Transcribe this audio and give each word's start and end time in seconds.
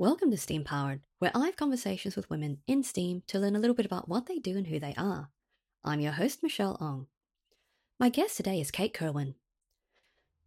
Welcome 0.00 0.30
to 0.30 0.38
STEAM 0.38 0.64
Powered, 0.64 1.02
where 1.18 1.30
I 1.34 1.44
have 1.44 1.56
conversations 1.56 2.16
with 2.16 2.30
women 2.30 2.62
in 2.66 2.82
STEAM 2.82 3.22
to 3.26 3.38
learn 3.38 3.54
a 3.54 3.58
little 3.58 3.76
bit 3.76 3.84
about 3.84 4.08
what 4.08 4.24
they 4.24 4.38
do 4.38 4.56
and 4.56 4.66
who 4.66 4.80
they 4.80 4.94
are. 4.96 5.28
I'm 5.84 6.00
your 6.00 6.12
host, 6.12 6.42
Michelle 6.42 6.78
Ong. 6.80 7.06
My 7.98 8.08
guest 8.08 8.38
today 8.38 8.62
is 8.62 8.70
Kate 8.70 8.94
Kirwin. 8.94 9.34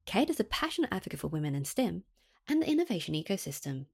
Kate 0.07 0.31
is 0.31 0.39
a 0.39 0.43
passionate 0.43 0.91
advocate 0.91 1.19
for 1.19 1.27
women 1.27 1.53
in 1.53 1.65
STEM 1.65 2.01
and 2.47 2.63
the 2.63 2.67
innovation 2.67 3.13
ecosystem. 3.13 3.85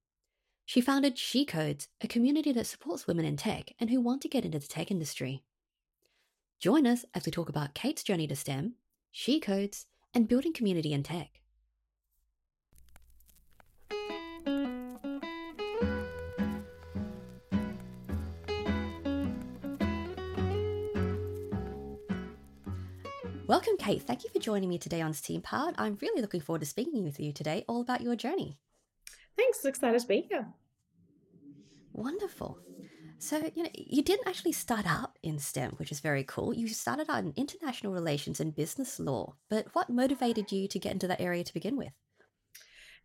She 0.66 0.80
founded 0.80 1.18
She 1.18 1.44
Codes, 1.44 1.90
a 2.00 2.08
community 2.08 2.54
that 2.54 2.66
supports 2.66 3.06
women 3.06 3.26
in 3.26 3.36
tech 3.36 3.74
and 3.82 3.90
who 3.90 4.00
want 4.00 4.22
to 4.22 4.30
get 4.30 4.46
into 4.46 4.60
the 4.60 4.66
tech 4.66 4.90
industry. 4.90 5.44
Join 6.58 6.88
us 6.88 7.04
as 7.14 7.26
we 7.26 7.34
talk 7.34 7.50
about 7.50 7.74
Kate's 7.74 8.04
journey 8.04 8.28
to 8.28 8.36
STEM, 8.38 8.76
She 9.12 9.42
Codes, 9.42 9.88
and 10.14 10.26
building 10.26 10.54
community 10.54 10.94
in 10.94 11.04
tech. 11.04 11.42
Welcome, 23.50 23.78
Kate. 23.80 24.04
Thank 24.04 24.24
you 24.24 24.30
for 24.30 24.38
joining 24.38 24.70
me 24.70 24.78
today 24.78 25.02
on 25.02 25.12
STEAM 25.12 25.42
Powered. 25.42 25.74
I'm 25.80 25.98
really 26.04 26.22
looking 26.22 26.40
forward 26.40 26.60
to 26.60 26.68
speaking 26.68 27.04
with 27.04 27.20
you 27.20 27.34
today 27.34 27.66
all 27.68 27.82
about 27.82 28.02
your 28.02 28.16
journey. 28.16 28.60
Thanks. 29.36 29.66
Excited 29.66 30.00
to 30.00 30.08
be 30.08 30.28
here. 30.30 30.46
Wonderful. 31.92 32.60
So, 33.18 33.52
you 33.56 33.64
know, 33.64 33.70
you 33.74 34.04
didn't 34.04 34.28
actually 34.28 34.52
start 34.52 34.86
out 34.86 35.18
in 35.24 35.40
STEM, 35.40 35.72
which 35.78 35.92
is 35.92 36.00
very 36.00 36.24
cool. 36.24 36.54
You 36.54 36.68
started 36.68 37.10
out 37.10 37.24
in 37.24 37.34
international 37.36 37.92
relations 37.92 38.40
and 38.40 38.56
business 38.56 39.00
law. 39.00 39.34
But 39.50 39.74
what 39.74 39.90
motivated 39.90 40.52
you 40.52 40.68
to 40.68 40.78
get 40.78 40.94
into 40.94 41.08
that 41.08 41.20
area 41.20 41.44
to 41.44 41.52
begin 41.52 41.76
with? 41.76 41.94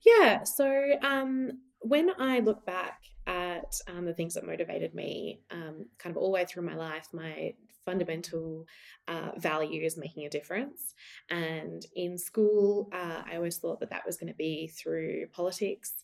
Yeah. 0.05 0.43
So, 0.43 0.69
um, 1.01 1.53
when 1.79 2.11
I 2.19 2.41
look 2.41 2.67
back 2.67 3.01
at 3.27 3.81
um, 3.89 4.05
the 4.05 4.13
things 4.13 4.35
that 4.35 4.47
motivated 4.47 4.95
me, 4.95 5.41
um, 5.51 5.87
kind 5.97 6.15
of 6.15 6.19
all 6.19 6.29
the 6.29 6.35
way 6.35 6.45
through 6.45 6.65
my 6.65 6.75
life, 6.75 7.09
my 7.15 7.55
fundamental 7.85 8.67
uh, 9.09 9.31
value 9.37 9.83
is 9.83 9.97
making 9.97 10.25
a 10.25 10.31
difference. 10.31 10.95
And 11.31 11.85
in 11.95 12.19
school, 12.19 12.89
uh, 12.93 13.23
I 13.31 13.37
always 13.37 13.59
thought 13.59 13.81
that 13.81 13.91
that 13.91 14.07
was 14.07 14.17
going 14.17 14.33
to 14.33 14.37
be 14.37 14.69
through 14.69 15.27
politics. 15.33 15.95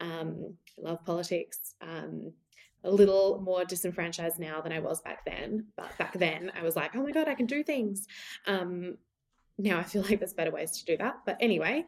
Um, 0.00 0.54
I 0.78 0.90
love 0.90 1.04
politics. 1.04 1.74
Um, 1.80 2.32
a 2.84 2.90
little 2.90 3.40
more 3.42 3.64
disenfranchised 3.64 4.38
now 4.38 4.60
than 4.60 4.72
I 4.72 4.78
was 4.78 5.02
back 5.02 5.24
then. 5.24 5.66
But 5.76 5.96
back 5.98 6.18
then, 6.18 6.50
I 6.58 6.62
was 6.62 6.76
like, 6.76 6.96
oh 6.96 7.02
my 7.02 7.10
God, 7.10 7.28
I 7.28 7.34
can 7.34 7.46
do 7.46 7.62
things. 7.62 8.06
Um, 8.46 8.96
now 9.58 9.78
I 9.78 9.82
feel 9.82 10.02
like 10.08 10.18
there's 10.18 10.32
better 10.32 10.50
ways 10.50 10.72
to 10.78 10.84
do 10.84 10.96
that. 10.96 11.16
But 11.26 11.36
anyway, 11.40 11.84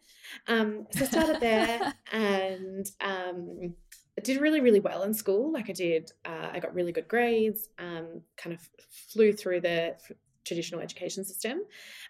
um, 0.49 0.87
so 0.91 1.05
I 1.05 1.09
started 1.09 1.41
there 1.41 1.95
and 2.13 2.91
um, 3.01 3.75
I 4.19 4.21
did 4.21 4.41
really, 4.41 4.61
really 4.61 4.81
well 4.81 5.05
in 5.05 5.15
school. 5.15 5.51
Like 5.53 5.71
I 5.71 5.73
did, 5.73 6.13
uh, 6.25 6.51
I 6.53 6.61
got 6.61 6.75
really 6.75 6.93
good 6.93 7.09
grades, 7.09 7.69
um, 7.79 8.21
kind 8.37 8.55
of 8.55 8.61
flew 8.91 9.33
through 9.33 9.63
the 9.63 9.97
traditional 10.45 10.81
education 10.81 11.25
system. 11.25 11.63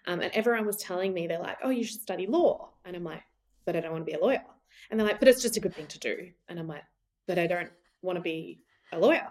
Um, 0.07 0.19
and 0.19 0.31
everyone 0.33 0.65
was 0.65 0.77
telling 0.77 1.13
me, 1.13 1.27
they're 1.27 1.39
like, 1.39 1.57
oh, 1.63 1.69
you 1.69 1.83
should 1.83 2.01
study 2.01 2.27
law. 2.27 2.71
And 2.83 2.95
I'm 2.95 3.03
like, 3.03 3.23
but 3.65 3.75
I 3.75 3.79
don't 3.79 3.91
want 3.91 4.05
to 4.05 4.11
be 4.11 4.17
a 4.17 4.21
lawyer. 4.21 4.43
And 4.91 4.99
they're 4.99 5.07
like, 5.07 5.19
but 5.19 5.29
it's 5.29 5.41
just 5.41 5.57
a 5.57 5.61
good 5.61 5.73
thing 5.73 5.87
to 5.87 5.99
do. 5.99 6.29
And 6.49 6.59
I'm 6.59 6.67
like, 6.67 6.83
but 7.27 7.39
I 7.39 7.47
don't 7.47 7.71
want 8.01 8.17
to 8.17 8.21
be 8.21 8.59
a 8.91 8.99
lawyer. 8.99 9.27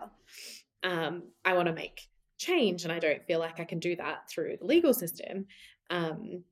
Um, 0.83 1.25
I 1.45 1.53
want 1.53 1.67
to 1.67 1.75
make 1.75 2.09
change. 2.39 2.85
And 2.85 2.93
I 2.93 2.99
don't 2.99 3.25
feel 3.27 3.39
like 3.39 3.61
I 3.61 3.65
can 3.65 3.81
do 3.81 3.97
that 3.97 4.31
through 4.31 4.57
the 4.61 4.67
legal 4.67 4.95
system. 4.95 5.47
Um, 5.91 6.43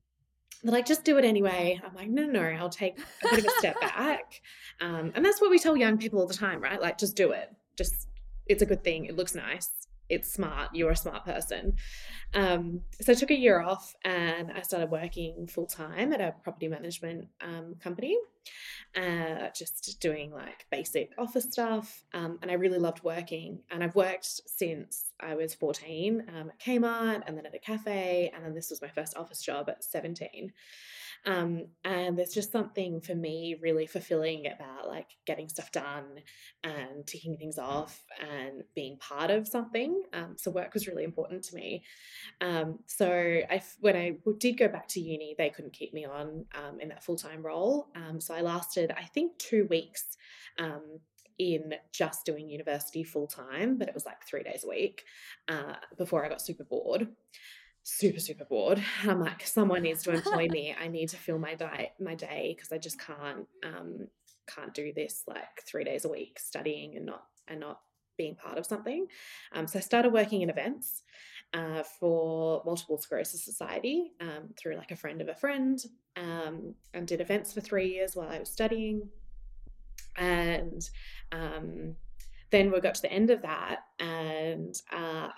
they're 0.63 0.73
like, 0.73 0.87
just 0.87 1.05
do 1.05 1.19
it 1.19 1.25
anyway. 1.25 1.81
I'm 1.85 1.95
like, 1.95 2.09
no, 2.09 2.25
no, 2.27 2.43
no, 2.43 2.59
I'll 2.59 2.69
take 2.69 2.99
a 2.99 3.29
bit 3.31 3.39
of 3.41 3.47
a 3.47 3.51
step 3.59 3.81
back. 3.81 4.41
Um, 4.81 5.13
and 5.15 5.25
that's 5.25 5.41
what 5.41 5.51
we 5.51 5.59
tell 5.59 5.77
young 5.77 5.99
people 5.99 6.21
all 6.21 6.27
the 6.27 6.35
time, 6.35 6.61
right? 6.61 6.81
Like, 6.81 6.99
just 6.99 7.17
do 7.17 7.33
it. 7.33 7.51
Just, 7.77 8.09
it's 8.47 8.63
a 8.63 8.67
good 8.67 8.85
thing. 8.85 9.07
It 9.07 9.17
looks 9.17 9.35
nice. 9.35 9.71
It's 10.09 10.31
smart. 10.31 10.71
You're 10.75 10.91
a 10.91 10.97
smart 10.97 11.25
person. 11.25 11.77
Um, 12.35 12.83
so 13.01 13.13
I 13.13 13.15
took 13.15 13.31
a 13.31 13.39
year 13.39 13.61
off 13.61 13.95
and 14.05 14.53
I 14.53 14.63
started 14.63 14.91
working 14.91 15.47
full 15.47 15.67
time 15.67 16.13
at 16.13 16.21
a 16.21 16.35
property 16.43 16.69
management 16.69 17.29
um, 17.41 17.77
company, 17.81 18.19
uh, 18.97 19.49
just 19.55 20.01
doing 20.01 20.33
like 20.33 20.67
basic 20.71 21.13
office 21.19 21.45
stuff. 21.45 22.05
Um, 22.13 22.39
and 22.43 22.51
I 22.51 22.55
really 22.55 22.79
loved 22.79 23.03
working. 23.05 23.61
And 23.71 23.85
I've 23.85 23.95
worked 23.95 24.41
since 24.47 25.13
I 25.21 25.35
was 25.35 25.55
14 25.55 26.25
um, 26.29 26.51
at 26.51 26.59
Kmart 26.59 27.23
and 27.27 27.37
then 27.37 27.47
at 27.47 27.55
a 27.55 27.59
cafe. 27.59 28.33
And 28.35 28.45
then 28.45 28.55
this 28.55 28.71
was 28.71 28.83
my 28.83 28.89
first 28.89 29.17
office 29.17 29.43
job 29.43 29.69
at 29.69 29.85
17. 29.85 30.53
Um, 31.27 31.67
and 31.85 32.19
there's 32.19 32.33
just 32.33 32.53
something 32.53 33.01
for 33.01 33.15
me 33.15 33.57
really 33.61 33.87
fulfilling 33.87 34.47
about 34.47 34.89
like 34.89 35.09
getting 35.27 35.49
stuff 35.49 35.71
done 35.71 36.21
and 36.65 37.07
ticking 37.07 37.37
things 37.37 37.59
off 37.59 38.03
and 38.21 38.63
being 38.75 38.97
part 38.99 39.31
of 39.31 39.47
something. 39.47 40.03
Um, 40.13 40.37
so 40.37 40.51
work 40.51 40.73
was 40.73 40.87
really 40.87 41.05
important 41.05 41.45
to 41.45 41.55
me. 41.55 41.85
Um, 42.41 42.79
so 42.87 43.07
I, 43.09 43.63
when 43.81 43.97
I 43.97 44.17
did 44.39 44.59
go 44.59 44.69
back 44.69 44.89
to 44.89 45.01
uni, 45.01 45.35
they 45.37 45.51
couldn't 45.51 45.75
keep 45.75 45.93
me 45.93 46.07
on 46.07 46.47
um, 46.55 46.81
in 46.81 46.89
that 46.89 47.05
full 47.05 47.17
time 47.17 47.43
role. 47.43 47.89
Um, 47.95 48.21
so 48.21 48.35
I 48.35 48.41
lasted, 48.41 48.93
I 48.97 49.05
think, 49.05 49.39
two 49.39 49.67
weeks 49.69 50.17
um, 50.59 51.01
in 51.39 51.75
just 51.93 52.25
doing 52.25 52.49
university 52.49 53.03
full 53.03 53.27
time, 53.27 53.79
but 53.79 53.89
it 53.89 53.95
was 53.95 54.07
like 54.07 54.25
three 54.27 54.43
days 54.43 54.65
a 54.65 54.69
week 54.69 55.05
uh, 55.49 55.75
before 55.97 56.25
I 56.25 56.29
got 56.29 56.43
super 56.43 56.65
bored 56.65 57.09
super 57.83 58.21
super 58.21 58.45
bored. 58.45 58.83
I'm 59.05 59.21
like 59.21 59.47
someone 59.47 59.83
needs 59.83 60.03
to 60.05 60.13
employ 60.13 60.49
me. 60.51 60.75
I 60.79 60.89
need 60.89 61.09
to 61.11 61.17
fill 61.17 61.39
my 61.39 61.55
diet 61.55 61.93
my 61.99 62.15
day 62.15 62.55
because 62.57 62.73
i 62.73 62.79
just 62.79 63.01
can't 63.01 63.47
um 63.65 64.09
can't 64.47 64.75
do 64.75 64.93
this 64.93 65.25
like 65.27 65.63
three 65.67 65.85
days 65.85 66.05
a 66.05 66.09
week 66.09 66.39
studying 66.39 66.97
and 66.97 67.07
not 67.07 67.25
and 67.49 67.61
not 67.61 67.81
being 68.17 68.35
part 68.35 68.59
of 68.59 68.67
something. 68.67 69.07
Um, 69.53 69.67
so 69.67 69.79
i 69.79 69.83
started 69.83 70.13
working 70.13 70.43
in 70.43 70.51
events 70.51 71.03
uh, 71.55 71.83
for 71.83 72.63
multiple 72.65 72.99
sclerosis 72.99 73.43
society 73.43 74.13
um, 74.21 74.51
through 74.57 74.77
like 74.77 74.91
a 74.91 74.97
friend 74.97 75.21
of 75.21 75.29
a 75.29 75.35
friend 75.35 75.83
um, 76.17 76.75
and 76.95 77.07
did 77.07 77.21
events 77.21 77.53
for 77.53 77.61
three 77.61 77.89
years 77.89 78.15
while 78.15 78.29
i 78.29 78.39
was 78.39 78.51
studying. 78.51 79.09
And 80.17 80.89
um, 81.33 81.97
then 82.51 82.71
we 82.71 82.81
got 82.81 82.97
to 82.97 83.03
the 83.03 83.13
end 83.13 83.31
of 83.31 83.43
that 83.43 83.79
and 83.99 84.75
uh, 84.93 85.29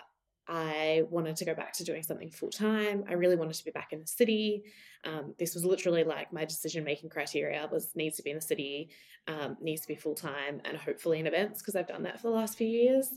I 0.48 1.04
wanted 1.08 1.36
to 1.36 1.44
go 1.44 1.54
back 1.54 1.72
to 1.74 1.84
doing 1.84 2.02
something 2.02 2.30
full 2.30 2.50
time. 2.50 3.04
I 3.08 3.14
really 3.14 3.36
wanted 3.36 3.54
to 3.54 3.64
be 3.64 3.70
back 3.70 3.92
in 3.92 4.00
the 4.00 4.06
city. 4.06 4.64
Um, 5.04 5.34
this 5.38 5.54
was 5.54 5.64
literally 5.64 6.04
like 6.04 6.32
my 6.32 6.44
decision 6.44 6.84
making 6.84 7.10
criteria 7.10 7.68
was 7.70 7.90
needs 7.94 8.16
to 8.16 8.22
be 8.22 8.30
in 8.30 8.36
the 8.36 8.42
city, 8.42 8.90
um, 9.28 9.56
needs 9.60 9.82
to 9.82 9.88
be 9.88 9.94
full 9.94 10.14
time, 10.14 10.60
and 10.64 10.76
hopefully 10.76 11.20
in 11.20 11.26
events 11.26 11.60
because 11.60 11.76
I've 11.76 11.88
done 11.88 12.02
that 12.04 12.20
for 12.20 12.28
the 12.28 12.34
last 12.34 12.58
few 12.58 12.68
years. 12.68 13.10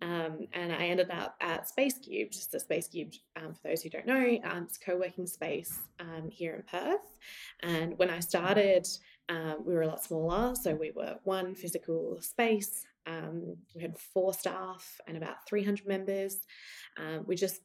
Um, 0.00 0.46
and 0.52 0.72
I 0.72 0.86
ended 0.86 1.10
up 1.10 1.36
at 1.40 1.68
Spacecubed, 1.68 2.32
just 2.32 2.54
a 2.54 2.58
Spacecubed, 2.58 3.16
um, 3.36 3.54
for 3.54 3.68
those 3.68 3.82
who 3.82 3.90
don't 3.90 4.06
know, 4.06 4.38
um, 4.44 4.64
it's 4.64 4.76
a 4.76 4.80
co 4.80 4.96
working 4.96 5.26
space 5.26 5.80
um, 5.98 6.28
here 6.30 6.54
in 6.54 6.62
Perth. 6.62 7.18
And 7.60 7.98
when 7.98 8.10
I 8.10 8.20
started, 8.20 8.86
um, 9.28 9.56
we 9.64 9.74
were 9.74 9.82
a 9.82 9.88
lot 9.88 10.04
smaller. 10.04 10.54
So 10.54 10.74
we 10.74 10.92
were 10.92 11.16
one 11.24 11.54
physical 11.54 12.18
space. 12.20 12.86
Um, 13.08 13.56
we 13.74 13.82
had 13.82 13.98
four 13.98 14.34
staff 14.34 15.00
and 15.06 15.16
about 15.16 15.48
300 15.48 15.86
members. 15.86 16.36
Um, 16.96 17.24
we 17.26 17.36
just 17.36 17.62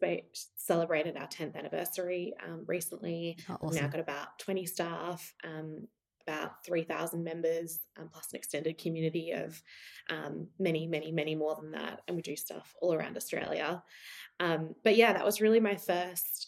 celebrated 0.56 1.18
our 1.18 1.28
10th 1.28 1.56
anniversary 1.56 2.34
um, 2.46 2.64
recently. 2.66 3.38
Oh, 3.50 3.56
awesome. 3.56 3.70
We've 3.70 3.82
now 3.82 3.88
got 3.88 4.00
about 4.00 4.40
20 4.40 4.66
staff, 4.66 5.34
um, 5.44 5.88
about 6.26 6.66
3,000 6.66 7.24
members, 7.24 7.80
um, 8.00 8.10
plus 8.12 8.30
an 8.32 8.38
extended 8.38 8.78
community 8.78 9.32
of 9.32 9.62
um, 10.10 10.48
many, 10.60 10.88
many, 10.88 11.12
many 11.12 11.36
more 11.36 11.58
than 11.60 11.72
that. 11.72 12.02
And 12.08 12.16
we 12.16 12.22
do 12.22 12.36
stuff 12.38 12.74
all 12.82 12.94
around 12.94 13.18
Australia. 13.18 13.84
but 14.40 14.96
yeah, 14.96 15.14
that 15.14 15.26
was 15.26 15.42
really 15.42 15.60
my 15.60 15.76
first 15.76 16.48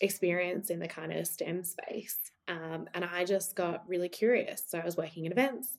experience 0.00 0.70
in 0.70 0.80
the 0.80 0.88
kind 0.88 1.12
of 1.12 1.26
STEM 1.26 1.64
space. 1.64 2.18
Um, 2.48 2.86
and 2.94 3.04
I 3.04 3.24
just 3.24 3.56
got 3.56 3.88
really 3.88 4.08
curious. 4.08 4.64
So 4.68 4.78
I 4.78 4.84
was 4.84 4.96
working 4.96 5.24
in 5.24 5.32
events 5.32 5.76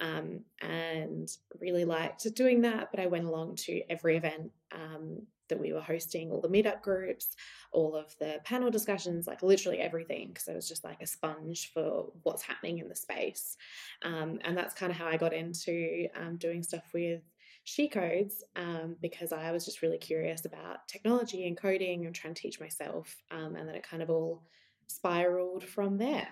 um, 0.00 0.40
and 0.60 1.28
really 1.60 1.84
liked 1.84 2.32
doing 2.34 2.62
that. 2.62 2.90
But 2.90 3.00
I 3.00 3.06
went 3.06 3.26
along 3.26 3.56
to 3.56 3.82
every 3.90 4.16
event 4.16 4.50
um, 4.72 5.22
that 5.48 5.60
we 5.60 5.72
were 5.72 5.80
hosting, 5.80 6.30
all 6.30 6.40
the 6.40 6.48
meetup 6.48 6.82
groups, 6.82 7.36
all 7.72 7.94
of 7.94 8.14
the 8.18 8.40
panel 8.44 8.70
discussions, 8.70 9.26
like 9.26 9.42
literally 9.42 9.78
everything, 9.78 10.28
because 10.28 10.48
I 10.48 10.54
was 10.54 10.68
just 10.68 10.84
like 10.84 11.02
a 11.02 11.06
sponge 11.06 11.72
for 11.72 12.06
what's 12.22 12.42
happening 12.42 12.78
in 12.78 12.88
the 12.88 12.96
space. 12.96 13.56
Um, 14.02 14.38
and 14.42 14.56
that's 14.56 14.74
kind 14.74 14.90
of 14.90 14.98
how 14.98 15.06
I 15.06 15.16
got 15.16 15.32
into 15.32 16.08
um, 16.16 16.36
doing 16.36 16.62
stuff 16.62 16.84
with 16.92 17.22
she 17.64 17.88
codes 17.88 18.44
um, 18.56 18.96
because 19.00 19.32
I 19.32 19.50
was 19.50 19.64
just 19.64 19.80
really 19.80 19.96
curious 19.96 20.44
about 20.44 20.86
technology 20.86 21.46
and 21.46 21.56
coding 21.56 22.04
and 22.04 22.14
trying 22.14 22.34
to 22.34 22.42
teach 22.42 22.60
myself. 22.60 23.16
Um, 23.30 23.56
and 23.56 23.66
then 23.66 23.74
it 23.74 23.88
kind 23.88 24.02
of 24.02 24.10
all 24.10 24.42
spiraled 24.86 25.64
from 25.64 25.96
there. 25.96 26.28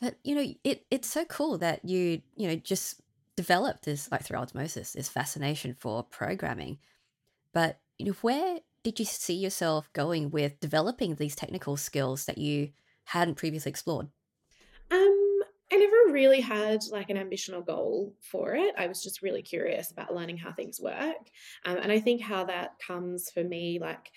But 0.00 0.18
you 0.22 0.34
know, 0.34 0.54
it 0.64 0.86
it's 0.90 1.08
so 1.08 1.24
cool 1.24 1.58
that 1.58 1.84
you 1.84 2.22
you 2.36 2.48
know 2.48 2.56
just 2.56 3.00
developed 3.36 3.84
this 3.84 4.10
like 4.10 4.22
through 4.22 4.38
osmosis 4.38 4.92
this 4.92 5.08
fascination 5.08 5.74
for 5.74 6.02
programming. 6.02 6.78
But 7.52 7.80
you 7.98 8.06
know, 8.06 8.16
where 8.22 8.60
did 8.82 8.98
you 8.98 9.04
see 9.04 9.34
yourself 9.34 9.92
going 9.92 10.30
with 10.30 10.60
developing 10.60 11.14
these 11.14 11.36
technical 11.36 11.76
skills 11.76 12.26
that 12.26 12.38
you 12.38 12.70
hadn't 13.04 13.36
previously 13.36 13.70
explored? 13.70 14.08
Um, 14.90 15.40
I 15.70 15.76
never 15.76 16.12
really 16.12 16.40
had 16.40 16.80
like 16.90 17.10
an 17.10 17.16
ambition 17.18 17.54
or 17.54 17.62
goal 17.62 18.14
for 18.20 18.54
it. 18.54 18.74
I 18.78 18.86
was 18.86 19.02
just 19.02 19.22
really 19.22 19.42
curious 19.42 19.90
about 19.90 20.14
learning 20.14 20.38
how 20.38 20.52
things 20.52 20.80
work. 20.80 21.30
Um, 21.64 21.78
and 21.78 21.92
I 21.92 22.00
think 22.00 22.22
how 22.22 22.44
that 22.44 22.78
comes 22.78 23.30
for 23.30 23.44
me, 23.44 23.78
like 23.80 24.10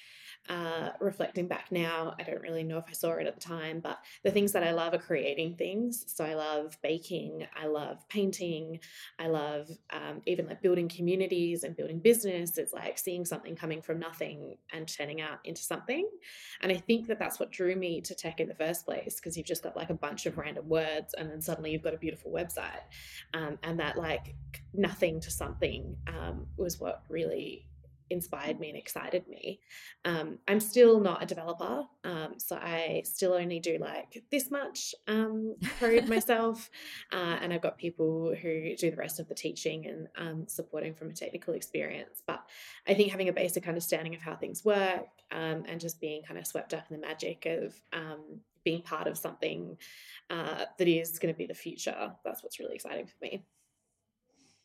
uh, 0.49 0.89
reflecting 0.99 1.47
back 1.47 1.71
now, 1.71 2.15
I 2.19 2.23
don't 2.23 2.41
really 2.41 2.63
know 2.63 2.77
if 2.77 2.85
I 2.89 2.93
saw 2.93 3.11
it 3.13 3.27
at 3.27 3.35
the 3.35 3.41
time, 3.41 3.79
but 3.79 3.99
the 4.23 4.31
things 4.31 4.51
that 4.53 4.63
I 4.63 4.71
love 4.71 4.93
are 4.93 4.97
creating 4.97 5.55
things. 5.55 6.03
So 6.07 6.25
I 6.25 6.33
love 6.33 6.77
baking, 6.81 7.45
I 7.55 7.67
love 7.67 8.07
painting, 8.09 8.79
I 9.19 9.27
love 9.27 9.69
um, 9.91 10.21
even 10.25 10.47
like 10.47 10.61
building 10.61 10.89
communities 10.89 11.63
and 11.63 11.75
building 11.75 11.99
business. 11.99 12.57
It's 12.57 12.73
like 12.73 12.97
seeing 12.97 13.23
something 13.23 13.55
coming 13.55 13.81
from 13.81 13.99
nothing 13.99 14.57
and 14.73 14.87
turning 14.87 15.21
out 15.21 15.39
into 15.43 15.61
something. 15.61 16.09
And 16.61 16.71
I 16.71 16.75
think 16.75 17.07
that 17.07 17.19
that's 17.19 17.39
what 17.39 17.51
drew 17.51 17.75
me 17.75 18.01
to 18.01 18.15
tech 18.15 18.39
in 18.39 18.47
the 18.47 18.55
first 18.55 18.85
place 18.85 19.15
because 19.15 19.37
you've 19.37 19.47
just 19.47 19.63
got 19.63 19.75
like 19.75 19.89
a 19.89 19.95
bunch 19.95 20.25
of 20.25 20.37
random 20.37 20.67
words 20.67 21.13
and 21.17 21.29
then 21.29 21.41
suddenly 21.41 21.71
you've 21.71 21.83
got 21.83 21.93
a 21.93 21.97
beautiful 21.97 22.31
website. 22.31 22.81
Um, 23.33 23.59
and 23.63 23.79
that 23.79 23.97
like 23.97 24.35
nothing 24.73 25.19
to 25.21 25.31
something 25.31 25.95
um, 26.07 26.47
was 26.57 26.79
what 26.79 27.03
really 27.09 27.67
inspired 28.11 28.59
me 28.59 28.69
and 28.69 28.77
excited 28.77 29.27
me. 29.27 29.59
Um, 30.05 30.39
I'm 30.47 30.59
still 30.59 30.99
not 30.99 31.23
a 31.23 31.25
developer, 31.25 31.85
um, 32.03 32.33
so 32.37 32.55
I 32.55 33.03
still 33.05 33.33
only 33.33 33.59
do 33.59 33.77
like 33.79 34.23
this 34.31 34.51
much 34.51 34.93
um, 35.07 35.55
code 35.79 36.07
myself, 36.07 36.69
uh, 37.11 37.37
and 37.41 37.53
I've 37.53 37.61
got 37.61 37.77
people 37.77 38.35
who 38.39 38.75
do 38.75 38.91
the 38.91 38.97
rest 38.97 39.19
of 39.19 39.27
the 39.27 39.35
teaching 39.35 39.85
and 39.87 40.07
um, 40.17 40.47
supporting 40.47 40.93
from 40.93 41.09
a 41.09 41.13
technical 41.13 41.53
experience. 41.53 42.21
But 42.25 42.43
I 42.87 42.93
think 42.93 43.11
having 43.11 43.29
a 43.29 43.33
basic 43.33 43.67
understanding 43.67 44.15
of 44.15 44.21
how 44.21 44.35
things 44.35 44.65
work 44.65 45.07
um, 45.31 45.63
and 45.67 45.79
just 45.79 46.01
being 46.01 46.23
kind 46.23 46.39
of 46.39 46.45
swept 46.45 46.73
up 46.73 46.85
in 46.89 46.99
the 46.99 47.07
magic 47.07 47.45
of 47.45 47.73
um, 47.93 48.41
being 48.63 48.81
part 48.81 49.07
of 49.07 49.17
something 49.17 49.77
uh, 50.29 50.65
that 50.77 50.87
is 50.87 51.19
going 51.19 51.33
to 51.33 51.37
be 51.37 51.45
the 51.45 51.53
future. 51.53 52.13
That's 52.23 52.43
what's 52.43 52.59
really 52.59 52.75
exciting 52.75 53.07
for 53.07 53.15
me. 53.21 53.45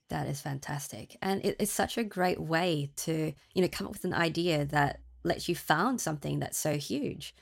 That 0.09 0.29
is 0.29 0.41
fantastic. 0.41 1.17
And 1.21 1.45
it, 1.45 1.57
it's 1.59 1.73
such 1.73 1.99
a 1.99 2.05
great 2.05 2.41
way 2.41 2.91
to, 2.97 3.33
you 3.55 3.63
know, 3.63 3.69
come 3.69 3.89
up 3.89 3.95
with 3.95 4.05
an 4.05 4.15
idea 4.15 4.65
that 4.67 5.01
lets 5.25 5.49
you 5.49 5.55
found 5.55 6.01
something 6.01 6.39
that's 6.39 6.59
so 6.59 6.77
huge. 6.77 7.35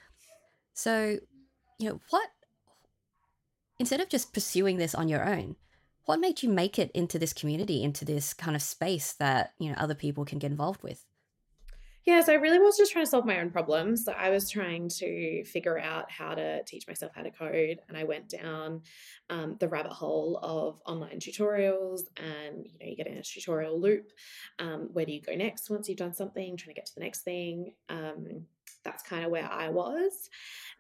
So, 0.72 1.18
you 1.78 1.88
know, 1.88 2.00
what, 2.10 2.30
instead 3.78 4.00
of 4.00 4.08
just 4.08 4.32
pursuing 4.32 4.78
this 4.78 4.94
on 4.94 5.08
your 5.08 5.24
own, 5.24 5.56
what 6.06 6.20
made 6.20 6.42
you 6.42 6.48
make 6.48 6.78
it 6.78 6.90
into 6.92 7.18
this 7.18 7.32
community, 7.32 7.82
into 7.82 8.04
this 8.04 8.34
kind 8.34 8.56
of 8.56 8.62
space 8.62 9.12
that, 9.14 9.52
you 9.58 9.70
know, 9.70 9.76
other 9.78 9.94
people 9.94 10.24
can 10.24 10.38
get 10.38 10.50
involved 10.50 10.82
with? 10.82 11.04
Yeah, 12.06 12.20
so 12.20 12.32
I 12.32 12.36
really 12.36 12.58
was 12.58 12.76
just 12.76 12.92
trying 12.92 13.06
to 13.06 13.10
solve 13.10 13.24
my 13.24 13.40
own 13.40 13.50
problems. 13.50 14.04
So 14.04 14.12
I 14.12 14.28
was 14.28 14.50
trying 14.50 14.90
to 14.90 15.42
figure 15.44 15.78
out 15.78 16.10
how 16.10 16.34
to 16.34 16.62
teach 16.64 16.86
myself 16.86 17.12
how 17.14 17.22
to 17.22 17.30
code, 17.30 17.80
and 17.88 17.96
I 17.96 18.04
went 18.04 18.28
down 18.28 18.82
um, 19.30 19.56
the 19.58 19.68
rabbit 19.68 19.92
hole 19.92 20.38
of 20.42 20.82
online 20.84 21.18
tutorials. 21.18 22.02
And 22.18 22.66
you 22.66 22.78
know, 22.78 22.86
you 22.86 22.96
get 22.96 23.06
in 23.06 23.16
a 23.16 23.22
tutorial 23.22 23.80
loop. 23.80 24.12
Um, 24.58 24.90
where 24.92 25.06
do 25.06 25.12
you 25.12 25.22
go 25.22 25.34
next 25.34 25.70
once 25.70 25.88
you've 25.88 25.96
done 25.96 26.12
something? 26.12 26.56
Trying 26.56 26.74
to 26.74 26.80
get 26.80 26.86
to 26.86 26.94
the 26.94 27.00
next 27.00 27.22
thing. 27.22 27.72
Um, 27.88 28.44
that's 28.84 29.02
kind 29.02 29.24
of 29.24 29.30
where 29.30 29.50
I 29.50 29.70
was. 29.70 30.28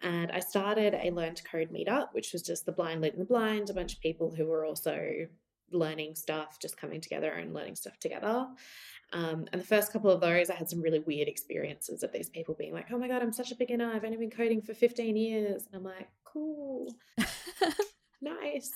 And 0.02 0.30
I 0.30 0.40
started 0.40 0.94
a 0.94 1.10
Learn 1.10 1.34
to 1.34 1.42
Code 1.42 1.70
meetup, 1.72 2.08
which 2.12 2.34
was 2.34 2.42
just 2.42 2.66
the 2.66 2.72
blind 2.72 3.00
leading 3.00 3.18
the 3.18 3.24
blind, 3.24 3.70
a 3.70 3.74
bunch 3.74 3.94
of 3.94 4.00
people 4.00 4.34
who 4.34 4.44
were 4.44 4.66
also 4.66 5.26
learning 5.72 6.14
stuff, 6.14 6.58
just 6.60 6.76
coming 6.76 7.00
together 7.00 7.32
and 7.32 7.54
learning 7.54 7.76
stuff 7.76 7.98
together. 7.98 8.46
Um, 9.14 9.46
and 9.52 9.62
the 9.62 9.66
first 9.66 9.92
couple 9.92 10.10
of 10.10 10.20
those, 10.20 10.50
I 10.50 10.56
had 10.56 10.68
some 10.68 10.82
really 10.82 10.98
weird 10.98 11.28
experiences 11.28 12.02
of 12.02 12.12
these 12.12 12.28
people 12.28 12.54
being 12.54 12.74
like, 12.74 12.88
oh 12.92 12.98
my 12.98 13.06
God, 13.06 13.22
I'm 13.22 13.32
such 13.32 13.52
a 13.52 13.56
beginner. 13.56 13.90
I've 13.94 14.04
only 14.04 14.16
been 14.16 14.30
coding 14.30 14.60
for 14.60 14.74
15 14.74 15.16
years. 15.16 15.66
And 15.66 15.76
I'm 15.76 15.84
like, 15.84 16.08
cool, 16.24 16.92
nice. 18.20 18.72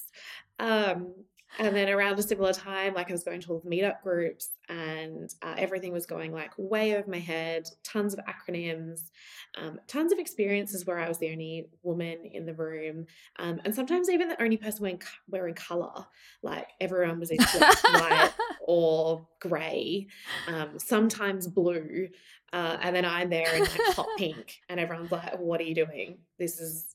Um, 0.61 1.13
and 1.59 1.75
then 1.75 1.89
around 1.89 2.19
a 2.19 2.23
similar 2.23 2.53
time, 2.53 2.95
like 2.95 3.09
I 3.09 3.13
was 3.13 3.25
going 3.25 3.41
to 3.41 3.53
all 3.53 3.61
the 3.61 3.71
meetup 3.71 4.03
groups 4.03 4.51
and 4.69 5.33
uh, 5.43 5.55
everything 5.57 5.93
was 5.93 6.07
going 6.07 6.33
like 6.33 6.53
way 6.57 6.97
over 6.97 7.11
my 7.11 7.19
head, 7.19 7.69
tons 7.83 8.15
of 8.15 8.21
acronyms, 8.27 9.11
um, 9.57 9.81
tons 9.87 10.13
of 10.13 10.19
experiences 10.19 10.85
where 10.87 10.99
I 10.99 11.09
was 11.09 11.19
the 11.19 11.33
only 11.33 11.71
woman 11.83 12.19
in 12.25 12.45
the 12.45 12.55
room, 12.55 13.07
um, 13.39 13.61
and 13.65 13.75
sometimes 13.75 14.11
even 14.11 14.29
the 14.29 14.43
only 14.43 14.57
person 14.57 14.83
wearing, 14.83 15.03
wearing 15.29 15.55
color. 15.55 16.07
Like 16.43 16.69
everyone 16.81 17.19
was 17.19 17.33
either 17.33 17.45
white 17.93 18.31
or 18.61 19.27
grey, 19.41 20.09
um, 20.47 20.79
sometimes 20.79 21.47
blue. 21.47 22.09
Uh, 22.53 22.79
and 22.81 22.97
then 22.97 23.05
I'm 23.05 23.29
there 23.29 23.55
in 23.55 23.61
like 23.61 23.81
hot 23.95 24.09
pink, 24.17 24.61
and 24.69 24.81
everyone's 24.81 25.13
like, 25.13 25.39
What 25.39 25.61
are 25.61 25.65
you 25.65 25.75
doing? 25.75 26.19
This 26.39 26.61
is 26.61 26.95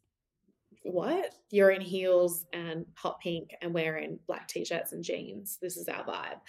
what? 0.83 1.33
You're 1.49 1.71
in 1.71 1.81
heels 1.81 2.45
and 2.53 2.85
hot 2.95 3.19
pink 3.19 3.51
and 3.61 3.73
wearing 3.73 4.19
black 4.27 4.47
t-shirts 4.47 4.91
and 4.91 5.03
jeans. 5.03 5.57
This 5.61 5.77
is 5.77 5.87
our 5.87 6.03
vibe. 6.05 6.39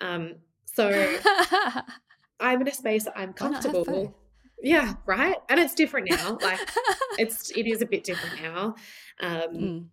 Um, 0.00 0.34
so 0.64 0.90
I'm 2.40 2.60
in 2.60 2.68
a 2.68 2.74
space 2.74 3.04
that 3.04 3.14
I'm 3.16 3.32
comfortable. 3.32 4.14
Yeah, 4.62 4.94
right. 5.06 5.36
And 5.48 5.60
it's 5.60 5.74
different 5.74 6.10
now. 6.10 6.38
Like 6.42 6.60
it's 7.18 7.50
it 7.50 7.66
is 7.66 7.82
a 7.82 7.86
bit 7.86 8.04
different 8.04 8.42
now. 8.42 8.74
Um, 9.20 9.54
mm. 9.54 9.84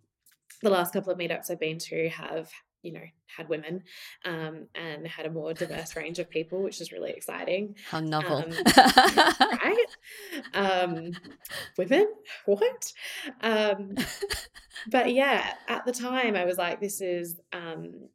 The 0.62 0.70
last 0.70 0.92
couple 0.92 1.12
of 1.12 1.18
meetups 1.18 1.50
I've 1.50 1.60
been 1.60 1.78
to 1.78 2.08
have 2.08 2.50
you 2.84 2.92
know 2.92 3.02
had 3.36 3.48
women 3.48 3.82
um, 4.24 4.68
and 4.74 5.06
had 5.06 5.26
a 5.26 5.30
more 5.30 5.52
diverse 5.54 5.96
range 5.96 6.18
of 6.18 6.30
people 6.30 6.62
which 6.62 6.80
is 6.80 6.92
really 6.92 7.10
exciting. 7.10 7.74
How 7.90 8.00
novel. 8.00 8.36
Um, 8.36 8.50
right? 9.40 9.86
Um, 10.54 11.12
women? 11.76 12.08
What? 12.44 12.92
Um, 13.40 13.94
but 14.90 15.12
yeah 15.12 15.54
at 15.68 15.86
the 15.86 15.92
time 15.92 16.36
i 16.36 16.44
was 16.44 16.58
like 16.58 16.80
this 16.80 17.00
is 17.00 17.40
um, 17.52 18.08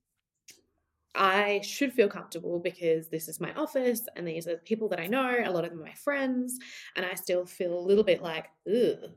I 1.16 1.62
should 1.62 1.94
feel 1.94 2.08
comfortable 2.08 2.60
because 2.60 3.10
this 3.10 3.28
is 3.28 3.40
my 3.42 3.54
office 3.54 4.08
and 4.16 4.28
these 4.28 4.48
are 4.48 4.58
people 4.58 4.88
that 4.90 5.00
I 5.00 5.08
know, 5.08 5.38
a 5.44 5.52
lot 5.52 5.64
of 5.64 5.72
them 5.72 5.82
are 5.82 5.86
my 5.86 5.94
friends, 5.94 6.60
and 6.96 7.06
I 7.06 7.16
still 7.16 7.46
feel 7.46 7.78
a 7.78 7.88
little 7.88 8.04
bit 8.04 8.22
like, 8.22 8.46
ugh, 8.68 9.12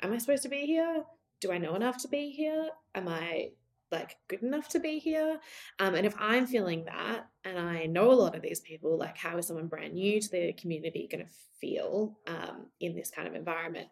am 0.00 0.12
I 0.12 0.18
supposed 0.18 0.44
to 0.44 0.48
be 0.48 0.66
here? 0.66 1.04
Do 1.40 1.52
I 1.52 1.58
know 1.58 1.74
enough 1.74 1.98
to 2.02 2.08
be 2.08 2.30
here? 2.30 2.68
Am 2.94 3.08
I 3.08 3.50
like 3.90 4.16
good 4.28 4.42
enough 4.42 4.68
to 4.68 4.80
be 4.80 4.98
here 4.98 5.38
um, 5.78 5.94
and 5.94 6.06
if 6.06 6.14
i'm 6.18 6.46
feeling 6.46 6.84
that 6.84 7.26
and 7.44 7.58
i 7.58 7.86
know 7.86 8.10
a 8.10 8.14
lot 8.14 8.34
of 8.34 8.42
these 8.42 8.60
people 8.60 8.98
like 8.98 9.16
how 9.16 9.36
is 9.38 9.46
someone 9.46 9.66
brand 9.66 9.94
new 9.94 10.20
to 10.20 10.30
the 10.30 10.52
community 10.54 11.08
going 11.10 11.24
to 11.24 11.30
feel 11.60 12.18
um, 12.26 12.66
in 12.80 12.96
this 12.96 13.10
kind 13.10 13.28
of 13.28 13.34
environment? 13.34 13.88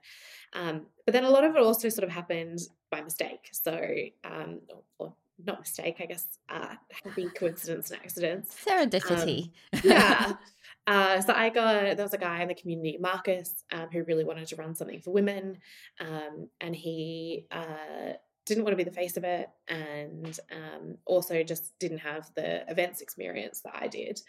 Um, 0.55 0.87
but 1.05 1.13
then 1.13 1.25
a 1.25 1.31
lot 1.31 1.45
of 1.45 1.55
it 1.55 1.63
also 1.63 1.89
sort 1.89 2.05
of 2.05 2.11
happened 2.11 2.61
by 2.91 3.03
mistake 3.03 3.51
so 3.53 3.79
um, 4.25 4.61
or, 4.99 5.15
not 5.47 5.61
mistake 5.61 5.97
i 6.01 6.07
guess 6.07 6.27
uh, 6.49 6.75
happy 7.05 7.29
coincidence 7.29 7.93
and 7.93 8.01
accidents 8.01 8.57
serendipity. 8.67 9.51
um, 9.73 9.81
yeah 9.85 10.33
Uh, 10.89 11.21
so 11.21 11.35
I 11.35 11.51
got 11.51 11.97
there 11.99 12.05
was 12.05 12.15
a 12.15 12.19
guy 12.19 12.41
in 12.41 12.49
the 12.49 12.55
community, 12.55 12.97
Marcus, 12.99 13.63
um, 13.73 13.89
who 13.93 14.05
really 14.05 14.25
wanted 14.25 14.49
to 14.49 14.57
run 14.57 14.75
something 14.75 15.03
for 15.03 15.11
women, 15.11 15.59
um, 16.01 16.49
and 16.63 16.75
he 16.75 17.45
uh, 17.51 18.15
didn't 18.49 18.65
want 18.65 18.73
to 18.73 18.85
be 18.85 18.89
the 18.89 18.97
face 18.97 19.17
of 19.17 19.25
it 19.25 19.49
and 19.69 20.41
um, 20.51 20.97
also 21.05 21.43
just 21.43 21.79
didn't 21.79 21.99
have 21.99 22.31
the 22.35 22.69
events 22.71 23.01
experience 23.01 23.61
that 23.61 23.77
I 23.81 23.87
did. 23.87 24.21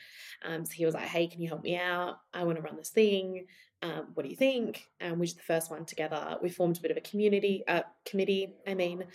Um, 0.44 0.66
so 0.66 0.74
he 0.74 0.86
was 0.86 0.94
like, 0.94 1.08
hey, 1.08 1.28
can 1.28 1.42
you 1.42 1.48
help 1.48 1.64
me 1.64 1.78
out? 1.78 2.20
I 2.34 2.44
want 2.44 2.58
to 2.58 2.62
run 2.62 2.78
this 2.78 2.90
thing. 2.90 3.48
Um, 3.82 4.10
what 4.14 4.24
do 4.24 4.30
you 4.30 4.36
think? 4.36 4.90
And 5.00 5.20
we 5.20 5.28
did 5.28 5.38
the 5.38 5.44
first 5.44 5.72
one 5.72 5.86
together. 5.86 6.38
We 6.44 6.50
formed 6.50 6.78
a 6.78 6.82
bit 6.82 6.92
of 6.92 6.98
a 6.98 7.02
community, 7.02 7.64
uh, 7.68 7.84
committee, 8.06 8.56
I 8.68 8.74
mean, 8.74 9.06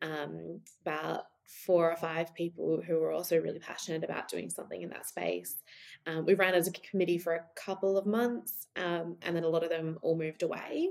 um, 0.00 0.60
about 0.82 1.24
four 1.66 1.90
or 1.90 1.96
five 1.96 2.34
people 2.34 2.80
who 2.86 2.98
were 2.98 3.12
also 3.12 3.38
really 3.38 3.58
passionate 3.58 4.04
about 4.04 4.28
doing 4.28 4.48
something 4.48 4.82
in 4.82 4.88
that 4.90 5.06
space. 5.08 5.56
Um, 6.06 6.24
we 6.24 6.34
ran 6.34 6.54
as 6.54 6.66
a 6.66 6.72
committee 6.72 7.18
for 7.18 7.34
a 7.34 7.44
couple 7.56 7.98
of 7.98 8.06
months, 8.06 8.68
um, 8.76 9.16
and 9.22 9.36
then 9.36 9.44
a 9.44 9.48
lot 9.48 9.64
of 9.64 9.70
them 9.70 9.98
all 10.02 10.16
moved 10.16 10.42
away. 10.42 10.90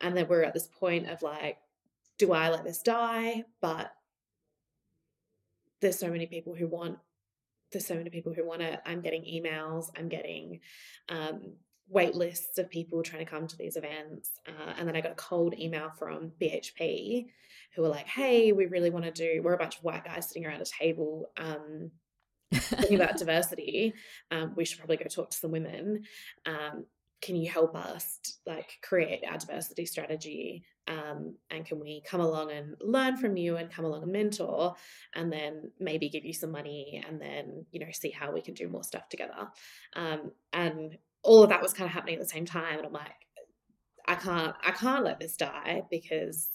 And 0.00 0.16
then 0.16 0.26
we're 0.28 0.42
at 0.42 0.54
this 0.54 0.66
point 0.66 1.08
of 1.08 1.22
like, 1.22 1.58
do 2.20 2.32
I 2.32 2.50
let 2.50 2.64
this 2.64 2.82
die? 2.82 3.44
But 3.62 3.90
there's 5.80 5.98
so 5.98 6.10
many 6.10 6.26
people 6.26 6.54
who 6.54 6.68
want 6.68 6.98
there's 7.72 7.86
so 7.86 7.94
many 7.94 8.10
people 8.10 8.34
who 8.34 8.44
want 8.44 8.62
it. 8.62 8.80
I'm 8.84 9.00
getting 9.00 9.22
emails, 9.22 9.86
I'm 9.96 10.08
getting 10.08 10.58
um, 11.08 11.52
wait 11.88 12.16
lists 12.16 12.58
of 12.58 12.68
people 12.68 13.00
trying 13.02 13.24
to 13.24 13.30
come 13.30 13.46
to 13.46 13.56
these 13.56 13.76
events. 13.76 14.40
Uh, 14.46 14.74
and 14.76 14.88
then 14.88 14.96
I 14.96 15.00
got 15.00 15.12
a 15.12 15.16
cold 15.16 15.54
email 15.56 15.88
from 15.96 16.32
BHP 16.40 17.26
who 17.74 17.82
were 17.82 17.88
like, 17.88 18.08
hey, 18.08 18.50
we 18.50 18.66
really 18.66 18.90
want 18.90 19.04
to 19.04 19.12
do, 19.12 19.40
we're 19.42 19.54
a 19.54 19.58
bunch 19.58 19.78
of 19.78 19.84
white 19.84 20.04
guys 20.04 20.28
sitting 20.28 20.44
around 20.44 20.60
a 20.60 20.64
table 20.64 21.30
um, 21.36 21.92
talking 22.52 22.96
about 22.96 23.16
diversity. 23.18 23.94
Um, 24.32 24.52
we 24.56 24.64
should 24.64 24.78
probably 24.78 24.96
go 24.96 25.04
talk 25.04 25.30
to 25.30 25.36
some 25.36 25.52
women. 25.52 26.02
Um, 26.46 26.86
can 27.20 27.36
you 27.36 27.50
help 27.50 27.76
us 27.76 28.18
like 28.46 28.78
create 28.82 29.22
our 29.28 29.38
diversity 29.38 29.84
strategy 29.84 30.64
um, 30.88 31.34
and 31.50 31.64
can 31.64 31.78
we 31.78 32.02
come 32.06 32.20
along 32.20 32.50
and 32.50 32.74
learn 32.80 33.16
from 33.16 33.36
you 33.36 33.56
and 33.56 33.70
come 33.70 33.84
along 33.84 34.02
and 34.02 34.12
mentor 34.12 34.74
and 35.14 35.32
then 35.32 35.70
maybe 35.78 36.08
give 36.08 36.24
you 36.24 36.32
some 36.32 36.50
money 36.50 37.02
and 37.06 37.20
then 37.20 37.64
you 37.70 37.80
know 37.80 37.86
see 37.92 38.10
how 38.10 38.32
we 38.32 38.40
can 38.40 38.54
do 38.54 38.68
more 38.68 38.84
stuff 38.84 39.08
together 39.08 39.48
um, 39.96 40.30
and 40.52 40.96
all 41.22 41.42
of 41.42 41.50
that 41.50 41.62
was 41.62 41.72
kind 41.72 41.86
of 41.86 41.92
happening 41.92 42.14
at 42.14 42.20
the 42.20 42.28
same 42.28 42.46
time 42.46 42.78
and 42.78 42.86
i'm 42.86 42.92
like 42.92 43.26
i 44.08 44.14
can't 44.14 44.56
i 44.64 44.70
can't 44.70 45.04
let 45.04 45.20
this 45.20 45.36
die 45.36 45.82
because 45.90 46.48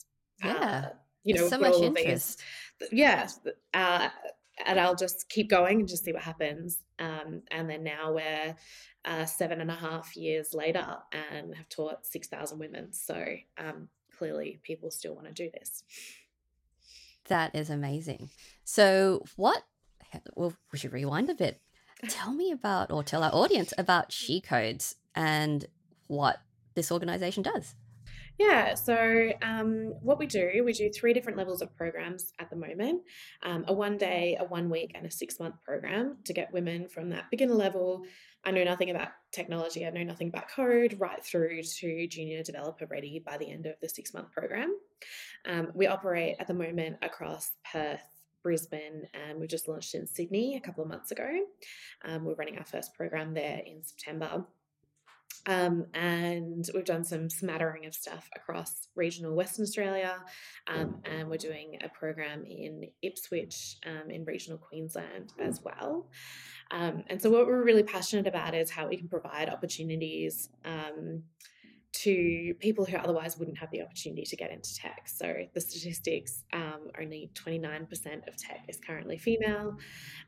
yeah. 0.44 0.54
Uh, 0.54 0.90
you 1.26 1.34
know, 1.34 1.48
so 1.48 1.58
much 1.58 1.82
interest. 1.82 2.42
These, 2.80 2.90
yeah, 2.92 3.28
uh, 3.74 4.10
and 4.66 4.80
I'll 4.80 4.96
just 4.96 5.30
keep 5.30 5.50
going 5.50 5.80
and 5.80 5.88
just 5.88 6.04
see 6.04 6.14
what 6.14 6.22
happens. 6.22 6.80
Um, 7.00 7.42
and 7.52 7.70
then 7.70 7.84
now 7.84 8.14
we're 8.14 8.56
uh, 9.04 9.26
seven 9.26 9.62
and 9.62 9.70
a 9.70 9.76
half 9.76 10.16
years 10.16 10.54
later 10.54 10.98
and 11.12 11.56
have 11.56 11.70
taught 11.70 12.06
6,000 12.06 12.58
women. 12.60 12.94
So 12.94 13.24
um, 13.58 13.90
clearly 14.18 14.60
people 14.64 14.92
still 14.92 15.16
want 15.16 15.28
to 15.28 15.34
do 15.34 15.50
this. 15.54 15.84
That 17.28 17.56
is 17.56 17.70
amazing. 17.70 18.30
So, 18.64 19.24
what? 19.36 19.64
Well, 20.36 20.54
we 20.72 20.78
should 20.78 20.94
rewind 20.94 21.30
a 21.30 21.36
bit. 21.36 21.60
Tell 22.08 22.34
me 22.34 22.52
about, 22.52 22.92
or 22.92 23.04
tell 23.04 23.24
our 23.24 23.34
audience 23.34 23.74
about 23.78 24.12
She 24.12 24.40
Codes 24.42 24.96
and 25.16 25.66
what 26.08 26.42
this 26.76 26.92
organization 26.92 27.42
does. 27.42 27.74
Yeah, 28.38 28.74
so 28.76 29.32
um, 29.42 29.94
what 30.02 30.20
we 30.20 30.26
do, 30.26 30.62
we 30.66 30.74
do 30.74 30.90
three 30.90 31.14
different 31.14 31.38
levels 31.38 31.62
of 31.62 31.76
programs 31.78 32.34
at 32.40 32.50
the 32.50 32.58
moment 32.58 33.02
um, 33.44 33.64
a 33.68 33.74
one 33.74 33.98
day, 33.98 34.36
a 34.40 34.44
one 34.44 34.70
week, 34.70 34.92
and 34.94 35.06
a 35.06 35.12
six 35.12 35.40
month 35.40 35.56
program 35.64 36.18
to 36.26 36.34
get 36.34 36.52
women 36.52 36.90
from 36.90 37.10
that 37.12 37.32
beginner 37.32 37.54
level. 37.54 38.04
I 38.44 38.52
know 38.52 38.64
nothing 38.64 38.90
about 38.90 39.10
technology, 39.32 39.86
I 39.86 39.90
know 39.90 40.04
nothing 40.04 40.28
about 40.28 40.50
code, 40.50 40.98
right 41.00 41.24
through 41.24 41.64
to 41.64 42.08
junior 42.08 42.44
developer 42.44 42.86
ready 42.88 43.24
by 43.26 43.38
the 43.38 43.50
end 43.50 43.68
of 43.68 43.76
the 43.82 43.88
six 43.88 44.14
month 44.14 44.32
program. 44.32 44.76
Um, 45.46 45.72
we 45.74 45.88
operate 45.88 46.36
at 46.40 46.48
the 46.48 46.54
moment 46.54 46.98
across 47.02 47.54
Perth, 47.72 48.04
Brisbane, 48.44 49.08
and 49.14 49.40
we 49.40 49.48
just 49.48 49.70
launched 49.70 49.96
in 49.96 50.06
Sydney 50.06 50.58
a 50.58 50.60
couple 50.60 50.84
of 50.84 50.90
months 50.90 51.12
ago. 51.12 51.28
Um, 52.04 52.26
we're 52.26 52.36
running 52.36 52.58
our 52.58 52.66
first 52.66 52.94
program 52.96 53.34
there 53.34 53.62
in 53.66 53.82
September. 53.82 54.46
Um, 55.46 55.86
and 55.94 56.68
we've 56.74 56.86
done 56.86 57.04
some 57.04 57.30
smattering 57.30 57.86
of 57.86 57.94
stuff 57.94 58.30
across 58.36 58.88
regional 58.96 59.36
Western 59.36 59.64
Australia. 59.64 60.18
Um, 60.68 61.02
and 61.06 61.30
we're 61.30 61.38
doing 61.38 61.78
a 61.84 61.90
program 61.90 62.46
in 62.46 62.90
Ipswich 63.02 63.78
um, 63.86 64.10
in 64.10 64.26
regional 64.26 64.58
Queensland 64.58 65.34
as 65.40 65.62
well. 65.64 66.10
Um, 66.72 67.04
and 67.08 67.22
so, 67.22 67.30
what 67.30 67.46
we're 67.46 67.64
really 67.64 67.84
passionate 67.84 68.28
about 68.28 68.56
is 68.56 68.72
how 68.72 68.88
we 68.88 68.98
can 68.98 69.08
provide 69.08 69.50
opportunities 69.50 70.50
um, 70.66 71.24
to 71.96 72.54
people 72.60 72.84
who 72.84 72.98
otherwise 72.98 73.38
wouldn't 73.38 73.58
have 73.58 73.72
the 73.72 73.82
opportunity 73.82 74.24
to 74.24 74.36
get 74.36 74.52
into 74.52 74.76
tech. 74.76 75.08
So 75.08 75.34
the 75.54 75.62
statistics, 75.62 76.44
um, 76.52 76.90
only 77.00 77.32
29% 77.34 78.28
of 78.28 78.36
tech 78.36 78.66
is 78.68 78.78
currently 78.86 79.18
female. 79.18 79.78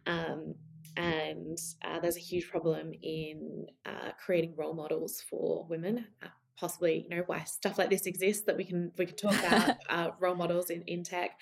Um, 0.05 0.55
and 0.97 1.57
uh, 1.85 1.99
there's 1.99 2.17
a 2.17 2.21
huge 2.21 2.49
problem 2.49 2.91
in 3.01 3.67
uh, 3.85 4.11
creating 4.23 4.55
role 4.57 4.73
models 4.73 5.23
for 5.29 5.65
women. 5.69 6.05
Uh, 6.23 6.29
possibly, 6.59 7.05
you 7.07 7.15
know, 7.15 7.23
why 7.27 7.43
stuff 7.43 7.77
like 7.77 7.91
this 7.91 8.07
exists 8.07 8.45
that 8.45 8.57
we 8.57 8.63
can 8.65 8.91
we 8.97 9.05
can 9.05 9.15
talk 9.15 9.37
about 9.39 9.77
uh, 9.89 10.09
role 10.19 10.35
models 10.35 10.69
in 10.69 10.81
in 10.87 11.03
tech. 11.03 11.39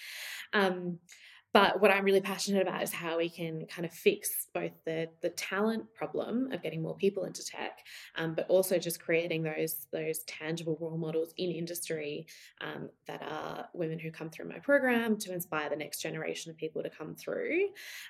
Um, 0.53 0.99
but 1.55 1.79
what 1.79 1.89
I'm 1.89 2.03
really 2.03 2.19
passionate 2.19 2.63
about 2.63 2.83
is 2.83 2.91
how 2.91 3.17
we 3.17 3.29
can 3.29 3.65
kind 3.67 3.85
of 3.85 3.93
fix 3.93 4.47
both 4.53 4.73
the 4.83 5.07
the 5.21 5.29
talent 5.29 5.85
problem 5.93 6.51
of 6.51 6.61
getting 6.61 6.81
more 6.81 6.97
people 6.97 7.23
into 7.23 7.45
tech, 7.45 7.79
um, 8.17 8.35
but 8.35 8.45
also 8.49 8.77
just 8.77 8.99
creating 8.99 9.41
those 9.41 9.87
those 9.93 10.19
tangible 10.23 10.77
role 10.81 10.97
models 10.97 11.33
in 11.37 11.51
industry 11.51 12.27
um, 12.59 12.89
that 13.07 13.21
are 13.21 13.69
women 13.73 13.97
who 13.97 14.11
come 14.11 14.29
through 14.29 14.49
my 14.49 14.59
program 14.59 15.15
to 15.19 15.31
inspire 15.31 15.69
the 15.69 15.77
next 15.77 16.01
generation 16.01 16.51
of 16.51 16.57
people 16.57 16.83
to 16.83 16.89
come 16.89 17.15
through, 17.15 17.69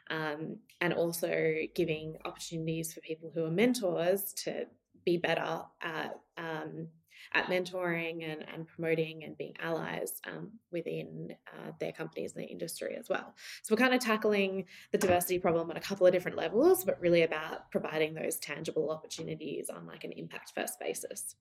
um, 0.10 0.58
and 0.82 0.92
also 0.96 1.54
giving 1.76 2.18
opportunities 2.26 2.94
for 2.94 3.02
people 3.02 3.30
who 3.32 3.46
are 3.46 3.52
mentors 3.52 4.34
to 4.34 4.66
be 5.06 5.18
better 5.18 5.62
at 5.84 6.20
um, 6.40 6.88
at 7.36 7.48
mentoring 7.48 8.24
and, 8.24 8.46
and 8.52 8.66
promoting 8.66 9.24
and 9.26 9.38
being 9.38 9.54
allies 9.62 10.22
um, 10.26 10.50
within 10.72 11.36
uh, 11.54 11.72
their 11.80 11.92
companies 11.92 12.34
and 12.34 12.42
their 12.42 12.50
industry 12.50 12.96
as 12.98 13.10
well. 13.10 13.36
So 13.62 13.76
we're 13.76 13.84
kind 13.84 13.94
of 13.94 14.00
tackling 14.00 14.66
the 14.92 14.98
diversity 14.98 15.38
problem 15.38 15.70
on 15.70 15.78
a 15.78 15.82
couple 15.82 16.08
of 16.08 16.14
different 16.14 16.38
levels, 16.38 16.86
but 16.86 17.00
really 17.02 17.24
about 17.24 17.70
providing 17.72 18.14
those 18.14 18.38
tangible 18.38 18.90
opportunities 18.90 19.70
on 19.70 19.86
like 19.86 20.06
an 20.06 20.14
impact 20.14 20.54
first 20.56 20.80
basis. 20.80 21.36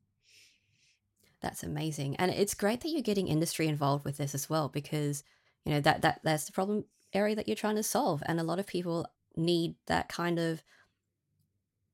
That's 1.41 1.63
amazing. 1.63 2.17
And 2.17 2.31
it's 2.31 2.55
great 2.55 2.81
that 2.81 2.89
you're 2.89 3.03
getting 3.03 3.29
industry 3.29 3.69
involved 3.69 4.05
with 4.05 4.17
this 4.17 4.35
as 4.35 4.51
well, 4.51 4.69
because 4.69 5.23
you 5.65 5.73
know 5.73 5.81
that 5.81 6.03
that 6.03 6.21
that's 6.25 6.47
the 6.47 6.53
problem 6.53 6.87
area 7.13 7.37
that 7.37 7.47
you're 7.47 7.55
trying 7.55 7.77
to 7.77 7.83
solve. 7.83 8.23
And 8.27 8.41
a 8.41 8.45
lot 8.45 8.59
of 8.59 8.67
people 8.67 9.07
need 9.37 9.77
that 9.87 10.09
kind 10.09 10.39
of 10.39 10.63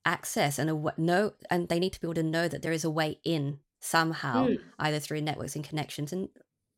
access 0.06 0.58
and 0.58 0.70
a 0.70 0.94
no 0.96 1.32
and 1.50 1.68
they 1.68 1.78
need 1.78 1.92
to 1.92 2.00
be 2.00 2.06
able 2.06 2.14
to 2.14 2.22
know 2.22 2.48
that 2.48 2.62
there 2.62 2.72
is 2.72 2.84
a 2.84 2.90
way 2.90 3.18
in 3.22 3.58
somehow, 3.80 4.48
mm. 4.48 4.60
either 4.78 4.98
through 4.98 5.22
networks 5.22 5.56
and 5.56 5.68
connections. 5.68 6.12
And 6.12 6.28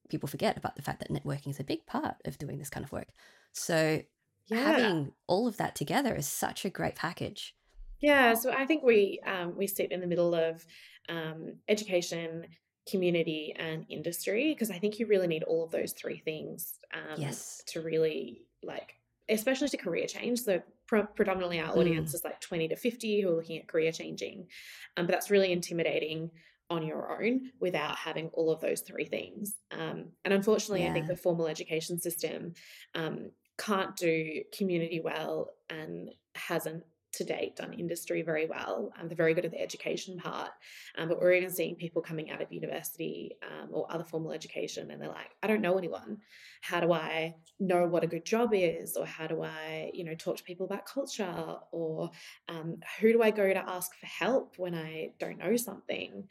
people 0.08 0.28
forget 0.28 0.56
about 0.56 0.76
the 0.76 0.82
fact 0.82 1.00
that 1.00 1.10
networking 1.10 1.50
is 1.50 1.60
a 1.60 1.64
big 1.64 1.84
part 1.86 2.16
of 2.24 2.38
doing 2.38 2.58
this 2.58 2.70
kind 2.70 2.84
of 2.84 2.92
work. 2.92 3.08
So 3.52 4.02
yeah. 4.46 4.56
having 4.56 5.12
all 5.26 5.46
of 5.46 5.56
that 5.56 5.74
together 5.74 6.14
is 6.14 6.26
such 6.26 6.64
a 6.64 6.70
great 6.70 6.94
package. 6.94 7.54
Yeah, 8.00 8.34
so 8.34 8.50
I 8.50 8.66
think 8.66 8.82
we 8.82 9.20
um, 9.24 9.56
we 9.56 9.68
sit 9.68 9.92
in 9.92 10.00
the 10.00 10.08
middle 10.08 10.34
of 10.34 10.66
um, 11.08 11.54
education, 11.68 12.46
community, 12.90 13.54
and 13.56 13.86
industry 13.88 14.52
because 14.52 14.72
I 14.72 14.78
think 14.78 14.98
you 14.98 15.06
really 15.06 15.28
need 15.28 15.44
all 15.44 15.64
of 15.64 15.70
those 15.70 15.92
three 15.92 16.18
things 16.18 16.80
um, 16.92 17.20
yes. 17.20 17.62
to 17.68 17.80
really 17.80 18.42
like, 18.64 18.96
especially 19.28 19.68
to 19.68 19.76
career 19.76 20.06
change. 20.06 20.40
So 20.40 20.62
pre- 20.88 21.04
predominantly 21.14 21.60
our 21.60 21.78
audience 21.78 22.10
mm. 22.10 22.14
is 22.16 22.24
like 22.24 22.40
twenty 22.40 22.66
to 22.68 22.76
fifty 22.76 23.20
who 23.20 23.28
are 23.28 23.36
looking 23.36 23.58
at 23.58 23.68
career 23.68 23.92
changing, 23.92 24.48
um, 24.96 25.06
but 25.06 25.12
that's 25.12 25.30
really 25.30 25.52
intimidating 25.52 26.32
on 26.72 26.86
your 26.86 27.22
own 27.22 27.50
without 27.60 27.96
having 27.96 28.28
all 28.32 28.50
of 28.50 28.60
those 28.60 28.80
three 28.80 29.04
things. 29.04 29.54
Um, 29.70 30.06
and 30.24 30.34
unfortunately, 30.34 30.82
yeah. 30.82 30.90
I 30.90 30.92
think 30.92 31.06
the 31.06 31.16
formal 31.16 31.46
education 31.46 31.98
system 31.98 32.54
um, 32.94 33.30
can't 33.58 33.94
do 33.96 34.42
community 34.56 35.00
well 35.00 35.50
and 35.70 36.10
hasn't 36.34 36.84
to 37.12 37.24
date 37.24 37.56
done 37.56 37.72
industry 37.74 38.22
very 38.22 38.46
well. 38.46 38.92
Um, 38.98 39.08
they're 39.08 39.16
very 39.16 39.34
good 39.34 39.44
at 39.44 39.50
the 39.50 39.60
education 39.60 40.16
part, 40.18 40.50
um, 40.96 41.08
but 41.08 41.20
we're 41.20 41.32
even 41.32 41.50
seeing 41.50 41.76
people 41.76 42.00
coming 42.00 42.30
out 42.30 42.40
of 42.40 42.50
university 42.52 43.36
um, 43.42 43.68
or 43.70 43.86
other 43.92 44.04
formal 44.04 44.32
education, 44.32 44.90
and 44.90 45.00
they're 45.00 45.08
like, 45.08 45.30
"I 45.42 45.46
don't 45.46 45.60
know 45.60 45.76
anyone. 45.76 46.18
How 46.62 46.80
do 46.80 46.92
I 46.92 47.34
know 47.60 47.86
what 47.86 48.04
a 48.04 48.06
good 48.06 48.24
job 48.24 48.50
is, 48.54 48.96
or 48.96 49.04
how 49.04 49.26
do 49.26 49.42
I, 49.42 49.90
you 49.92 50.04
know, 50.04 50.14
talk 50.14 50.38
to 50.38 50.44
people 50.44 50.64
about 50.66 50.86
culture, 50.86 51.56
or 51.70 52.10
um, 52.48 52.78
who 53.00 53.12
do 53.12 53.22
I 53.22 53.30
go 53.30 53.52
to 53.52 53.68
ask 53.68 53.94
for 53.94 54.06
help 54.06 54.58
when 54.58 54.74
I 54.74 55.12
don't 55.18 55.38
know 55.38 55.56
something? 55.56 56.28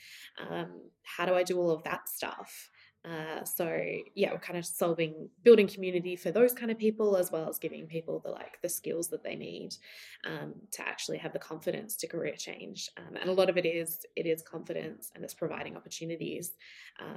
Um, 0.50 0.82
how 1.04 1.26
do 1.26 1.36
I 1.36 1.44
do 1.44 1.60
all 1.60 1.72
of 1.72 1.84
that 1.84 2.10
stuff?" 2.10 2.71
Uh, 3.04 3.44
so 3.44 3.84
yeah, 4.14 4.32
we're 4.32 4.40
kind 4.40 4.60
of 4.60 4.66
solving, 4.66 5.28
building 5.44 5.68
community 5.68 6.16
for 6.16 6.32
those 6.32 6.54
kind 6.54 6.70
of 6.70 6.78
people, 6.78 7.18
as 7.18 7.32
well 7.32 7.50
as 7.50 7.58
giving 7.58 7.88
people 7.88 8.20
the 8.20 8.30
like 8.30 8.62
the 8.62 8.70
skills 8.70 9.08
that 9.08 9.24
they 9.24 9.36
need 9.36 9.76
um, 10.26 10.54
to 10.72 10.88
actually 10.88 11.18
have 11.18 11.34
the 11.34 11.40
confidence 11.40 11.96
to 11.96 12.08
career 12.08 12.36
change. 12.38 12.90
Um, 12.98 13.16
and 13.20 13.30
a 13.30 13.34
lot 13.34 13.50
of 13.50 13.58
it 13.58 13.66
is 13.66 14.06
it 14.16 14.28
is 14.28 14.44
confidence, 14.44 15.12
and 15.16 15.24
it's 15.24 15.34
providing 15.34 15.76
opportunities. 15.76 16.52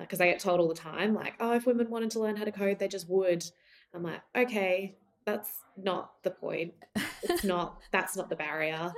Because 0.01 0.21
uh, 0.21 0.25
I 0.25 0.29
get 0.29 0.41
told 0.41 0.61
all 0.61 0.69
the 0.69 0.75
time, 0.75 1.15
like, 1.15 1.35
oh, 1.41 1.53
if 1.53 1.67
women 1.67 1.91
wanted 1.91 2.11
to 2.13 2.21
learn 2.21 2.37
how 2.37 2.45
to 2.45 2.53
code, 2.53 2.79
they 2.79 2.89
just 2.89 3.09
would. 3.11 3.45
I'm 3.95 4.03
like, 4.03 4.23
okay, 4.35 4.97
that's 5.27 5.51
not 5.77 6.23
the 6.23 6.31
point. 6.31 6.75
It's 7.23 7.45
not. 7.45 7.81
that's 7.93 8.17
not 8.17 8.31
the 8.31 8.37
barrier. 8.37 8.93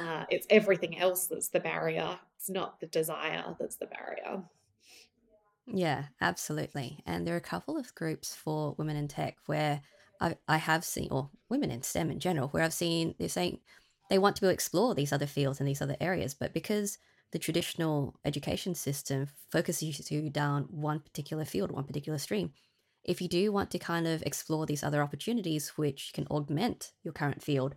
Uh, 0.00 0.24
it's 0.30 0.46
everything 0.50 0.98
else 0.98 1.28
that's 1.28 1.48
the 1.48 1.60
barrier. 1.60 2.18
It's 2.36 2.50
not 2.50 2.80
the 2.80 2.86
desire 2.86 3.54
that's 3.58 3.76
the 3.76 3.86
barrier. 3.86 4.42
Yeah, 5.66 6.04
absolutely. 6.20 7.00
And 7.06 7.26
there 7.26 7.34
are 7.34 7.38
a 7.38 7.40
couple 7.40 7.76
of 7.76 7.94
groups 7.94 8.34
for 8.34 8.74
women 8.78 8.96
in 8.96 9.08
tech 9.08 9.36
where 9.46 9.80
I, 10.20 10.36
I 10.46 10.58
have 10.58 10.84
seen, 10.84 11.08
or 11.10 11.30
women 11.48 11.70
in 11.70 11.82
STEM 11.82 12.10
in 12.10 12.20
general, 12.20 12.48
where 12.48 12.62
I've 12.62 12.72
seen 12.74 13.14
they're 13.18 13.28
saying 13.28 13.60
they 14.10 14.18
want 14.18 14.36
to 14.36 14.42
go 14.42 14.48
explore 14.48 14.94
these 14.94 15.12
other 15.12 15.26
fields 15.26 15.60
and 15.60 15.68
these 15.68 15.80
other 15.80 15.96
areas, 16.00 16.34
but 16.34 16.52
because 16.52 16.98
the 17.32 17.38
traditional 17.38 18.14
education 18.24 18.74
system 18.74 19.26
focuses 19.50 20.10
you 20.10 20.30
down 20.30 20.64
one 20.64 21.00
particular 21.00 21.44
field, 21.44 21.72
one 21.72 21.84
particular 21.84 22.18
stream, 22.18 22.52
if 23.02 23.20
you 23.20 23.28
do 23.28 23.50
want 23.50 23.70
to 23.70 23.78
kind 23.78 24.06
of 24.06 24.22
explore 24.22 24.66
these 24.66 24.84
other 24.84 25.02
opportunities 25.02 25.70
which 25.76 26.12
can 26.14 26.26
augment 26.30 26.92
your 27.02 27.12
current 27.12 27.42
field, 27.42 27.74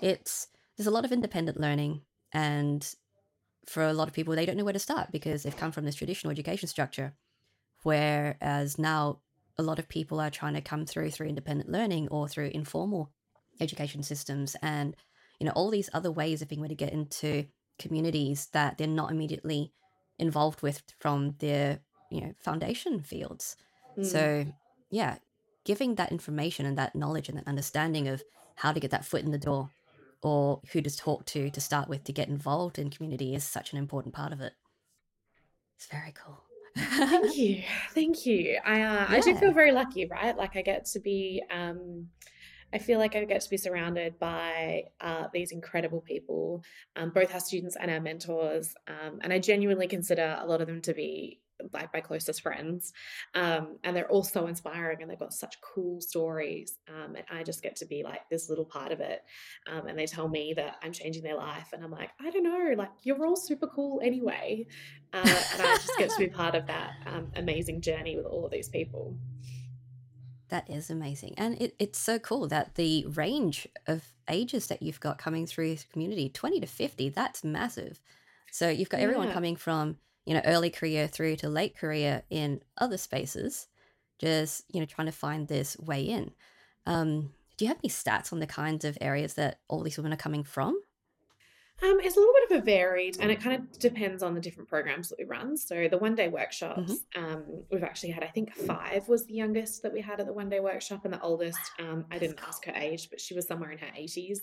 it's 0.00 0.48
there's 0.76 0.86
a 0.86 0.90
lot 0.92 1.04
of 1.04 1.12
independent 1.12 1.58
learning 1.60 2.02
and 2.32 2.94
for 3.66 3.82
a 3.82 3.92
lot 3.92 4.08
of 4.08 4.14
people, 4.14 4.34
they 4.34 4.46
don't 4.46 4.56
know 4.56 4.64
where 4.64 4.72
to 4.72 4.78
start 4.78 5.10
because 5.12 5.42
they've 5.42 5.56
come 5.56 5.72
from 5.72 5.84
this 5.84 5.96
traditional 5.96 6.30
education 6.30 6.68
structure. 6.68 7.14
Whereas 7.82 8.78
now, 8.78 9.20
a 9.58 9.62
lot 9.62 9.78
of 9.78 9.88
people 9.88 10.20
are 10.20 10.30
trying 10.30 10.54
to 10.54 10.60
come 10.60 10.86
through 10.86 11.10
through 11.10 11.28
independent 11.28 11.70
learning 11.70 12.08
or 12.08 12.28
through 12.28 12.50
informal 12.52 13.10
education 13.60 14.02
systems 14.02 14.54
and 14.62 14.94
you 15.40 15.46
know 15.46 15.52
all 15.52 15.70
these 15.70 15.90
other 15.92 16.10
ways 16.10 16.42
of 16.42 16.48
being 16.48 16.60
able 16.60 16.68
to 16.68 16.74
get 16.74 16.92
into 16.92 17.46
communities 17.78 18.48
that 18.52 18.76
they're 18.76 18.86
not 18.86 19.10
immediately 19.10 19.72
involved 20.18 20.62
with 20.62 20.82
from 20.98 21.34
their 21.38 21.80
you 22.10 22.20
know 22.20 22.34
foundation 22.38 23.00
fields 23.00 23.56
mm. 23.98 24.04
so 24.04 24.46
yeah 24.90 25.16
giving 25.64 25.94
that 25.96 26.12
information 26.12 26.66
and 26.66 26.78
that 26.78 26.94
knowledge 26.94 27.28
and 27.28 27.38
that 27.38 27.48
understanding 27.48 28.08
of 28.08 28.22
how 28.56 28.72
to 28.72 28.80
get 28.80 28.90
that 28.90 29.04
foot 29.04 29.22
in 29.22 29.30
the 29.30 29.38
door 29.38 29.70
or 30.22 30.60
who 30.72 30.80
to 30.80 30.96
talk 30.96 31.24
to 31.26 31.50
to 31.50 31.60
start 31.60 31.88
with 31.88 32.04
to 32.04 32.12
get 32.12 32.28
involved 32.28 32.78
in 32.78 32.90
community 32.90 33.34
is 33.34 33.44
such 33.44 33.72
an 33.72 33.78
important 33.78 34.14
part 34.14 34.32
of 34.32 34.40
it. 34.40 34.52
It's 35.76 35.86
very 35.86 36.12
cool. 36.12 36.42
Thank 36.76 37.36
you. 37.36 37.62
Thank 37.92 38.26
you. 38.26 38.58
I 38.64 38.74
uh, 38.74 38.76
yeah. 38.76 39.06
I 39.08 39.20
do 39.20 39.34
feel 39.36 39.52
very 39.52 39.72
lucky, 39.72 40.06
right? 40.06 40.36
Like 40.36 40.56
I 40.56 40.62
get 40.62 40.86
to 40.86 41.00
be 41.00 41.42
um 41.50 42.08
I 42.72 42.78
feel 42.78 42.98
like 42.98 43.14
I 43.14 43.24
get 43.24 43.40
to 43.42 43.50
be 43.50 43.56
surrounded 43.56 44.18
by 44.18 44.84
uh, 45.00 45.28
these 45.32 45.52
incredible 45.52 46.00
people, 46.00 46.64
um, 46.96 47.10
both 47.10 47.32
our 47.32 47.40
students 47.40 47.76
and 47.80 47.90
our 47.90 48.00
mentors. 48.00 48.74
Um, 48.88 49.20
and 49.22 49.32
I 49.32 49.38
genuinely 49.38 49.86
consider 49.86 50.36
a 50.40 50.46
lot 50.46 50.60
of 50.60 50.66
them 50.66 50.82
to 50.82 50.92
be 50.92 51.40
like 51.72 51.92
my 51.92 52.00
closest 52.00 52.42
friends. 52.42 52.92
Um, 53.34 53.78
and 53.84 53.96
they're 53.96 54.08
all 54.08 54.22
so 54.22 54.46
inspiring 54.46 55.02
and 55.02 55.10
they've 55.10 55.18
got 55.18 55.32
such 55.32 55.60
cool 55.60 56.00
stories. 56.00 56.78
Um, 56.88 57.16
and 57.16 57.24
I 57.30 57.42
just 57.42 57.62
get 57.62 57.76
to 57.76 57.86
be 57.86 58.02
like 58.02 58.28
this 58.30 58.48
little 58.48 58.64
part 58.64 58.92
of 58.92 59.00
it. 59.00 59.22
Um, 59.70 59.86
and 59.86 59.98
they 59.98 60.06
tell 60.06 60.28
me 60.28 60.54
that 60.56 60.76
I'm 60.82 60.92
changing 60.92 61.22
their 61.22 61.36
life. 61.36 61.68
And 61.72 61.82
I'm 61.84 61.90
like, 61.90 62.10
I 62.20 62.30
don't 62.30 62.44
know, 62.44 62.74
like 62.76 62.90
you're 63.02 63.26
all 63.26 63.36
super 63.36 63.66
cool 63.66 64.00
anyway. 64.02 64.66
Uh, 65.12 65.18
and 65.18 65.62
I 65.62 65.76
just 65.76 65.96
get 65.98 66.10
to 66.10 66.18
be 66.18 66.28
part 66.28 66.54
of 66.54 66.66
that 66.66 66.94
um, 67.06 67.30
amazing 67.36 67.80
journey 67.80 68.16
with 68.16 68.26
all 68.26 68.44
of 68.44 68.50
these 68.50 68.68
people. 68.68 69.16
That 70.48 70.70
is 70.70 70.90
amazing. 70.90 71.34
And 71.36 71.60
it, 71.60 71.74
it's 71.78 71.98
so 71.98 72.18
cool 72.18 72.46
that 72.48 72.76
the 72.76 73.04
range 73.06 73.66
of 73.86 74.12
ages 74.28 74.68
that 74.68 74.82
you've 74.82 75.00
got 75.00 75.18
coming 75.18 75.46
through 75.46 75.70
this 75.70 75.84
community 75.84 76.28
20 76.28 76.60
to 76.60 76.66
50, 76.66 77.08
that's 77.10 77.42
massive. 77.42 78.00
So 78.52 78.68
you've 78.68 78.88
got 78.88 79.00
everyone 79.00 79.28
yeah. 79.28 79.34
coming 79.34 79.56
from, 79.56 79.96
you 80.26 80.34
know, 80.34 80.42
early 80.44 80.70
career 80.70 81.06
through 81.06 81.36
to 81.36 81.48
late 81.48 81.76
career 81.76 82.22
in 82.28 82.60
other 82.76 82.98
spaces, 82.98 83.68
just, 84.18 84.64
you 84.72 84.80
know, 84.80 84.86
trying 84.86 85.06
to 85.06 85.12
find 85.12 85.48
this 85.48 85.78
way 85.78 86.02
in. 86.02 86.32
Um, 86.84 87.32
do 87.56 87.64
you 87.64 87.68
have 87.68 87.78
any 87.82 87.90
stats 87.90 88.32
on 88.32 88.40
the 88.40 88.46
kinds 88.46 88.84
of 88.84 88.98
areas 89.00 89.34
that 89.34 89.60
all 89.68 89.82
these 89.82 89.96
women 89.96 90.12
are 90.12 90.16
coming 90.16 90.44
from? 90.44 90.78
Um, 91.82 91.98
it's 92.00 92.16
a 92.16 92.18
little 92.18 92.34
bit 92.48 92.56
of 92.56 92.62
a 92.62 92.64
varied, 92.64 93.18
and 93.20 93.30
it 93.30 93.38
kind 93.38 93.54
of 93.54 93.78
depends 93.78 94.22
on 94.22 94.34
the 94.34 94.40
different 94.40 94.66
programs 94.66 95.10
that 95.10 95.18
we 95.18 95.26
run. 95.26 95.58
So 95.58 95.88
the 95.90 95.98
one 95.98 96.14
day 96.14 96.28
workshops, 96.28 96.92
mm-hmm. 97.14 97.24
um, 97.24 97.44
we've 97.70 97.82
actually 97.82 98.12
had, 98.12 98.24
I 98.24 98.28
think, 98.28 98.54
five 98.54 99.06
was 99.08 99.26
the 99.26 99.34
youngest 99.34 99.82
that 99.82 99.92
we 99.92 100.00
had 100.00 100.18
at 100.18 100.26
the 100.26 100.32
one 100.32 100.48
day 100.48 100.60
workshop, 100.60 101.04
and 101.04 101.12
the 101.12 101.20
oldest, 101.20 101.58
um, 101.78 102.06
I 102.10 102.18
didn't 102.18 102.40
ask 102.46 102.64
her 102.64 102.72
age, 102.74 103.10
but 103.10 103.20
she 103.20 103.34
was 103.34 103.46
somewhere 103.46 103.72
in 103.72 103.78
her 103.78 103.92
80s. 103.94 104.38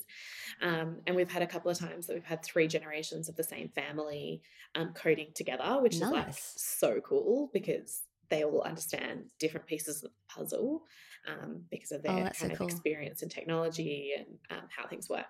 Um, 0.61 0.97
and 1.07 1.15
we've 1.15 1.31
had 1.31 1.41
a 1.41 1.47
couple 1.47 1.71
of 1.71 1.79
times 1.79 2.05
that 2.05 2.13
we've 2.13 2.23
had 2.23 2.43
three 2.43 2.67
generations 2.67 3.29
of 3.29 3.35
the 3.35 3.43
same 3.43 3.69
family 3.69 4.43
um, 4.75 4.93
coding 4.93 5.29
together, 5.33 5.79
which 5.81 5.99
nice. 5.99 6.09
is 6.09 6.13
like 6.13 6.33
so 6.35 7.01
cool 7.01 7.49
because 7.51 8.03
they 8.29 8.43
all 8.43 8.61
understand 8.61 9.31
different 9.39 9.65
pieces 9.65 9.97
of 9.97 10.03
the 10.03 10.09
puzzle 10.27 10.83
um, 11.27 11.61
because 11.71 11.91
of 11.91 12.03
their 12.03 12.11
oh, 12.11 12.15
kind 12.23 12.35
so 12.35 12.45
of 12.47 12.57
cool. 12.57 12.67
experience 12.67 13.23
in 13.23 13.29
technology 13.29 14.13
and 14.17 14.27
um, 14.51 14.67
how 14.75 14.87
things 14.87 15.09
work. 15.09 15.25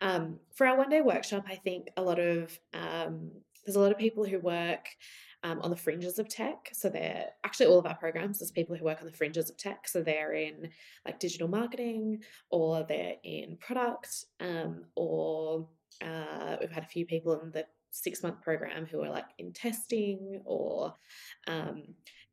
Um, 0.00 0.38
for 0.54 0.66
our 0.66 0.76
one 0.76 0.90
day 0.90 1.00
workshop, 1.00 1.44
I 1.48 1.56
think 1.56 1.88
a 1.96 2.02
lot 2.02 2.18
of 2.18 2.58
um, 2.72 3.30
there's 3.64 3.76
a 3.76 3.80
lot 3.80 3.92
of 3.92 3.98
people 3.98 4.24
who 4.24 4.38
work 4.38 4.88
um, 5.42 5.60
on 5.60 5.70
the 5.70 5.76
fringes 5.76 6.18
of 6.18 6.28
tech. 6.28 6.70
So 6.72 6.88
they're 6.88 7.26
actually 7.44 7.66
all 7.66 7.78
of 7.78 7.86
our 7.86 7.96
programs. 7.96 8.38
There's 8.38 8.50
people 8.50 8.76
who 8.76 8.84
work 8.84 9.00
on 9.00 9.06
the 9.06 9.12
fringes 9.12 9.50
of 9.50 9.56
tech. 9.56 9.88
So 9.88 10.02
they're 10.02 10.32
in 10.32 10.70
like 11.04 11.18
digital 11.18 11.48
marketing, 11.48 12.22
or 12.50 12.84
they're 12.88 13.16
in 13.22 13.58
product, 13.58 14.24
um, 14.40 14.84
or 14.96 15.68
uh, 16.02 16.56
we've 16.60 16.70
had 16.70 16.84
a 16.84 16.88
few 16.88 17.06
people 17.06 17.40
in 17.40 17.50
the 17.50 17.66
six 17.90 18.22
month 18.22 18.42
program 18.42 18.86
who 18.86 19.00
are 19.02 19.10
like 19.10 19.28
in 19.38 19.52
testing 19.52 20.40
or 20.44 20.94
um, 21.46 21.84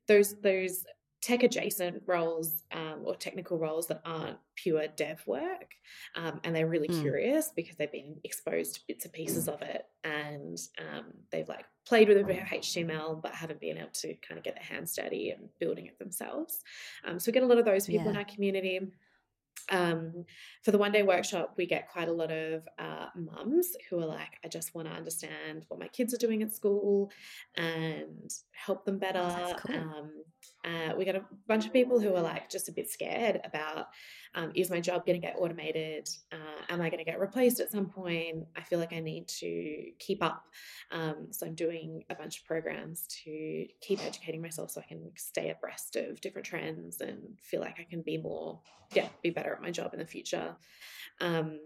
those 0.08 0.36
those 0.42 0.84
tech 1.22 1.44
adjacent 1.44 2.02
roles 2.08 2.64
um, 2.72 3.02
or 3.04 3.16
technical 3.16 3.60
roles 3.60 3.88
that 3.88 4.02
aren't 4.04 4.38
pure 4.56 4.88
dev 4.96 5.22
work. 5.28 5.76
Um, 6.16 6.40
and 6.44 6.56
they're 6.56 6.68
really 6.68 6.88
mm. 6.88 7.00
curious 7.02 7.52
because 7.56 7.76
they've 7.78 7.92
been 7.92 8.16
exposed 8.24 8.76
to 8.76 8.82
bits 8.88 9.06
and 9.06 9.14
pieces 9.14 9.48
of 9.48 9.62
it 9.62 9.86
and 10.04 10.58
um, 10.80 11.06
they've 11.32 11.48
like 11.48 11.66
played 11.86 12.08
with 12.08 12.18
a 12.18 12.24
bit 12.24 12.42
of 12.42 12.48
HTML 12.48 13.22
but 13.22 13.34
haven't 13.34 13.60
been 13.60 13.78
able 13.78 13.90
to 13.94 14.16
kind 14.16 14.38
of 14.38 14.44
get 14.44 14.56
their 14.56 14.64
hands 14.64 14.96
dirty 14.96 15.30
and 15.30 15.50
building 15.60 15.86
it 15.86 16.00
themselves. 16.00 16.62
Um, 17.06 17.20
so 17.20 17.30
we 17.30 17.34
get 17.34 17.44
a 17.44 17.48
lot 17.48 17.60
of 17.60 17.66
those 17.66 17.86
people 17.86 18.06
yeah. 18.06 18.12
in 18.12 18.18
our 18.18 18.26
community. 18.26 18.80
Um, 19.70 20.26
for 20.64 20.72
the 20.72 20.78
one 20.78 20.92
day 20.92 21.04
workshop, 21.04 21.54
we 21.56 21.66
get 21.66 21.90
quite 21.90 22.08
a 22.08 22.14
lot 22.14 22.32
of 22.32 22.68
uh, 22.80 23.08
mums 23.16 23.76
who 23.90 24.00
are 24.00 24.06
like, 24.06 24.38
I 24.44 24.48
just 24.48 24.74
want 24.74 24.88
to 24.88 24.94
understand 24.94 25.66
what 25.68 25.80
my 25.80 25.88
kids 25.88 26.14
are 26.14 26.18
doing 26.18 26.42
at 26.42 26.54
school 26.54 27.12
and 27.56 28.32
help 28.52 28.86
them 28.86 28.98
better. 28.98 29.22
Oh, 29.22 29.54
cool. 29.58 29.76
um, 29.76 30.12
uh, 30.66 30.94
we 30.96 31.06
got 31.06 31.16
a 31.16 31.26
bunch 31.48 31.66
of 31.66 31.74
people 31.74 32.00
who 32.00 32.14
are 32.16 32.22
like 32.22 32.50
just 32.50 32.70
a 32.70 32.72
bit 32.72 32.90
scared 32.90 33.42
about 33.44 33.88
um, 34.34 34.52
is 34.56 34.70
my 34.70 34.80
job 34.80 35.06
going 35.06 35.20
to 35.20 35.26
get 35.26 35.36
automated? 35.38 36.08
Uh, 36.32 36.62
am 36.70 36.82
I 36.82 36.90
going 36.90 37.04
to 37.04 37.10
get 37.10 37.20
replaced 37.20 37.60
at 37.60 37.72
some 37.72 37.88
point? 37.88 38.46
I 38.56 38.62
feel 38.62 38.80
like 38.80 38.94
I 38.94 39.00
need 39.00 39.28
to 39.40 39.92
keep 40.00 40.24
up. 40.24 40.44
Um, 40.92 41.28
so 41.32 41.46
I'm 41.46 41.56
doing 41.56 42.04
a 42.10 42.16
bunch 42.16 42.40
of 42.40 42.46
programs 42.46 43.08
to 43.24 43.66
keep 43.82 44.04
educating 44.06 44.42
myself 44.42 44.72
so 44.72 44.82
I 44.82 44.88
can 44.88 45.12
stay 45.18 45.50
abreast 45.50 45.96
of 45.98 46.22
different 46.22 46.46
trends 46.46 47.02
and 47.02 47.20
feel 47.42 47.60
like 47.60 47.78
I 47.80 47.84
can 47.90 48.02
be 48.02 48.18
more, 48.18 48.62
yeah, 48.94 49.10
be 49.22 49.32
better 49.32 49.54
at 49.54 49.62
my 49.62 49.72
job 49.72 49.94
in 49.94 50.00
the 50.00 50.06
future. 50.06 50.56
Um, 51.20 51.60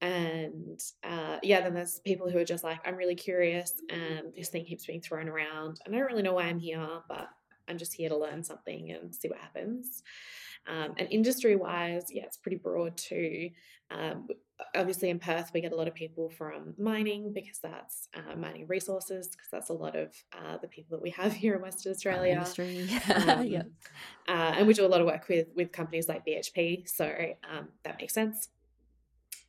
and 0.00 0.80
uh, 1.04 1.36
yeah, 1.42 1.60
then 1.60 1.74
there's 1.74 2.00
people 2.00 2.30
who 2.30 2.38
are 2.38 2.44
just 2.44 2.64
like, 2.64 2.80
I'm 2.86 2.96
really 2.96 3.14
curious, 3.14 3.74
and 3.90 4.32
this 4.34 4.48
thing 4.48 4.64
keeps 4.64 4.86
being 4.86 5.02
thrown 5.02 5.28
around, 5.28 5.80
and 5.84 5.94
I 5.94 5.98
don't 5.98 6.08
really 6.08 6.22
know 6.22 6.34
why 6.34 6.44
I'm 6.44 6.58
here, 6.58 6.88
but 7.06 7.28
I'm 7.70 7.78
just 7.78 7.94
here 7.94 8.08
to 8.08 8.16
learn 8.16 8.42
something 8.42 8.90
and 8.90 9.14
see 9.14 9.28
what 9.28 9.38
happens. 9.38 10.02
Um, 10.66 10.94
and 10.98 11.08
industry 11.10 11.56
wise, 11.56 12.06
yeah, 12.10 12.24
it's 12.24 12.36
pretty 12.36 12.58
broad 12.58 12.96
too. 12.96 13.50
Um, 13.90 14.28
obviously, 14.76 15.10
in 15.10 15.18
Perth, 15.18 15.50
we 15.54 15.60
get 15.60 15.72
a 15.72 15.76
lot 15.76 15.88
of 15.88 15.94
people 15.94 16.28
from 16.28 16.74
mining 16.78 17.32
because 17.32 17.58
that's 17.58 18.08
uh, 18.14 18.36
mining 18.36 18.66
resources, 18.66 19.28
because 19.28 19.48
that's 19.50 19.70
a 19.70 19.72
lot 19.72 19.96
of 19.96 20.14
uh, 20.32 20.58
the 20.58 20.68
people 20.68 20.96
that 20.96 21.02
we 21.02 21.10
have 21.10 21.32
here 21.42 21.54
in 21.54 21.62
Western 21.62 21.92
Australia. 21.92 22.32
Industry, 22.32 22.88
um, 23.14 23.46
yeah. 23.46 23.62
Uh, 24.28 24.54
and 24.56 24.66
we 24.66 24.74
do 24.74 24.84
a 24.84 24.88
lot 24.88 25.00
of 25.00 25.06
work 25.06 25.28
with 25.28 25.48
with 25.54 25.72
companies 25.72 26.08
like 26.08 26.26
BHP, 26.26 26.88
so 26.88 27.06
um, 27.50 27.68
that 27.84 27.98
makes 27.98 28.14
sense. 28.14 28.48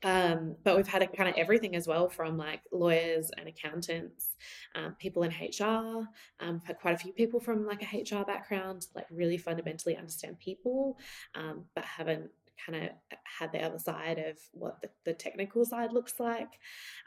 Um, 0.04 0.56
but 0.64 0.76
we've 0.76 0.88
had 0.88 1.04
a, 1.04 1.08
kind 1.08 1.30
of 1.30 1.36
everything 1.38 1.76
as 1.76 1.88
well 1.88 2.10
from 2.10 2.38
like 2.38 2.62
lawyers 2.72 3.32
and 3.38 3.48
accountants, 3.48 4.36
um, 4.76 4.96
people 5.00 5.24
in 5.24 5.32
HR. 5.32 6.08
Um, 6.40 6.62
had 6.64 6.80
quite 6.80 6.96
a 6.96 6.98
few 6.98 7.14
people 7.14 7.40
from 7.40 7.66
like 7.66 7.84
a 7.84 8.02
HR 8.02 8.24
background, 8.26 8.88
like 8.96 9.06
really 9.12 9.38
fundamentally 9.38 9.96
understand 9.96 10.40
people, 10.40 10.98
um, 11.36 11.66
but 11.76 11.86
haven't 11.86 12.32
kind 12.66 12.84
of 12.84 13.18
had 13.40 13.52
the 13.52 13.64
other 13.64 13.80
side 13.80 14.20
of 14.20 14.38
what 14.52 14.82
the, 14.82 14.90
the 15.06 15.14
technical 15.14 15.66
side 15.66 15.92
looks 15.92 16.20
like. 16.20 16.50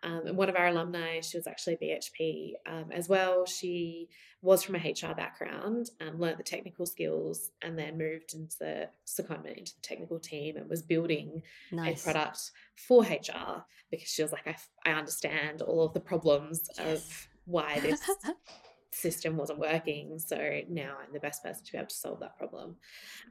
Um, 0.02 0.22
and 0.26 0.36
one 0.36 0.48
of 0.48 0.56
our 0.56 0.68
alumni, 0.68 1.20
she 1.20 1.36
was 1.36 1.46
actually 1.46 1.76
BHP 1.76 2.52
um, 2.66 2.90
as 2.92 3.08
well. 3.08 3.46
She 3.46 4.08
was 4.42 4.62
from 4.62 4.74
a 4.74 4.78
HR 4.78 5.14
background, 5.14 5.90
um, 6.00 6.18
learned 6.18 6.38
the 6.38 6.44
technical 6.44 6.84
skills, 6.86 7.50
and 7.62 7.78
then 7.78 7.96
moved 7.96 8.34
into 8.34 8.56
the 8.58 8.88
secondment 9.06 9.56
into 9.56 9.74
the 9.74 9.82
technical 9.82 10.18
team 10.18 10.56
and 10.56 10.68
was 10.68 10.82
building 10.82 11.42
nice. 11.72 12.00
a 12.00 12.04
product 12.04 12.50
for 12.76 13.02
HR 13.02 13.64
because 13.90 14.08
she 14.08 14.22
was 14.22 14.32
like, 14.32 14.46
I, 14.46 14.56
I 14.84 14.92
understand 14.92 15.62
all 15.62 15.84
of 15.84 15.94
the 15.94 16.00
problems 16.00 16.68
yes. 16.76 16.86
of 16.86 17.28
why 17.46 17.80
this 17.80 18.00
system 18.94 19.37
wasn't 19.37 19.59
working. 19.59 20.18
So 20.18 20.37
now 20.68 20.96
I'm 21.02 21.12
the 21.12 21.20
best 21.20 21.42
person 21.42 21.64
to 21.64 21.72
be 21.72 21.78
able 21.78 21.88
to 21.88 21.94
solve 21.94 22.20
that 22.20 22.38
problem. 22.38 22.76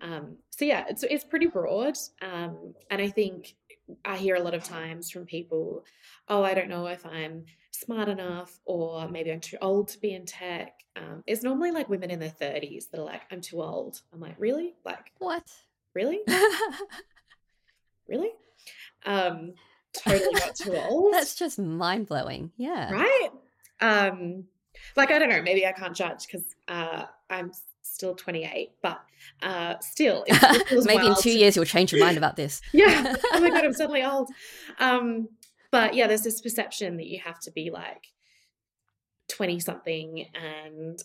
Um, 0.01 0.37
so 0.49 0.65
yeah, 0.65 0.85
it's 0.89 1.03
it's 1.03 1.23
pretty 1.23 1.47
broad, 1.47 1.97
um, 2.21 2.73
and 2.89 3.01
I 3.01 3.09
think 3.09 3.55
I 4.05 4.17
hear 4.17 4.35
a 4.35 4.41
lot 4.41 4.53
of 4.53 4.63
times 4.63 5.09
from 5.09 5.25
people, 5.25 5.85
oh, 6.27 6.43
I 6.43 6.53
don't 6.53 6.69
know 6.69 6.87
if 6.87 7.05
I'm 7.05 7.45
smart 7.71 8.09
enough, 8.09 8.59
or 8.65 9.07
maybe 9.09 9.31
I'm 9.31 9.39
too 9.39 9.57
old 9.61 9.87
to 9.89 9.99
be 9.99 10.13
in 10.13 10.25
tech. 10.25 10.73
Um, 10.95 11.23
it's 11.25 11.43
normally 11.43 11.71
like 11.71 11.89
women 11.89 12.11
in 12.11 12.19
their 12.19 12.29
30s 12.29 12.89
that 12.91 12.99
are 12.99 13.05
like, 13.05 13.21
I'm 13.31 13.41
too 13.41 13.61
old. 13.61 14.01
I'm 14.13 14.19
like, 14.19 14.35
really? 14.37 14.75
Like 14.85 15.11
what? 15.17 15.43
Really? 15.93 16.21
really? 18.07 18.31
Um, 19.05 19.53
totally 19.93 20.31
not 20.33 20.55
too 20.55 20.75
old. 20.89 21.13
That's 21.13 21.35
just 21.35 21.59
mind 21.59 22.07
blowing. 22.07 22.51
Yeah. 22.57 22.91
Right. 22.91 23.29
Um, 23.81 24.45
like 24.95 25.11
I 25.11 25.19
don't 25.19 25.29
know, 25.29 25.41
maybe 25.41 25.65
I 25.65 25.71
can't 25.71 25.95
judge 25.95 26.27
because 26.27 26.55
uh, 26.67 27.05
I'm 27.29 27.51
still 27.81 28.15
28, 28.15 28.71
but 28.81 29.01
uh, 29.41 29.75
still, 29.79 30.25
maybe 30.71 31.07
in 31.07 31.15
two 31.15 31.31
years 31.31 31.55
you'll 31.55 31.65
change 31.65 31.91
your 31.91 32.01
mind 32.01 32.17
about 32.23 32.35
this. 32.35 32.61
yeah. 32.71 33.15
Oh 33.33 33.39
my 33.39 33.49
god, 33.49 33.65
I'm 33.65 33.73
suddenly 33.73 34.03
old. 34.03 34.29
Um, 34.79 35.29
but 35.71 35.93
yeah, 35.95 36.07
there's 36.07 36.21
this 36.21 36.41
perception 36.41 36.97
that 36.97 37.07
you 37.07 37.19
have 37.19 37.39
to 37.41 37.51
be 37.51 37.71
like 37.71 38.07
20 39.29 39.59
something 39.59 40.27
and 40.33 41.01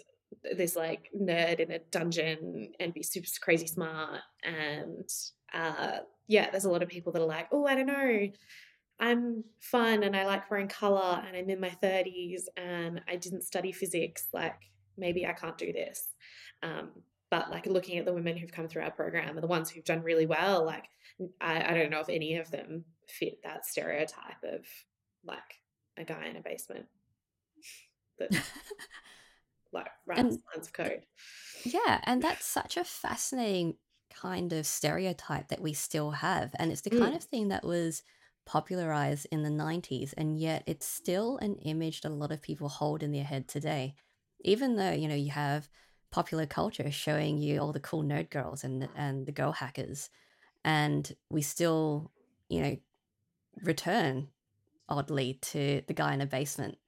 this 0.56 0.76
like 0.76 1.08
nerd 1.18 1.60
in 1.60 1.70
a 1.70 1.78
dungeon 1.90 2.72
and 2.78 2.92
be 2.92 3.02
super 3.02 3.26
crazy 3.40 3.66
smart 3.66 4.20
and 4.44 5.08
uh 5.54 5.98
yeah 6.26 6.50
there's 6.50 6.66
a 6.66 6.70
lot 6.70 6.82
of 6.82 6.88
people 6.88 7.12
that 7.12 7.22
are 7.22 7.26
like 7.26 7.48
oh 7.50 7.66
i 7.66 7.74
don't 7.74 7.86
know 7.86 8.28
I'm 9.00 9.44
fun 9.60 10.02
and 10.02 10.16
I 10.16 10.26
like 10.26 10.50
wearing 10.50 10.68
color 10.68 11.22
and 11.26 11.36
I'm 11.36 11.48
in 11.50 11.60
my 11.60 11.70
30s 11.82 12.42
and 12.56 13.00
I 13.08 13.16
didn't 13.16 13.42
study 13.42 13.72
physics. 13.72 14.28
Like, 14.32 14.56
maybe 14.96 15.26
I 15.26 15.32
can't 15.32 15.56
do 15.58 15.72
this. 15.72 16.08
Um, 16.62 16.90
but 17.30 17.50
like 17.50 17.66
looking 17.66 17.98
at 17.98 18.04
the 18.06 18.12
women 18.14 18.36
who've 18.36 18.50
come 18.50 18.68
through 18.68 18.82
our 18.82 18.90
program 18.90 19.30
and 19.36 19.42
the 19.42 19.46
ones 19.48 19.70
who've 19.70 19.84
done 19.84 20.02
really 20.02 20.26
well, 20.26 20.64
like, 20.64 20.84
I, 21.40 21.62
I 21.72 21.74
don't 21.74 21.90
know 21.90 22.00
if 22.00 22.08
any 22.08 22.36
of 22.36 22.50
them 22.50 22.84
fit 23.08 23.38
that 23.44 23.66
stereotype 23.66 24.42
of 24.44 24.64
like 25.24 25.60
a 25.96 26.04
guy 26.04 26.26
in 26.26 26.36
a 26.36 26.40
basement. 26.40 26.86
That 28.18 28.32
like 29.72 29.86
writes 30.06 30.20
And 30.20 30.30
lines 30.54 30.66
of 30.66 30.72
code. 30.72 31.02
yeah, 31.64 32.00
and 32.04 32.20
that's 32.22 32.46
such 32.46 32.76
a 32.76 32.84
fascinating 32.84 33.76
kind 34.12 34.52
of 34.52 34.66
stereotype 34.66 35.48
that 35.48 35.60
we 35.60 35.72
still 35.72 36.10
have. 36.10 36.54
And 36.58 36.72
it's 36.72 36.80
the 36.80 36.90
kind 36.90 37.14
Mm. 37.14 37.16
of 37.16 37.22
thing 37.24 37.48
that 37.48 37.64
was 37.64 38.02
popularized 38.48 39.26
in 39.30 39.42
the 39.42 39.50
90s, 39.50 40.14
and 40.16 40.40
yet 40.40 40.64
it's 40.66 40.86
still 40.86 41.36
an 41.38 41.56
image 41.56 42.00
that 42.00 42.08
a 42.10 42.14
lot 42.14 42.32
of 42.32 42.40
people 42.40 42.70
hold 42.70 43.02
in 43.02 43.12
their 43.12 43.22
head 43.22 43.46
today. 43.46 43.94
Even 44.40 44.76
though, 44.76 44.90
you 44.90 45.06
know, 45.06 45.14
you 45.14 45.30
have 45.30 45.68
popular 46.10 46.46
culture 46.46 46.90
showing 46.90 47.36
you 47.36 47.60
all 47.60 47.72
the 47.72 47.78
cool 47.78 48.02
nerd 48.02 48.30
girls 48.30 48.64
and 48.64 48.88
and 48.96 49.26
the 49.26 49.32
girl 49.32 49.52
hackers, 49.52 50.08
and 50.64 51.14
we 51.28 51.42
still, 51.42 52.10
you 52.48 52.62
know, 52.62 52.76
return 53.62 54.28
oddly 54.88 55.38
to 55.42 55.82
the 55.86 55.94
guy 55.94 56.14
in 56.14 56.22
a 56.22 56.26
basement. 56.26 56.78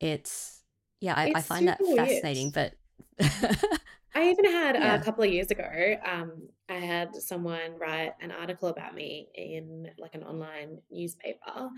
It's 0.00 0.62
yeah, 1.00 1.14
I, 1.16 1.32
I 1.34 1.40
find 1.40 1.66
that 1.68 1.78
super 1.78 1.92
weird. 1.92 2.08
fascinating, 2.10 2.50
but 2.50 2.74
I 4.14 4.30
even 4.30 4.46
had 4.46 4.76
Yeah. 4.76 4.94
a 4.94 5.02
couple 5.04 5.22
of 5.24 5.30
years 5.32 5.50
ago, 5.50 5.96
um, 6.04 6.48
I 6.68 6.74
had 6.74 7.14
someone 7.16 7.78
write 7.78 8.14
an 8.20 8.30
article 8.30 8.68
about 8.68 8.94
me 8.94 9.28
in 9.34 9.90
like 9.98 10.14
an 10.14 10.24
online 10.24 10.80
newspaper, 10.90 11.70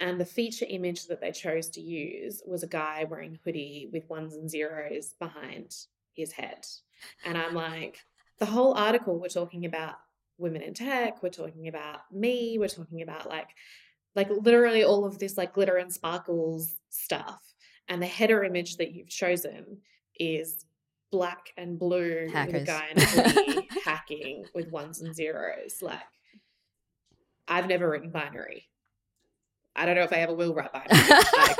and 0.00 0.20
the 0.20 0.24
feature 0.24 0.66
image 0.68 1.06
that 1.06 1.20
they 1.20 1.30
chose 1.32 1.70
to 1.70 1.80
use 1.80 2.42
was 2.46 2.62
a 2.62 2.66
guy 2.68 3.04
wearing 3.04 3.34
a 3.34 3.38
hoodie 3.44 3.88
with 3.92 4.08
ones 4.08 4.34
and 4.34 4.48
zeros 4.50 5.14
behind 5.18 5.74
his 6.14 6.32
head. 6.32 6.66
And 7.24 7.36
I'm 7.38 7.54
like, 7.54 7.98
the 8.38 8.46
whole 8.46 8.74
article 8.74 9.18
we're 9.20 9.28
talking 9.28 9.64
about 9.64 9.96
women 10.38 10.62
in 10.62 10.74
tech, 10.74 11.22
we're 11.22 11.28
talking 11.28 11.68
about 11.68 12.00
me, 12.12 12.58
we're 12.58 12.68
talking 12.68 13.02
about 13.02 13.28
like 13.28 13.50
like 14.16 14.30
literally 14.30 14.84
all 14.84 15.04
of 15.04 15.18
this 15.18 15.36
like 15.36 15.52
glitter 15.54 15.76
and 15.76 15.92
sparkles 15.92 16.76
stuff. 16.88 17.42
And 17.88 18.00
the 18.00 18.06
header 18.06 18.44
image 18.44 18.76
that 18.76 18.92
you've 18.92 19.08
chosen 19.08 19.80
is 20.18 20.64
black 21.14 21.52
and 21.56 21.78
blue 21.78 22.26
with 22.26 22.54
a 22.54 22.64
guy 22.64 22.88
in 22.90 23.00
a 23.00 23.62
hacking 23.84 24.44
with 24.52 24.68
ones 24.72 25.00
and 25.00 25.14
zeros. 25.14 25.80
Like, 25.80 26.00
I've 27.46 27.68
never 27.68 27.88
written 27.88 28.10
binary. 28.10 28.64
I 29.76 29.86
don't 29.86 29.94
know 29.94 30.02
if 30.02 30.12
I 30.12 30.16
ever 30.16 30.34
will 30.34 30.52
write 30.52 30.72
binary. 30.72 31.08
Like, 31.08 31.56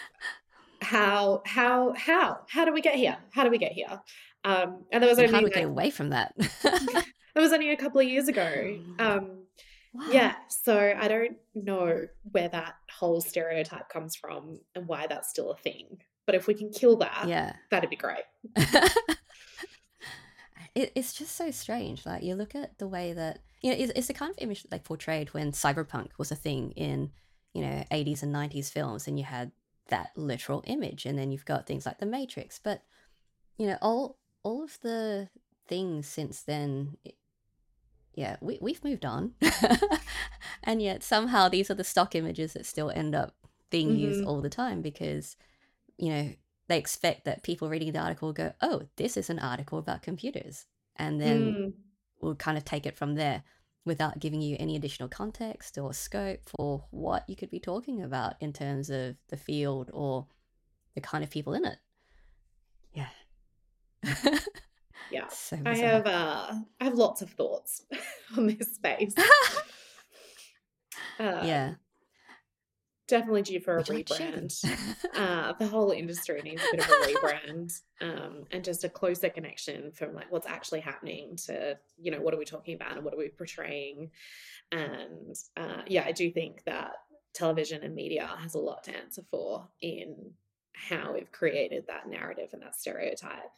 how, 0.80 1.42
how, 1.44 1.92
how, 1.92 2.38
how 2.48 2.64
do 2.64 2.72
we 2.72 2.80
get 2.80 2.94
here? 2.94 3.18
How 3.32 3.44
do 3.44 3.50
we 3.50 3.58
get 3.58 3.72
here? 3.72 4.00
Um, 4.42 4.84
and 4.90 5.02
there 5.02 5.10
was 5.10 5.18
And 5.18 5.26
only 5.26 5.34
how 5.34 5.40
do 5.40 5.44
we 5.44 5.50
like, 5.50 5.54
get 5.54 5.64
away 5.64 5.90
from 5.90 6.08
that? 6.08 6.32
that 6.62 7.04
was 7.36 7.52
only 7.52 7.72
a 7.72 7.76
couple 7.76 8.00
of 8.00 8.08
years 8.08 8.26
ago. 8.26 8.78
Um, 8.98 9.44
wow. 9.92 10.06
yeah, 10.10 10.34
so 10.48 10.94
I 10.98 11.08
don't 11.08 11.36
know 11.54 12.06
where 12.30 12.48
that 12.48 12.76
whole 12.90 13.20
stereotype 13.20 13.90
comes 13.90 14.16
from 14.16 14.60
and 14.74 14.88
why 14.88 15.08
that's 15.08 15.28
still 15.28 15.50
a 15.50 15.56
thing. 15.58 15.98
But 16.26 16.34
if 16.34 16.46
we 16.46 16.54
can 16.54 16.70
kill 16.70 16.96
that, 16.98 17.26
Yeah. 17.28 17.54
that'd 17.70 17.90
be 17.90 17.96
great. 17.96 18.24
it, 20.74 20.92
it's 20.94 21.12
just 21.12 21.36
so 21.36 21.50
strange. 21.50 22.06
Like 22.06 22.22
you 22.22 22.34
look 22.34 22.54
at 22.54 22.78
the 22.78 22.88
way 22.88 23.12
that 23.12 23.40
you 23.62 23.70
know, 23.70 23.76
it's, 23.78 23.92
it's 23.94 24.06
the 24.08 24.14
kind 24.14 24.30
of 24.30 24.38
image 24.38 24.62
that 24.62 24.70
they 24.70 24.78
portrayed 24.78 25.32
when 25.34 25.52
cyberpunk 25.52 26.08
was 26.18 26.30
a 26.32 26.36
thing 26.36 26.72
in 26.72 27.10
you 27.54 27.62
know 27.62 27.84
80s 27.90 28.22
and 28.22 28.34
90s 28.34 28.70
films, 28.70 29.06
and 29.06 29.18
you 29.18 29.24
had 29.24 29.52
that 29.88 30.10
literal 30.16 30.62
image, 30.66 31.04
and 31.06 31.18
then 31.18 31.30
you've 31.32 31.44
got 31.44 31.66
things 31.66 31.84
like 31.86 31.98
the 31.98 32.06
Matrix. 32.06 32.58
But 32.62 32.82
you 33.58 33.66
know, 33.66 33.78
all 33.82 34.18
all 34.42 34.62
of 34.64 34.78
the 34.82 35.28
things 35.68 36.06
since 36.06 36.42
then, 36.42 36.96
it- 37.04 37.16
yeah, 38.14 38.36
we 38.40 38.58
we've 38.60 38.84
moved 38.84 39.04
on, 39.04 39.32
and 40.64 40.82
yet 40.82 41.02
somehow 41.02 41.48
these 41.48 41.70
are 41.70 41.74
the 41.74 41.84
stock 41.84 42.14
images 42.14 42.52
that 42.52 42.66
still 42.66 42.90
end 42.90 43.14
up 43.14 43.34
being 43.70 43.96
used 43.96 44.22
Mhm. 44.22 44.26
all 44.26 44.40
the 44.42 44.50
time 44.50 44.82
because 44.82 45.34
you 45.98 46.10
know 46.10 46.32
they 46.68 46.78
expect 46.78 47.24
that 47.24 47.42
people 47.42 47.68
reading 47.68 47.92
the 47.92 47.98
article 47.98 48.28
will 48.28 48.34
go, 48.34 48.52
"Oh, 48.60 48.82
this 48.96 49.16
is 49.16 49.30
an 49.30 49.38
article 49.38 49.78
about 49.78 50.02
computers," 50.02 50.66
and 50.96 51.20
then 51.20 51.54
Mm, 51.54 51.72
we'll 52.20 52.34
kind 52.36 52.56
of 52.56 52.64
take 52.64 52.86
it 52.86 52.96
from 52.96 53.14
there 53.14 53.42
without 53.84 54.20
giving 54.20 54.40
you 54.40 54.56
any 54.60 54.76
additional 54.76 55.08
context 55.08 55.76
or 55.76 55.92
scope 55.92 56.40
for 56.56 56.84
what 56.90 57.28
you 57.28 57.34
could 57.34 57.50
be 57.50 57.58
talking 57.58 58.02
about 58.02 58.34
in 58.40 58.52
terms 58.52 58.90
of 58.90 59.16
the 59.28 59.36
field 59.36 59.90
or 59.92 60.26
the 60.94 61.00
kind 61.00 61.24
of 61.24 61.30
people 61.30 61.54
in 61.54 61.64
it. 61.64 61.78
Yeah. 62.94 63.08
yeah. 65.10 65.28
so 65.28 65.58
I 65.66 65.74
have 65.74 66.06
uh 66.06 66.54
I 66.80 66.84
have 66.84 66.94
lots 66.94 67.22
of 67.22 67.30
thoughts 67.30 67.82
on 68.36 68.46
this 68.46 68.74
space. 68.74 69.14
Uh, 71.18 71.42
yeah. 71.44 71.74
Definitely 73.08 73.42
due 73.42 73.60
for 73.60 73.74
a 73.74 73.76
Would 73.78 73.88
you 73.88 73.94
like 73.96 74.06
to 74.06 74.14
share 74.14 74.30
them? 74.32 74.46
rebrand. 74.46 74.96
uh, 75.16 75.52
the 75.58 75.66
whole 75.66 75.90
industry 75.90 76.40
needs 76.42 76.62
a 76.62 76.76
bit 76.76 76.84
of 76.84 76.90
a 76.90 77.12
rebrand 77.12 77.80
um, 78.00 78.44
and 78.52 78.64
just 78.64 78.84
a 78.84 78.88
closer 78.88 79.28
connection 79.28 79.90
from 79.92 80.14
like 80.14 80.30
what's 80.30 80.46
actually 80.46 80.80
happening 80.80 81.36
to 81.46 81.76
you 82.00 82.10
know 82.10 82.20
what 82.20 82.32
are 82.32 82.38
we 82.38 82.44
talking 82.44 82.74
about 82.74 82.96
and 82.96 83.04
what 83.04 83.12
are 83.12 83.18
we 83.18 83.28
portraying 83.28 84.10
and 84.70 85.36
uh, 85.56 85.82
yeah 85.86 86.04
i 86.06 86.12
do 86.12 86.30
think 86.30 86.62
that 86.64 86.92
television 87.34 87.82
and 87.82 87.94
media 87.94 88.28
has 88.38 88.54
a 88.54 88.58
lot 88.58 88.84
to 88.84 88.96
answer 88.96 89.22
for 89.30 89.66
in 89.80 90.14
how 90.74 91.12
we've 91.14 91.32
created 91.32 91.84
that 91.86 92.08
narrative 92.08 92.48
and 92.52 92.62
that 92.62 92.76
stereotype 92.76 93.50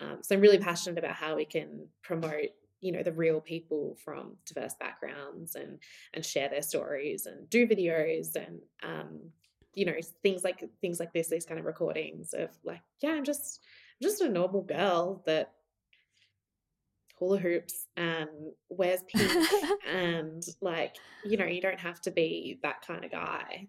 um, 0.00 0.18
so 0.22 0.34
i'm 0.34 0.40
really 0.40 0.58
passionate 0.58 0.98
about 0.98 1.14
how 1.14 1.36
we 1.36 1.44
can 1.44 1.86
promote 2.02 2.50
you 2.86 2.92
know 2.92 3.02
the 3.02 3.12
real 3.12 3.40
people 3.40 3.96
from 4.04 4.36
diverse 4.46 4.74
backgrounds 4.78 5.56
and 5.56 5.80
and 6.14 6.24
share 6.24 6.48
their 6.48 6.62
stories 6.62 7.26
and 7.26 7.50
do 7.50 7.66
videos 7.66 8.36
and 8.36 8.60
um 8.84 9.18
you 9.74 9.84
know 9.84 9.94
things 10.22 10.44
like 10.44 10.62
things 10.80 11.00
like 11.00 11.12
this 11.12 11.28
these 11.28 11.44
kind 11.44 11.58
of 11.58 11.66
recordings 11.66 12.32
of 12.32 12.50
like 12.64 12.80
yeah 13.02 13.10
i'm 13.10 13.24
just 13.24 13.60
i'm 14.00 14.08
just 14.08 14.20
a 14.20 14.28
normal 14.28 14.62
girl 14.62 15.20
that 15.26 15.52
hula 17.18 17.38
hoops 17.38 17.86
and 17.96 18.28
wears 18.68 19.00
pink 19.08 19.32
and 19.92 20.44
like 20.60 20.94
you 21.24 21.36
know 21.36 21.46
you 21.46 21.60
don't 21.60 21.80
have 21.80 22.00
to 22.00 22.10
be 22.10 22.60
that 22.62 22.86
kind 22.86 23.04
of 23.04 23.10
guy. 23.10 23.66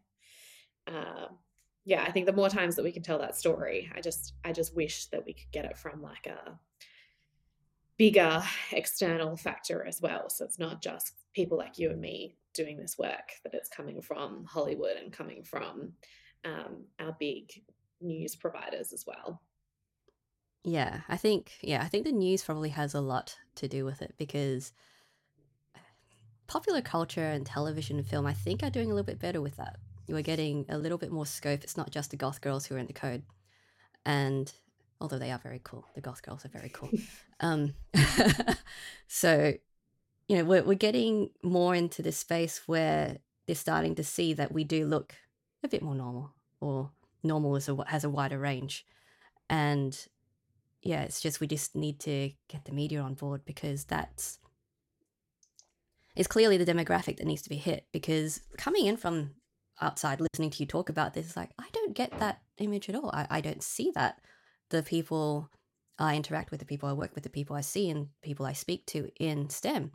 Um 0.88 1.38
yeah 1.86 2.04
i 2.04 2.12
think 2.12 2.26
the 2.26 2.34
more 2.34 2.50
times 2.50 2.76
that 2.76 2.84
we 2.84 2.92
can 2.92 3.02
tell 3.02 3.18
that 3.18 3.36
story 3.36 3.90
i 3.96 4.02
just 4.02 4.34
i 4.44 4.52
just 4.52 4.76
wish 4.76 5.06
that 5.08 5.26
we 5.26 5.34
could 5.34 5.50
get 5.52 5.66
it 5.66 5.78
from 5.78 6.02
like 6.02 6.28
a 6.28 6.60
bigger 7.98 8.44
external 8.72 9.36
factor 9.36 9.86
as 9.86 10.02
well. 10.02 10.30
So 10.30 10.46
it's 10.46 10.60
not 10.60 10.82
just 10.82 11.14
people 11.34 11.58
like 11.58 11.78
you 11.78 11.90
and 11.90 12.00
me 12.00 12.36
doing 12.54 12.78
this 12.78 12.98
work, 12.98 13.32
that 13.44 13.54
it's 13.54 13.70
coming 13.70 14.02
from 14.02 14.46
Hollywood 14.46 14.98
and 14.98 15.12
coming 15.12 15.44
from 15.44 15.94
um, 16.46 16.86
our 17.00 17.16
big 17.20 17.52
news 18.02 18.36
providers 18.36 18.94
as 18.94 19.06
well. 19.06 19.42
Yeah, 20.64 21.02
I 21.08 21.18
think 21.18 21.54
yeah, 21.62 21.82
I 21.82 21.88
think 21.88 22.06
the 22.06 22.12
news 22.12 22.44
probably 22.44 22.70
has 22.70 22.94
a 22.94 23.02
lot 23.02 23.38
to 23.56 23.68
do 23.68 23.86
with 23.86 24.02
it 24.02 24.16
because 24.18 24.74
popular 26.48 26.82
culture 26.82 27.26
and 27.26 27.46
television 27.46 27.98
and 27.98 28.08
film, 28.08 28.26
I 28.26 28.34
think, 28.34 28.64
are 28.64 28.70
doing 28.70 28.92
a 28.92 28.94
little 28.94 29.06
bit 29.06 29.20
better 29.20 29.42
with 29.42 29.56
that. 29.58 29.78
You 30.08 30.16
are 30.18 30.22
getting 30.22 30.66
a 30.70 30.78
little 30.78 30.98
bit 30.98 31.12
more 31.12 31.26
scope. 31.26 31.64
It's 31.64 31.78
not 31.78 31.92
just 31.92 32.12
the 32.12 32.18
goth 32.18 32.42
girls 32.42 32.66
who 32.66 32.76
are 32.76 32.80
in 32.80 32.88
the 32.88 32.94
code, 32.94 33.24
and 34.06 34.52
although 35.00 35.20
they 35.20 35.32
are 35.32 35.40
very 35.40 35.62
cool, 35.64 35.86
the 35.96 36.02
goth 36.02 36.22
girls 36.22 36.46
are 36.46 36.50
very 36.50 36.70
cool. 36.70 36.90
um, 37.40 37.74
so 39.08 39.54
you 40.28 40.38
know, 40.38 40.44
we're 40.44 40.64
we're 40.64 40.76
getting 40.76 41.30
more 41.44 41.74
into 41.74 42.02
this 42.02 42.18
space 42.18 42.62
where 42.68 43.18
they're 43.46 43.56
starting 43.56 43.96
to 43.96 44.04
see 44.04 44.34
that 44.34 44.52
we 44.52 44.64
do 44.64 44.86
look 44.86 45.16
a 45.64 45.68
bit 45.68 45.82
more 45.82 45.96
normal, 45.96 46.34
or 46.60 46.92
normal 47.24 47.56
is 47.56 47.70
a, 47.70 47.78
has 47.88 48.04
a 48.04 48.10
wider 48.10 48.38
range, 48.38 48.86
and 49.50 50.08
yeah, 50.82 51.02
it's 51.02 51.22
just 51.22 51.40
we 51.40 51.48
just 51.48 51.76
need 51.76 52.00
to 52.02 52.32
get 52.48 52.66
the 52.66 52.74
media 52.74 53.02
on 53.02 53.14
board 53.14 53.42
because 53.46 53.86
that's 53.86 54.40
it's 56.16 56.28
clearly 56.28 56.58
the 56.58 56.66
demographic 56.66 57.18
that 57.18 57.28
needs 57.28 57.44
to 57.44 57.50
be 57.50 57.58
hit 57.58 57.86
because 57.92 58.42
coming 58.58 58.86
in 58.86 58.98
from 58.98 59.32
outside 59.82 60.20
listening 60.20 60.50
to 60.50 60.60
you 60.60 60.66
talk 60.66 60.90
about 60.90 61.14
this 61.14 61.28
is 61.28 61.38
like 61.38 61.52
I 61.60 61.66
don't 61.72 61.94
get 61.94 62.18
that 62.20 62.42
image 62.58 62.90
at 62.90 62.96
all. 62.96 63.12
I, 63.14 63.28
I 63.30 63.42
don't 63.42 63.64
see 63.64 63.92
that. 63.96 64.20
The 64.70 64.84
people 64.84 65.50
I 66.00 66.16
interact 66.16 66.52
with, 66.52 66.60
the 66.60 66.66
people 66.66 66.90
I 66.90 66.94
work 66.94 67.16
with, 67.16 67.24
the 67.24 67.30
people 67.30 67.56
I 67.56 67.62
see 67.62 67.90
and 67.90 68.10
people 68.22 68.46
I 68.46 68.54
speak 68.54 68.86
to 68.88 69.10
in 69.20 69.50
STEM 69.50 69.92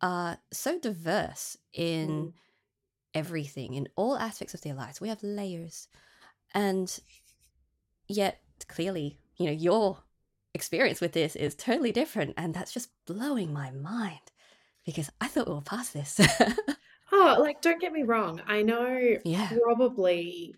are 0.00 0.38
so 0.52 0.78
diverse 0.78 1.56
in 1.72 2.08
Mm. 2.08 2.32
everything, 3.14 3.74
in 3.74 3.88
all 3.96 4.16
aspects 4.16 4.54
of 4.54 4.62
their 4.62 4.74
lives. 4.74 5.00
We 5.00 5.08
have 5.08 5.22
layers. 5.22 5.88
And 6.54 6.98
yet 8.08 8.40
clearly, 8.68 9.18
you 9.36 9.46
know, 9.46 9.52
your 9.52 9.98
experience 10.54 11.00
with 11.00 11.12
this 11.12 11.36
is 11.36 11.54
totally 11.54 11.92
different. 11.92 12.34
And 12.36 12.52
that's 12.54 12.72
just 12.72 12.90
blowing 13.06 13.52
my 13.52 13.70
mind 13.70 14.20
because 14.84 15.10
I 15.20 15.28
thought 15.28 15.46
we 15.48 15.54
were 15.54 15.60
past 15.60 15.92
this. 15.92 16.20
Oh, 17.14 17.36
like, 17.38 17.60
don't 17.60 17.78
get 17.78 17.92
me 17.92 18.04
wrong. 18.04 18.40
I 18.46 18.62
know 18.62 19.18
yeah. 19.22 19.50
probably 19.62 20.56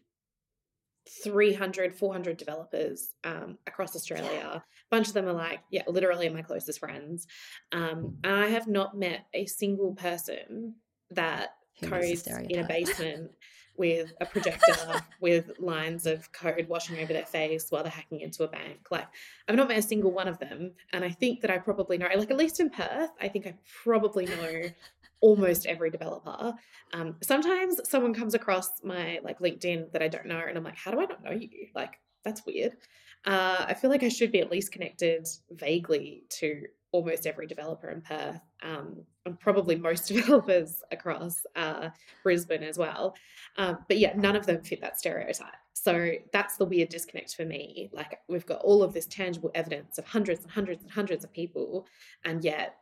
300, 1.08 1.94
400 1.94 2.36
developers 2.36 3.14
um, 3.24 3.58
across 3.66 3.94
Australia. 3.94 4.50
A 4.54 4.62
bunch 4.90 5.08
of 5.08 5.14
them 5.14 5.28
are 5.28 5.32
like, 5.34 5.60
yeah, 5.70 5.82
literally 5.86 6.28
my 6.28 6.42
closest 6.42 6.78
friends. 6.78 7.26
Um, 7.72 8.16
and 8.24 8.34
I 8.34 8.46
have 8.48 8.66
not 8.66 8.96
met 8.96 9.26
a 9.34 9.46
single 9.46 9.94
person 9.94 10.74
that 11.10 11.56
codes 11.82 12.26
in 12.26 12.60
a 12.60 12.66
basement 12.66 13.30
with 13.76 14.12
a 14.20 14.26
projector 14.26 15.02
with 15.20 15.50
lines 15.58 16.06
of 16.06 16.30
code 16.32 16.68
washing 16.68 16.98
over 17.00 17.12
their 17.12 17.26
face 17.26 17.66
while 17.70 17.82
they're 17.82 17.90
hacking 17.90 18.20
into 18.20 18.44
a 18.44 18.48
bank. 18.48 18.86
Like, 18.90 19.08
I've 19.48 19.56
not 19.56 19.68
met 19.68 19.78
a 19.78 19.82
single 19.82 20.12
one 20.12 20.28
of 20.28 20.38
them. 20.38 20.72
And 20.92 21.04
I 21.04 21.10
think 21.10 21.40
that 21.40 21.50
I 21.50 21.58
probably 21.58 21.98
know, 21.98 22.06
like, 22.14 22.30
at 22.30 22.36
least 22.36 22.60
in 22.60 22.70
Perth, 22.70 23.10
I 23.20 23.28
think 23.28 23.46
I 23.46 23.54
probably 23.82 24.26
know 24.26 24.62
almost 25.24 25.64
every 25.64 25.88
developer. 25.90 26.52
Um, 26.92 27.16
sometimes 27.22 27.80
someone 27.88 28.12
comes 28.12 28.34
across 28.34 28.68
my 28.82 29.20
like 29.24 29.38
LinkedIn 29.38 29.90
that 29.92 30.02
I 30.02 30.08
don't 30.08 30.26
know, 30.26 30.42
and 30.46 30.58
I'm 30.58 30.62
like, 30.62 30.76
how 30.76 30.90
do 30.90 31.00
I 31.00 31.06
not 31.06 31.24
know 31.24 31.32
you? 31.32 31.68
Like, 31.74 31.98
that's 32.26 32.44
weird. 32.44 32.72
Uh, 33.24 33.64
I 33.66 33.72
feel 33.72 33.88
like 33.88 34.02
I 34.02 34.10
should 34.10 34.30
be 34.30 34.40
at 34.40 34.50
least 34.50 34.70
connected 34.70 35.26
vaguely 35.50 36.24
to 36.40 36.64
almost 36.92 37.26
every 37.26 37.46
developer 37.46 37.88
in 37.88 38.02
Perth, 38.02 38.42
um, 38.62 39.02
and 39.24 39.40
probably 39.40 39.76
most 39.76 40.08
developers 40.08 40.82
across 40.92 41.46
uh, 41.56 41.88
Brisbane 42.22 42.62
as 42.62 42.76
well. 42.76 43.14
Um, 43.56 43.78
but 43.88 43.96
yeah, 43.96 44.12
none 44.16 44.36
of 44.36 44.44
them 44.44 44.62
fit 44.62 44.82
that 44.82 44.98
stereotype. 44.98 45.54
So 45.72 46.12
that's 46.34 46.58
the 46.58 46.66
weird 46.66 46.90
disconnect 46.90 47.34
for 47.34 47.46
me. 47.46 47.88
Like 47.94 48.18
we've 48.28 48.44
got 48.44 48.60
all 48.60 48.82
of 48.82 48.92
this 48.92 49.06
tangible 49.06 49.50
evidence 49.54 49.96
of 49.96 50.04
hundreds 50.04 50.42
and 50.42 50.50
hundreds 50.50 50.82
and 50.82 50.92
hundreds 50.92 51.24
of 51.24 51.32
people, 51.32 51.86
and 52.26 52.44
yet 52.44 52.76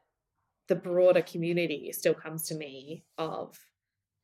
the 0.72 0.80
broader 0.80 1.20
community 1.20 1.92
still 1.92 2.14
comes 2.14 2.44
to 2.44 2.54
me 2.54 3.04
of, 3.18 3.58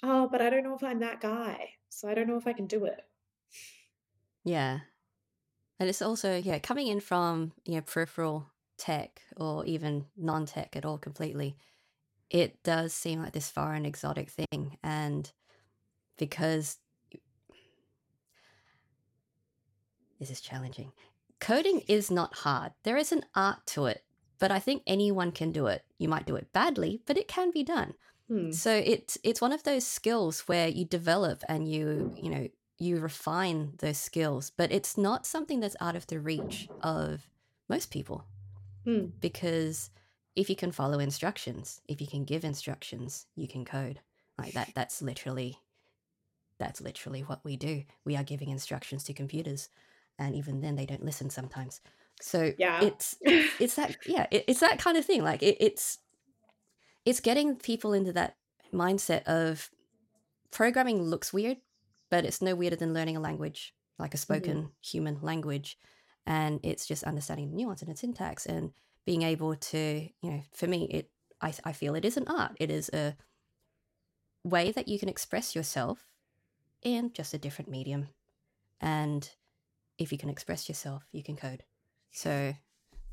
oh, 0.02 0.26
but 0.32 0.40
I 0.40 0.48
don't 0.48 0.64
know 0.64 0.74
if 0.74 0.82
I'm 0.82 1.00
that 1.00 1.20
guy, 1.20 1.68
so 1.90 2.08
I 2.08 2.14
don't 2.14 2.26
know 2.26 2.38
if 2.38 2.46
I 2.46 2.54
can 2.54 2.66
do 2.66 2.86
it. 2.86 3.00
Yeah, 4.44 4.78
and 5.78 5.90
it's 5.90 6.00
also 6.00 6.38
yeah 6.38 6.58
coming 6.58 6.86
in 6.86 7.00
from 7.00 7.52
you 7.66 7.74
know 7.74 7.82
peripheral 7.82 8.46
tech 8.78 9.20
or 9.36 9.66
even 9.66 10.06
non 10.16 10.46
tech 10.46 10.74
at 10.74 10.86
all 10.86 10.96
completely, 10.96 11.58
it 12.30 12.62
does 12.62 12.94
seem 12.94 13.20
like 13.20 13.34
this 13.34 13.50
foreign 13.50 13.84
exotic 13.84 14.30
thing. 14.30 14.78
And 14.82 15.30
because 16.16 16.78
this 20.18 20.30
is 20.30 20.40
challenging, 20.40 20.92
coding 21.40 21.82
is 21.88 22.10
not 22.10 22.36
hard. 22.36 22.72
There 22.84 22.96
is 22.96 23.12
an 23.12 23.26
art 23.34 23.66
to 23.66 23.84
it, 23.84 24.02
but 24.38 24.50
I 24.50 24.58
think 24.58 24.82
anyone 24.86 25.32
can 25.32 25.52
do 25.52 25.66
it. 25.66 25.84
You 25.98 26.08
might 26.08 26.26
do 26.26 26.36
it 26.36 26.52
badly, 26.52 27.00
but 27.06 27.16
it 27.16 27.28
can 27.28 27.50
be 27.50 27.62
done. 27.62 27.94
Hmm. 28.28 28.52
So 28.52 28.72
it's 28.72 29.18
it's 29.22 29.40
one 29.40 29.52
of 29.52 29.62
those 29.62 29.86
skills 29.86 30.40
where 30.40 30.68
you 30.68 30.84
develop 30.84 31.42
and 31.48 31.68
you 31.68 32.14
you 32.16 32.30
know 32.30 32.48
you 32.78 32.98
refine 32.98 33.72
those 33.78 33.98
skills, 33.98 34.50
but 34.56 34.70
it's 34.70 34.96
not 34.96 35.26
something 35.26 35.60
that's 35.60 35.76
out 35.80 35.96
of 35.96 36.06
the 36.06 36.20
reach 36.20 36.68
of 36.82 37.26
most 37.68 37.90
people. 37.90 38.24
Hmm. 38.84 39.06
Because 39.20 39.90
if 40.36 40.48
you 40.48 40.56
can 40.56 40.70
follow 40.70 40.98
instructions, 40.98 41.80
if 41.88 42.00
you 42.00 42.06
can 42.06 42.24
give 42.24 42.44
instructions, 42.44 43.26
you 43.34 43.48
can 43.48 43.64
code. 43.64 44.00
Like 44.38 44.52
that 44.52 44.70
that's 44.74 45.02
literally 45.02 45.58
that's 46.58 46.80
literally 46.80 47.22
what 47.22 47.44
we 47.44 47.56
do. 47.56 47.84
We 48.04 48.16
are 48.16 48.24
giving 48.24 48.50
instructions 48.50 49.04
to 49.04 49.12
computers 49.12 49.68
and 50.18 50.34
even 50.34 50.60
then 50.60 50.76
they 50.76 50.86
don't 50.86 51.04
listen 51.04 51.30
sometimes. 51.30 51.80
So 52.20 52.52
yeah. 52.58 52.82
it's 52.82 53.16
it's 53.22 53.74
that 53.76 53.96
yeah, 54.06 54.26
it, 54.30 54.44
it's 54.48 54.60
that 54.60 54.78
kind 54.78 54.96
of 54.96 55.04
thing. 55.04 55.22
Like 55.22 55.42
it, 55.42 55.56
it's 55.60 55.98
it's 57.04 57.20
getting 57.20 57.56
people 57.56 57.92
into 57.92 58.12
that 58.12 58.36
mindset 58.72 59.22
of 59.24 59.70
programming 60.50 61.02
looks 61.02 61.32
weird, 61.32 61.58
but 62.10 62.24
it's 62.24 62.42
no 62.42 62.54
weirder 62.54 62.76
than 62.76 62.92
learning 62.92 63.16
a 63.16 63.20
language, 63.20 63.74
like 63.98 64.14
a 64.14 64.16
mm-hmm. 64.16 64.22
spoken 64.22 64.56
mm-hmm. 64.56 64.66
human 64.82 65.18
language 65.22 65.78
and 66.28 66.60
it's 66.62 66.86
just 66.86 67.04
understanding 67.04 67.48
the 67.48 67.56
nuance 67.56 67.80
and 67.80 67.90
its 67.90 68.02
syntax 68.02 68.44
and 68.44 68.70
being 69.06 69.22
able 69.22 69.56
to 69.56 70.08
you 70.20 70.30
know 70.30 70.42
for 70.52 70.66
me 70.68 70.84
it 70.90 71.10
I, 71.40 71.54
I 71.64 71.72
feel 71.72 71.94
it 71.94 72.04
is 72.04 72.16
an 72.16 72.28
art 72.28 72.52
it 72.60 72.70
is 72.70 72.90
a 72.92 73.16
way 74.44 74.70
that 74.70 74.86
you 74.86 74.98
can 74.98 75.08
express 75.08 75.56
yourself 75.56 76.06
in 76.82 77.12
just 77.12 77.34
a 77.34 77.38
different 77.38 77.70
medium 77.70 78.08
and 78.80 79.28
if 79.96 80.12
you 80.12 80.18
can 80.18 80.28
express 80.28 80.68
yourself 80.68 81.04
you 81.10 81.22
can 81.22 81.34
code 81.34 81.64
so 82.10 82.54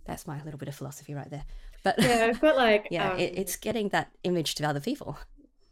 that's 0.05 0.27
my 0.27 0.41
little 0.43 0.57
bit 0.57 0.67
of 0.67 0.75
philosophy 0.75 1.13
right 1.13 1.29
there. 1.29 1.43
But 1.83 2.01
yeah 2.01 2.27
i've 2.29 2.41
got 2.41 2.55
like 2.55 2.87
yeah 2.91 3.11
um, 3.11 3.19
it, 3.19 3.37
it's 3.37 3.55
getting 3.57 3.89
that 3.89 4.09
image 4.23 4.55
to 4.55 4.67
other 4.67 4.79
people. 4.79 5.17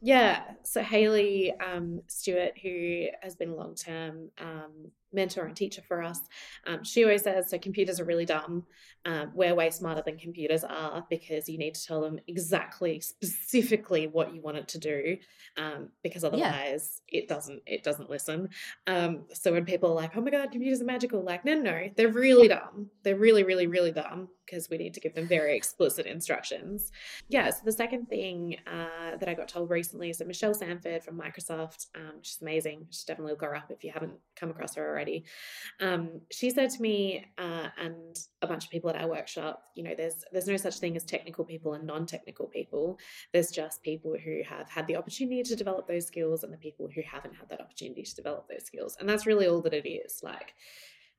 Yeah 0.01 0.41
so 0.63 0.81
haley 0.81 1.53
um, 1.59 2.01
stewart 2.07 2.53
who 2.61 3.07
has 3.21 3.35
been 3.35 3.49
a 3.49 3.55
long 3.55 3.75
term 3.75 4.29
um, 4.39 4.91
mentor 5.13 5.45
and 5.45 5.55
teacher 5.55 5.81
for 5.87 6.01
us. 6.01 6.19
Um, 6.65 6.83
she 6.83 7.03
always 7.03 7.23
says, 7.23 7.49
so 7.49 7.57
computers 7.57 7.99
are 7.99 8.05
really 8.05 8.25
dumb. 8.25 8.65
Um, 9.05 9.31
we're 9.33 9.53
way 9.53 9.69
smarter 9.69 10.01
than 10.01 10.17
computers 10.17 10.63
are 10.63 11.05
because 11.09 11.49
you 11.49 11.57
need 11.57 11.75
to 11.75 11.85
tell 11.85 12.01
them 12.01 12.19
exactly, 12.27 13.01
specifically 13.01 14.07
what 14.07 14.33
you 14.33 14.41
want 14.41 14.57
it 14.57 14.67
to 14.69 14.79
do, 14.79 15.17
um, 15.57 15.89
because 16.03 16.23
otherwise 16.23 17.01
yeah. 17.09 17.19
it 17.19 17.27
doesn't 17.27 17.61
it 17.65 17.83
doesn't 17.83 18.09
listen. 18.09 18.49
Um, 18.87 19.23
so 19.33 19.51
when 19.51 19.65
people 19.65 19.91
are 19.91 19.95
like, 19.95 20.15
"Oh 20.15 20.21
my 20.21 20.31
god, 20.31 20.51
computers 20.51 20.81
are 20.81 20.85
magical," 20.85 21.21
like, 21.21 21.43
no, 21.43 21.53
no, 21.55 21.89
they're 21.97 22.07
really 22.07 22.47
dumb. 22.47 22.89
They're 23.03 23.17
really, 23.17 23.43
really, 23.43 23.67
really 23.67 23.91
dumb 23.91 24.29
because 24.45 24.69
we 24.69 24.77
need 24.77 24.93
to 24.93 24.99
give 24.99 25.15
them 25.15 25.27
very 25.27 25.55
explicit 25.55 26.05
instructions. 26.05 26.91
Yeah. 27.27 27.49
So 27.49 27.59
the 27.65 27.71
second 27.71 28.07
thing 28.07 28.57
uh, 28.67 29.17
that 29.17 29.27
I 29.27 29.33
got 29.33 29.47
told 29.47 29.69
recently 29.69 30.09
is 30.09 30.17
that 30.17 30.27
Michelle 30.27 30.53
Sandford 30.53 31.03
from 31.03 31.19
Microsoft, 31.19 31.87
um, 31.95 32.19
she's 32.21 32.41
amazing. 32.41 32.87
She's 32.89 33.03
definitely 33.03 33.33
look 33.33 33.41
her 33.41 33.55
up 33.55 33.69
if 33.69 33.83
you 33.83 33.91
haven't 33.91 34.13
come 34.35 34.49
across 34.49 34.75
her 34.75 34.87
already 34.87 35.02
already. 35.03 35.25
Um, 35.79 36.21
she 36.31 36.49
said 36.49 36.69
to 36.71 36.81
me 36.81 37.25
uh, 37.37 37.67
and 37.77 38.17
a 38.41 38.47
bunch 38.47 38.65
of 38.65 38.71
people 38.71 38.89
at 38.89 38.95
our 38.95 39.07
workshop, 39.07 39.63
you 39.75 39.83
know, 39.83 39.93
there's 39.95 40.23
there's 40.31 40.47
no 40.47 40.57
such 40.57 40.77
thing 40.77 40.95
as 40.95 41.03
technical 41.03 41.43
people 41.43 41.73
and 41.73 41.85
non-technical 41.85 42.47
people. 42.47 42.99
There's 43.31 43.51
just 43.51 43.83
people 43.83 44.15
who 44.23 44.41
have 44.47 44.69
had 44.69 44.87
the 44.87 44.95
opportunity 44.95 45.43
to 45.43 45.55
develop 45.55 45.87
those 45.87 46.07
skills 46.07 46.43
and 46.43 46.53
the 46.53 46.57
people 46.57 46.89
who 46.93 47.01
haven't 47.01 47.35
had 47.35 47.49
that 47.49 47.61
opportunity 47.61 48.03
to 48.03 48.15
develop 48.15 48.47
those 48.47 48.65
skills. 48.65 48.97
And 48.99 49.07
that's 49.07 49.25
really 49.25 49.47
all 49.47 49.61
that 49.61 49.73
it 49.73 49.87
is. 49.87 50.21
Like 50.23 50.53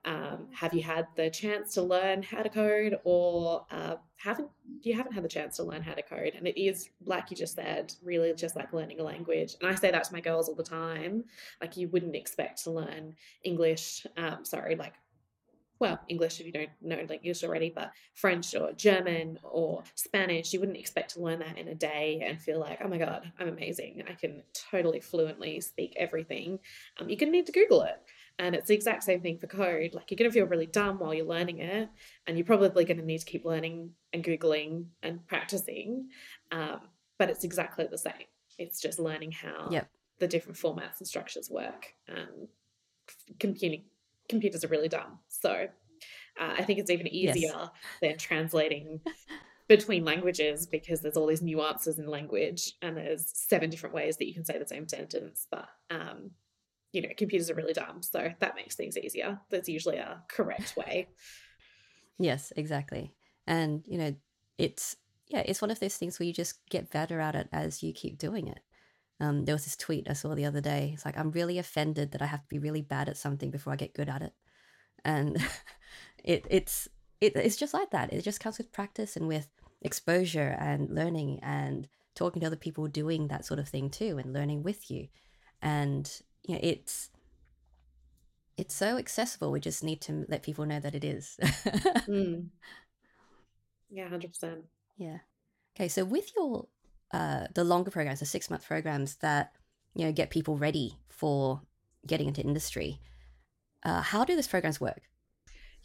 um, 0.05 0.49
have 0.53 0.75
you 0.75 0.83
had 0.83 1.07
the 1.17 1.31
chance 1.31 1.75
to 1.75 1.83
learn 1.83 2.23
how 2.23 2.43
to 2.43 2.49
code 2.49 2.99
or 3.05 3.65
uh, 3.71 3.97
haven't 4.17 4.49
you 4.83 4.95
haven't 4.95 5.13
had 5.13 5.25
the 5.25 5.29
chance 5.29 5.57
to 5.57 5.63
learn 5.63 5.83
how 5.83 5.95
to 5.95 6.03
code 6.03 6.33
and 6.37 6.47
it 6.47 6.61
is 6.61 6.91
like 7.05 7.31
you 7.31 7.37
just 7.37 7.55
said 7.55 7.93
really 8.03 8.33
just 8.35 8.57
like 8.57 8.73
learning 8.73 9.01
a 9.01 9.03
language 9.03 9.57
and 9.61 9.71
i 9.71 9.75
say 9.75 9.91
that 9.91 10.05
to 10.05 10.13
my 10.13 10.21
girls 10.21 10.49
all 10.49 10.55
the 10.55 10.63
time 10.63 11.25
like 11.61 11.77
you 11.77 11.89
wouldn't 11.89 12.17
expect 12.17 12.63
to 12.63 12.71
learn 12.71 13.15
english 13.45 14.07
um, 14.17 14.45
sorry 14.45 14.77
like 14.77 14.95
well, 15.81 16.01
English 16.09 16.41
if 16.41 16.47
you 16.47 16.53
don't 16.53 16.71
know 16.81 16.97
English 16.97 17.43
already, 17.43 17.73
but 17.75 17.93
French 18.15 18.55
or 18.55 18.73
German 18.73 19.39
or 19.43 19.83
Spanish, 19.95 20.53
you 20.53 20.61
wouldn't 20.61 20.79
expect 20.79 21.15
to 21.15 21.21
learn 21.21 21.41
that 21.41 21.59
in 21.59 21.69
a 21.69 21.75
day 21.75 22.23
and 22.25 22.41
feel 22.41 22.61
like, 22.61 22.79
oh 22.83 22.89
my 22.89 22.99
God, 22.99 23.31
I'm 23.39 23.49
amazing. 23.49 24.03
I 24.09 24.15
can 24.15 24.43
totally 24.71 25.01
fluently 25.01 25.61
speak 25.61 25.95
everything. 25.97 26.61
Um, 26.99 27.09
you're 27.09 27.19
going 27.19 27.33
to 27.33 27.37
need 27.37 27.47
to 27.47 27.53
Google 27.53 27.83
it. 27.83 28.01
And 28.39 28.55
it's 28.55 28.69
the 28.69 28.75
exact 28.75 29.05
same 29.05 29.21
thing 29.21 29.39
for 29.39 29.47
code. 29.47 29.95
Like 29.95 30.11
you're 30.11 30.17
going 30.17 30.31
to 30.31 30.35
feel 30.35 30.47
really 30.47 30.67
dumb 30.67 30.99
while 30.99 31.15
you're 31.15 31.27
learning 31.27 31.59
it, 31.59 31.89
and 32.27 32.37
you're 32.37 32.47
probably 32.47 32.85
going 32.85 32.99
to 32.99 33.05
need 33.05 33.19
to 33.19 33.27
keep 33.27 33.45
learning 33.45 33.91
and 34.13 34.25
Googling 34.25 34.87
and 35.03 35.25
practicing. 35.27 36.09
Um, 36.51 36.81
but 37.19 37.31
it's 37.31 37.45
exactly 37.45 37.87
the 37.89 37.99
same. 37.99 38.13
It's 38.59 38.81
just 38.81 38.99
learning 38.99 39.33
how 39.33 39.69
yep. 39.71 39.89
the 40.19 40.27
different 40.27 40.59
formats 40.59 40.99
and 40.99 41.07
structures 41.07 41.49
work. 41.49 41.95
Um, 42.09 42.49
computing 43.39 43.85
computers 44.29 44.65
are 44.65 44.69
really 44.69 44.89
dumb. 44.89 45.19
So 45.29 45.69
uh, 46.41 46.55
I 46.59 46.65
think 46.65 46.79
it's 46.79 46.91
even 46.91 47.07
easier 47.07 47.53
yes. 47.53 47.69
than 48.01 48.19
translating 48.19 49.01
between 49.69 50.05
languages 50.05 50.67
because 50.67 51.01
there's 51.01 51.17
all 51.17 51.27
these 51.27 51.43
nuances 51.43 51.99
in 51.99 52.07
language 52.07 52.75
and 52.83 52.97
there's 52.97 53.31
seven 53.33 53.71
different 53.71 53.95
ways 53.95 54.17
that 54.17 54.27
you 54.27 54.35
can 54.35 54.45
say 54.45 54.59
the 54.59 54.67
same 54.67 54.89
sentence. 54.89 55.47
But 55.51 55.69
um, 55.91 56.31
you 56.95 57.03
know, 57.03 57.09
computers 57.17 57.51
are 57.51 57.55
really 57.55 57.73
dumb. 57.73 58.01
So 58.03 58.31
that 58.39 58.55
makes 58.55 58.77
things 58.77 58.97
easier. 58.97 59.41
That's 59.51 59.69
usually 59.69 59.97
a 59.97 60.23
correct 60.29 60.75
way. 60.77 61.09
yes, 62.19 62.53
exactly. 62.57 63.13
And, 63.49 63.85
you 63.87 63.99
know, 63.99 64.15
it's, 64.59 64.97
yeah, 65.29 65.43
it's 65.45 65.61
one 65.61 65.73
of 65.73 65.81
those 65.81 65.97
things 65.97 66.19
where 66.19 66.27
you 66.27 66.33
just 66.33 66.65
get 66.71 66.91
better 66.93 67.19
at 67.21 67.35
it 67.35 67.49
as 67.53 67.83
you 67.83 67.93
keep 67.93 68.17
doing 68.17 68.47
it. 68.47 68.61
Um, 69.21 69.45
there 69.45 69.57
was 69.57 69.65
this 69.65 69.77
tweet 69.77 70.09
I 70.09 70.13
saw 70.13 70.37
the 70.37 70.45
other 70.45 70.61
day. 70.61 70.93
It's 70.95 71.05
like, 71.05 71.19
I'm 71.19 71.33
really 71.33 71.59
offended 71.59 72.13
that 72.13 72.23
I 72.23 72.27
have 72.27 72.43
to 72.43 72.49
be 72.49 72.61
really 72.61 72.83
bad 72.83 73.09
at 73.09 73.17
something 73.17 73.51
before 73.51 73.73
I 73.73 73.77
get 73.77 73.95
good 73.95 74.09
at 74.09 74.23
it. 74.23 74.33
And 75.05 75.37
it, 76.25 76.47
it's, 76.49 76.89
it, 77.21 77.35
it's 77.35 77.57
just 77.57 77.75
like 77.75 77.91
that. 77.91 78.13
It 78.13 78.23
just 78.23 78.39
comes 78.39 78.59
with 78.59 78.73
practice 78.73 79.17
and 79.17 79.27
with 79.27 79.49
exposure 79.83 80.57
and 80.61 80.95
learning 80.95 81.41
and 81.43 81.89
talking 82.15 82.41
to 82.41 82.47
other 82.47 82.57
people 82.57 82.87
doing 82.87 83.27
that 83.29 83.45
sort 83.45 83.59
of 83.59 83.69
thing 83.69 83.91
too 83.91 84.17
and 84.19 84.33
learning 84.33 84.63
with 84.63 84.93
you. 84.93 85.09
And 85.61 86.09
you 86.47 86.55
know, 86.55 86.61
it's 86.63 87.11
it's 88.57 88.75
so 88.75 88.99
accessible. 88.99 89.51
We 89.51 89.61
just 89.61 89.83
need 89.83 90.01
to 90.03 90.27
let 90.29 90.43
people 90.43 90.67
know 90.67 90.81
that 90.81 90.95
it 90.95 91.05
is. 91.05 91.37
mm. 91.43 92.47
Yeah, 93.91 94.09
hundred 94.09 94.33
percent. 94.33 94.65
Yeah. 94.97 95.19
Okay, 95.77 95.89
so 95.89 96.05
with 96.05 96.31
your 96.37 96.67
uh, 97.13 97.47
the 97.55 97.65
longer 97.65 97.91
programs, 97.91 98.21
the 98.21 98.27
six 98.27 98.51
month 98.51 98.67
programs 98.67 99.17
that 99.17 99.53
you 99.95 100.05
know 100.05 100.13
get 100.13 100.31
people 100.31 100.57
ready 100.57 100.99
for 101.09 101.63
getting 102.07 102.29
into 102.29 102.43
industry, 102.43 103.01
uh, 103.85 104.03
how 104.03 104.25
do 104.25 104.37
those 104.37 104.49
programs 104.49 104.81
work? 104.81 105.03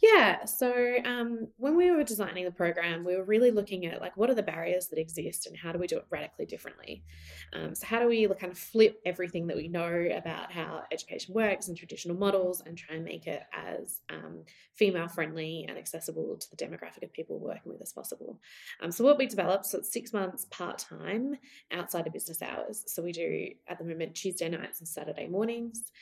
Yeah. 0.02 0.46
So 0.46 0.96
um, 1.04 1.48
when 1.58 1.76
we 1.76 1.90
were 1.90 2.04
designing 2.04 2.46
the 2.46 2.50
program, 2.50 3.04
we 3.04 3.16
were 3.16 3.24
really 3.24 3.50
looking 3.50 3.84
at 3.84 4.00
like 4.00 4.16
what 4.16 4.30
are 4.30 4.34
the 4.34 4.42
barriers 4.42 4.88
that 4.88 4.98
exist 4.98 5.46
and 5.46 5.54
how 5.54 5.72
do 5.72 5.78
we 5.78 5.86
do 5.86 5.98
it 5.98 6.06
radically 6.08 6.46
differently. 6.46 7.04
Um, 7.52 7.74
so 7.74 7.86
how 7.86 8.00
do 8.00 8.08
we 8.08 8.26
kind 8.28 8.50
of 8.50 8.58
flip 8.58 8.98
everything 9.04 9.46
that 9.48 9.56
we 9.58 9.68
know 9.68 10.08
about 10.14 10.52
how 10.52 10.82
education 10.90 11.34
works 11.34 11.68
and 11.68 11.76
traditional 11.76 12.16
models 12.16 12.62
and 12.64 12.78
try 12.78 12.96
and 12.96 13.04
make 13.04 13.26
it 13.26 13.42
as 13.52 14.00
um, 14.08 14.44
female 14.74 15.08
friendly 15.08 15.66
and 15.68 15.76
accessible 15.76 16.38
to 16.38 16.50
the 16.50 16.56
demographic 16.56 17.02
of 17.02 17.12
people 17.12 17.38
working 17.38 17.70
with 17.70 17.82
as 17.82 17.92
possible. 17.92 18.40
Um, 18.80 18.90
so 18.90 19.04
what 19.04 19.18
we 19.18 19.26
developed, 19.26 19.66
so 19.66 19.78
it's 19.78 19.92
six 19.92 20.14
months 20.14 20.46
part 20.50 20.78
time 20.78 21.36
outside 21.72 22.06
of 22.06 22.14
business 22.14 22.40
hours. 22.40 22.84
So 22.86 23.02
we 23.02 23.12
do 23.12 23.48
at 23.68 23.78
the 23.78 23.84
moment 23.84 24.14
Tuesday 24.14 24.48
nights 24.48 24.80
and 24.80 24.88
Saturday 24.88 25.26
mornings 25.26 25.92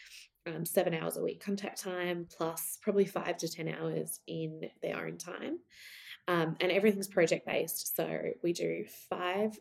um, 0.48 0.64
seven 0.64 0.94
hours 0.94 1.16
a 1.16 1.22
week 1.22 1.42
contact 1.44 1.82
time, 1.82 2.26
plus 2.36 2.78
probably 2.82 3.04
five 3.04 3.36
to 3.38 3.48
10 3.48 3.68
hours 3.68 4.20
in 4.26 4.68
their 4.82 5.06
own 5.06 5.18
time. 5.18 5.58
Um, 6.26 6.56
and 6.60 6.70
everything's 6.70 7.08
project 7.08 7.46
based. 7.46 7.96
So 7.96 8.20
we 8.42 8.52
do 8.52 8.84
five. 9.08 9.58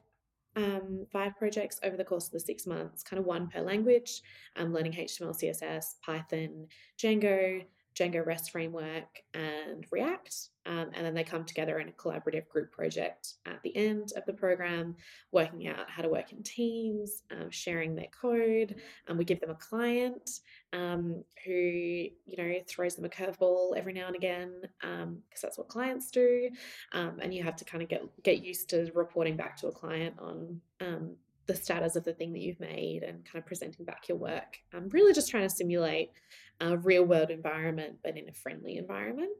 Um, 0.56 1.06
five 1.14 1.38
projects 1.38 1.80
over 1.84 1.96
the 1.96 2.04
course 2.04 2.26
of 2.26 2.32
the 2.32 2.40
six 2.40 2.66
months, 2.66 3.04
kind 3.04 3.20
of 3.20 3.28
one 3.28 3.48
per 3.48 3.62
language, 3.62 4.24
um, 4.56 4.74
learning 4.74 4.94
HTML, 4.94 5.40
CSS, 5.40 6.00
Python, 6.04 6.66
Django, 6.98 7.64
Django 7.98 8.26
REST 8.26 8.52
framework, 8.52 9.24
and 9.34 9.86
React. 9.92 10.36
Um, 10.66 10.92
and 10.94 11.06
then 11.06 11.14
they 11.14 11.24
come 11.24 11.46
together 11.46 11.80
in 11.80 11.90
a 11.90 11.94
collaborative 11.94 12.48
group 12.48 12.72
project 12.72 13.36
at 13.46 13.62
the 13.64 13.76
end 13.76 14.12
of 14.16 14.26
the 14.26 14.34
program, 14.34 14.96
working 15.32 15.68
out 15.68 15.90
how 15.90 16.04
to 16.04 16.10
work 16.10 16.32
in 16.32 16.44
teams, 16.44 17.24
um, 17.32 17.50
sharing 17.50 17.96
their 17.96 18.08
code. 18.20 18.76
And 19.08 19.18
we 19.18 19.26
give 19.26 19.40
them 19.40 19.50
a 19.50 19.56
client 19.56 20.30
um, 20.74 21.24
who, 21.46 21.54
you 21.54 22.38
know, 22.38 22.54
throws 22.68 22.96
them 22.96 23.06
a 23.06 23.10
curveball 23.10 23.78
every 23.78 23.94
now 23.94 24.08
and 24.08 24.16
again, 24.16 24.52
because 24.82 25.04
um, 25.04 25.22
that's 25.42 25.58
what 25.58 25.70
clients 25.70 26.12
do. 26.12 26.50
Um, 26.94 27.20
and 27.22 27.34
you 27.34 27.44
have 27.44 27.56
to 27.58 27.66
kind 27.66 27.82
of 27.84 27.90
get 27.90 28.04
get 28.24 28.44
used 28.44 28.70
to 28.72 28.92
reporting 28.94 29.38
back 29.38 29.58
to 29.58 29.68
a 29.68 29.72
client 29.72 30.16
on 30.20 30.62
um, 30.82 31.16
the 31.48 31.56
status 31.56 31.96
of 31.96 32.04
the 32.04 32.14
thing 32.14 32.34
that 32.34 32.42
you've 32.42 32.60
made 32.60 33.04
and 33.04 33.24
kind 33.26 33.42
of 33.42 33.46
presenting 33.46 33.86
back 33.86 34.08
your 34.10 34.18
work. 34.18 34.58
I'm 34.74 34.90
really 34.90 35.14
just 35.14 35.30
trying 35.30 35.48
to 35.48 35.56
simulate 35.56 36.12
a 36.60 36.78
real 36.78 37.06
world 37.06 37.30
environment, 37.30 37.98
but 38.04 38.18
in 38.18 38.28
a 38.30 38.34
friendly 38.34 38.78
environment. 38.78 39.32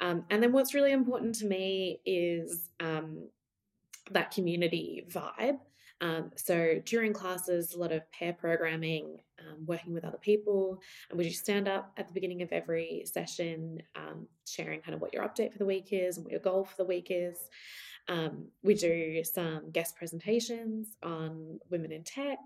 Um, 0.00 0.24
and 0.30 0.42
then 0.42 0.52
what's 0.52 0.74
really 0.74 0.92
important 0.92 1.34
to 1.36 1.46
me 1.46 2.00
is 2.06 2.70
um, 2.78 3.28
that 4.12 4.30
community 4.30 5.06
vibe. 5.10 5.58
Um, 6.00 6.30
so 6.36 6.80
during 6.84 7.12
classes, 7.12 7.74
a 7.74 7.78
lot 7.78 7.92
of 7.92 8.10
pair 8.12 8.32
programming, 8.32 9.18
um, 9.40 9.66
working 9.66 9.92
with 9.92 10.04
other 10.04 10.18
people, 10.18 10.80
and 11.10 11.18
we 11.18 11.28
just 11.28 11.40
stand 11.40 11.68
up 11.68 11.92
at 11.96 12.06
the 12.06 12.14
beginning 12.14 12.42
of 12.42 12.52
every 12.52 13.02
session, 13.04 13.82
um, 13.96 14.26
sharing 14.46 14.80
kind 14.80 14.94
of 14.94 15.00
what 15.00 15.12
your 15.12 15.24
update 15.24 15.52
for 15.52 15.58
the 15.58 15.66
week 15.66 15.88
is 15.90 16.16
and 16.16 16.24
what 16.24 16.32
your 16.32 16.40
goal 16.40 16.64
for 16.64 16.76
the 16.76 16.84
week 16.84 17.08
is. 17.10 17.36
Um, 18.08 18.46
we 18.62 18.74
do 18.74 19.22
some 19.24 19.70
guest 19.70 19.96
presentations 19.96 20.96
on 21.02 21.60
women 21.70 21.92
in 21.92 22.04
tech 22.04 22.38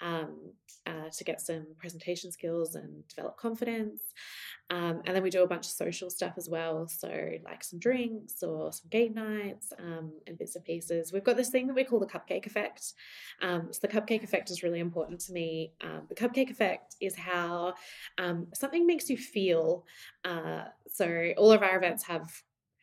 um, 0.00 0.52
uh, 0.86 1.08
to 1.16 1.24
get 1.24 1.40
some 1.40 1.66
presentation 1.78 2.32
skills 2.32 2.74
and 2.74 3.06
develop 3.08 3.36
confidence. 3.36 4.00
Um, 4.68 5.02
and 5.04 5.14
then 5.14 5.22
we 5.22 5.30
do 5.30 5.44
a 5.44 5.46
bunch 5.46 5.66
of 5.66 5.72
social 5.72 6.10
stuff 6.10 6.34
as 6.36 6.48
well. 6.48 6.88
So, 6.88 7.08
like 7.44 7.62
some 7.62 7.78
drinks 7.78 8.42
or 8.42 8.72
some 8.72 8.88
game 8.90 9.14
nights 9.14 9.72
um, 9.78 10.12
and 10.26 10.36
bits 10.36 10.56
and 10.56 10.64
pieces. 10.64 11.12
We've 11.12 11.22
got 11.22 11.36
this 11.36 11.50
thing 11.50 11.68
that 11.68 11.76
we 11.76 11.84
call 11.84 12.00
the 12.00 12.06
cupcake 12.06 12.46
effect. 12.46 12.94
Um, 13.42 13.68
so, 13.70 13.78
the 13.80 13.88
cupcake 13.88 14.24
effect 14.24 14.50
is 14.50 14.64
really 14.64 14.80
important 14.80 15.20
to 15.20 15.32
me. 15.32 15.72
Um, 15.82 16.02
the 16.08 16.16
cupcake 16.16 16.50
effect 16.50 16.96
is 17.00 17.14
how 17.14 17.74
something 18.54 18.86
makes 18.86 19.08
you 19.08 19.16
feel. 19.16 19.84
Uh, 20.24 20.64
so, 20.92 21.32
all 21.36 21.52
of 21.52 21.62
our 21.62 21.76
events 21.76 22.02
have 22.04 22.28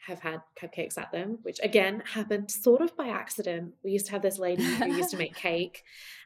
have 0.06 0.20
had 0.20 0.42
cupcakes 0.60 0.98
at 0.98 1.12
them, 1.12 1.40
which 1.44 1.60
again 1.64 2.04
happened 2.06 2.52
sort 2.52 2.82
of 2.82 2.96
by 2.96 3.08
accident. 3.08 3.74
We 3.84 3.92
used 3.92 4.06
to 4.08 4.12
have 4.12 4.22
this 4.22 4.38
lady 4.38 4.64
who 4.64 4.88
used 4.88 5.12
to 5.12 5.18
make 5.24 5.36
cake, 5.36 5.84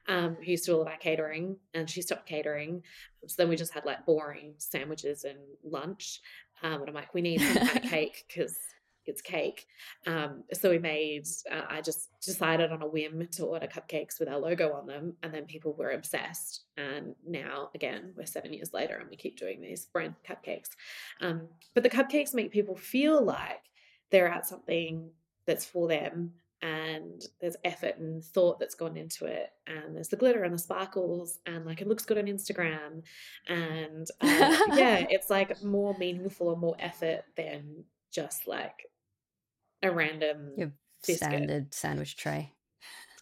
um, 0.07 0.35
who 0.35 0.51
used 0.51 0.65
to 0.65 0.71
do 0.71 0.75
all 0.75 0.81
of 0.81 0.87
our 0.87 0.97
catering, 0.97 1.57
and 1.73 1.89
she 1.89 2.01
stopped 2.01 2.27
catering. 2.27 2.83
So 3.27 3.35
then 3.37 3.49
we 3.49 3.55
just 3.55 3.73
had 3.73 3.85
like 3.85 4.05
boring 4.05 4.55
sandwiches 4.57 5.23
and 5.23 5.37
lunch. 5.63 6.21
Um, 6.63 6.81
and 6.81 6.89
I'm 6.89 6.95
like, 6.95 7.13
we 7.13 7.21
need 7.21 7.41
some 7.41 7.67
kind 7.67 7.77
of 7.77 7.83
cake 7.91 8.25
because 8.27 8.57
it's 9.07 9.21
cake. 9.21 9.65
Um, 10.05 10.43
so 10.53 10.69
we 10.69 10.79
made, 10.79 11.27
uh, 11.49 11.61
I 11.69 11.81
just 11.81 12.09
decided 12.19 12.71
on 12.71 12.81
a 12.81 12.87
whim 12.87 13.27
to 13.33 13.45
order 13.45 13.67
cupcakes 13.67 14.19
with 14.19 14.27
our 14.27 14.37
logo 14.37 14.73
on 14.73 14.85
them. 14.85 15.13
And 15.23 15.33
then 15.33 15.45
people 15.45 15.73
were 15.73 15.91
obsessed. 15.91 16.63
And 16.75 17.15
now, 17.25 17.69
again, 17.73 18.13
we're 18.17 18.25
seven 18.25 18.53
years 18.53 18.73
later 18.73 18.97
and 18.97 19.09
we 19.09 19.15
keep 19.15 19.37
doing 19.37 19.61
these 19.61 19.85
brand 19.85 20.15
cupcakes. 20.27 20.69
Um, 21.21 21.47
but 21.73 21.83
the 21.83 21.89
cupcakes 21.89 22.33
make 22.33 22.51
people 22.51 22.75
feel 22.75 23.23
like 23.23 23.61
they're 24.11 24.27
at 24.27 24.47
something 24.47 25.09
that's 25.45 25.65
for 25.65 25.87
them 25.87 26.33
and 26.61 27.23
there's 27.39 27.55
effort 27.63 27.97
and 27.99 28.23
thought 28.23 28.59
that's 28.59 28.75
gone 28.75 28.97
into 28.97 29.25
it 29.25 29.51
and 29.67 29.95
there's 29.95 30.07
the 30.07 30.15
glitter 30.15 30.43
and 30.43 30.53
the 30.53 30.59
sparkles 30.59 31.37
and 31.45 31.65
like 31.65 31.81
it 31.81 31.87
looks 31.87 32.05
good 32.05 32.17
on 32.17 32.25
instagram 32.25 33.03
and 33.47 34.07
uh, 34.21 34.57
yeah 34.73 35.05
it's 35.09 35.29
like 35.29 35.63
more 35.63 35.95
meaningful 35.99 36.51
and 36.51 36.59
more 36.59 36.75
effort 36.79 37.23
than 37.35 37.83
just 38.11 38.47
like 38.47 38.87
a 39.83 39.91
random 39.91 40.51
Your 40.57 40.71
standard 41.03 41.73
sandwich 41.73 42.17
tray 42.17 42.53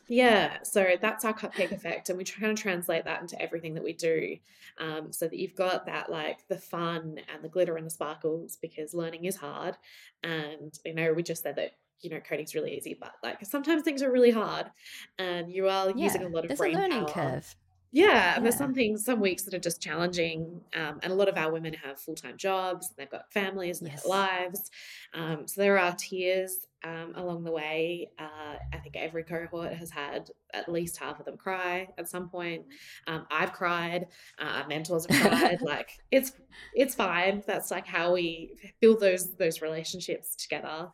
yeah, 0.07 0.57
so 0.63 0.95
that's 1.01 1.25
our 1.25 1.33
cupcake 1.33 1.71
effect, 1.71 2.09
and 2.09 2.17
we 2.17 2.23
try 2.23 2.47
to 2.47 2.53
translate 2.53 3.05
that 3.05 3.21
into 3.21 3.41
everything 3.41 3.73
that 3.73 3.83
we 3.83 3.93
do, 3.93 4.37
um, 4.79 5.11
so 5.11 5.27
that 5.27 5.37
you've 5.37 5.55
got 5.55 5.85
that 5.87 6.11
like 6.11 6.47
the 6.47 6.57
fun 6.57 7.19
and 7.33 7.43
the 7.43 7.49
glitter 7.49 7.77
and 7.77 7.85
the 7.85 7.91
sparkles 7.91 8.57
because 8.61 8.93
learning 8.93 9.25
is 9.25 9.35
hard, 9.35 9.75
and 10.23 10.77
you 10.85 10.93
know 10.93 11.13
we 11.13 11.23
just 11.23 11.43
said 11.43 11.55
that 11.55 11.71
you 12.01 12.09
know 12.09 12.19
coding's 12.19 12.53
really 12.53 12.75
easy, 12.75 12.95
but 12.99 13.13
like 13.23 13.43
sometimes 13.45 13.83
things 13.83 14.03
are 14.03 14.11
really 14.11 14.31
hard, 14.31 14.67
and 15.17 15.51
you 15.51 15.67
are 15.67 15.89
yeah, 15.95 16.03
using 16.03 16.23
a 16.23 16.27
lot 16.27 16.43
of 16.43 16.49
there's 16.49 16.59
brain 16.59 16.75
a 16.75 16.79
learning 16.79 17.05
power. 17.05 17.13
curve. 17.13 17.55
Yeah, 17.91 18.35
yeah, 18.35 18.39
there's 18.41 18.57
some 18.57 18.73
things, 18.73 19.05
some 19.05 19.21
weeks 19.21 19.43
that 19.43 19.53
are 19.53 19.59
just 19.59 19.81
challenging, 19.81 20.59
um, 20.75 20.99
and 21.01 21.13
a 21.13 21.15
lot 21.15 21.29
of 21.29 21.37
our 21.37 21.49
women 21.49 21.73
have 21.73 21.97
full 21.97 22.15
time 22.15 22.35
jobs, 22.35 22.89
they've 22.97 23.09
got 23.09 23.31
families, 23.31 23.81
and 23.81 23.89
yes. 23.89 24.05
lives, 24.05 24.69
um, 25.13 25.47
so 25.47 25.61
there 25.61 25.79
are 25.79 25.95
tears 25.97 26.67
um, 26.85 27.13
along 27.15 27.43
the 27.43 27.51
way. 27.51 28.11
Uh, 28.19 28.57
I 28.71 28.77
think 28.77 28.95
every 28.95 29.23
cohort 29.23 29.73
has 29.73 29.89
had 29.89 30.29
at 30.53 30.71
least 30.71 30.97
half 30.97 31.19
of 31.19 31.25
them 31.25 31.35
cry 31.35 31.87
at 31.97 32.07
some 32.07 32.29
point. 32.29 32.63
Um, 33.07 33.25
I've 33.31 33.51
cried. 33.51 34.07
Uh, 34.37 34.63
mentors 34.69 35.07
have 35.09 35.31
cried. 35.31 35.61
like 35.61 35.89
it's 36.11 36.33
it's 36.75 36.93
fine. 36.93 37.43
That's 37.47 37.71
like 37.71 37.87
how 37.87 38.13
we 38.13 38.55
build 38.79 38.99
those 38.99 39.35
those 39.35 39.61
relationships 39.61 40.35
together. 40.35 40.89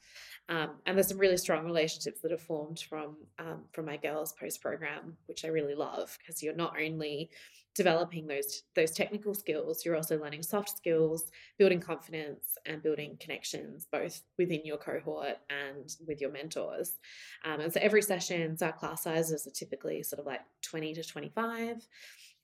Um, 0.49 0.71
and 0.85 0.97
there's 0.97 1.07
some 1.07 1.17
really 1.17 1.37
strong 1.37 1.65
relationships 1.65 2.21
that 2.21 2.31
have 2.31 2.41
formed 2.41 2.79
from 2.89 3.17
um, 3.37 3.65
from 3.73 3.85
my 3.85 3.97
girls 3.97 4.33
post 4.33 4.61
program, 4.61 5.17
which 5.27 5.43
I 5.43 5.49
really 5.49 5.75
love 5.75 6.17
because 6.19 6.41
you're 6.41 6.55
not 6.55 6.75
only 6.81 7.29
developing 7.75 8.27
those 8.27 8.63
those 8.75 8.91
technical 8.91 9.33
skills 9.33 9.85
you're 9.85 9.95
also 9.95 10.19
learning 10.19 10.43
soft 10.43 10.69
skills 10.69 11.31
building 11.57 11.79
confidence 11.79 12.57
and 12.65 12.83
building 12.83 13.17
connections 13.19 13.87
both 13.91 14.21
within 14.37 14.61
your 14.65 14.77
cohort 14.77 15.37
and 15.49 15.95
with 16.07 16.19
your 16.19 16.31
mentors. 16.31 16.99
Um, 17.45 17.61
and 17.61 17.73
so 17.73 17.79
every 17.81 18.01
sessions 18.01 18.61
our 18.61 18.73
class 18.73 19.03
sizes 19.03 19.47
are 19.47 19.51
typically 19.51 20.03
sort 20.03 20.19
of 20.19 20.25
like 20.25 20.41
20 20.63 20.93
to 20.95 21.03
25 21.03 21.87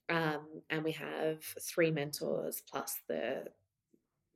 um, 0.08 0.40
and 0.70 0.82
we 0.82 0.92
have 0.92 1.42
three 1.60 1.90
mentors 1.90 2.62
plus 2.68 2.96
the 3.08 3.44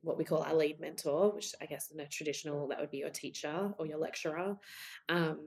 what 0.01 0.17
we 0.17 0.25
call 0.25 0.43
our 0.43 0.53
lead 0.53 0.79
mentor 0.81 1.31
which 1.31 1.55
i 1.61 1.65
guess 1.65 1.89
in 1.91 2.01
a 2.01 2.07
traditional 2.07 2.67
that 2.67 2.79
would 2.79 2.91
be 2.91 2.97
your 2.97 3.09
teacher 3.09 3.73
or 3.77 3.85
your 3.85 3.97
lecturer. 3.97 4.57
Um, 5.09 5.39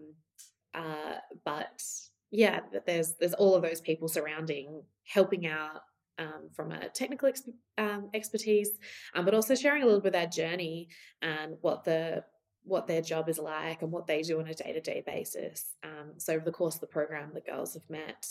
uh, 0.76 1.16
but 1.44 1.82
yeah, 2.30 2.60
there's 2.86 3.14
there's 3.20 3.34
all 3.34 3.54
of 3.54 3.62
those 3.62 3.80
people 3.80 4.08
surrounding, 4.08 4.82
helping 5.04 5.46
out 5.46 5.82
um, 6.18 6.48
from 6.54 6.72
a 6.72 6.88
technical 6.88 7.28
ex- 7.28 7.48
um, 7.78 8.10
expertise, 8.14 8.70
um, 9.14 9.24
but 9.24 9.34
also 9.34 9.54
sharing 9.54 9.82
a 9.82 9.86
little 9.86 10.00
bit 10.00 10.14
of 10.14 10.20
their 10.20 10.26
journey 10.26 10.88
and 11.22 11.56
what 11.60 11.84
the 11.84 12.24
what 12.62 12.88
their 12.88 13.02
job 13.02 13.28
is 13.28 13.38
like 13.38 13.82
and 13.82 13.92
what 13.92 14.08
they 14.08 14.22
do 14.22 14.40
on 14.40 14.48
a 14.48 14.54
day 14.54 14.72
to 14.72 14.80
day 14.80 15.02
basis. 15.06 15.74
Um, 15.84 16.14
so 16.18 16.34
over 16.34 16.44
the 16.44 16.50
course 16.50 16.74
of 16.74 16.80
the 16.80 16.88
program, 16.88 17.30
the 17.32 17.40
girls 17.40 17.74
have 17.74 17.88
met, 17.88 18.26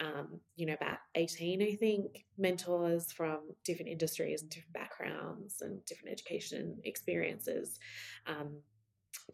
um, 0.00 0.40
you 0.54 0.64
know, 0.64 0.72
about 0.72 0.98
eighteen, 1.14 1.62
I 1.62 1.74
think, 1.74 2.24
mentors 2.38 3.12
from 3.12 3.40
different 3.64 3.90
industries 3.90 4.40
and 4.40 4.50
different 4.50 4.72
backgrounds 4.72 5.60
and 5.60 5.84
different 5.84 6.12
education 6.12 6.78
experiences, 6.84 7.78
um, 8.26 8.60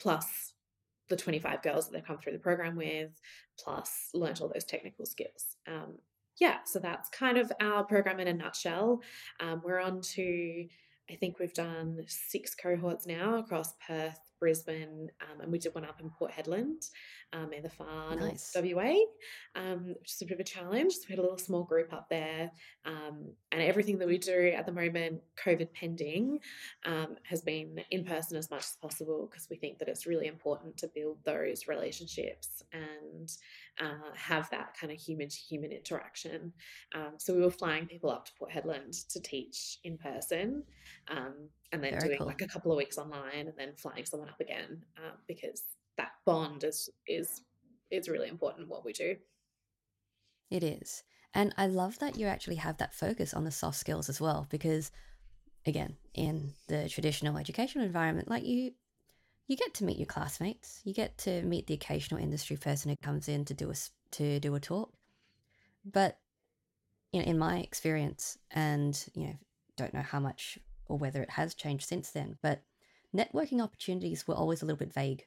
plus 0.01 0.55
the 1.13 1.23
25 1.23 1.63
girls 1.63 1.87
that 1.87 1.93
they've 1.93 2.05
come 2.05 2.19
through 2.19 2.33
the 2.33 2.39
program 2.39 2.75
with, 2.75 3.11
plus 3.59 4.09
learnt 4.15 4.41
all 4.41 4.51
those 4.53 4.65
technical 4.65 5.07
skills. 5.07 5.57
Um, 5.69 5.99
yeah, 6.41 6.59
so 6.65 6.79
that's 6.79 7.11
kind 7.11 7.37
of 7.39 7.53
our 7.61 7.85
program 7.85 8.19
in 8.19 8.29
a 8.29 8.33
nutshell. 8.33 9.03
Um, 9.39 9.61
we're 9.63 9.81
on 9.81 10.01
to 10.01 10.67
I 11.11 11.17
think 11.17 11.39
we've 11.39 11.53
done 11.53 12.01
six 12.07 12.55
cohorts 12.55 13.07
now 13.07 13.37
across 13.37 13.75
Perth, 13.87 14.19
Brisbane, 14.39 15.09
um, 15.21 15.41
and 15.41 15.53
we 15.53 15.59
did 15.59 15.75
one 15.75 15.85
up 15.85 16.01
in 16.01 16.11
Port 16.11 16.33
Hedland 16.33 16.89
um, 17.33 17.53
in 17.53 17.63
the 17.63 17.71
far 17.71 18.15
nice. 18.17 18.53
north 18.55 18.67
WA, 18.75 18.95
um, 19.55 19.95
which 20.01 20.13
is 20.13 20.23
a 20.23 20.25
bit 20.25 20.35
of 20.35 20.41
a 20.41 20.45
challenge. 20.45 20.93
So 20.95 21.03
we 21.09 21.13
had 21.13 21.19
a 21.19 21.23
little 21.23 21.39
small 21.39 21.65
group 21.65 21.93
up 21.93 22.09
there, 22.09 22.51
um, 22.85 23.33
and 23.51 23.63
everything 23.63 23.99
that 23.99 24.09
we 24.09 24.19
do 24.19 24.53
at 24.57 24.67
the 24.67 24.73
moment, 24.73 25.21
COVID 25.45 25.73
pending, 25.73 26.41
um, 26.85 27.17
has 27.25 27.41
been 27.43 27.81
in 27.91 28.05
person 28.05 28.37
as 28.37 28.51
much 28.51 28.63
as 28.63 28.77
possible 28.81 29.29
because 29.31 29.49
we 29.51 29.57
think 29.57 29.79
that 29.79 29.89
it's 29.89 30.07
really 30.07 30.27
important 30.27 30.77
to 30.79 30.91
build 30.95 31.19
those 31.25 31.69
relationships 31.69 32.63
and 32.73 33.31
uh, 33.81 34.15
have 34.15 34.51
that 34.51 34.77
kind 34.79 34.93
of 34.93 34.99
human 34.99 35.29
to 35.29 35.37
human 35.37 35.73
interaction. 35.73 36.53
Um, 36.95 37.13
so 37.19 37.35
we 37.35 37.43
were 37.43 37.51
flying 37.51 37.87
people 37.87 38.11
up 38.11 38.27
to 38.27 38.33
Port 38.39 38.51
Hedland 38.51 39.07
to 39.09 39.21
teach 39.21 39.79
in 39.85 39.99
person 39.99 40.65
and 41.73 41.83
then 41.83 41.93
Very 41.93 42.09
doing 42.09 42.19
cool. 42.19 42.27
like 42.27 42.43
a 42.43 42.47
couple 42.47 42.71
of 42.71 42.77
weeks 42.77 42.99
online 42.99 43.49
and 43.49 43.55
then 43.57 43.73
flying 43.77 44.05
someone 44.05 44.29
up 44.29 44.41
again 44.41 44.85
um, 44.99 45.15
because 45.27 45.63
that 45.97 46.13
bond 46.27 46.65
is 46.65 46.91
is 47.07 47.43
is 47.91 48.09
really 48.09 48.29
important 48.29 48.69
what 48.69 48.85
we 48.85 48.93
do. 48.93 49.17
It 50.51 50.63
is. 50.63 51.03
And 51.35 51.55
I 51.57 51.67
love 51.67 51.99
that 52.01 52.19
you 52.19 52.27
actually 52.27 52.57
have 52.57 52.77
that 52.79 52.95
focus 52.95 53.33
on 53.33 53.45
the 53.45 53.51
soft 53.51 53.79
skills 53.79 54.09
as 54.11 54.21
well, 54.21 54.47
because 54.51 54.91
again, 55.65 55.97
in 56.15 56.53
the 56.69 56.89
traditional 56.89 57.39
educational 57.39 57.87
environment, 57.87 58.29
like 58.29 58.45
you 58.45 58.73
you 59.47 59.57
get 59.57 59.75
to 59.75 59.85
meet 59.85 59.99
your 59.99 60.07
classmates, 60.07 60.81
you 60.85 60.95
get 60.95 61.19
to 61.19 61.43
meet 61.43 61.67
the 61.67 61.75
occasional 61.75 62.21
industry 62.21 62.57
person 62.57 62.91
who 62.91 62.97
comes 62.97 63.29
in 63.29 63.45
to 63.47 63.55
do 63.55 63.71
a 63.71 63.75
to 64.13 64.41
do 64.41 64.55
a 64.55 64.61
talk. 64.61 64.93
But 65.85 66.19
you 67.13 67.21
know, 67.21 67.27
in 67.27 67.39
my 67.39 67.59
experience, 67.59 68.39
and 68.51 69.05
you 69.15 69.27
know, 69.27 69.39
don't 69.77 69.95
know 69.95 70.03
how 70.03 70.21
much 70.21 70.59
or 70.87 70.97
whether 70.97 71.23
it 71.23 71.31
has 71.31 71.55
changed 71.55 71.89
since 71.89 72.11
then, 72.11 72.39
but 72.43 72.63
networking 73.15 73.63
opportunities 73.63 74.27
were 74.27 74.35
always 74.35 74.63
a 74.63 74.67
little 74.67 74.79
bit 74.79 74.93
vague. 74.93 75.27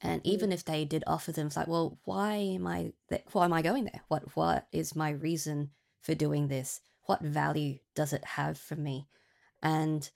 And 0.00 0.20
even 0.24 0.50
mm. 0.50 0.54
if 0.54 0.64
they 0.64 0.84
did 0.84 1.04
offer 1.06 1.30
them, 1.30 1.46
it's 1.46 1.56
like, 1.56 1.68
well, 1.68 1.98
why 2.04 2.34
am 2.34 2.66
I 2.66 2.92
th- 3.08 3.24
why 3.32 3.44
am 3.44 3.52
I 3.52 3.62
going 3.62 3.84
there? 3.84 4.02
What 4.08 4.36
what 4.36 4.66
is 4.72 4.96
my 4.96 5.10
reason 5.10 5.70
for 6.00 6.14
doing 6.14 6.48
this? 6.48 6.80
What 7.04 7.22
value 7.22 7.78
does 7.94 8.12
it 8.12 8.24
have 8.24 8.58
for 8.58 8.76
me? 8.76 9.08
And 9.62 10.08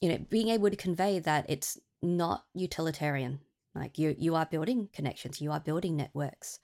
you 0.00 0.08
know, 0.08 0.18
being 0.30 0.48
able 0.48 0.70
to 0.70 0.76
convey 0.76 1.18
that 1.20 1.46
it's 1.48 1.78
not 2.02 2.44
utilitarian. 2.54 3.40
Like 3.74 3.98
you 3.98 4.14
you 4.18 4.34
are 4.34 4.46
building 4.46 4.88
connections, 4.92 5.40
you 5.40 5.52
are 5.52 5.60
building 5.60 5.96
networks. 5.96 6.58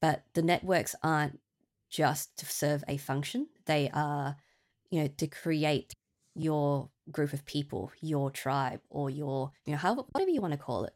But 0.00 0.24
the 0.34 0.42
networks 0.42 0.94
aren't 1.02 1.40
just 1.90 2.36
to 2.38 2.46
serve 2.46 2.84
a 2.88 2.96
function. 2.96 3.48
They 3.66 3.90
are, 3.92 4.36
you 4.90 5.00
know, 5.00 5.08
to 5.16 5.26
create 5.26 5.94
your 6.34 6.90
group 7.10 7.32
of 7.32 7.46
people, 7.46 7.92
your 8.00 8.30
tribe, 8.30 8.80
or 8.90 9.08
your, 9.08 9.52
you 9.64 9.72
know, 9.72 9.78
however, 9.78 10.02
whatever 10.10 10.30
you 10.30 10.40
want 10.40 10.52
to 10.52 10.58
call 10.58 10.84
it, 10.84 10.94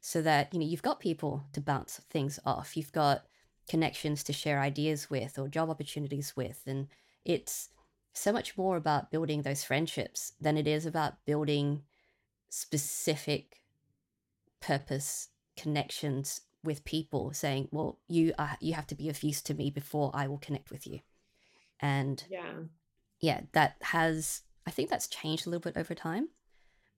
so 0.00 0.20
that, 0.22 0.52
you 0.52 0.58
know, 0.58 0.66
you've 0.66 0.82
got 0.82 1.00
people 1.00 1.44
to 1.52 1.60
bounce 1.60 2.00
things 2.10 2.40
off. 2.44 2.76
You've 2.76 2.92
got 2.92 3.26
connections 3.68 4.24
to 4.24 4.32
share 4.32 4.60
ideas 4.60 5.08
with 5.08 5.38
or 5.38 5.48
job 5.48 5.70
opportunities 5.70 6.34
with. 6.36 6.60
And 6.66 6.88
it's 7.24 7.68
so 8.12 8.32
much 8.32 8.58
more 8.58 8.76
about 8.76 9.10
building 9.10 9.42
those 9.42 9.62
friendships 9.62 10.32
than 10.40 10.56
it 10.56 10.66
is 10.66 10.86
about 10.86 11.24
building 11.24 11.82
specific 12.50 13.62
purpose 14.60 15.28
connections 15.56 16.42
with 16.62 16.84
people 16.84 17.32
saying 17.32 17.66
well 17.70 17.98
you 18.06 18.34
are 18.38 18.58
you 18.60 18.74
have 18.74 18.86
to 18.86 18.94
be 18.94 19.08
of 19.08 19.22
use 19.22 19.40
to 19.40 19.54
me 19.54 19.70
before 19.70 20.10
i 20.12 20.26
will 20.26 20.38
connect 20.38 20.70
with 20.70 20.86
you 20.86 21.00
and 21.80 22.24
yeah 22.28 22.52
yeah 23.20 23.40
that 23.52 23.76
has 23.80 24.42
I 24.66 24.70
think 24.70 24.90
that's 24.90 25.08
changed 25.08 25.46
a 25.46 25.50
little 25.50 25.68
bit 25.68 25.76
over 25.76 25.94
time, 25.94 26.28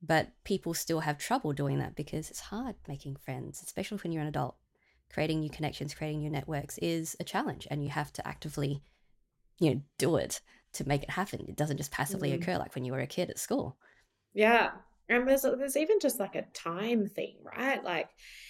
but 0.03 0.29
people 0.45 0.75
still 0.75 1.01
have 1.01 1.19
trouble 1.19 1.53
doing 1.53 1.79
that 1.79 1.95
because 1.95 2.31
it's 2.31 2.41
hard 2.41 2.75
making 2.89 3.17
friends, 3.17 3.63
especially 3.63 3.99
when 4.03 4.13
you're 4.13 4.23
an 4.23 4.29
adult. 4.29 4.57
Creating 5.13 5.41
new 5.41 5.51
connections, 5.51 5.95
creating 5.95 6.21
new 6.21 6.31
networks 6.31 6.79
is 6.79 7.17
a 7.21 7.25
challenge, 7.25 7.67
and 7.71 7.83
you 7.83 7.91
have 7.91 8.13
to 8.15 8.27
actively, 8.27 8.83
you 9.59 9.75
know, 9.75 9.81
do 9.99 10.17
it 10.17 10.41
to 10.75 10.89
make 10.89 11.03
it 11.03 11.11
happen. 11.11 11.47
It 11.49 11.57
doesn't 11.57 11.77
just 11.77 11.91
passively 11.91 12.31
mm. 12.31 12.35
occur 12.35 12.59
like 12.59 12.75
when 12.75 12.85
you 12.85 12.93
were 12.93 13.01
a 13.01 13.07
kid 13.07 13.31
at 13.31 13.39
school. 13.39 13.77
Yeah, 14.35 14.73
and 15.17 15.29
there's 15.29 15.43
there's 15.43 15.77
even 15.77 15.99
just 16.01 16.21
like 16.21 16.35
a 16.35 16.43
time 16.55 17.07
thing, 17.07 17.37
right? 17.43 17.83
Like 17.83 18.09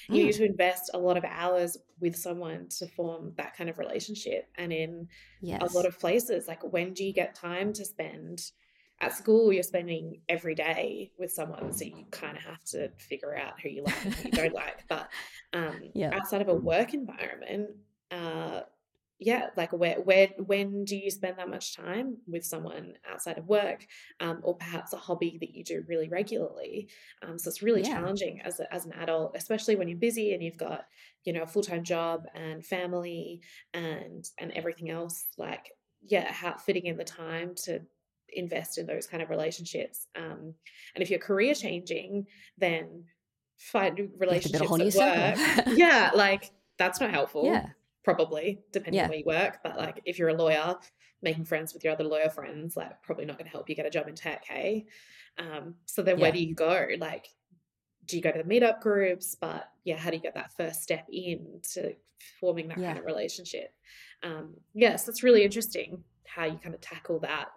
you 0.09 0.23
mm. 0.23 0.27
need 0.27 0.35
to 0.35 0.45
invest 0.45 0.91
a 0.95 0.99
lot 0.99 1.17
of 1.17 1.25
hours 1.25 1.77
with 2.01 2.17
someone 2.17 2.69
to 2.79 2.87
form 2.89 3.33
that 3.37 3.57
kind 3.57 3.71
of 3.71 3.79
relationship. 3.79 4.49
And 4.57 4.73
in 4.73 5.09
yes. 5.41 5.61
a 5.63 5.77
lot 5.77 5.87
of 5.87 5.99
places, 5.99 6.49
like 6.49 6.63
when 6.73 6.95
do 6.95 7.05
you 7.05 7.13
get 7.13 7.35
time 7.35 7.73
to 7.75 7.85
spend 7.85 8.43
at 9.03 9.17
school 9.17 9.53
you're 9.53 9.65
spending 9.65 10.21
every 10.29 10.55
day 10.55 11.11
with 11.19 11.33
someone 11.33 11.73
so 11.73 11.85
you 11.85 12.05
kind 12.13 12.37
of 12.37 12.45
have 12.45 12.63
to 12.63 12.89
figure 12.99 13.37
out 13.37 13.61
who 13.61 13.69
you 13.69 13.83
like 13.83 14.05
and 14.05 14.15
who 14.15 14.29
you 14.29 14.31
don't 14.31 14.55
like 14.55 14.85
but 14.89 15.09
um, 15.53 15.81
yeah. 15.95 16.15
outside 16.15 16.41
of 16.41 16.49
a 16.49 16.55
work 16.55 16.95
environment 16.95 17.71
uh, 18.13 18.61
yeah 19.25 19.47
like 19.57 19.73
where 19.73 20.01
where 20.01 20.29
when 20.39 20.85
do 20.85 20.97
you 20.97 21.11
spend 21.11 21.39
that 21.39 21.49
much 21.49 21.77
time 21.77 22.17
with 22.27 22.45
someone 22.45 22.95
outside 23.11 23.39
of 23.39 23.47
work 23.47 23.87
um, 24.21 24.41
or 24.43 24.57
perhaps 24.57 24.93
a 24.93 24.97
hobby 24.97 25.39
that 25.41 25.55
you 25.55 25.65
do 25.65 25.85
really 25.89 26.09
regularly 26.09 26.89
um, 27.23 27.39
so 27.39 27.49
it's 27.49 27.63
really 27.63 27.83
yeah. 27.83 27.95
challenging 27.95 28.41
as, 28.43 28.61
a, 28.61 28.73
as 28.75 28.85
an 28.85 28.93
adult 28.95 29.35
especially 29.37 29.77
when 29.77 29.89
you're 29.89 29.99
busy 29.99 30.35
and 30.35 30.43
you've 30.43 30.59
got 30.59 30.87
you 31.25 31.33
know 31.33 31.43
a 31.43 31.47
full-time 31.47 31.85
job 31.85 32.25
and 32.35 32.65
family 32.65 33.41
and 33.75 34.29
and 34.39 34.53
everything 34.53 34.91
else 34.91 35.27
like 35.39 35.73
yeah 36.03 36.31
how 36.33 36.57
fitting 36.57 36.87
in 36.87 36.97
the 36.97 37.05
time 37.05 37.55
to 37.55 37.81
invest 38.33 38.79
in 38.79 38.87
those 38.87 39.07
kind 39.07 39.23
of 39.23 39.31
relationships. 39.31 40.07
Um, 40.17 40.55
and 40.95 41.03
if 41.03 41.11
you're 41.11 41.19
career 41.19 41.55
changing, 41.55 42.27
then 42.59 43.05
find 43.59 44.11
relationships 44.19 44.97
at 44.97 45.37
work. 45.37 45.67
yeah, 45.77 46.11
like 46.15 46.51
that's 46.79 47.01
not 47.01 47.11
helpful. 47.11 47.45
Yeah. 47.45 47.67
Probably, 48.05 48.61
depending 48.73 48.99
yeah. 48.99 49.05
on 49.05 49.11
where 49.11 49.19
you 49.19 49.25
work. 49.25 49.59
But 49.63 49.77
like 49.77 50.01
if 50.05 50.19
you're 50.19 50.31
a 50.31 50.35
lawyer, 50.35 50.77
making 51.23 51.45
friends 51.45 51.73
with 51.73 51.85
your 51.85 51.93
other 51.93 52.05
lawyer 52.05 52.29
friends, 52.29 52.77
like 52.77 53.01
probably 53.03 53.25
not 53.25 53.39
going 53.39 53.47
to 53.47 53.53
help 53.53 53.69
you 53.69 53.77
get 53.77 53.87
a 53.87 53.91
job 53.91 54.09
in 54.09 54.15
tech, 54.15 54.45
hey? 54.45 54.87
Um, 55.39 55.75
so 55.87 56.03
then 56.03 56.19
yeah. 56.19 56.23
where 56.23 56.33
do 56.33 56.43
you 56.43 56.55
go? 56.55 56.87
Like, 56.99 57.29
do 58.07 58.17
you 58.17 58.23
go 58.23 58.33
to 58.33 58.43
the 58.43 58.49
meetup 58.49 58.81
groups? 58.81 59.37
But 59.41 59.69
yeah, 59.85 59.97
how 59.97 60.11
do 60.11 60.17
you 60.17 60.23
get 60.23 60.35
that 60.35 60.53
first 60.57 60.83
step 60.83 61.07
in 61.11 61.61
to 61.75 61.95
forming 62.41 62.69
that 62.69 62.79
yeah. 62.79 62.89
kind 62.89 62.99
of 62.99 63.05
relationship? 63.05 63.73
Um, 64.23 64.55
yes, 64.75 65.05
that's 65.05 65.23
really 65.23 65.45
interesting 65.45 66.03
how 66.27 66.45
you 66.45 66.59
kind 66.59 66.75
of 66.75 66.81
tackle 66.81 67.21
that 67.21 67.49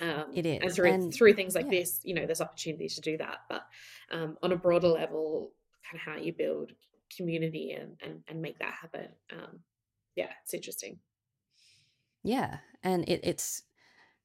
um, 0.00 0.26
it 0.34 0.46
is. 0.46 0.60
And 0.62 0.72
through, 0.72 0.92
and, 0.92 1.14
through 1.14 1.34
things 1.34 1.54
like 1.54 1.68
this, 1.68 2.00
you 2.04 2.14
know, 2.14 2.24
there's 2.24 2.40
opportunities 2.40 2.94
to 2.94 3.00
do 3.00 3.18
that. 3.18 3.38
But 3.48 3.62
um, 4.10 4.36
on 4.42 4.52
a 4.52 4.56
broader 4.56 4.88
level, 4.88 5.52
kind 5.90 6.00
of 6.00 6.12
how 6.12 6.22
you 6.22 6.32
build 6.32 6.72
community 7.16 7.72
and, 7.72 7.96
and, 8.02 8.22
and 8.28 8.40
make 8.40 8.58
that 8.58 8.74
happen. 8.74 9.08
Um, 9.32 9.60
yeah, 10.16 10.30
it's 10.42 10.54
interesting. 10.54 10.98
Yeah. 12.22 12.58
And 12.82 13.08
it, 13.08 13.20
it's, 13.22 13.62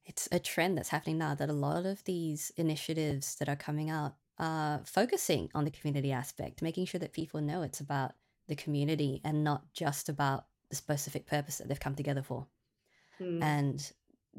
it's 0.04 0.28
a 0.30 0.38
trend 0.38 0.78
that's 0.78 0.90
happening 0.90 1.18
now 1.18 1.34
that 1.34 1.48
a 1.48 1.54
lot 1.54 1.86
of 1.86 2.04
these 2.04 2.52
initiatives 2.56 3.36
that 3.36 3.48
are 3.48 3.56
coming 3.56 3.90
out 3.90 4.14
are 4.38 4.82
focusing 4.84 5.50
on 5.54 5.64
the 5.64 5.70
community 5.70 6.12
aspect, 6.12 6.62
making 6.62 6.86
sure 6.86 7.00
that 7.00 7.12
people 7.12 7.40
know 7.40 7.62
it's 7.62 7.80
about 7.80 8.12
the 8.48 8.54
community 8.54 9.20
and 9.24 9.42
not 9.42 9.72
just 9.72 10.08
about 10.08 10.46
the 10.70 10.76
specific 10.76 11.26
purpose 11.26 11.58
that 11.58 11.68
they've 11.68 11.80
come 11.80 11.94
together 11.94 12.22
for. 12.22 12.46
Mm. 13.20 13.42
And 13.42 13.92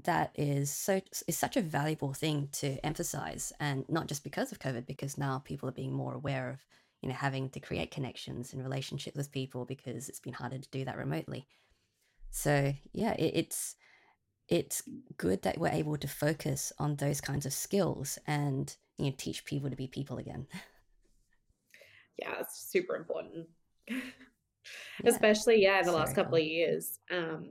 that 0.03 0.31
is 0.35 0.71
so 0.71 1.01
is 1.27 1.37
such 1.37 1.57
a 1.57 1.61
valuable 1.61 2.13
thing 2.13 2.49
to 2.51 2.83
emphasize 2.85 3.51
and 3.59 3.85
not 3.89 4.07
just 4.07 4.23
because 4.23 4.51
of 4.51 4.59
covid 4.59 4.85
because 4.85 5.17
now 5.17 5.41
people 5.43 5.67
are 5.67 5.73
being 5.73 5.91
more 5.91 6.13
aware 6.13 6.49
of 6.49 6.65
you 7.01 7.09
know 7.09 7.15
having 7.15 7.49
to 7.49 7.59
create 7.59 7.91
connections 7.91 8.53
and 8.53 8.63
relationships 8.63 9.17
with 9.17 9.31
people 9.31 9.65
because 9.65 10.09
it's 10.09 10.19
been 10.19 10.33
harder 10.33 10.57
to 10.57 10.69
do 10.69 10.85
that 10.85 10.97
remotely. 10.97 11.47
So 12.31 12.73
yeah 12.93 13.13
it, 13.13 13.31
it's 13.35 13.75
it's 14.47 14.83
good 15.17 15.41
that 15.43 15.57
we're 15.57 15.69
able 15.69 15.97
to 15.97 16.07
focus 16.07 16.71
on 16.79 16.95
those 16.95 17.21
kinds 17.21 17.45
of 17.45 17.53
skills 17.53 18.17
and 18.27 18.75
you 18.97 19.05
know 19.05 19.15
teach 19.17 19.45
people 19.45 19.69
to 19.69 19.75
be 19.75 19.87
people 19.87 20.17
again. 20.17 20.47
Yeah 22.19 22.33
it's 22.39 22.71
super 22.71 22.95
important 22.95 23.47
yeah. 25.03 25.09
especially 25.09 25.61
yeah 25.61 25.79
in 25.79 25.85
the 25.85 25.91
last 25.91 26.15
couple 26.15 26.35
of 26.35 26.43
years 26.43 26.99
um 27.11 27.47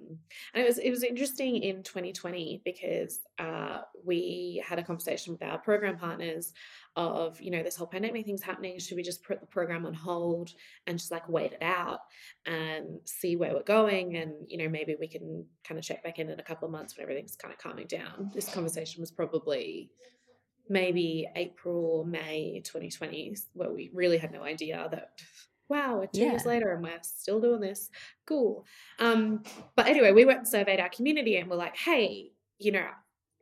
and 0.54 0.62
it 0.62 0.66
was 0.66 0.78
it 0.78 0.90
was 0.90 1.02
interesting 1.02 1.56
in 1.56 1.82
2020 1.82 2.62
because 2.64 3.20
uh 3.38 3.78
we 4.04 4.62
had 4.66 4.78
a 4.78 4.82
conversation 4.82 5.32
with 5.32 5.42
our 5.42 5.58
program 5.58 5.96
partners 5.96 6.52
of 6.96 7.40
you 7.40 7.50
know 7.50 7.62
this 7.62 7.76
whole 7.76 7.86
pandemic 7.86 8.24
thing's 8.24 8.42
happening 8.42 8.78
should 8.78 8.96
we 8.96 9.02
just 9.02 9.22
put 9.22 9.40
the 9.40 9.46
program 9.46 9.84
on 9.84 9.92
hold 9.92 10.50
and 10.86 10.98
just 10.98 11.10
like 11.10 11.28
wait 11.28 11.52
it 11.52 11.62
out 11.62 12.00
and 12.46 12.86
see 13.04 13.36
where 13.36 13.52
we're 13.52 13.62
going 13.62 14.16
and 14.16 14.32
you 14.48 14.58
know 14.58 14.68
maybe 14.68 14.96
we 14.98 15.08
can 15.08 15.44
kind 15.62 15.78
of 15.78 15.84
check 15.84 16.02
back 16.02 16.18
in 16.18 16.30
in 16.30 16.40
a 16.40 16.42
couple 16.42 16.66
of 16.66 16.72
months 16.72 16.96
when 16.96 17.02
everything's 17.02 17.36
kind 17.36 17.52
of 17.52 17.58
calming 17.58 17.86
down 17.86 18.30
this 18.34 18.48
conversation 18.48 19.00
was 19.00 19.10
probably 19.10 19.90
maybe 20.68 21.28
April, 21.36 22.04
May 22.04 22.62
2020, 22.64 23.36
where 23.52 23.70
we 23.70 23.90
really 23.92 24.18
had 24.18 24.32
no 24.32 24.42
idea 24.42 24.88
that 24.90 25.10
wow, 25.68 26.06
two 26.12 26.20
yeah. 26.20 26.30
years 26.30 26.46
later 26.46 26.72
and 26.72 26.82
we're 26.82 26.98
still 27.02 27.40
doing 27.40 27.60
this. 27.60 27.90
Cool. 28.26 28.64
Um, 28.98 29.42
but 29.74 29.86
anyway, 29.86 30.12
we 30.12 30.24
went 30.24 30.38
and 30.38 30.48
surveyed 30.48 30.80
our 30.80 30.88
community 30.88 31.36
and 31.36 31.50
we're 31.50 31.56
like, 31.56 31.76
hey, 31.76 32.30
you 32.58 32.72
know, 32.72 32.88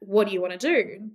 what 0.01 0.27
do 0.27 0.33
you 0.33 0.41
want 0.41 0.59
to 0.59 0.59
do? 0.59 1.11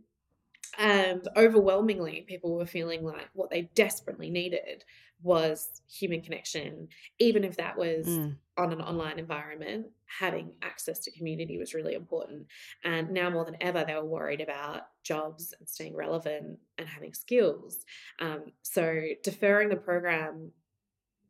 and 0.78 1.28
overwhelmingly, 1.36 2.26
people 2.28 2.55
were 2.55 2.66
feeling 2.66 3.03
like 3.03 3.30
what 3.34 3.49
they 3.49 3.70
desperately 3.76 4.30
needed 4.30 4.86
was 5.22 5.82
human 5.91 6.22
connection, 6.22 6.88
even 7.20 7.43
if 7.43 7.57
that 7.57 7.78
was 7.78 8.07
mm. 8.07 8.36
on 8.57 8.72
an 8.72 8.82
online 8.82 9.20
environment. 9.20 9.88
Having 10.20 10.53
access 10.62 10.99
to 10.99 11.12
community 11.12 11.57
was 11.57 11.74
really 11.74 11.93
important. 11.93 12.47
And 12.84 13.12
now 13.12 13.30
more 13.30 13.45
than 13.45 13.57
ever, 13.60 13.84
they 13.86 13.93
were 13.93 14.05
worried 14.05 14.41
about 14.41 14.84
jobs 15.03 15.53
and 15.60 15.68
staying 15.68 15.95
relevant 15.95 16.60
and 16.78 16.88
having 16.88 17.14
skills. 17.14 17.86
Um, 18.20 18.45
so 18.62 19.01
deferring 19.22 19.70
the 19.70 19.76
program 19.76 20.51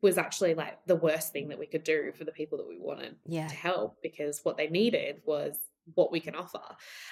was 0.02 0.18
actually 0.18 0.54
like 0.54 0.78
the 0.86 0.96
worst 0.96 1.32
thing 1.32 1.48
that 1.48 1.58
we 1.58 1.66
could 1.66 1.84
do 1.84 2.12
for 2.16 2.24
the 2.24 2.32
people 2.32 2.58
that 2.58 2.68
we 2.68 2.78
wanted 2.78 3.16
yeah. 3.26 3.46
to 3.46 3.54
help 3.54 3.98
because 4.02 4.40
what 4.42 4.56
they 4.56 4.68
needed 4.68 5.20
was 5.24 5.56
what 5.94 6.12
we 6.12 6.20
can 6.20 6.34
offer. 6.34 6.60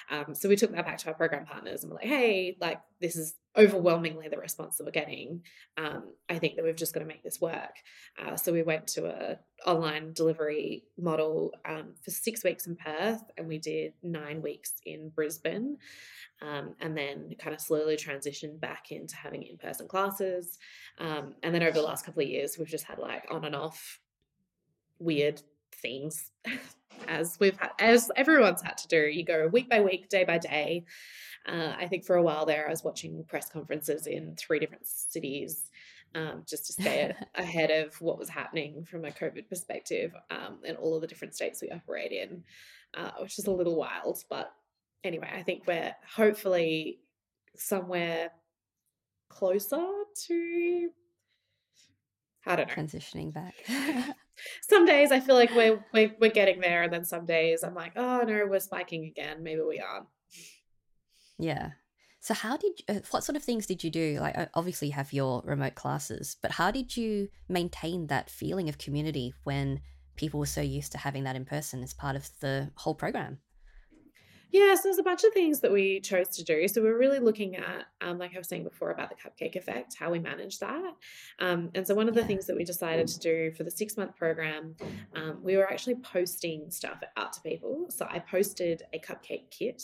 Um, 0.09 0.33
so 0.33 0.49
we 0.49 0.55
took 0.55 0.71
that 0.71 0.85
back 0.85 0.97
to 0.99 1.07
our 1.07 1.13
program 1.13 1.45
partners 1.45 1.83
and 1.83 1.91
we're 1.91 1.97
like, 1.97 2.07
hey, 2.07 2.57
like 2.59 2.79
this 3.01 3.15
is 3.15 3.35
overwhelmingly 3.57 4.27
the 4.29 4.37
response 4.37 4.77
that 4.77 4.85
we're 4.85 4.91
getting. 4.91 5.41
Um, 5.77 6.13
I 6.29 6.39
think 6.39 6.55
that 6.55 6.63
we've 6.65 6.75
just 6.75 6.93
got 6.93 7.01
to 7.01 7.05
make 7.05 7.23
this 7.23 7.41
work. 7.41 7.75
Uh, 8.17 8.35
so 8.35 8.53
we 8.53 8.61
went 8.61 8.87
to 8.87 9.07
a 9.07 9.39
online 9.65 10.13
delivery 10.13 10.83
model 10.97 11.53
um, 11.65 11.93
for 12.03 12.11
six 12.11 12.43
weeks 12.43 12.67
in 12.67 12.75
Perth, 12.75 13.23
and 13.37 13.47
we 13.47 13.57
did 13.57 13.93
nine 14.03 14.41
weeks 14.41 14.73
in 14.85 15.09
Brisbane, 15.09 15.77
um, 16.41 16.75
and 16.79 16.95
then 16.95 17.35
kind 17.39 17.53
of 17.53 17.61
slowly 17.61 17.97
transitioned 17.97 18.59
back 18.59 18.91
into 18.91 19.15
having 19.15 19.43
in 19.43 19.57
person 19.57 19.87
classes. 19.87 20.57
Um, 20.99 21.35
and 21.43 21.53
then 21.53 21.63
over 21.63 21.73
the 21.73 21.85
last 21.85 22.05
couple 22.05 22.23
of 22.23 22.29
years, 22.29 22.57
we've 22.57 22.67
just 22.67 22.85
had 22.85 22.99
like 22.99 23.25
on 23.29 23.45
and 23.45 23.55
off 23.55 23.99
weird 24.99 25.41
things 25.81 26.31
as 27.09 27.37
we've 27.39 27.57
had, 27.57 27.71
as 27.79 28.09
everyone's 28.15 28.61
had 28.61 28.77
to 28.77 28.87
do. 28.87 29.01
You 29.01 29.25
go 29.25 29.47
week 29.47 29.69
by 29.69 29.81
week, 29.81 30.07
day 30.07 30.23
by 30.23 30.37
day. 30.37 30.85
Uh, 31.47 31.73
I 31.77 31.87
think 31.87 32.05
for 32.05 32.15
a 32.15 32.21
while 32.21 32.45
there, 32.45 32.67
I 32.67 32.69
was 32.69 32.83
watching 32.83 33.23
press 33.27 33.49
conferences 33.49 34.07
in 34.07 34.35
three 34.35 34.59
different 34.59 34.85
cities 34.85 35.69
um, 36.15 36.43
just 36.47 36.67
to 36.67 36.73
stay 36.73 37.13
ahead 37.35 37.71
of 37.71 37.99
what 38.01 38.19
was 38.19 38.29
happening 38.29 38.85
from 38.85 39.05
a 39.05 39.11
COVID 39.11 39.49
perspective 39.49 40.13
um, 40.29 40.59
in 40.63 40.75
all 40.75 40.95
of 40.95 41.01
the 41.01 41.07
different 41.07 41.35
states 41.35 41.61
we 41.61 41.71
operate 41.71 42.11
in, 42.11 42.43
uh, 42.95 43.11
which 43.19 43.39
is 43.39 43.47
a 43.47 43.51
little 43.51 43.75
wild. 43.75 44.23
But 44.29 44.53
anyway, 45.03 45.29
I 45.33 45.41
think 45.41 45.63
we're 45.65 45.95
hopefully 46.15 46.99
somewhere 47.55 48.29
closer 49.29 49.85
to 50.27 50.89
I 52.45 52.55
don't 52.55 52.67
know. 52.67 52.73
Transitioning 52.73 53.33
back. 53.33 53.53
some 54.61 54.85
days 54.85 55.11
I 55.11 55.19
feel 55.19 55.35
like 55.35 55.53
we're, 55.55 55.83
we're, 55.93 56.15
we're 56.19 56.31
getting 56.31 56.59
there, 56.59 56.83
and 56.83 56.93
then 56.93 57.05
some 57.05 57.25
days 57.25 57.63
I'm 57.63 57.75
like, 57.75 57.93
oh 57.95 58.23
no, 58.25 58.45
we're 58.47 58.59
spiking 58.59 59.05
again. 59.05 59.43
Maybe 59.43 59.61
we 59.61 59.79
aren't. 59.79 60.07
Yeah. 61.37 61.71
So 62.21 62.33
how 62.33 62.57
did 62.57 62.73
uh, 62.89 62.99
what 63.11 63.23
sort 63.23 63.37
of 63.37 63.43
things 63.43 63.65
did 63.65 63.83
you 63.83 63.89
do? 63.89 64.17
Like 64.19 64.35
obviously 64.53 64.89
you 64.89 64.93
have 64.93 65.13
your 65.13 65.41
remote 65.45 65.75
classes, 65.75 66.35
but 66.41 66.51
how 66.51 66.69
did 66.69 66.95
you 66.97 67.29
maintain 67.47 68.07
that 68.07 68.29
feeling 68.29 68.67
of 68.67 68.77
community 68.77 69.33
when 69.43 69.79
people 70.15 70.39
were 70.39 70.45
so 70.45 70.61
used 70.61 70.91
to 70.91 70.97
having 70.97 71.23
that 71.23 71.37
in 71.37 71.45
person 71.45 71.81
as 71.81 71.93
part 71.93 72.15
of 72.15 72.29
the 72.41 72.71
whole 72.75 72.95
program? 72.95 73.39
Yeah, 74.51 74.73
so 74.75 74.81
there's 74.85 74.97
a 74.97 75.03
bunch 75.03 75.23
of 75.23 75.33
things 75.33 75.59
that 75.59 75.71
we 75.71 75.99
chose 75.99 76.29
to 76.29 76.43
do. 76.43 76.67
So 76.67 76.81
we're 76.81 76.97
really 76.97 77.19
looking 77.19 77.55
at, 77.55 77.85
um, 78.01 78.17
like 78.17 78.33
I 78.33 78.37
was 78.39 78.47
saying 78.47 78.63
before, 78.63 78.91
about 78.91 79.09
the 79.09 79.15
cupcake 79.15 79.55
effect, 79.55 79.95
how 79.99 80.09
we 80.11 80.19
manage 80.19 80.59
that. 80.59 80.93
Um, 81.39 81.69
and 81.75 81.85
so 81.85 81.93
one 81.93 82.07
of 82.07 82.15
the 82.15 82.21
yeah. 82.21 82.27
things 82.27 82.47
that 82.47 82.55
we 82.55 82.63
decided 82.63 83.07
to 83.07 83.19
do 83.19 83.51
for 83.51 83.63
the 83.63 83.71
six 83.71 83.95
month 83.95 84.15
program, 84.15 84.75
um, 85.15 85.39
we 85.43 85.55
were 85.55 85.71
actually 85.71 85.95
posting 85.95 86.71
stuff 86.71 87.01
out 87.15 87.33
to 87.33 87.41
people. 87.41 87.87
So 87.89 88.07
I 88.09 88.19
posted 88.19 88.83
a 88.91 88.99
cupcake 88.99 89.51
kit 89.51 89.83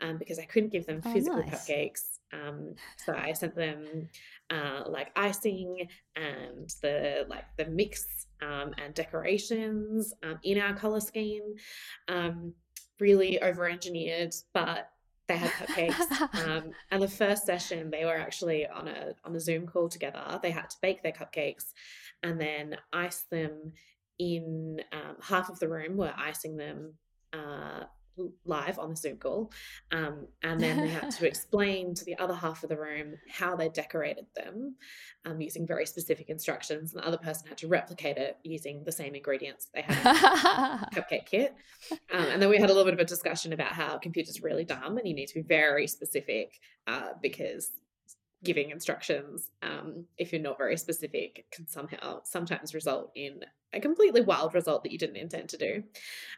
um, 0.00 0.16
because 0.16 0.38
I 0.38 0.44
couldn't 0.44 0.72
give 0.72 0.86
them 0.86 1.02
oh, 1.04 1.12
physical 1.12 1.40
nice. 1.40 1.68
cupcakes. 1.68 2.18
Um, 2.32 2.74
so 3.04 3.14
I 3.14 3.32
sent 3.32 3.54
them 3.54 4.08
uh, 4.50 4.84
like 4.86 5.10
icing 5.16 5.88
and 6.14 6.68
the 6.82 7.26
like 7.28 7.44
the 7.56 7.66
mix 7.66 8.26
um, 8.42 8.74
and 8.82 8.94
decorations 8.94 10.12
in 10.42 10.60
our 10.60 10.74
color 10.74 11.00
scheme 11.00 11.54
really 13.00 13.40
over 13.40 13.68
engineered, 13.68 14.34
but 14.52 14.90
they 15.28 15.36
had 15.36 15.50
cupcakes. 15.50 16.44
um, 16.46 16.72
and 16.90 17.02
the 17.02 17.08
first 17.08 17.44
session, 17.44 17.90
they 17.90 18.04
were 18.04 18.16
actually 18.16 18.66
on 18.66 18.88
a 18.88 19.14
on 19.24 19.34
a 19.36 19.40
Zoom 19.40 19.66
call 19.66 19.88
together. 19.88 20.38
They 20.42 20.50
had 20.50 20.70
to 20.70 20.76
bake 20.80 21.02
their 21.02 21.12
cupcakes 21.12 21.72
and 22.22 22.40
then 22.40 22.76
ice 22.92 23.24
them 23.30 23.72
in 24.18 24.80
um, 24.92 25.16
half 25.20 25.48
of 25.48 25.60
the 25.60 25.68
room 25.68 25.96
were 25.96 26.12
icing 26.16 26.56
them 26.56 26.94
uh, 27.32 27.84
live 28.44 28.78
on 28.78 28.90
the 28.90 28.96
Zoom 28.96 29.16
call. 29.16 29.52
Um, 29.92 30.26
and 30.42 30.60
then 30.60 30.80
they 30.80 30.88
had 30.88 31.10
to 31.10 31.26
explain 31.28 31.94
to 31.94 32.04
the 32.04 32.18
other 32.18 32.34
half 32.34 32.62
of 32.62 32.68
the 32.68 32.76
room 32.76 33.14
how 33.28 33.56
they 33.56 33.68
decorated 33.68 34.26
them 34.34 34.76
um, 35.24 35.40
using 35.40 35.66
very 35.66 35.86
specific 35.86 36.28
instructions. 36.28 36.92
And 36.92 37.02
the 37.02 37.06
other 37.06 37.18
person 37.18 37.48
had 37.48 37.58
to 37.58 37.68
replicate 37.68 38.16
it 38.16 38.38
using 38.42 38.84
the 38.84 38.92
same 38.92 39.14
ingredients 39.14 39.68
they 39.74 39.82
had 39.82 39.96
in 39.96 40.04
the 40.04 41.00
cupcake 41.00 41.26
kit. 41.26 41.54
Um, 42.12 42.26
and 42.26 42.42
then 42.42 42.48
we 42.48 42.58
had 42.58 42.70
a 42.70 42.72
little 42.72 42.84
bit 42.84 42.94
of 42.94 43.00
a 43.00 43.04
discussion 43.04 43.52
about 43.52 43.72
how 43.72 43.98
computers 43.98 44.38
are 44.38 44.46
really 44.46 44.64
dumb 44.64 44.98
and 44.98 45.06
you 45.06 45.14
need 45.14 45.26
to 45.26 45.34
be 45.34 45.42
very 45.42 45.86
specific 45.86 46.52
uh, 46.86 47.10
because 47.22 47.70
giving 48.44 48.70
instructions 48.70 49.50
um, 49.62 50.04
if 50.16 50.32
you're 50.32 50.40
not 50.40 50.58
very 50.58 50.76
specific 50.76 51.46
can 51.50 51.66
somehow 51.66 52.20
sometimes 52.22 52.74
result 52.74 53.10
in 53.16 53.40
a 53.72 53.80
completely 53.80 54.20
wild 54.20 54.54
result 54.54 54.82
that 54.82 54.92
you 54.92 54.98
didn't 54.98 55.16
intend 55.16 55.48
to 55.48 55.58
do. 55.58 55.82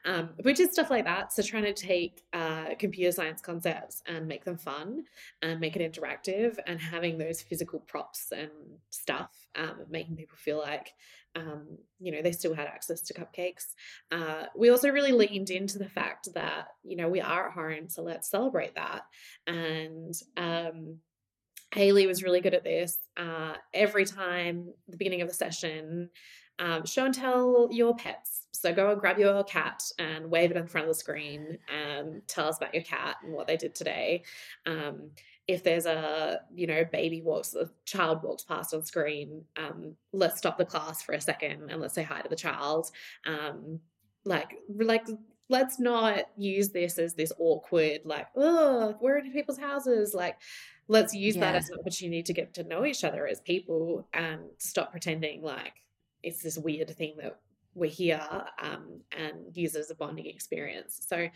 Um, 0.04 0.30
which 0.42 0.58
is 0.58 0.72
stuff 0.72 0.90
like 0.90 1.04
that. 1.04 1.32
So 1.32 1.42
trying 1.42 1.64
to 1.64 1.72
take 1.72 2.22
uh, 2.32 2.74
computer 2.78 3.12
science 3.12 3.40
concepts 3.40 4.02
and 4.06 4.26
make 4.26 4.44
them 4.44 4.56
fun 4.56 5.04
and 5.42 5.60
make 5.60 5.76
it 5.76 5.92
interactive 5.92 6.58
and 6.66 6.80
having 6.80 7.18
those 7.18 7.40
physical 7.40 7.80
props 7.80 8.32
and 8.32 8.50
stuff 8.90 9.30
um, 9.56 9.84
making 9.88 10.16
people 10.16 10.36
feel 10.36 10.58
like 10.58 10.92
um, 11.36 11.78
you 12.00 12.10
know 12.10 12.22
they 12.22 12.32
still 12.32 12.54
had 12.54 12.66
access 12.66 13.00
to 13.02 13.14
cupcakes. 13.14 13.74
Uh, 14.10 14.46
we 14.56 14.70
also 14.70 14.90
really 14.90 15.12
leaned 15.12 15.50
into 15.50 15.78
the 15.78 15.88
fact 15.88 16.28
that 16.34 16.68
you 16.82 16.96
know 16.96 17.08
we 17.08 17.20
are 17.20 17.48
at 17.48 17.54
home 17.54 17.88
so 17.88 18.02
let's 18.02 18.28
celebrate 18.28 18.74
that. 18.74 19.02
And 19.46 20.14
um, 20.36 20.98
Haley 21.74 22.06
was 22.06 22.22
really 22.22 22.40
good 22.40 22.54
at 22.54 22.64
this. 22.64 22.98
Uh, 23.16 23.54
every 23.72 24.04
time 24.04 24.72
the 24.88 24.96
beginning 24.96 25.22
of 25.22 25.28
the 25.28 25.34
session, 25.34 26.10
um, 26.58 26.84
show 26.84 27.06
and 27.06 27.14
tell 27.14 27.68
your 27.70 27.94
pets. 27.96 28.46
So 28.52 28.72
go 28.74 28.90
and 28.90 29.00
grab 29.00 29.18
your 29.18 29.42
cat 29.44 29.82
and 29.98 30.30
wave 30.30 30.50
it 30.50 30.56
in 30.56 30.66
front 30.66 30.86
of 30.86 30.94
the 30.94 30.98
screen 30.98 31.58
and 31.68 32.20
tell 32.26 32.46
us 32.46 32.58
about 32.58 32.74
your 32.74 32.82
cat 32.82 33.16
and 33.22 33.32
what 33.32 33.46
they 33.46 33.56
did 33.56 33.74
today. 33.74 34.24
Um, 34.66 35.10
if 35.50 35.64
there's 35.64 35.86
a 35.86 36.40
you 36.54 36.66
know 36.68 36.84
baby 36.92 37.22
walks 37.22 37.54
a 37.54 37.68
child 37.84 38.22
walks 38.22 38.44
past 38.44 38.72
on 38.72 38.84
screen 38.84 39.42
um, 39.56 39.96
let's 40.12 40.38
stop 40.38 40.56
the 40.56 40.64
class 40.64 41.02
for 41.02 41.12
a 41.12 41.20
second 41.20 41.70
and 41.70 41.80
let's 41.80 41.92
say 41.92 42.04
hi 42.04 42.20
to 42.20 42.28
the 42.28 42.36
child 42.36 42.92
um, 43.26 43.80
like 44.24 44.54
like 44.78 45.06
let's 45.50 45.78
not 45.78 46.24
use 46.36 46.70
this 46.70 46.98
as 46.98 47.14
this 47.14 47.32
awkward 47.38 48.00
like 48.04 48.26
oh 48.36 48.96
we're 49.00 49.18
in 49.18 49.32
people's 49.32 49.58
houses 49.58 50.14
like 50.14 50.36
let's 50.88 51.14
use 51.14 51.36
yeah. 51.36 51.40
that 51.42 51.54
as 51.56 51.68
an 51.68 51.78
opportunity 51.78 52.22
to 52.22 52.32
get 52.32 52.54
to 52.54 52.64
know 52.64 52.84
each 52.84 53.04
other 53.04 53.26
as 53.26 53.40
people 53.40 54.08
and 54.14 54.40
stop 54.58 54.90
pretending 54.90 55.42
like 55.42 55.74
it's 56.22 56.42
this 56.42 56.56
weird 56.56 56.90
thing 56.96 57.14
that 57.18 57.38
we're 57.74 57.90
here 57.90 58.20
um, 58.60 59.00
and 59.16 59.56
use 59.56 59.74
it 59.74 59.80
as 59.80 59.90
a 59.90 59.94
bonding 59.94 60.26
experience. 60.26 61.00
So, 61.08 61.28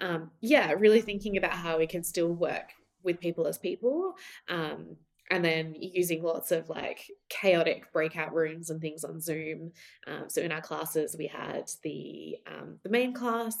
um, 0.00 0.30
yeah, 0.40 0.72
really 0.72 1.00
thinking 1.00 1.36
about 1.36 1.52
how 1.52 1.78
we 1.78 1.86
can 1.86 2.04
still 2.04 2.28
work 2.28 2.72
with 3.02 3.20
people 3.20 3.46
as 3.46 3.58
people 3.58 4.14
um, 4.48 4.96
and 5.30 5.44
then 5.44 5.74
using 5.78 6.22
lots 6.22 6.52
of 6.52 6.68
like 6.68 7.10
chaotic 7.28 7.92
breakout 7.92 8.34
rooms 8.34 8.70
and 8.70 8.80
things 8.80 9.04
on 9.04 9.20
Zoom. 9.20 9.72
Um, 10.06 10.24
so 10.28 10.40
in 10.40 10.52
our 10.52 10.60
classes, 10.60 11.16
we 11.18 11.26
had 11.26 11.70
the 11.82 12.36
um, 12.46 12.78
the 12.82 12.88
main 12.88 13.12
class, 13.12 13.56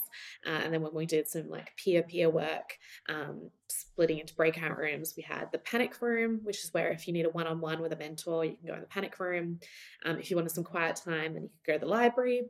uh, 0.46 0.50
and 0.50 0.72
then 0.72 0.82
when 0.82 0.94
we 0.94 1.06
did 1.06 1.28
some 1.28 1.48
like 1.48 1.72
peer 1.76 2.02
peer 2.02 2.30
work, 2.30 2.78
um, 3.08 3.50
splitting 3.68 4.18
into 4.18 4.34
breakout 4.34 4.78
rooms, 4.78 5.14
we 5.16 5.22
had 5.22 5.52
the 5.52 5.58
panic 5.58 6.00
room, 6.00 6.40
which 6.42 6.64
is 6.64 6.72
where 6.72 6.90
if 6.90 7.06
you 7.06 7.12
need 7.12 7.26
a 7.26 7.30
one 7.30 7.46
on 7.46 7.60
one 7.60 7.82
with 7.82 7.92
a 7.92 7.96
mentor, 7.96 8.44
you 8.44 8.56
can 8.56 8.66
go 8.66 8.74
in 8.74 8.80
the 8.80 8.86
panic 8.86 9.18
room. 9.20 9.60
Um, 10.06 10.18
if 10.18 10.30
you 10.30 10.36
wanted 10.36 10.52
some 10.52 10.64
quiet 10.64 10.96
time, 10.96 11.34
then 11.34 11.42
you 11.44 11.50
could 11.64 11.72
go 11.72 11.78
to 11.78 11.84
the 11.84 11.90
library, 11.90 12.48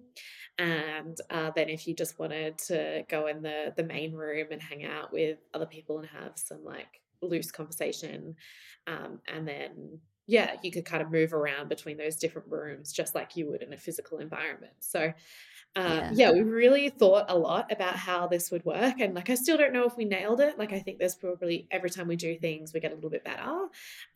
and 0.59 1.19
uh, 1.31 1.51
then 1.57 1.69
if 1.69 1.89
you 1.89 1.95
just 1.95 2.19
wanted 2.19 2.59
to 2.59 3.05
go 3.09 3.27
in 3.27 3.43
the 3.43 3.73
the 3.77 3.85
main 3.85 4.13
room 4.13 4.47
and 4.53 4.63
hang 4.63 4.85
out 4.85 5.13
with 5.13 5.39
other 5.55 5.67
people 5.67 5.99
and 5.99 6.09
have 6.09 6.33
some 6.37 6.65
like 6.65 7.01
loose 7.23 7.51
conversation. 7.51 8.37
Um, 8.87 9.21
and 9.33 9.47
then, 9.47 10.01
yeah, 10.27 10.57
you 10.63 10.71
could 10.71 10.85
kind 10.85 11.03
of 11.03 11.11
move 11.11 11.33
around 11.33 11.69
between 11.69 11.97
those 11.97 12.17
different 12.17 12.49
rooms 12.49 12.93
just 12.93 13.15
like 13.15 13.37
you 13.37 13.49
would 13.51 13.63
in 13.63 13.73
a 13.73 13.77
physical 13.77 14.19
environment. 14.19 14.75
So, 14.81 15.13
uh, 15.77 15.83
yeah. 15.83 16.11
yeah. 16.15 16.31
we 16.33 16.41
really 16.41 16.89
thought 16.89 17.27
a 17.29 17.39
lot 17.39 17.71
about 17.71 17.97
how 17.97 18.27
this 18.27 18.51
would 18.51 18.65
work. 18.65 19.01
And 19.01 19.15
like, 19.15 19.31
I 19.31 19.35
still 19.35 19.57
don't 19.57 19.73
know 19.73 19.85
if 19.85 19.97
we 19.97 20.05
nailed 20.05 20.41
it. 20.41 20.59
Like, 20.59 20.73
I 20.73 20.81
think 20.81 20.99
there's 20.99 21.15
probably 21.15 21.67
every 21.71 21.91
time 21.91 22.09
we 22.09 22.17
do 22.17 22.37
things, 22.39 22.73
we 22.73 22.81
get 22.81 22.93
a 22.93 22.95
little 22.95 23.11
bit 23.11 23.25
better. 23.25 23.67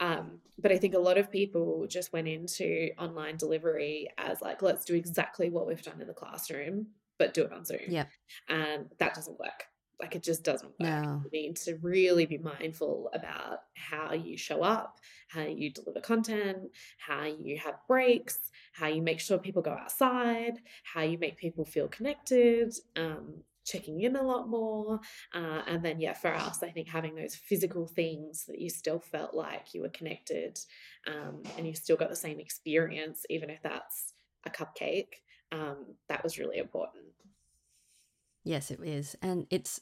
Um, 0.01 0.41
but 0.59 0.73
I 0.73 0.79
think 0.79 0.95
a 0.95 0.99
lot 0.99 1.19
of 1.19 1.31
people 1.31 1.87
just 1.89 2.13
went 2.13 2.29
into 2.29 2.91
online 2.99 3.37
delivery 3.37 4.09
as 4.19 4.41
like, 4.41 4.63
let's 4.63 4.85
do 4.85 4.95
exactly 4.95 5.51
what 5.51 5.67
we've 5.67 5.83
done 5.83 6.01
in 6.01 6.07
the 6.07 6.15
classroom, 6.15 6.89
but 7.19 7.35
do 7.35 7.45
it 7.45 7.53
on 7.53 7.65
Zoom. 7.65 7.81
Yeah. 7.89 8.07
And 8.49 8.87
that 8.99 9.15
doesn't 9.15 9.39
work 9.39 9.67
like 10.03 10.17
it 10.17 10.23
just 10.23 10.43
doesn't 10.43 10.73
work. 10.81 11.05
No. 11.05 11.23
You 11.25 11.31
need 11.33 11.57
to 11.57 11.77
really 11.77 12.27
be 12.27 12.39
mindful 12.39 13.09
about 13.15 13.61
how 13.75 14.13
you 14.13 14.37
show 14.37 14.63
up, 14.63 14.99
how 15.29 15.43
you 15.43 15.71
deliver 15.71 16.01
content, 16.01 16.71
how 16.99 17.25
you 17.25 17.57
have 17.59 17.77
breaks, 17.87 18.51
how 18.73 18.89
you 18.89 19.01
make 19.01 19.21
sure 19.21 19.39
people 19.39 19.63
go 19.63 19.71
outside, 19.71 20.59
how 20.83 21.03
you 21.03 21.19
make 21.19 21.37
people 21.39 21.65
feel 21.65 21.87
connected, 21.87 22.75
um, 22.97 23.35
checking 23.65 24.01
in 24.01 24.17
a 24.17 24.23
lot 24.23 24.49
more. 24.49 24.99
Uh, 25.33 25.63
and 25.69 25.85
then, 25.85 26.01
yeah, 26.01 26.15
for 26.15 26.35
us, 26.35 26.65
I 26.65 26.71
think 26.71 26.89
having 26.89 27.15
those 27.15 27.37
physical 27.37 27.87
things 27.87 28.45
that 28.47 28.61
you 28.61 28.69
still 28.69 28.99
felt 28.99 29.35
like 29.35 29.73
you 29.73 29.83
were 29.83 29.89
connected 29.91 30.59
um, 31.07 31.45
and 31.57 31.65
you 31.65 31.75
still 31.75 31.97
got 31.97 32.11
the 32.11 32.17
same 32.17 32.41
experience, 32.41 33.25
even 33.31 33.51
if 33.51 33.63
that's 33.63 34.15
a 34.45 34.51
cupcake, 34.51 35.15
um, 35.53 35.95
that 36.09 36.25
was 36.25 36.39
really 36.39 36.59
important. 36.59 37.05
Yes, 38.43 38.73
it 38.73 38.81
is. 38.83 39.15
And 39.23 39.47
it's, 39.51 39.81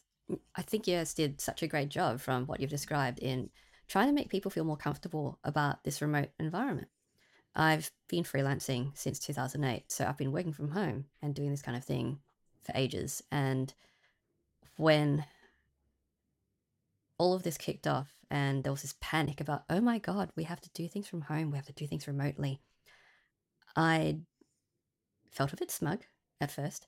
I 0.55 0.63
think 0.63 0.87
Yes 0.87 1.15
did 1.15 1.41
such 1.41 1.63
a 1.63 1.67
great 1.67 1.89
job 1.89 2.21
from 2.21 2.47
what 2.47 2.61
you've 2.61 2.71
described 2.71 3.19
in 3.19 3.51
trying 3.89 4.07
to 4.07 4.13
make 4.13 4.29
people 4.29 4.51
feel 4.51 4.65
more 4.65 4.77
comfortable 4.77 5.39
about 5.43 5.83
this 5.85 6.01
remote 6.01 6.31
environment. 6.39 6.89
I've 7.55 7.91
been 8.09 8.23
freelancing 8.23 8.97
since 8.97 9.19
2008, 9.19 9.91
so 9.91 10.07
I've 10.07 10.17
been 10.17 10.33
working 10.33 10.53
from 10.53 10.71
home 10.71 11.07
and 11.21 11.35
doing 11.35 11.51
this 11.51 11.63
kind 11.63 11.77
of 11.77 11.85
thing 11.85 12.21
for 12.63 12.73
ages. 12.77 13.23
And 13.33 13.75
when 14.77 15.25
all 17.19 17.35
of 17.35 17.43
this 17.43 17.59
kicked 17.59 17.87
off 17.87 18.15
and 18.31 18.63
there 18.63 18.73
was 18.73 18.83
this 18.83 18.95
panic 19.01 19.41
about, 19.41 19.65
oh 19.69 19.81
my 19.81 19.99
God, 19.99 20.31
we 20.37 20.45
have 20.45 20.61
to 20.61 20.71
do 20.75 20.87
things 20.87 21.09
from 21.09 21.23
home, 21.23 21.51
we 21.51 21.59
have 21.59 21.67
to 21.67 21.73
do 21.73 21.87
things 21.87 22.07
remotely, 22.07 22.61
I 23.75 24.19
felt 25.31 25.53
a 25.53 25.57
bit 25.57 25.71
smug 25.71 26.05
at 26.41 26.51
first 26.51 26.87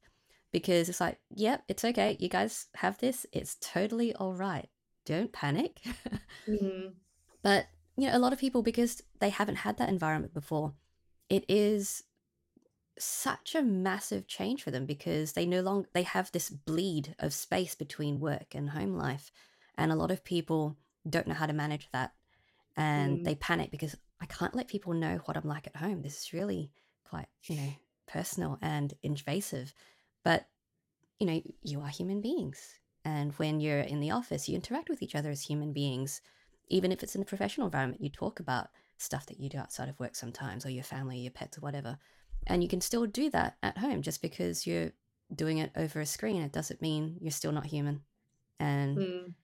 because 0.52 0.88
it's 0.88 1.00
like, 1.00 1.18
yep, 1.34 1.64
it's 1.68 1.84
okay. 1.84 2.16
You 2.20 2.28
guys 2.28 2.66
have 2.76 2.98
this. 2.98 3.26
It's 3.32 3.56
totally 3.60 4.14
all 4.14 4.34
right. 4.34 4.68
Don't 5.04 5.32
panic. 5.32 5.80
mm-hmm. 6.48 6.88
But, 7.42 7.66
you 7.96 8.06
know, 8.06 8.16
a 8.16 8.20
lot 8.20 8.32
of 8.32 8.38
people, 8.38 8.62
because 8.62 9.02
they 9.18 9.30
haven't 9.30 9.56
had 9.56 9.76
that 9.78 9.88
environment 9.88 10.32
before, 10.32 10.74
it 11.28 11.44
is 11.48 12.04
such 12.98 13.54
a 13.54 13.62
massive 13.62 14.26
change 14.26 14.62
for 14.62 14.70
them 14.70 14.86
because 14.86 15.32
they 15.32 15.46
no 15.46 15.60
longer 15.60 15.88
they 15.92 16.02
have 16.02 16.30
this 16.30 16.50
bleed 16.50 17.14
of 17.18 17.32
space 17.32 17.74
between 17.74 18.20
work 18.20 18.54
and 18.54 18.70
home 18.70 18.94
life 18.94 19.32
and 19.76 19.90
a 19.90 19.96
lot 19.96 20.10
of 20.10 20.22
people 20.24 20.76
don't 21.08 21.26
know 21.26 21.34
how 21.34 21.46
to 21.46 21.52
manage 21.52 21.88
that 21.92 22.12
and 22.76 23.18
mm. 23.18 23.24
they 23.24 23.34
panic 23.34 23.70
because 23.70 23.96
i 24.20 24.26
can't 24.26 24.54
let 24.54 24.68
people 24.68 24.92
know 24.92 25.18
what 25.24 25.36
i'm 25.36 25.48
like 25.48 25.66
at 25.66 25.76
home 25.76 26.02
this 26.02 26.22
is 26.22 26.32
really 26.32 26.70
quite 27.08 27.28
you 27.44 27.56
know 27.56 27.72
personal 28.06 28.58
and 28.60 28.94
invasive 29.02 29.72
but 30.24 30.46
you 31.18 31.26
know 31.26 31.42
you 31.62 31.80
are 31.80 31.88
human 31.88 32.20
beings 32.20 32.78
and 33.04 33.32
when 33.34 33.60
you're 33.60 33.80
in 33.80 34.00
the 34.00 34.10
office 34.10 34.48
you 34.48 34.54
interact 34.54 34.88
with 34.88 35.02
each 35.02 35.14
other 35.14 35.30
as 35.30 35.42
human 35.42 35.72
beings 35.72 36.20
even 36.68 36.92
if 36.92 37.02
it's 37.02 37.14
in 37.14 37.22
a 37.22 37.26
professional 37.26 37.66
environment 37.66 38.02
you 38.02 38.08
talk 38.10 38.40
about 38.40 38.68
stuff 38.98 39.26
that 39.26 39.40
you 39.40 39.48
do 39.48 39.58
outside 39.58 39.88
of 39.88 39.98
work 39.98 40.14
sometimes 40.14 40.64
or 40.64 40.70
your 40.70 40.84
family 40.84 41.18
your 41.18 41.32
pets 41.32 41.58
or 41.58 41.60
whatever 41.60 41.98
and 42.46 42.62
you 42.62 42.68
can 42.68 42.80
still 42.80 43.06
do 43.06 43.30
that 43.30 43.56
at 43.62 43.78
home 43.78 44.02
just 44.02 44.20
because 44.22 44.66
you're 44.66 44.92
doing 45.34 45.58
it 45.58 45.70
over 45.76 46.00
a 46.00 46.06
screen. 46.06 46.42
It 46.42 46.52
doesn't 46.52 46.82
mean 46.82 47.18
you're 47.20 47.30
still 47.30 47.52
not 47.52 47.66
human. 47.66 48.02
And, 48.58 48.98
mm. 48.98 49.34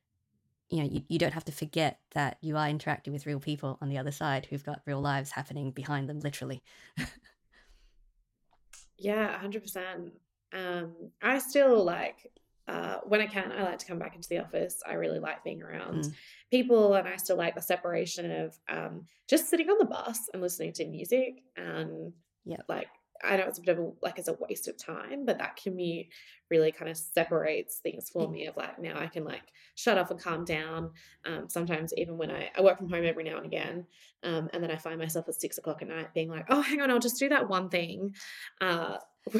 you 0.70 0.78
know, 0.82 0.88
you, 0.90 1.02
you 1.08 1.18
don't 1.18 1.34
have 1.34 1.44
to 1.46 1.52
forget 1.52 2.00
that 2.12 2.38
you 2.40 2.56
are 2.56 2.68
interacting 2.68 3.12
with 3.12 3.26
real 3.26 3.40
people 3.40 3.78
on 3.80 3.88
the 3.88 3.98
other 3.98 4.10
side 4.10 4.46
who've 4.46 4.64
got 4.64 4.82
real 4.86 5.00
lives 5.00 5.30
happening 5.30 5.70
behind 5.70 6.08
them, 6.08 6.20
literally. 6.20 6.62
yeah, 8.98 9.38
100%. 9.42 10.10
Um, 10.52 10.92
I 11.22 11.38
still 11.38 11.84
like, 11.84 12.30
uh, 12.66 12.98
when 13.04 13.20
I 13.20 13.26
can, 13.26 13.52
I 13.52 13.62
like 13.62 13.78
to 13.78 13.86
come 13.86 13.98
back 13.98 14.14
into 14.14 14.28
the 14.28 14.38
office. 14.38 14.82
I 14.86 14.94
really 14.94 15.18
like 15.18 15.44
being 15.44 15.62
around 15.62 16.04
mm. 16.04 16.14
people, 16.50 16.94
and 16.94 17.08
I 17.08 17.16
still 17.16 17.36
like 17.36 17.54
the 17.54 17.62
separation 17.62 18.30
of 18.30 18.58
um, 18.68 19.06
just 19.28 19.48
sitting 19.48 19.68
on 19.70 19.78
the 19.78 19.86
bus 19.86 20.28
and 20.32 20.42
listening 20.42 20.72
to 20.74 20.86
music 20.86 21.42
and 21.56 22.12
yeah. 22.48 22.62
Like 22.68 22.88
I 23.22 23.36
know 23.36 23.44
it's 23.44 23.58
a 23.58 23.62
bit 23.62 23.78
of 23.78 23.84
a 23.84 23.90
like 24.02 24.18
it's 24.18 24.28
a 24.28 24.36
waste 24.40 24.68
of 24.68 24.76
time, 24.78 25.24
but 25.24 25.38
that 25.38 25.56
commute 25.56 26.06
really 26.50 26.72
kind 26.72 26.90
of 26.90 26.96
separates 26.96 27.76
things 27.78 28.08
for 28.08 28.28
me 28.28 28.46
of 28.46 28.56
like 28.56 28.78
now 28.78 28.98
I 28.98 29.06
can 29.06 29.24
like 29.24 29.42
shut 29.74 29.98
off 29.98 30.10
and 30.10 30.20
calm 30.20 30.44
down. 30.44 30.90
Um, 31.26 31.48
sometimes 31.48 31.92
even 31.96 32.16
when 32.16 32.30
I, 32.30 32.50
I 32.56 32.62
work 32.62 32.78
from 32.78 32.88
home 32.88 33.04
every 33.04 33.24
now 33.24 33.36
and 33.36 33.46
again, 33.46 33.86
um, 34.22 34.48
and 34.52 34.62
then 34.62 34.70
I 34.70 34.76
find 34.76 34.98
myself 34.98 35.28
at 35.28 35.34
six 35.34 35.58
o'clock 35.58 35.82
at 35.82 35.88
night 35.88 36.14
being 36.14 36.30
like, 36.30 36.46
oh, 36.48 36.62
hang 36.62 36.80
on, 36.80 36.90
I'll 36.90 36.98
just 36.98 37.18
do 37.18 37.28
that 37.28 37.48
one 37.48 37.68
thing. 37.68 38.14
Uh, 38.60 38.96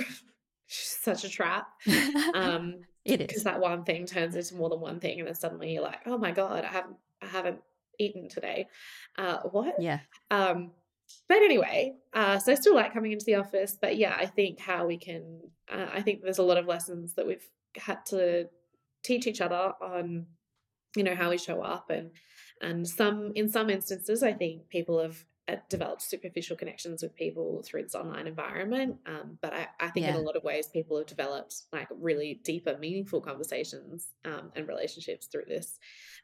such 0.69 1.25
a 1.25 1.29
trap. 1.29 1.69
Um, 2.35 2.81
it 3.05 3.21
is 3.23 3.27
because 3.27 3.45
that 3.45 3.59
one 3.59 3.85
thing 3.85 4.05
turns 4.05 4.37
into 4.37 4.55
more 4.55 4.69
than 4.69 4.81
one 4.81 5.01
thing, 5.01 5.19
and 5.19 5.27
then 5.27 5.35
suddenly 5.35 5.73
you're 5.73 5.83
like, 5.83 6.01
oh 6.07 6.19
my 6.19 6.31
god, 6.31 6.65
I 6.65 6.69
haven't 6.69 6.97
I 7.23 7.27
haven't 7.27 7.61
eaten 7.99 8.29
today. 8.29 8.69
Uh, 9.17 9.39
what? 9.51 9.75
Yeah. 9.81 10.01
Um, 10.31 10.73
but 11.27 11.39
anyway, 11.39 11.95
uh, 12.13 12.39
so 12.39 12.53
I 12.53 12.55
still 12.55 12.75
like 12.75 12.93
coming 12.93 13.13
into 13.13 13.25
the 13.25 13.37
office. 13.37 13.77
But 13.81 13.97
yeah, 13.97 14.15
I 14.19 14.27
think 14.27 14.61
how 14.61 14.87
we 14.87 14.99
can, 14.99 15.41
uh, 15.73 15.87
I 15.93 16.03
think 16.03 16.23
there's 16.23 16.39
a 16.39 16.43
lot 16.43 16.59
of 16.59 16.67
lessons 16.67 17.15
that 17.15 17.27
we've 17.27 17.49
had 17.77 18.05
to 18.07 18.49
teach 19.03 19.27
each 19.27 19.41
other 19.41 19.73
on, 19.81 20.27
you 20.97 21.03
know, 21.03 21.15
how 21.15 21.31
we 21.31 21.39
show 21.39 21.63
up 21.63 21.91
and 21.91 22.11
and 22.61 22.87
some 22.89 23.33
in 23.35 23.49
some 23.49 23.71
instances, 23.71 24.23
I 24.23 24.33
think 24.33 24.69
people 24.69 25.01
have 25.01 25.25
developed 25.69 26.03
superficial 26.03 26.57
connections 26.57 27.03
with 27.03 27.15
people 27.15 27.63
through 27.65 27.83
this 27.83 27.95
online 27.95 28.27
environment. 28.27 28.97
Um, 29.07 29.39
but 29.41 29.55
I, 29.55 29.69
I 29.81 29.89
think 29.89 30.07
yeah. 30.07 30.15
in 30.15 30.17
a 30.17 30.25
lot 30.25 30.37
of 30.37 30.45
ways, 30.45 30.67
people 30.67 30.99
have 30.99 31.07
developed 31.07 31.63
like 31.73 31.89
really 31.91 32.41
deeper, 32.45 32.77
meaningful 32.79 33.21
conversations 33.21 34.09
um, 34.25 34.51
and 34.55 34.69
relationships 34.69 35.27
through 35.27 35.45
this, 35.49 35.79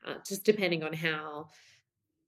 uh, 0.06 0.14
just 0.26 0.44
depending 0.44 0.82
on 0.82 0.92
how 0.92 1.48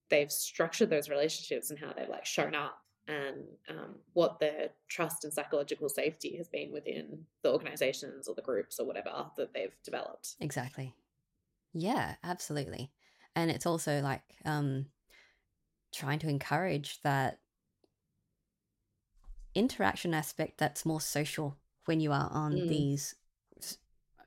they've 0.09 0.30
structured 0.30 0.90
those 0.90 1.09
relationships 1.09 1.70
and 1.70 1.78
how 1.78 1.92
they've 1.92 2.09
like 2.09 2.24
shown 2.24 2.55
up 2.55 2.78
and 3.09 3.44
um, 3.68 3.97
what 4.14 4.40
their 4.40 4.70
trust 4.88 5.24
and 5.24 5.32
psychological 5.32 5.88
safety 5.88 6.36
has 6.36 6.49
been 6.49 6.72
within 6.72 7.24
the 7.42 7.53
organizations 7.53 8.26
or 8.26 8.34
the 8.34 8.42
groups 8.42 8.78
or 8.78 8.86
whatever 8.86 9.26
that 9.36 9.53
they've 9.55 9.76
developed. 9.84 10.34
Exactly. 10.40 10.94
Yeah, 11.72 12.14
absolutely. 12.24 12.90
And 13.34 13.51
it's 13.51 13.66
also 13.66 14.01
like 14.01 14.22
um, 14.44 14.86
trying 15.97 16.18
to 16.18 16.28
encourage 16.28 17.01
that 17.03 17.38
interaction 19.55 20.12
aspect 20.12 20.59
that's 20.59 20.84
more 20.84 21.01
social 21.01 21.57
when 21.86 22.01
you 22.01 22.12
are 22.12 22.28
on 22.30 22.53
mm. 22.53 22.68
these 22.68 23.14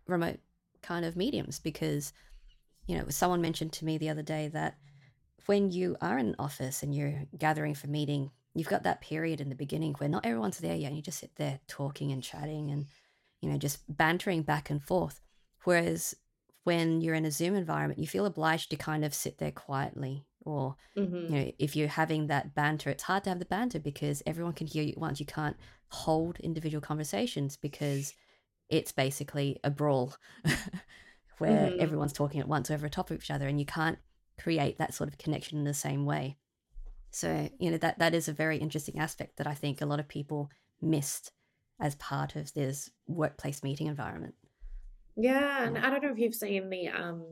remote 0.07 0.39
kind 0.81 1.05
of 1.05 1.15
mediums 1.15 1.59
because 1.59 2.13
you 2.87 2.97
know 2.97 3.05
someone 3.09 3.41
mentioned 3.41 3.71
to 3.71 3.85
me 3.85 3.97
the 3.97 4.09
other 4.09 4.23
day 4.23 4.47
that 4.47 4.77
when 5.49 5.71
you 5.71 5.97
are 5.99 6.19
in 6.19 6.27
an 6.27 6.35
office 6.37 6.83
and 6.83 6.93
you're 6.93 7.23
gathering 7.35 7.73
for 7.73 7.87
meeting, 7.87 8.29
you've 8.53 8.69
got 8.69 8.83
that 8.83 9.01
period 9.01 9.41
in 9.41 9.49
the 9.49 9.55
beginning 9.55 9.95
where 9.95 10.07
not 10.07 10.23
everyone's 10.23 10.59
there 10.59 10.75
yet. 10.75 10.89
And 10.89 10.95
you 10.95 11.01
just 11.01 11.17
sit 11.17 11.35
there 11.37 11.59
talking 11.67 12.11
and 12.11 12.21
chatting 12.21 12.69
and, 12.69 12.85
you 13.41 13.49
know, 13.49 13.57
just 13.57 13.79
bantering 13.89 14.43
back 14.43 14.69
and 14.69 14.79
forth. 14.79 15.21
Whereas 15.63 16.15
when 16.65 17.01
you're 17.01 17.15
in 17.15 17.25
a 17.25 17.31
Zoom 17.31 17.55
environment, 17.55 17.99
you 17.99 18.05
feel 18.05 18.27
obliged 18.27 18.69
to 18.69 18.75
kind 18.75 19.03
of 19.03 19.15
sit 19.15 19.39
there 19.39 19.51
quietly. 19.51 20.27
Or, 20.49 20.75
mm-hmm. 20.97 21.15
you 21.15 21.29
know, 21.29 21.51
if 21.59 21.75
you're 21.75 21.87
having 21.87 22.27
that 22.27 22.55
banter, 22.55 22.89
it's 22.89 23.03
hard 23.03 23.23
to 23.25 23.29
have 23.29 23.39
the 23.39 23.45
banter 23.45 23.79
because 23.79 24.23
everyone 24.25 24.53
can 24.53 24.67
hear 24.67 24.83
you 24.83 24.93
at 24.93 24.97
once. 24.97 25.19
You 25.19 25.25
can't 25.25 25.57
hold 25.89 26.39
individual 26.39 26.81
conversations 26.81 27.57
because 27.57 28.13
it's 28.69 28.91
basically 28.91 29.59
a 29.63 29.69
brawl 29.69 30.15
where 31.37 31.69
mm-hmm. 31.69 31.81
everyone's 31.81 32.13
talking 32.13 32.39
at 32.39 32.47
once 32.47 32.69
over 32.69 32.87
top 32.89 33.11
of 33.11 33.17
each 33.17 33.31
other 33.31 33.47
and 33.47 33.59
you 33.59 33.65
can't 33.65 33.97
create 34.39 34.77
that 34.77 34.93
sort 34.93 35.09
of 35.09 35.17
connection 35.17 35.57
in 35.57 35.63
the 35.63 35.73
same 35.73 36.05
way. 36.05 36.37
So, 37.11 37.49
you 37.59 37.71
know, 37.71 37.77
that 37.77 37.99
that 37.99 38.13
is 38.13 38.27
a 38.27 38.33
very 38.33 38.57
interesting 38.57 38.99
aspect 38.99 39.37
that 39.37 39.47
I 39.47 39.53
think 39.53 39.81
a 39.81 39.85
lot 39.85 39.99
of 39.99 40.07
people 40.07 40.49
missed 40.81 41.31
as 41.79 41.95
part 41.95 42.35
of 42.35 42.53
this 42.53 42.89
workplace 43.07 43.63
meeting 43.63 43.87
environment. 43.87 44.35
Yeah, 45.15 45.63
and 45.63 45.77
I 45.77 45.89
don't 45.89 46.03
know 46.03 46.11
if 46.11 46.19
you've 46.19 46.35
seen 46.35 46.69
the 46.69 46.89
um 46.89 47.25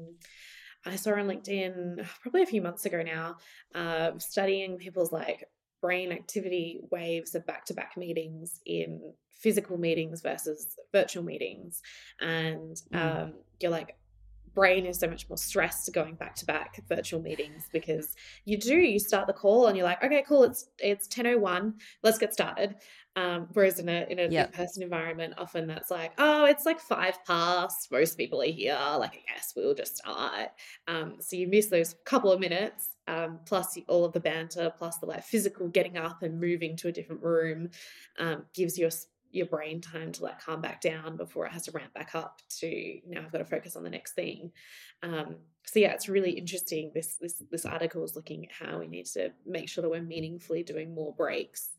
I 0.88 0.96
saw 0.96 1.12
on 1.12 1.28
LinkedIn 1.28 2.06
probably 2.22 2.44
a 2.44 2.48
few 2.48 2.62
months 2.62 2.86
ago 2.86 3.02
now, 3.02 3.38
uh, 3.76 4.18
studying 4.18 4.78
people's 4.78 5.12
like 5.12 5.48
brain 5.82 6.12
activity 6.12 6.80
waves 6.92 7.36
of 7.36 7.46
back 7.46 7.66
to 7.66 7.74
back 7.74 7.96
meetings 7.98 8.60
in 8.66 9.02
physical 9.32 9.78
meetings 9.78 10.22
versus 10.22 10.76
virtual 10.92 11.24
meetings. 11.24 11.82
And 12.20 12.76
mm. 12.94 13.24
um, 13.24 13.34
you're 13.60 13.72
like, 13.72 13.96
brain 14.58 14.88
is 14.88 15.00
so 15.00 15.08
much 15.08 15.30
more 15.30 15.38
stressed 15.38 15.94
going 15.94 16.16
back 16.16 16.34
to 16.34 16.44
back 16.44 16.82
virtual 16.90 17.22
meetings 17.22 17.70
because 17.72 18.16
you 18.44 18.58
do 18.58 18.76
you 18.76 18.98
start 18.98 19.28
the 19.28 19.34
call 19.34 19.68
and 19.68 19.78
you're 19.78 19.86
like 19.86 20.04
okay 20.04 20.24
cool 20.28 20.44
it's 20.44 20.68
it's 20.80 21.06
1001 21.06 21.76
let's 22.02 22.18
get 22.18 22.34
started 22.34 22.74
um, 23.18 23.48
whereas 23.54 23.80
in 23.80 23.90
a 23.90 24.06
in 24.10 24.20
a 24.20 24.28
yep. 24.28 24.50
in-person 24.50 24.84
environment 24.84 25.34
often 25.40 25.66
that's 25.66 25.90
like 25.90 26.14
oh 26.20 26.46
it's 26.46 26.68
like 26.68 26.80
five 26.80 27.18
past. 27.26 27.92
Most 27.92 28.16
people 28.16 28.42
are 28.42 28.46
here. 28.46 28.78
Like 29.00 29.16
i 29.16 29.34
guess 29.34 29.54
we'll 29.56 29.74
just 29.74 29.98
start. 29.98 30.50
Um, 30.88 31.16
so 31.20 31.36
you 31.36 31.48
miss 31.48 31.66
those 31.66 31.96
couple 32.06 32.32
of 32.32 32.40
minutes 32.40 32.90
um, 33.08 33.40
plus 33.46 33.76
all 33.88 34.06
of 34.06 34.14
the 34.14 34.20
banter 34.20 34.72
plus 34.78 34.98
the 35.00 35.08
like 35.08 35.24
physical 35.24 35.68
getting 35.68 35.98
up 35.98 36.22
and 36.22 36.40
moving 36.40 36.78
to 36.78 36.90
a 36.90 36.92
different 36.92 37.24
room 37.24 37.70
um, 38.20 38.44
gives 38.54 38.78
you 38.78 38.86
a 38.86 38.92
your 39.32 39.46
brain 39.46 39.82
time 39.82 40.12
to 40.14 40.24
like 40.24 40.40
calm 40.42 40.62
back 40.62 40.82
down 40.82 41.18
before 41.18 41.46
it 41.46 41.52
has 41.52 41.64
to 41.64 41.72
ramp 41.72 41.94
back 41.94 42.16
up 42.16 42.42
to 42.60 43.00
now 43.08 43.22
I've 43.22 43.32
got 43.32 43.40
to 43.40 43.46
focus 43.46 43.76
on 43.76 43.84
the 43.84 43.90
next 43.90 44.14
thing. 44.14 44.52
Um, 45.04 45.36
so 45.66 45.80
yeah, 45.80 45.92
it's 45.92 46.08
really 46.08 46.32
interesting. 46.32 46.92
This 46.94 47.18
this 47.20 47.44
this 47.52 47.66
article 47.66 48.04
is 48.04 48.16
looking 48.16 48.46
at 48.46 48.52
how 48.52 48.80
we 48.80 48.88
need 48.88 49.06
to 49.08 49.32
make 49.46 49.68
sure 49.68 49.82
that 49.82 49.90
we're 49.90 50.02
meaningfully 50.02 50.64
doing 50.64 50.96
more 50.96 51.14
breaks 51.14 51.72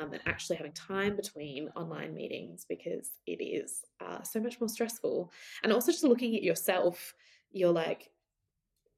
um, 0.00 0.12
and 0.12 0.20
actually 0.26 0.56
having 0.56 0.72
time 0.72 1.16
between 1.16 1.68
online 1.76 2.12
meetings 2.12 2.66
because 2.68 3.10
it 3.26 3.42
is 3.42 3.84
uh, 4.04 4.22
so 4.22 4.40
much 4.40 4.60
more 4.60 4.68
stressful. 4.68 5.30
And 5.62 5.72
also 5.72 5.92
just 5.92 6.04
looking 6.04 6.34
at 6.34 6.42
yourself, 6.42 7.14
you're 7.52 7.72
like 7.72 8.10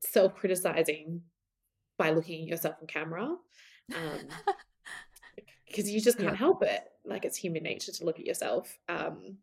self 0.01 0.35
criticizing 0.35 1.23
by 1.99 2.11
looking 2.11 2.43
at 2.43 2.49
yourself 2.49 2.77
on 2.81 2.87
camera. 2.87 3.35
Um, 3.95 4.29
because 5.69 5.91
you 5.91 6.01
just 6.01 6.19
can't 6.19 6.31
yeah. 6.31 6.37
help 6.37 6.63
it. 6.63 6.85
Like 7.09 7.25
it's 7.25 7.37
human 7.37 7.63
nature 7.63 7.93
to 7.93 8.05
look 8.05 8.19
at 8.19 8.27
yourself. 8.27 8.79
Um, 8.89 9.39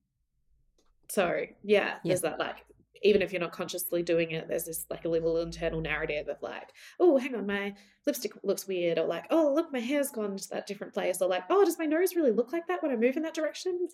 so 1.09 1.27
yeah, 1.27 1.45
yeah, 1.63 1.93
there's 2.03 2.21
that 2.21 2.39
like 2.39 2.57
even 3.05 3.21
if 3.21 3.31
you're 3.31 3.41
not 3.41 3.51
consciously 3.51 4.01
doing 4.01 4.31
it, 4.31 4.47
there's 4.47 4.65
this 4.65 4.85
like 4.89 5.05
a 5.05 5.09
little 5.09 5.37
internal 5.37 5.79
narrative 5.79 6.27
of 6.27 6.41
like, 6.41 6.71
oh, 6.99 7.17
hang 7.17 7.35
on, 7.35 7.45
my 7.45 7.75
lipstick 8.07 8.31
looks 8.43 8.67
weird, 8.67 8.97
or 8.97 9.05
like, 9.05 9.25
oh, 9.29 9.53
look, 9.53 9.71
my 9.71 9.79
hair's 9.79 10.09
gone 10.09 10.35
to 10.35 10.49
that 10.49 10.65
different 10.65 10.93
place, 10.93 11.21
or 11.21 11.29
like, 11.29 11.43
oh, 11.49 11.63
does 11.63 11.77
my 11.77 11.85
nose 11.85 12.15
really 12.15 12.31
look 12.31 12.51
like 12.51 12.67
that 12.67 12.81
when 12.81 12.91
I 12.91 12.95
move 12.95 13.15
in 13.15 13.23
that 13.23 13.35
direction? 13.35 13.87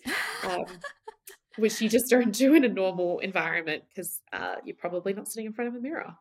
Um, 0.48 0.64
which 1.56 1.80
you 1.82 1.88
just 1.88 2.08
don't 2.08 2.32
do 2.32 2.54
in 2.54 2.64
a 2.64 2.68
normal 2.68 3.18
environment 3.18 3.84
because 3.88 4.20
uh, 4.32 4.56
you're 4.64 4.76
probably 4.76 5.12
not 5.12 5.28
sitting 5.28 5.46
in 5.46 5.52
front 5.52 5.68
of 5.68 5.74
a 5.74 5.80
mirror. 5.80 6.14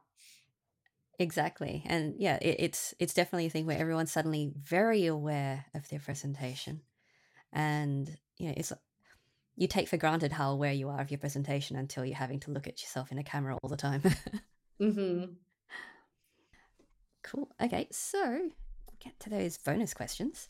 Exactly, 1.18 1.84
and 1.86 2.16
yeah, 2.18 2.40
it, 2.42 2.58
it's 2.60 2.94
it's 3.00 3.14
definitely 3.14 3.46
a 3.46 3.50
thing 3.50 3.66
where 3.66 3.80
everyone's 3.80 4.12
suddenly 4.12 4.52
very 4.58 5.06
aware 5.06 5.66
of 5.74 5.88
their 5.90 6.00
presentation, 6.00 6.82
and 7.54 8.10
you 8.38 8.48
know, 8.48 8.54
it's 8.58 8.74
you 9.56 9.68
take 9.68 9.88
for 9.88 9.98
granted 9.98 10.32
how 10.32 10.52
aware 10.52 10.72
you 10.72 10.90
are 10.90 11.02
of 11.02 11.12
your 11.12 11.18
presentation 11.18 11.76
until 11.76 12.06
you're 12.06 12.16
having 12.16 12.40
to 12.42 12.52
look 12.52 12.68
at 12.68 12.82
yourself 12.82 13.12
in 13.12 13.20
a 13.20 13.24
camera 13.24 13.58
all 13.62 13.70
the 13.70 13.78
time. 13.78 14.02
mm-hmm. 14.82 15.26
Cool. 17.24 17.50
Okay, 17.62 17.88
so 17.92 18.50
get 19.00 19.20
to 19.20 19.30
those 19.30 19.58
bonus 19.58 19.94
questions. 19.94 20.50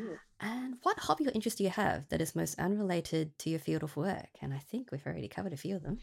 Ooh. 0.00 0.16
And 0.40 0.76
what 0.82 0.98
hobby 0.98 1.26
or 1.26 1.32
interest 1.32 1.58
do 1.58 1.64
you 1.64 1.70
have 1.70 2.08
that 2.08 2.20
is 2.20 2.34
most 2.34 2.58
unrelated 2.58 3.38
to 3.40 3.50
your 3.50 3.58
field 3.58 3.82
of 3.82 3.96
work? 3.96 4.28
And 4.40 4.52
I 4.52 4.58
think 4.58 4.90
we've 4.90 5.06
already 5.06 5.28
covered 5.28 5.52
a 5.52 5.56
few 5.56 5.76
of 5.76 5.82
them. 5.82 5.98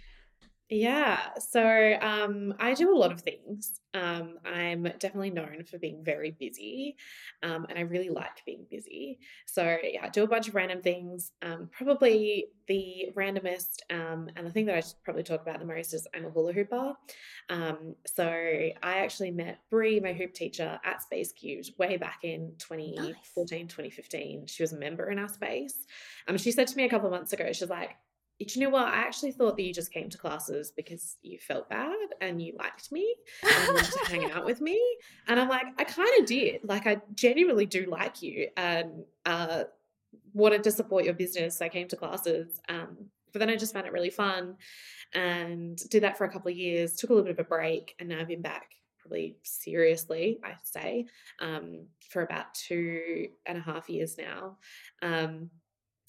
Yeah, 0.73 1.19
so 1.37 1.97
um, 2.01 2.55
I 2.59 2.73
do 2.73 2.95
a 2.95 2.97
lot 2.97 3.11
of 3.11 3.21
things. 3.21 3.79
Um, 3.93 4.39
I'm 4.43 4.81
definitely 4.97 5.29
known 5.29 5.65
for 5.69 5.77
being 5.77 6.03
very 6.03 6.31
busy, 6.31 6.95
um, 7.43 7.67
and 7.69 7.77
I 7.77 7.81
really 7.81 8.09
like 8.09 8.43
being 8.43 8.65
busy. 8.71 9.19
So 9.45 9.77
yeah, 9.83 10.03
I 10.03 10.09
do 10.09 10.23
a 10.23 10.27
bunch 10.27 10.47
of 10.47 10.55
random 10.55 10.81
things. 10.81 11.31
Um, 11.43 11.69
probably 11.71 12.47
the 12.67 13.09
randomest 13.13 13.81
um, 13.91 14.31
and 14.35 14.47
the 14.47 14.49
thing 14.49 14.65
that 14.65 14.75
I 14.75 14.81
probably 15.05 15.21
talk 15.21 15.43
about 15.43 15.59
the 15.59 15.65
most 15.65 15.93
is 15.93 16.07
I'm 16.15 16.25
a 16.25 16.31
hula 16.31 16.53
hooper. 16.53 16.93
Um, 17.49 17.93
so 18.07 18.25
I 18.25 18.73
actually 18.81 19.29
met 19.29 19.59
Brie, 19.69 19.99
my 19.99 20.13
hoop 20.13 20.33
teacher, 20.33 20.79
at 20.83 21.03
Spacecubed 21.03 21.77
way 21.77 21.97
back 21.97 22.21
in 22.23 22.53
2014, 22.57 22.95
nice. 22.95 23.15
2015. 23.35 24.47
She 24.47 24.63
was 24.63 24.73
a 24.73 24.77
member 24.77 25.11
in 25.11 25.19
our 25.19 25.29
space. 25.29 25.85
Um, 26.27 26.37
she 26.39 26.51
said 26.51 26.65
to 26.69 26.75
me 26.75 26.85
a 26.85 26.89
couple 26.89 27.07
of 27.07 27.13
months 27.13 27.31
ago, 27.31 27.51
she's 27.51 27.69
like, 27.69 27.91
do 28.39 28.59
you 28.59 28.65
know 28.65 28.71
what? 28.71 28.87
I 28.87 28.97
actually 28.97 29.31
thought 29.31 29.55
that 29.55 29.63
you 29.63 29.73
just 29.73 29.91
came 29.91 30.09
to 30.09 30.17
classes 30.17 30.71
because 30.75 31.17
you 31.21 31.37
felt 31.39 31.69
bad 31.69 31.95
and 32.19 32.41
you 32.41 32.53
liked 32.57 32.91
me 32.91 33.15
and 33.43 33.67
wanted 33.67 33.91
to 33.91 34.05
hang 34.05 34.31
out 34.31 34.45
with 34.45 34.59
me. 34.69 34.81
And 35.27 35.39
I'm 35.39 35.49
like, 35.49 35.67
I 35.77 35.83
kind 35.83 36.09
of 36.19 36.25
did. 36.25 36.61
Like, 36.63 36.87
I 36.87 37.01
genuinely 37.13 37.65
do 37.65 37.85
like 37.85 38.21
you 38.21 38.49
and 38.57 39.03
uh, 39.25 39.63
wanted 40.33 40.63
to 40.63 40.71
support 40.71 41.05
your 41.05 41.13
business. 41.13 41.57
So 41.57 41.65
I 41.65 41.69
came 41.69 41.87
to 41.89 41.95
classes. 41.95 42.59
Um, 42.67 42.97
but 43.31 43.39
then 43.39 43.49
I 43.49 43.55
just 43.55 43.73
found 43.73 43.87
it 43.87 43.93
really 43.93 44.09
fun 44.09 44.57
and 45.13 45.77
did 45.89 46.03
that 46.03 46.17
for 46.17 46.25
a 46.25 46.29
couple 46.29 46.51
of 46.51 46.57
years, 46.57 46.95
took 46.95 47.09
a 47.09 47.13
little 47.13 47.25
bit 47.25 47.39
of 47.39 47.45
a 47.45 47.49
break, 47.49 47.95
and 47.99 48.09
now 48.09 48.19
I've 48.19 48.27
been 48.27 48.41
back 48.41 48.71
probably 48.99 49.35
seriously, 49.43 50.39
I'd 50.43 50.55
say, 50.63 51.05
um, 51.39 51.87
for 52.09 52.21
about 52.21 52.53
two 52.53 53.27
and 53.45 53.57
a 53.57 53.61
half 53.61 53.89
years 53.89 54.17
now. 54.17 54.57
Um, 55.01 55.49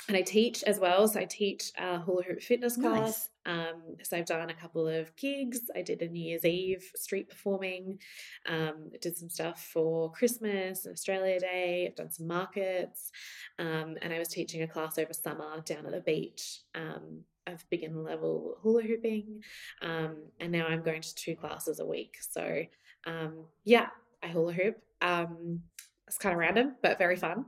and 0.08 0.16
I 0.16 0.22
teach 0.22 0.62
as 0.64 0.78
well. 0.78 1.08
So 1.08 1.20
I 1.20 1.24
teach 1.24 1.72
a 1.78 1.98
hula 1.98 2.22
hoop 2.24 2.42
fitness 2.42 2.76
class. 2.76 3.30
Nice. 3.46 3.58
Um, 3.58 3.96
so 4.02 4.16
I've 4.16 4.26
done 4.26 4.50
a 4.50 4.54
couple 4.54 4.86
of 4.86 5.14
gigs. 5.16 5.60
I 5.74 5.82
did 5.82 6.02
a 6.02 6.08
New 6.08 6.22
Year's 6.22 6.44
Eve 6.44 6.90
street 6.96 7.28
performing. 7.28 7.98
Um, 8.46 8.90
did 9.00 9.16
some 9.16 9.30
stuff 9.30 9.68
for 9.72 10.10
Christmas 10.12 10.84
and 10.84 10.92
Australia 10.92 11.40
Day. 11.40 11.86
I've 11.88 11.96
done 11.96 12.10
some 12.10 12.26
markets, 12.26 13.10
um, 13.58 13.96
and 14.02 14.12
I 14.12 14.18
was 14.18 14.28
teaching 14.28 14.62
a 14.62 14.68
class 14.68 14.98
over 14.98 15.12
summer 15.12 15.60
down 15.64 15.86
at 15.86 15.92
the 15.92 16.00
beach 16.00 16.60
um, 16.74 17.20
of 17.46 17.64
beginner 17.70 18.00
level 18.00 18.56
hula 18.62 18.82
hooping. 18.82 19.42
Um, 19.82 20.16
and 20.40 20.52
now 20.52 20.66
I'm 20.66 20.82
going 20.82 21.02
to 21.02 21.14
two 21.14 21.36
classes 21.36 21.80
a 21.80 21.86
week. 21.86 22.16
So 22.20 22.62
um, 23.06 23.44
yeah, 23.64 23.88
I 24.22 24.28
hula 24.28 24.52
hoop. 24.52 24.78
it's 25.00 26.18
kind 26.18 26.32
of 26.34 26.38
random, 26.38 26.76
but 26.82 26.98
very 26.98 27.16
fun. 27.16 27.46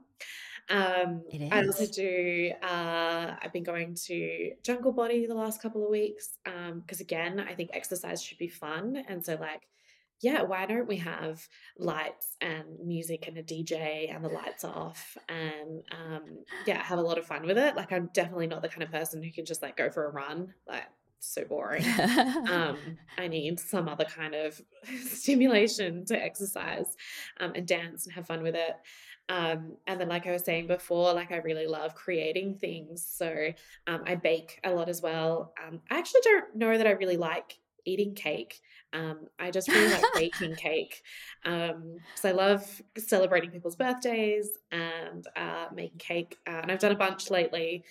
Um, 0.68 1.22
I 1.52 1.64
also 1.64 1.86
do. 1.86 2.50
Uh, 2.62 3.36
I've 3.40 3.52
been 3.52 3.62
going 3.62 3.94
to 4.06 4.52
Jungle 4.62 4.92
Body 4.92 5.26
the 5.26 5.34
last 5.34 5.62
couple 5.62 5.84
of 5.84 5.90
weeks 5.90 6.38
because, 6.44 7.00
um, 7.00 7.04
again, 7.04 7.40
I 7.40 7.54
think 7.54 7.70
exercise 7.72 8.22
should 8.22 8.38
be 8.38 8.48
fun, 8.48 9.04
and 9.08 9.24
so 9.24 9.36
like, 9.40 9.62
yeah, 10.20 10.42
why 10.42 10.66
don't 10.66 10.88
we 10.88 10.96
have 10.96 11.46
lights 11.78 12.36
and 12.40 12.64
music 12.84 13.28
and 13.28 13.36
a 13.36 13.42
DJ 13.42 14.14
and 14.14 14.24
the 14.24 14.28
lights 14.28 14.64
off 14.64 15.16
and 15.28 15.82
um, 15.92 16.38
yeah, 16.66 16.82
have 16.82 16.98
a 16.98 17.02
lot 17.02 17.18
of 17.18 17.26
fun 17.26 17.46
with 17.46 17.58
it. 17.58 17.76
Like, 17.76 17.92
I'm 17.92 18.08
definitely 18.14 18.46
not 18.46 18.62
the 18.62 18.68
kind 18.68 18.82
of 18.82 18.90
person 18.90 19.22
who 19.22 19.30
can 19.30 19.44
just 19.44 19.62
like 19.62 19.76
go 19.76 19.90
for 19.90 20.06
a 20.06 20.10
run. 20.10 20.54
Like, 20.66 20.84
so 21.20 21.44
boring. 21.44 21.84
um, 22.48 22.78
I 23.18 23.28
need 23.28 23.60
some 23.60 23.88
other 23.88 24.04
kind 24.04 24.34
of 24.34 24.60
stimulation 25.06 26.06
to 26.06 26.22
exercise 26.22 26.96
um, 27.40 27.52
and 27.54 27.66
dance 27.66 28.06
and 28.06 28.14
have 28.14 28.26
fun 28.26 28.42
with 28.42 28.54
it. 28.54 28.74
Um, 29.28 29.76
and 29.86 30.00
then, 30.00 30.08
like 30.08 30.26
I 30.26 30.32
was 30.32 30.44
saying 30.44 30.68
before, 30.68 31.12
like 31.12 31.32
I 31.32 31.38
really 31.38 31.66
love 31.66 31.94
creating 31.94 32.56
things. 32.56 33.04
So 33.08 33.48
um, 33.86 34.02
I 34.06 34.14
bake 34.14 34.60
a 34.64 34.70
lot 34.70 34.88
as 34.88 35.02
well. 35.02 35.52
Um, 35.64 35.80
I 35.90 35.98
actually 35.98 36.20
don't 36.24 36.56
know 36.56 36.76
that 36.76 36.86
I 36.86 36.92
really 36.92 37.16
like 37.16 37.58
eating 37.86 38.14
cake. 38.14 38.60
Um, 38.92 39.28
I 39.38 39.50
just 39.50 39.68
really 39.68 39.92
like 39.92 40.04
baking 40.14 40.54
cake. 40.56 41.02
Um, 41.44 41.98
so 42.14 42.28
I 42.28 42.32
love 42.32 42.82
celebrating 42.98 43.50
people's 43.50 43.76
birthdays 43.76 44.48
and 44.70 45.26
uh, 45.36 45.66
making 45.74 45.98
cake. 45.98 46.36
Uh, 46.46 46.60
and 46.62 46.72
I've 46.72 46.80
done 46.80 46.92
a 46.92 46.96
bunch 46.96 47.30
lately. 47.30 47.84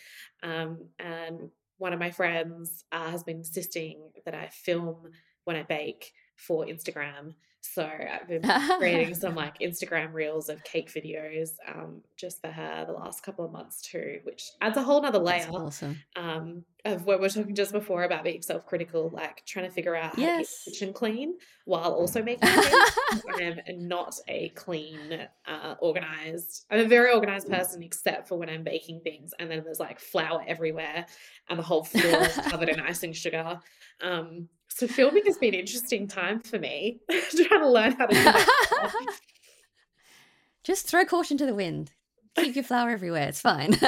Um, 0.44 0.80
and 1.00 1.50
one 1.78 1.94
of 1.94 2.00
my 2.00 2.12
friends 2.12 2.86
uh, 2.92 3.10
has 3.10 3.24
been 3.24 3.38
insisting 3.38 4.00
that 4.26 4.36
I 4.36 4.48
film 4.48 5.10
when 5.46 5.56
I 5.56 5.64
bake 5.64 6.14
for 6.36 6.66
Instagram. 6.66 7.34
So 7.74 7.84
I've 7.84 8.28
been 8.28 8.44
creating 8.78 9.16
some 9.16 9.36
like 9.36 9.60
Instagram 9.60 10.14
reels 10.14 10.50
of 10.50 10.64
cake 10.64 10.92
videos 10.94 11.50
um, 11.68 12.02
just 12.18 12.42
for 12.42 12.50
her 12.50 12.86
the 12.86 12.94
last 12.94 13.24
couple 13.24 13.46
of 13.46 13.52
months 13.52 13.82
too, 13.82 14.20
which 14.24 14.52
adds 14.62 14.78
a 14.78 14.82
whole 14.82 15.02
nother 15.02 15.20
layer 15.20 15.48
awesome. 15.52 15.98
um, 16.16 16.64
of 16.86 17.06
what 17.06 17.20
we 17.20 17.26
are 17.26 17.30
talking 17.30 17.56
just 17.56 17.72
before 17.72 18.04
about 18.04 18.24
being 18.24 18.42
self-critical, 18.42 19.10
like 19.14 19.46
trying 19.46 19.66
to 19.66 19.72
figure 19.72 19.96
out 19.96 20.16
how 20.16 20.26
to 20.26 20.38
keep 20.38 20.48
the 20.66 20.72
kitchen 20.72 20.94
clean 20.94 21.36
while 21.66 21.94
also 21.94 22.22
making 22.24 22.48
things. 22.48 23.24
I 23.34 23.62
am 23.68 23.88
not 23.88 24.16
a 24.28 24.50
clean, 24.50 25.28
uh, 25.48 25.76
organized. 25.80 26.66
I'm 26.72 26.80
a 26.80 26.88
very 26.88 27.12
organized 27.12 27.50
person 27.50 27.84
except 27.84 28.28
for 28.28 28.38
when 28.38 28.50
I'm 28.50 28.64
baking 28.64 29.02
things, 29.02 29.34
and 29.40 29.50
then 29.50 29.64
there's 29.64 29.80
like 29.80 30.00
flour 30.00 30.44
everywhere, 30.48 31.06
and 31.50 31.60
the 31.60 31.64
whole 31.64 31.84
floor 31.84 32.22
is 32.22 32.36
covered 32.36 32.70
in 32.70 32.80
icing 32.80 33.14
sugar. 33.14 33.60
Um, 34.02 34.50
so 34.70 34.88
filming 34.88 35.26
has 35.26 35.38
been 35.38 35.54
an 35.54 35.62
interesting 35.62 36.08
time 36.08 36.42
for 36.42 36.60
me, 36.60 37.00
trying 37.10 37.62
to 37.62 37.70
learn 37.70 37.94
how 37.94 38.08
to 38.08 38.16
do 38.16 38.24
that. 38.24 39.06
Just 40.64 40.88
throw 40.88 41.06
caution 41.06 41.38
to 41.38 41.46
the 41.46 41.54
wind. 41.54 41.94
Keep 42.36 42.56
your 42.56 42.64
flower 42.64 42.90
everywhere. 42.90 43.28
It's 43.28 43.42
fine. 43.42 43.72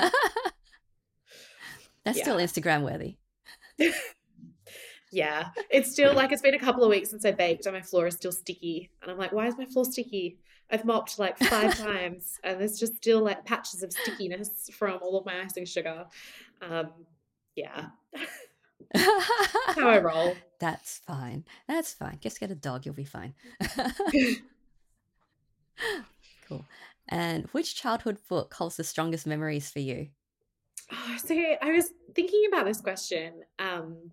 That's 2.04 2.20
yeah. 2.20 2.24
still 2.24 2.38
Instagram 2.38 2.84
worthy. 2.84 3.18
yeah, 5.12 5.50
it's 5.70 5.92
still 5.92 6.14
like 6.14 6.32
it's 6.32 6.42
been 6.42 6.54
a 6.54 6.60
couple 6.60 6.84
of 6.84 6.90
weeks 6.90 7.10
since 7.10 7.26
I 7.26 7.32
baked, 7.32 7.66
and 7.66 7.76
my 7.76 7.82
floor 7.82 8.08
is 8.08 8.16
still 8.16 8.32
sticky. 8.32 8.90
And 9.02 9.12
I'm 9.12 9.18
like, 9.18 9.34
why 9.34 9.48
is 9.48 9.58
my 9.58 9.66
floor 9.66 9.84
sticky? 9.84 10.40
I've 10.70 10.86
mopped 10.86 11.20
like 11.20 11.38
five 11.38 11.78
times, 11.84 12.40
and 12.44 12.60
there's 12.60 12.80
just 12.80 12.96
still 12.96 13.22
like 13.22 13.46
patches 13.46 13.84
of 13.84 13.92
stickiness 13.92 14.70
from 14.72 15.00
all 15.02 15.18
of 15.18 15.26
my 15.26 15.42
icing 15.42 15.66
sugar. 15.66 16.06
Um, 16.62 16.92
yeah. 17.56 17.88
how 18.96 19.90
I 19.90 20.00
roll. 20.00 20.36
That's 20.60 21.00
fine. 21.06 21.44
That's 21.68 21.94
fine. 21.94 22.20
Just 22.22 22.40
get 22.40 22.52
a 22.52 22.56
dog, 22.56 22.86
you'll 22.86 22.96
be 22.96 23.04
fine. 23.04 23.34
cool. 26.48 26.66
And 27.10 27.48
which 27.48 27.76
childhood 27.76 28.20
book 28.28 28.54
holds 28.56 28.78
the 28.78 28.84
strongest 28.84 29.28
memories 29.28 29.70
for 29.72 29.80
you? 29.80 30.10
Oh, 30.92 31.18
so 31.22 31.36
I 31.36 31.72
was 31.72 31.92
thinking 32.16 32.46
about 32.48 32.66
this 32.66 32.80
question, 32.80 33.44
um, 33.60 34.12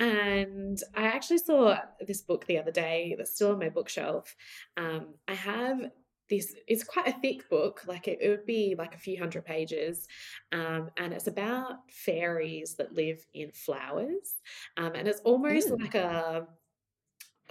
and 0.00 0.78
I 0.96 1.06
actually 1.06 1.38
saw 1.38 1.78
this 2.00 2.22
book 2.22 2.46
the 2.46 2.58
other 2.58 2.72
day 2.72 3.14
that's 3.16 3.34
still 3.36 3.52
on 3.52 3.60
my 3.60 3.68
bookshelf. 3.68 4.34
Um, 4.76 5.14
I 5.28 5.34
have 5.34 5.92
this 6.28 6.54
it's 6.66 6.84
quite 6.84 7.08
a 7.08 7.20
thick 7.20 7.48
book 7.48 7.82
like 7.86 8.06
it, 8.06 8.18
it 8.20 8.28
would 8.28 8.44
be 8.44 8.74
like 8.76 8.94
a 8.94 8.98
few 8.98 9.18
hundred 9.18 9.46
pages 9.46 10.06
um, 10.52 10.90
and 10.98 11.14
it's 11.14 11.26
about 11.26 11.90
fairies 11.90 12.74
that 12.76 12.92
live 12.92 13.26
in 13.32 13.50
flowers 13.50 14.34
um, 14.76 14.92
and 14.94 15.08
it's 15.08 15.20
almost 15.20 15.70
Ooh. 15.70 15.76
like 15.80 15.94
a 15.94 16.46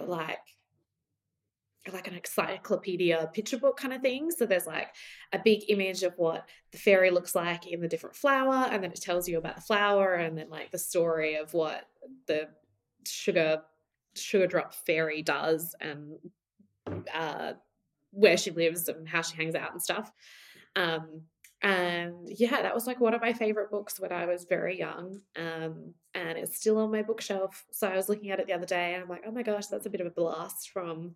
like 0.00 0.57
like 1.92 2.08
an 2.08 2.14
encyclopedia 2.14 3.30
picture 3.32 3.58
book 3.58 3.76
kind 3.76 3.94
of 3.94 4.02
thing. 4.02 4.30
So 4.30 4.46
there's 4.46 4.66
like 4.66 4.88
a 5.32 5.38
big 5.38 5.64
image 5.68 6.02
of 6.02 6.14
what 6.16 6.48
the 6.72 6.78
fairy 6.78 7.10
looks 7.10 7.34
like 7.34 7.66
in 7.66 7.80
the 7.80 7.88
different 7.88 8.16
flower, 8.16 8.66
and 8.70 8.82
then 8.82 8.92
it 8.92 9.00
tells 9.00 9.28
you 9.28 9.38
about 9.38 9.56
the 9.56 9.62
flower, 9.62 10.14
and 10.14 10.36
then 10.36 10.50
like 10.50 10.70
the 10.70 10.78
story 10.78 11.36
of 11.36 11.54
what 11.54 11.84
the 12.26 12.48
sugar 13.06 13.62
sugar 14.14 14.46
drop 14.46 14.74
fairy 14.74 15.22
does, 15.22 15.74
and 15.80 16.18
uh, 17.14 17.52
where 18.10 18.36
she 18.36 18.50
lives 18.50 18.88
and 18.88 19.08
how 19.08 19.22
she 19.22 19.36
hangs 19.36 19.54
out 19.54 19.72
and 19.72 19.82
stuff. 19.82 20.10
Um, 20.76 21.22
and 21.60 22.28
yeah, 22.28 22.62
that 22.62 22.74
was 22.74 22.86
like 22.86 23.00
one 23.00 23.14
of 23.14 23.20
my 23.20 23.32
favorite 23.32 23.70
books 23.70 23.98
when 23.98 24.12
I 24.12 24.26
was 24.26 24.44
very 24.44 24.78
young. 24.78 25.20
Um, 25.36 25.94
and 26.14 26.38
it's 26.38 26.56
still 26.56 26.78
on 26.78 26.92
my 26.92 27.02
bookshelf. 27.02 27.64
So 27.72 27.88
I 27.88 27.96
was 27.96 28.08
looking 28.08 28.30
at 28.30 28.38
it 28.38 28.46
the 28.46 28.52
other 28.52 28.66
day 28.66 28.94
and 28.94 29.02
I'm 29.02 29.08
like, 29.08 29.24
oh 29.26 29.32
my 29.32 29.42
gosh, 29.42 29.66
that's 29.66 29.86
a 29.86 29.90
bit 29.90 30.00
of 30.00 30.06
a 30.06 30.10
blast 30.10 30.70
from 30.70 31.14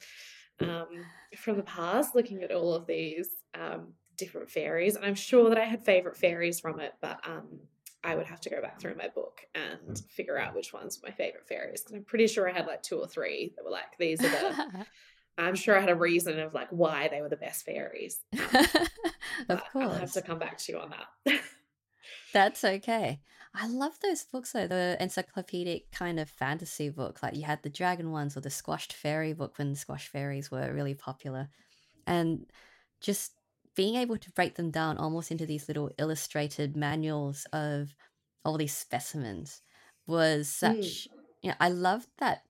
um, 0.65 1.05
from 1.37 1.57
the 1.57 1.63
past, 1.63 2.15
looking 2.15 2.43
at 2.43 2.53
all 2.53 2.75
of 2.75 2.87
these 2.87 3.29
um, 3.55 3.95
different 4.17 4.51
fairies. 4.51 4.97
And 4.97 5.05
I'm 5.05 5.15
sure 5.15 5.49
that 5.49 5.59
I 5.59 5.65
had 5.65 5.85
favorite 5.85 6.17
fairies 6.17 6.61
from 6.61 6.81
it, 6.81 6.95
but 7.01 7.21
um, 7.27 7.61
I 8.05 8.15
would 8.15 8.27
have 8.27 8.41
to 8.43 8.51
go 8.51 8.61
back 8.61 8.81
through 8.81 8.97
my 8.97 9.09
book 9.09 9.41
and 9.55 10.03
figure 10.11 10.39
out 10.39 10.55
which 10.55 10.73
ones 10.73 11.01
were 11.01 11.09
my 11.09 11.15
favorite 11.15 11.47
fairies. 11.47 11.83
Because 11.83 11.95
I'm 11.95 12.05
pretty 12.05 12.27
sure 12.27 12.49
I 12.49 12.53
had 12.53 12.67
like 12.67 12.83
two 12.83 12.99
or 12.99 13.07
three 13.07 13.53
that 13.57 13.65
were 13.65 13.71
like, 13.71 13.97
these 13.99 14.21
are 14.21 14.29
the 14.29 14.87
I'm 15.39 15.55
sure 15.55 15.77
I 15.77 15.81
had 15.81 15.89
a 15.89 15.95
reason 15.95 16.39
of 16.39 16.53
like 16.55 16.69
why 16.71 17.09
they 17.09 17.23
were 17.23 17.29
the 17.29 17.37
best 17.37 17.65
fairies. 17.65 18.21
of 18.33 18.49
But 19.49 19.65
I'll 19.75 19.91
have 19.91 20.13
to 20.13 20.23
come 20.23 20.39
back 20.39 20.59
to 20.59 20.73
you 20.73 20.79
on 20.79 20.91
that. 20.91 21.41
That's 22.33 22.65
okay. 22.65 23.21
I 23.55 23.67
love 23.69 23.99
those 24.01 24.25
books 24.25 24.53
though, 24.53 24.67
the 24.67 24.97
encyclopedic 25.01 25.91
kind 25.93 26.19
of 26.19 26.31
fantasy 26.31 26.89
book. 26.89 27.23
Like 27.23 27.35
you 27.37 27.43
had 27.43 27.63
the 27.63 27.69
dragon 27.71 28.11
ones 28.11 28.37
or 28.37 28.41
the 28.41 28.51
squashed 28.51 28.93
fairy 28.93 29.35
book 29.35 29.59
when 29.59 29.75
squash 29.75 30.09
fairies 30.09 30.51
were 30.51 30.73
really 30.73 30.95
popular. 30.95 31.51
And 32.07 32.51
just 33.01 33.35
being 33.77 33.97
able 33.97 34.19
to 34.19 34.33
break 34.33 34.57
them 34.57 34.71
down 34.71 34.99
almost 34.99 35.31
into 35.31 35.47
these 35.47 35.69
little 35.69 35.91
illustrated 35.99 36.77
manuals 36.77 37.47
of 37.53 37.95
all 38.45 38.59
these 38.59 38.77
specimens 38.77 39.63
was 40.07 40.49
Mm. 40.63 40.97
such 40.97 41.09
you 41.43 41.51
know, 41.51 41.57
I 41.61 41.71
loved 41.71 42.09
that 42.19 42.45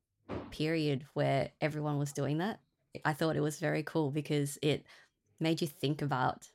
period 0.51 1.07
where 1.15 1.53
everyone 1.61 1.99
was 1.99 2.13
doing 2.13 2.39
that. 2.39 2.61
I 3.05 3.15
thought 3.15 3.37
it 3.37 3.41
was 3.43 3.59
very 3.61 3.83
cool 3.83 4.11
because 4.13 4.59
it 4.63 4.87
made 5.41 5.63
you 5.63 5.69
think 5.69 6.03
about 6.03 6.51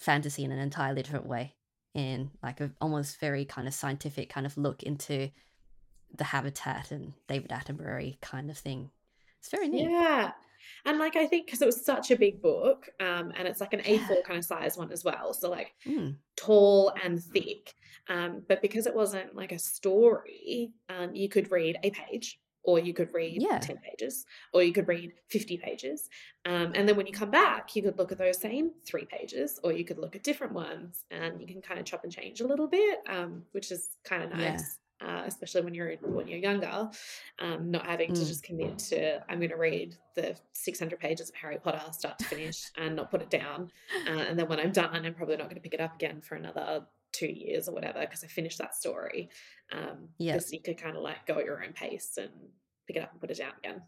fantasy 0.00 0.44
in 0.44 0.52
an 0.52 0.58
entirely 0.58 1.02
different 1.02 1.26
way 1.26 1.56
in 1.94 2.30
like 2.42 2.60
a 2.60 2.70
almost 2.80 3.20
very 3.20 3.44
kind 3.44 3.68
of 3.68 3.74
scientific 3.74 4.28
kind 4.28 4.46
of 4.46 4.56
look 4.58 4.82
into 4.82 5.30
the 6.16 6.24
habitat 6.24 6.90
and 6.90 7.12
David 7.28 7.50
Attenborough 7.50 8.20
kind 8.20 8.50
of 8.50 8.58
thing. 8.58 8.90
It's 9.40 9.48
very 9.50 9.68
neat. 9.68 9.90
Yeah. 9.90 10.32
And 10.86 10.98
like 10.98 11.16
I 11.16 11.26
think 11.26 11.46
because 11.46 11.62
it 11.62 11.66
was 11.66 11.84
such 11.84 12.10
a 12.10 12.16
big 12.16 12.40
book, 12.40 12.88
um, 13.00 13.32
and 13.36 13.46
it's 13.46 13.60
like 13.60 13.72
an 13.74 13.82
Yeah. 13.84 13.98
A4 13.98 14.24
kind 14.24 14.38
of 14.38 14.44
size 14.44 14.76
one 14.76 14.90
as 14.92 15.04
well. 15.04 15.34
So 15.34 15.50
like 15.50 15.72
Mm, 15.86 16.16
tall 16.36 16.92
and 17.02 17.22
thick. 17.22 17.74
Um, 18.08 18.42
but 18.48 18.60
because 18.62 18.86
it 18.86 18.94
wasn't 18.94 19.34
like 19.34 19.52
a 19.52 19.58
story, 19.58 20.72
um, 20.88 21.14
you 21.14 21.28
could 21.28 21.50
read 21.50 21.78
a 21.82 21.90
page, 21.90 22.38
or 22.64 22.78
you 22.78 22.92
could 22.94 23.12
read 23.14 23.40
Yeah. 23.42 23.58
10 23.58 23.78
pages, 23.78 24.24
or 24.52 24.62
you 24.62 24.72
could 24.72 24.88
read 24.88 25.12
50 25.28 25.58
pages. 25.58 26.08
Um, 26.46 26.72
and 26.74 26.88
then 26.88 26.96
when 26.96 27.06
you 27.06 27.12
come 27.12 27.30
back, 27.30 27.76
you 27.76 27.82
could 27.82 27.98
look 27.98 28.10
at 28.10 28.18
those 28.18 28.38
same 28.40 28.72
three 28.84 29.04
pages, 29.04 29.60
or 29.62 29.72
you 29.72 29.84
could 29.84 29.98
look 29.98 30.16
at 30.16 30.22
different 30.22 30.52
ones, 30.54 31.04
and 31.10 31.40
you 31.40 31.46
can 31.46 31.60
kind 31.62 31.78
of 31.78 31.86
chop 31.86 32.04
and 32.04 32.12
change 32.12 32.40
a 32.40 32.46
little 32.46 32.66
bit, 32.66 32.98
um, 33.08 33.44
which 33.52 33.70
is 33.70 33.96
kind 34.04 34.22
of 34.24 34.30
Yeah. 34.30 34.52
nice. 34.52 34.78
Uh, 35.00 35.24
especially 35.26 35.60
when 35.60 35.74
you're 35.74 35.96
when 35.96 36.26
you're 36.28 36.38
younger, 36.38 36.88
um, 37.40 37.70
not 37.70 37.84
having 37.84 38.14
to 38.14 38.22
Mm. 38.22 38.26
just 38.26 38.42
commit 38.44 38.78
to 38.78 39.22
I'm 39.30 39.38
going 39.38 39.50
to 39.50 39.56
read 39.56 39.96
the 40.14 40.36
600 40.52 40.98
pages 40.98 41.28
of 41.28 41.34
Harry 41.34 41.58
Potter 41.58 41.82
start 41.92 42.18
to 42.20 42.24
finish 42.24 42.70
and 42.76 42.96
not 42.96 43.10
put 43.10 43.20
it 43.20 43.28
down, 43.28 43.70
uh, 44.08 44.10
and 44.28 44.38
then 44.38 44.48
when 44.48 44.60
I'm 44.60 44.70
done, 44.72 45.04
I'm 45.04 45.12
probably 45.12 45.36
not 45.36 45.44
going 45.46 45.56
to 45.56 45.60
pick 45.60 45.74
it 45.74 45.80
up 45.80 45.94
again 45.96 46.22
for 46.22 46.36
another 46.36 46.86
two 47.14 47.32
years 47.32 47.68
or 47.68 47.74
whatever 47.74 48.00
because 48.00 48.24
I 48.24 48.26
finished 48.26 48.58
that 48.58 48.74
story. 48.74 49.30
Um, 49.72 50.08
Yeah. 50.18 50.34
this 50.34 50.52
you 50.52 50.60
could 50.60 50.76
kind 50.76 50.96
of 50.96 51.02
like 51.02 51.26
go 51.26 51.38
at 51.38 51.44
your 51.44 51.64
own 51.64 51.72
pace 51.72 52.18
and 52.18 52.30
pick 52.86 52.96
it 52.96 53.02
up 53.02 53.12
and 53.12 53.20
put 53.20 53.30
it 53.30 53.38
down 53.38 53.52
again. 53.58 53.82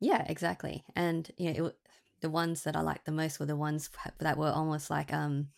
Yeah, 0.00 0.24
exactly. 0.28 0.84
And 0.94 1.30
you 1.36 1.52
know, 1.52 1.66
it, 1.66 1.76
the 2.20 2.30
ones 2.30 2.64
that 2.64 2.76
I 2.76 2.80
liked 2.80 3.04
the 3.04 3.12
most 3.12 3.38
were 3.38 3.46
the 3.46 3.56
ones 3.56 3.90
that 4.18 4.38
were 4.38 4.50
almost 4.50 4.90
like 4.90 5.12
um 5.12 5.48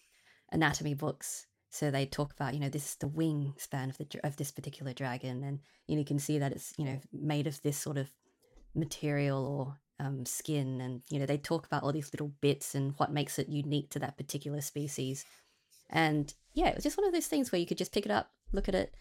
anatomy 0.52 0.94
books. 0.94 1.46
So 1.70 1.90
they 1.90 2.06
talk 2.06 2.32
about, 2.32 2.54
you 2.54 2.60
know, 2.60 2.70
this 2.70 2.86
is 2.86 2.94
the 2.96 3.08
wingspan 3.08 3.90
of 3.90 3.98
the 3.98 4.06
of 4.24 4.36
this 4.36 4.50
particular 4.50 4.92
dragon, 4.92 5.44
and 5.44 5.60
you, 5.86 5.94
know, 5.96 6.00
you 6.00 6.04
can 6.04 6.18
see 6.18 6.38
that 6.38 6.52
it's 6.52 6.72
you 6.78 6.84
know 6.84 7.00
made 7.12 7.46
of 7.46 7.60
this 7.62 7.76
sort 7.76 7.98
of 7.98 8.10
material 8.74 9.46
or 9.46 10.04
um, 10.04 10.24
skin, 10.24 10.80
and 10.80 11.02
you 11.10 11.18
know 11.18 11.26
they 11.26 11.38
talk 11.38 11.66
about 11.66 11.82
all 11.82 11.92
these 11.92 12.12
little 12.12 12.32
bits 12.40 12.74
and 12.74 12.94
what 12.96 13.12
makes 13.12 13.38
it 13.38 13.48
unique 13.48 13.90
to 13.90 13.98
that 13.98 14.16
particular 14.16 14.60
species. 14.60 15.24
And 15.90 16.32
yeah, 16.54 16.68
it 16.68 16.74
was 16.74 16.84
just 16.84 16.96
one 16.96 17.06
of 17.06 17.12
those 17.12 17.26
things 17.26 17.50
where 17.50 17.60
you 17.60 17.66
could 17.66 17.78
just 17.78 17.92
pick 17.92 18.04
it 18.04 18.10
up, 18.10 18.30
look 18.52 18.68
at 18.68 18.74
it, 18.74 18.94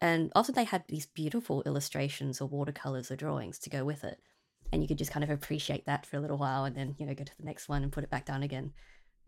and 0.00 0.32
often 0.34 0.54
they 0.54 0.64
had 0.64 0.84
these 0.88 1.06
beautiful 1.06 1.62
illustrations 1.64 2.40
or 2.40 2.48
watercolors 2.48 3.10
or 3.10 3.16
drawings 3.16 3.58
to 3.60 3.70
go 3.70 3.84
with 3.84 4.04
it 4.04 4.20
and 4.72 4.82
you 4.82 4.88
could 4.88 4.98
just 4.98 5.10
kind 5.10 5.24
of 5.24 5.30
appreciate 5.30 5.86
that 5.86 6.06
for 6.06 6.16
a 6.16 6.20
little 6.20 6.36
while 6.36 6.64
and 6.64 6.76
then 6.76 6.94
you 6.98 7.06
know 7.06 7.14
go 7.14 7.24
to 7.24 7.36
the 7.38 7.44
next 7.44 7.68
one 7.68 7.82
and 7.82 7.92
put 7.92 8.04
it 8.04 8.10
back 8.10 8.24
down 8.24 8.42
again 8.42 8.72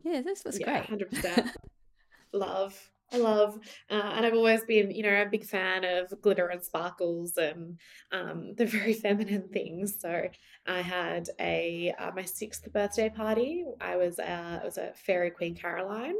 yeah 0.05 0.20
this 0.20 0.44
was 0.44 0.59
Yeah, 0.59 0.66
great 0.66 0.86
hundred 0.86 1.11
percent. 1.11 1.51
Love. 2.32 2.90
I 3.13 3.19
love, 3.19 3.59
uh, 3.91 4.13
and 4.15 4.25
I've 4.25 4.35
always 4.35 4.65
been, 4.65 4.93
you 4.93 5.03
know, 5.03 5.23
a 5.23 5.27
big 5.27 5.45
fan 5.45 5.85
of 5.85 6.13
glitter 6.23 6.47
and 6.47 6.63
sparkles 6.63 7.37
and 7.37 7.79
um, 8.13 8.55
the 8.55 8.67
very 8.67 8.93
feminine 9.07 9.49
things. 9.49 9.97
So 9.99 10.29
I 10.67 10.81
had 10.81 11.29
a 11.41 11.93
uh, 11.99 12.13
my 12.15 12.25
sixth 12.25 12.73
birthday 12.73 13.09
party. 13.09 13.65
I 13.81 13.97
was 13.97 14.19
uh, 14.19 14.61
it 14.63 14.65
was 14.65 14.79
a 14.79 14.93
fairy 14.95 15.31
Queen 15.31 15.57
Caroline, 15.57 16.17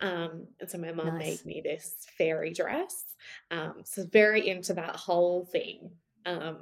um, 0.00 0.46
and 0.60 0.68
so 0.68 0.78
my 0.78 0.92
mum 0.92 1.06
nice 1.06 1.18
made 1.18 1.46
me 1.46 1.60
this 1.64 2.06
fairy 2.18 2.52
dress. 2.52 3.04
Um, 3.50 3.76
so 3.84 4.04
very 4.04 4.46
into 4.48 4.74
that 4.74 4.96
whole 4.96 5.46
thing. 5.46 5.90
Um, 6.26 6.58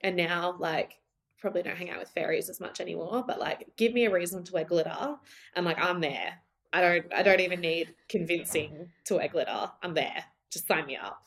and 0.00 0.16
now 0.16 0.56
like 0.58 0.94
probably 1.38 1.62
don't 1.62 1.76
hang 1.76 1.90
out 1.90 2.00
with 2.00 2.10
fairies 2.10 2.48
as 2.48 2.60
much 2.60 2.80
anymore, 2.80 3.24
but 3.26 3.40
like 3.40 3.66
give 3.76 3.92
me 3.92 4.04
a 4.04 4.12
reason 4.12 4.44
to 4.44 4.52
wear 4.52 4.64
glitter, 4.64 5.16
and 5.56 5.66
like 5.66 5.78
I'm 5.80 6.00
there. 6.00 6.34
I 6.72 6.80
don't 6.80 7.06
I 7.14 7.22
don't 7.22 7.40
even 7.40 7.60
need 7.60 7.94
convincing 8.08 8.90
to 9.06 9.16
wear 9.16 9.28
glitter. 9.28 9.70
I'm 9.82 9.94
there. 9.94 10.24
Just 10.50 10.66
sign 10.66 10.86
me 10.86 10.96
up. 10.96 11.22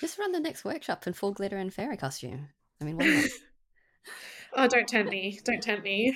just 0.00 0.18
run 0.18 0.32
the 0.32 0.40
next 0.40 0.64
workshop 0.64 1.06
in 1.06 1.12
full 1.12 1.32
glitter 1.32 1.56
and 1.56 1.72
fairy 1.72 1.96
costume 1.96 2.48
i 2.80 2.84
mean 2.84 2.96
why 2.98 3.26
oh, 4.54 4.68
don't 4.68 4.86
tempt 4.88 5.10
me. 5.10 5.40
Don't 5.44 5.62
tempt 5.62 5.84
me. 5.84 6.14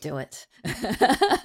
do 0.00 0.16
it 0.16 0.46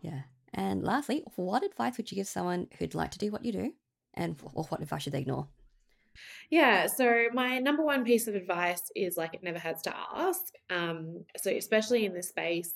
yeah 0.00 0.22
and 0.54 0.82
lastly 0.84 1.24
what 1.36 1.64
advice 1.64 1.96
would 1.96 2.10
you 2.10 2.16
give 2.16 2.28
someone 2.28 2.68
who'd 2.78 2.94
like 2.94 3.10
to 3.10 3.18
do 3.18 3.30
what 3.30 3.44
you 3.44 3.52
do 3.52 3.72
and 4.14 4.36
or 4.54 4.64
what 4.64 4.80
advice 4.80 5.02
should 5.02 5.12
they 5.12 5.20
ignore 5.20 5.48
Yeah, 6.50 6.86
so 6.86 7.24
my 7.32 7.58
number 7.58 7.84
one 7.84 8.04
piece 8.04 8.28
of 8.28 8.34
advice 8.34 8.90
is 8.94 9.16
like 9.16 9.34
it 9.34 9.42
never 9.42 9.58
hurts 9.58 9.82
to 9.82 9.94
ask. 10.14 10.54
Um, 10.70 11.24
so 11.36 11.50
especially 11.50 12.04
in 12.04 12.14
this 12.14 12.28
space, 12.28 12.74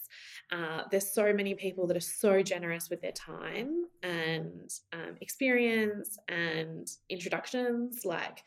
uh, 0.51 0.82
there's 0.91 1.12
so 1.12 1.32
many 1.32 1.55
people 1.55 1.86
that 1.86 1.97
are 1.97 2.01
so 2.01 2.43
generous 2.43 2.91
with 2.91 3.01
their 3.01 3.12
time 3.12 3.84
and 4.03 4.70
um, 4.93 5.16
experience 5.20 6.18
and 6.28 6.89
introductions. 7.09 8.05
Like 8.05 8.43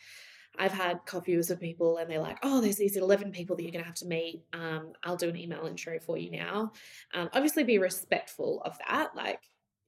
I've 0.57 0.71
had 0.71 1.05
coffees 1.05 1.49
with 1.49 1.59
people 1.59 1.97
and 1.97 2.09
they're 2.09 2.19
like, 2.19 2.39
oh, 2.43 2.61
there's 2.61 2.77
these 2.77 2.97
11 2.97 3.31
people 3.31 3.55
that 3.55 3.63
you're 3.63 3.71
going 3.71 3.83
to 3.83 3.87
have 3.87 3.95
to 3.95 4.07
meet. 4.07 4.43
Um, 4.53 4.93
I'll 5.03 5.15
do 5.15 5.29
an 5.29 5.37
email 5.37 5.65
intro 5.65 5.99
for 5.99 6.17
you 6.17 6.31
now. 6.31 6.73
Um, 7.13 7.29
obviously, 7.33 7.63
be 7.63 7.77
respectful 7.77 8.61
of 8.65 8.77
that. 8.87 9.15
Like, 9.15 9.39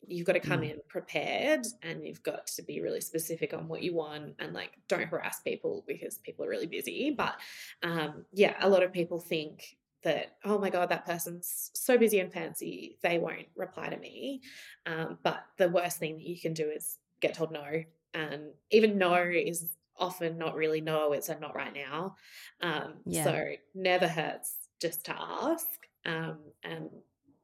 you've 0.08 0.26
got 0.28 0.34
to 0.34 0.40
come 0.40 0.62
Mm. 0.62 0.72
in 0.72 0.80
prepared 0.88 1.66
and 1.82 2.06
you've 2.06 2.24
got 2.24 2.48
to 2.48 2.62
be 2.62 2.82
really 2.82 3.02
specific 3.02 3.54
on 3.54 3.68
what 3.68 3.82
you 3.84 3.94
want 3.96 4.36
and 4.40 4.54
like 4.54 4.72
don't 4.88 5.08
harass 5.08 5.42
people 5.42 5.84
because 5.88 6.18
people 6.20 6.46
are 6.46 6.50
really 6.50 6.68
busy. 6.68 7.12
But 7.12 7.36
um, 7.84 8.26
yeah, 8.34 8.56
a 8.60 8.70
lot 8.70 8.84
of 8.84 8.92
people 8.92 9.20
think 9.20 9.78
that, 10.04 10.38
oh 10.44 10.58
my 10.60 10.70
God, 10.70 10.90
that 10.90 11.06
person's 11.06 11.72
so 11.74 11.98
busy 11.98 12.20
and 12.20 12.32
fancy, 12.32 12.98
they 13.02 13.20
won't 13.20 13.48
reply 13.56 13.90
to 13.90 13.98
me. 13.98 14.42
Um, 14.86 15.18
but 15.24 15.46
the 15.58 15.70
worst 15.70 15.98
thing 15.98 16.16
that 16.18 16.26
you 16.28 16.40
can 16.40 16.54
do 16.54 16.70
is 16.70 16.98
get 17.22 17.36
told 17.36 17.52
no. 17.52 17.84
And 18.14 18.52
even 18.72 18.98
no 18.98 19.16
is 19.24 19.76
often 19.98 20.38
not 20.38 20.56
really 20.56 20.82
no, 20.82 21.14
it's 21.14 21.30
a 21.30 21.40
not 21.40 21.56
right 21.56 21.74
now. 21.74 22.16
Um, 22.62 22.96
Yeah. 23.06 23.24
so 23.24 23.46
never 23.74 24.08
hurts 24.08 24.58
just 24.82 25.06
to 25.06 25.16
ask 25.18 25.68
um, 26.06 26.40
and 26.64 26.90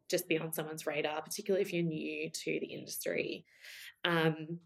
just 0.09 0.27
be 0.27 0.37
on 0.37 0.53
someone's 0.53 0.85
radar, 0.85 1.21
particularly 1.21 1.61
if 1.61 1.73
you're 1.73 1.83
new 1.83 2.29
to 2.29 2.59
the 2.59 2.67
industry. 2.67 3.45
Um, 4.03 4.59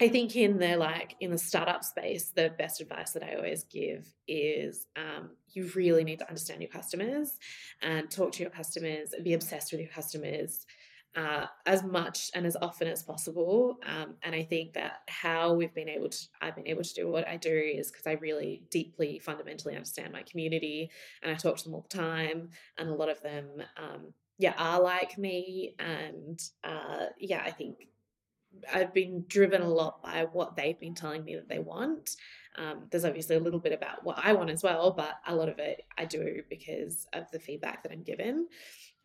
I 0.00 0.08
think 0.08 0.36
in 0.36 0.58
the 0.58 0.76
like 0.76 1.16
in 1.20 1.30
the 1.32 1.38
startup 1.38 1.82
space, 1.82 2.30
the 2.34 2.52
best 2.56 2.80
advice 2.80 3.12
that 3.12 3.22
I 3.24 3.34
always 3.34 3.64
give 3.64 4.06
is 4.28 4.86
um, 4.96 5.30
you 5.48 5.70
really 5.74 6.04
need 6.04 6.20
to 6.20 6.28
understand 6.28 6.60
your 6.60 6.70
customers 6.70 7.38
and 7.82 8.08
talk 8.10 8.32
to 8.32 8.42
your 8.42 8.50
customers, 8.50 9.12
be 9.24 9.34
obsessed 9.34 9.72
with 9.72 9.80
your 9.80 9.90
customers 9.90 10.66
uh, 11.16 11.46
as 11.66 11.82
much 11.82 12.30
and 12.34 12.46
as 12.46 12.56
often 12.62 12.86
as 12.86 13.02
possible. 13.02 13.78
Um, 13.86 14.14
and 14.22 14.34
I 14.34 14.44
think 14.44 14.74
that 14.74 15.00
how 15.08 15.52
we've 15.52 15.74
been 15.74 15.88
able 15.88 16.10
to, 16.10 16.26
I've 16.40 16.54
been 16.54 16.68
able 16.68 16.84
to 16.84 16.94
do 16.94 17.08
what 17.08 17.26
I 17.26 17.36
do 17.36 17.50
is 17.50 17.90
because 17.90 18.06
I 18.06 18.12
really 18.12 18.62
deeply, 18.70 19.18
fundamentally 19.18 19.74
understand 19.74 20.12
my 20.12 20.22
community 20.22 20.90
and 21.22 21.32
I 21.32 21.34
talk 21.34 21.56
to 21.56 21.64
them 21.64 21.74
all 21.74 21.86
the 21.90 21.96
time. 21.96 22.50
And 22.76 22.88
a 22.88 22.94
lot 22.94 23.08
of 23.08 23.20
them, 23.22 23.46
um, 23.76 24.12
yeah, 24.38 24.54
are 24.56 24.80
like 24.80 25.18
me. 25.18 25.74
And 25.78 26.40
uh, 26.64 27.06
yeah, 27.18 27.42
I 27.44 27.50
think 27.50 27.88
I've 28.72 28.94
been 28.94 29.24
driven 29.28 29.62
a 29.62 29.68
lot 29.68 30.02
by 30.02 30.26
what 30.32 30.56
they've 30.56 30.78
been 30.78 30.94
telling 30.94 31.24
me 31.24 31.34
that 31.34 31.48
they 31.48 31.58
want. 31.58 32.16
Um, 32.58 32.84
there's 32.90 33.04
obviously 33.04 33.36
a 33.36 33.40
little 33.40 33.60
bit 33.60 33.72
about 33.72 34.04
what 34.04 34.18
I 34.22 34.32
want 34.32 34.50
as 34.50 34.62
well, 34.62 34.90
but 34.90 35.20
a 35.26 35.34
lot 35.34 35.48
of 35.48 35.58
it 35.58 35.84
I 35.96 36.04
do 36.04 36.42
because 36.50 37.06
of 37.12 37.30
the 37.30 37.38
feedback 37.38 37.82
that 37.82 37.92
I'm 37.92 38.02
given. 38.02 38.48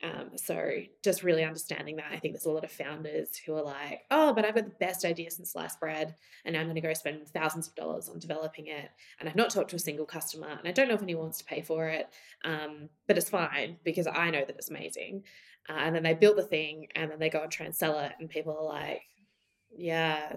Um, 0.01 0.31
so 0.35 0.69
just 1.01 1.23
really 1.23 1.45
understanding 1.45 1.95
that, 1.95 2.11
I 2.11 2.19
think 2.19 2.33
there's 2.33 2.45
a 2.45 2.51
lot 2.51 2.65
of 2.65 2.71
founders 2.71 3.37
who 3.37 3.55
are 3.55 3.63
like, 3.63 4.01
oh, 4.11 4.33
but 4.33 4.43
I've 4.43 4.55
got 4.55 4.65
the 4.65 4.71
best 4.71 5.05
idea 5.05 5.31
since 5.31 5.51
sliced 5.51 5.79
bread, 5.79 6.15
and 6.43 6.57
I'm 6.57 6.65
going 6.65 6.75
to 6.75 6.81
go 6.81 6.93
spend 6.93 7.25
thousands 7.29 7.69
of 7.69 7.75
dollars 7.75 8.09
on 8.09 8.19
developing 8.19 8.67
it, 8.67 8.89
and 9.19 9.29
I've 9.29 9.35
not 9.35 9.49
talked 9.49 9.69
to 9.69 9.77
a 9.77 9.79
single 9.79 10.05
customer, 10.05 10.49
and 10.49 10.67
I 10.67 10.71
don't 10.71 10.89
know 10.89 10.95
if 10.95 11.01
anyone 11.01 11.23
wants 11.23 11.37
to 11.37 11.45
pay 11.45 11.61
for 11.61 11.87
it, 11.87 12.09
um, 12.43 12.89
but 13.07 13.17
it's 13.17 13.29
fine 13.29 13.77
because 13.85 14.07
I 14.07 14.29
know 14.29 14.43
that 14.45 14.57
it's 14.57 14.69
amazing. 14.69 15.23
Uh, 15.69 15.73
and 15.77 15.95
then 15.95 16.03
they 16.03 16.13
build 16.13 16.37
the 16.37 16.43
thing, 16.43 16.87
and 16.95 17.09
then 17.09 17.19
they 17.19 17.29
go 17.29 17.41
and 17.41 17.51
try 17.51 17.65
and 17.65 17.75
sell 17.75 17.97
it, 17.99 18.11
and 18.19 18.29
people 18.29 18.57
are 18.57 18.65
like, 18.65 19.03
yeah, 19.73 20.33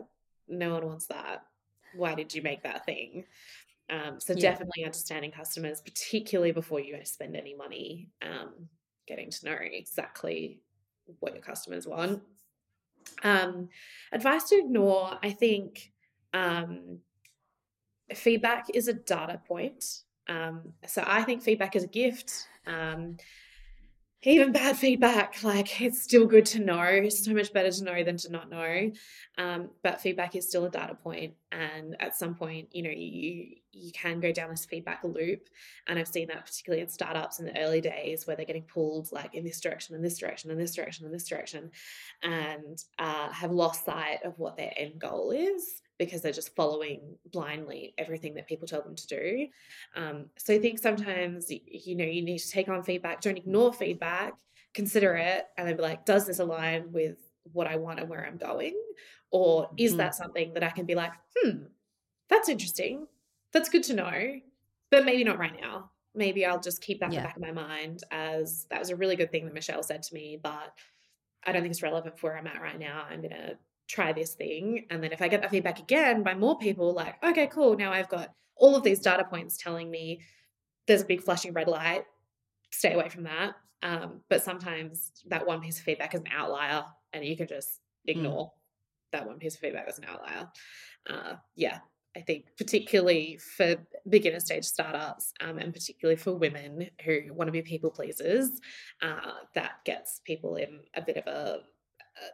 no 0.46 0.74
one 0.74 0.86
wants 0.86 1.06
that. 1.08 1.42
Why 1.96 2.14
did 2.14 2.34
you 2.34 2.42
make 2.42 2.62
that 2.62 2.84
thing? 2.84 3.24
Um, 3.88 4.18
so 4.18 4.32
yeah. 4.32 4.50
definitely 4.50 4.84
understanding 4.84 5.30
customers, 5.30 5.80
particularly 5.80 6.52
before 6.52 6.80
you 6.80 6.98
spend 7.04 7.36
any 7.36 7.54
money, 7.54 8.10
um, 8.22 8.68
getting 9.06 9.30
to 9.30 9.46
know 9.46 9.56
exactly 9.60 10.60
what 11.20 11.34
your 11.34 11.42
customers 11.42 11.86
want. 11.86 12.22
Um, 13.22 13.68
advice 14.12 14.44
to 14.48 14.56
ignore, 14.56 15.18
I 15.22 15.30
think 15.30 15.92
um, 16.34 16.98
feedback 18.14 18.66
is 18.74 18.88
a 18.88 18.92
data 18.92 19.40
point. 19.46 19.84
Um, 20.28 20.72
so 20.86 21.04
I 21.06 21.22
think 21.22 21.42
feedback 21.42 21.76
is 21.76 21.84
a 21.84 21.88
gift. 21.88 22.48
Even 24.26 24.50
bad 24.50 24.76
feedback, 24.76 25.44
like 25.44 25.80
it's 25.80 26.02
still 26.02 26.26
good 26.26 26.44
to 26.46 26.58
know. 26.58 27.08
So 27.10 27.32
much 27.32 27.52
better 27.52 27.70
to 27.70 27.84
know 27.84 28.02
than 28.02 28.16
to 28.16 28.32
not 28.32 28.50
know. 28.50 28.90
Um, 29.38 29.70
but 29.84 30.00
feedback 30.00 30.34
is 30.34 30.48
still 30.48 30.64
a 30.64 30.68
data 30.68 30.96
point, 30.96 31.34
and 31.52 31.94
at 32.00 32.16
some 32.16 32.34
point, 32.34 32.68
you 32.72 32.82
know, 32.82 32.90
you 32.90 33.54
you 33.70 33.92
can 33.92 34.18
go 34.18 34.32
down 34.32 34.50
this 34.50 34.64
feedback 34.64 35.04
loop. 35.04 35.48
And 35.86 35.96
I've 35.96 36.08
seen 36.08 36.26
that 36.26 36.44
particularly 36.44 36.82
in 36.82 36.88
startups 36.88 37.38
in 37.38 37.46
the 37.46 37.56
early 37.56 37.80
days 37.80 38.26
where 38.26 38.34
they're 38.34 38.44
getting 38.44 38.64
pulled 38.64 39.12
like 39.12 39.32
in 39.36 39.44
this 39.44 39.60
direction, 39.60 39.94
and 39.94 40.04
this 40.04 40.18
direction, 40.18 40.50
and 40.50 40.60
this 40.60 40.74
direction, 40.74 41.06
and 41.06 41.14
this 41.14 41.28
direction, 41.28 41.70
and 42.24 42.82
uh, 42.98 43.30
have 43.30 43.52
lost 43.52 43.84
sight 43.84 44.24
of 44.24 44.36
what 44.40 44.56
their 44.56 44.72
end 44.76 44.98
goal 44.98 45.30
is 45.30 45.82
because 45.98 46.22
they're 46.22 46.32
just 46.32 46.54
following 46.54 47.00
blindly 47.32 47.94
everything 47.98 48.34
that 48.34 48.46
people 48.46 48.66
tell 48.66 48.82
them 48.82 48.94
to 48.94 49.06
do. 49.06 49.46
Um, 49.94 50.26
so 50.36 50.54
I 50.54 50.58
think 50.58 50.78
sometimes, 50.78 51.50
you 51.50 51.96
know, 51.96 52.04
you 52.04 52.22
need 52.22 52.38
to 52.38 52.50
take 52.50 52.68
on 52.68 52.82
feedback, 52.82 53.20
don't 53.20 53.38
ignore 53.38 53.72
feedback, 53.72 54.34
consider 54.74 55.16
it, 55.16 55.46
and 55.56 55.66
then 55.66 55.76
be 55.76 55.82
like, 55.82 56.04
does 56.04 56.26
this 56.26 56.38
align 56.38 56.92
with 56.92 57.16
what 57.52 57.66
I 57.66 57.76
want 57.76 58.00
and 58.00 58.08
where 58.08 58.26
I'm 58.26 58.36
going? 58.36 58.74
Or 59.30 59.70
is 59.76 59.92
mm-hmm. 59.92 59.98
that 59.98 60.14
something 60.14 60.54
that 60.54 60.62
I 60.62 60.70
can 60.70 60.86
be 60.86 60.94
like, 60.94 61.12
hmm, 61.36 61.64
that's 62.28 62.48
interesting. 62.48 63.06
That's 63.52 63.68
good 63.68 63.84
to 63.84 63.94
know, 63.94 64.40
but 64.90 65.04
maybe 65.04 65.24
not 65.24 65.38
right 65.38 65.58
now. 65.58 65.90
Maybe 66.14 66.44
I'll 66.44 66.60
just 66.60 66.82
keep 66.82 67.00
that 67.00 67.12
yeah. 67.12 67.18
in 67.18 67.22
the 67.22 67.28
back 67.28 67.36
of 67.36 67.42
my 67.42 67.52
mind 67.52 68.02
as 68.10 68.66
that 68.70 68.78
was 68.78 68.90
a 68.90 68.96
really 68.96 69.16
good 69.16 69.30
thing 69.30 69.44
that 69.44 69.54
Michelle 69.54 69.82
said 69.82 70.02
to 70.04 70.14
me, 70.14 70.38
but 70.42 70.72
I 71.44 71.52
don't 71.52 71.62
think 71.62 71.72
it's 71.72 71.82
relevant 71.82 72.18
for 72.18 72.30
where 72.30 72.38
I'm 72.38 72.46
at 72.46 72.60
right 72.60 72.78
now. 72.78 73.04
I'm 73.08 73.20
going 73.20 73.30
to 73.30 73.56
try 73.88 74.12
this 74.12 74.34
thing. 74.34 74.86
And 74.90 75.02
then 75.02 75.12
if 75.12 75.22
I 75.22 75.28
get 75.28 75.42
that 75.42 75.50
feedback 75.50 75.78
again 75.78 76.22
by 76.22 76.34
more 76.34 76.58
people, 76.58 76.92
like, 76.92 77.22
okay, 77.24 77.46
cool, 77.46 77.76
now 77.76 77.92
I've 77.92 78.08
got 78.08 78.32
all 78.56 78.74
of 78.74 78.82
these 78.82 79.00
data 79.00 79.24
points 79.24 79.56
telling 79.56 79.90
me 79.90 80.22
there's 80.86 81.02
a 81.02 81.06
big 81.06 81.22
flashing 81.22 81.52
red 81.52 81.68
light, 81.68 82.04
stay 82.70 82.94
away 82.94 83.08
from 83.08 83.24
that. 83.24 83.54
Um, 83.82 84.20
but 84.28 84.42
sometimes 84.42 85.12
that 85.28 85.46
one 85.46 85.60
piece 85.60 85.78
of 85.78 85.84
feedback 85.84 86.14
is 86.14 86.20
an 86.20 86.28
outlier 86.34 86.84
and 87.12 87.24
you 87.24 87.36
can 87.36 87.46
just 87.46 87.80
hmm. 88.04 88.12
ignore 88.12 88.46
mm. 88.46 88.50
that 89.12 89.26
one 89.26 89.38
piece 89.38 89.54
of 89.54 89.60
feedback 89.60 89.86
as 89.86 89.98
an 89.98 90.06
outlier. 90.08 90.48
Uh, 91.08 91.34
yeah, 91.54 91.78
I 92.16 92.20
think 92.22 92.46
particularly 92.56 93.38
for 93.56 93.76
beginner 94.08 94.40
stage 94.40 94.64
startups 94.64 95.32
um, 95.40 95.58
and 95.58 95.72
particularly 95.72 96.16
for 96.16 96.32
women 96.32 96.88
who 97.04 97.18
want 97.32 97.48
to 97.48 97.52
be 97.52 97.62
people 97.62 97.90
pleasers, 97.90 98.58
uh, 99.02 99.34
that 99.54 99.84
gets 99.84 100.20
people 100.24 100.56
in 100.56 100.80
a 100.94 101.02
bit 101.02 101.18
of 101.18 101.26
a 101.26 101.58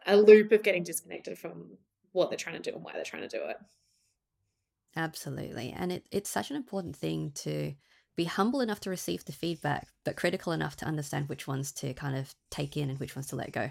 a 0.07 0.17
loop 0.17 0.53
of 0.53 0.63
getting 0.63 0.83
disconnected 0.83 1.39
from 1.39 1.79
what 2.13 2.31
they're 2.31 2.37
trying 2.37 2.61
to 2.61 2.71
do 2.71 2.77
and 2.77 2.85
why 2.85 2.93
they're 2.93 3.05
trying 3.05 3.29
to 3.29 3.29
do 3.29 3.43
it. 3.45 3.57
Absolutely. 4.97 5.75
And 5.77 5.93
it, 5.93 6.07
it's 6.11 6.31
such 6.31 6.51
an 6.51 6.57
important 6.57 6.97
thing 6.97 7.33
to 7.37 7.75
be 8.17 8.25
humble 8.25 8.61
enough 8.61 8.81
to 8.81 8.91
receive 8.91 9.25
the 9.25 9.33
feedback, 9.33 9.89
but 10.05 10.17
critical 10.17 10.53
enough 10.53 10.77
to 10.77 10.85
understand 10.85 11.29
which 11.29 11.47
ones 11.47 11.73
to 11.73 11.95
kind 11.95 12.17
of 12.17 12.35
take 12.51 12.77
in 12.77 12.91
and 12.91 12.99
which 12.99 13.17
ones 13.17 13.29
to 13.29 13.37
let 13.37 13.53
go. 13.53 13.71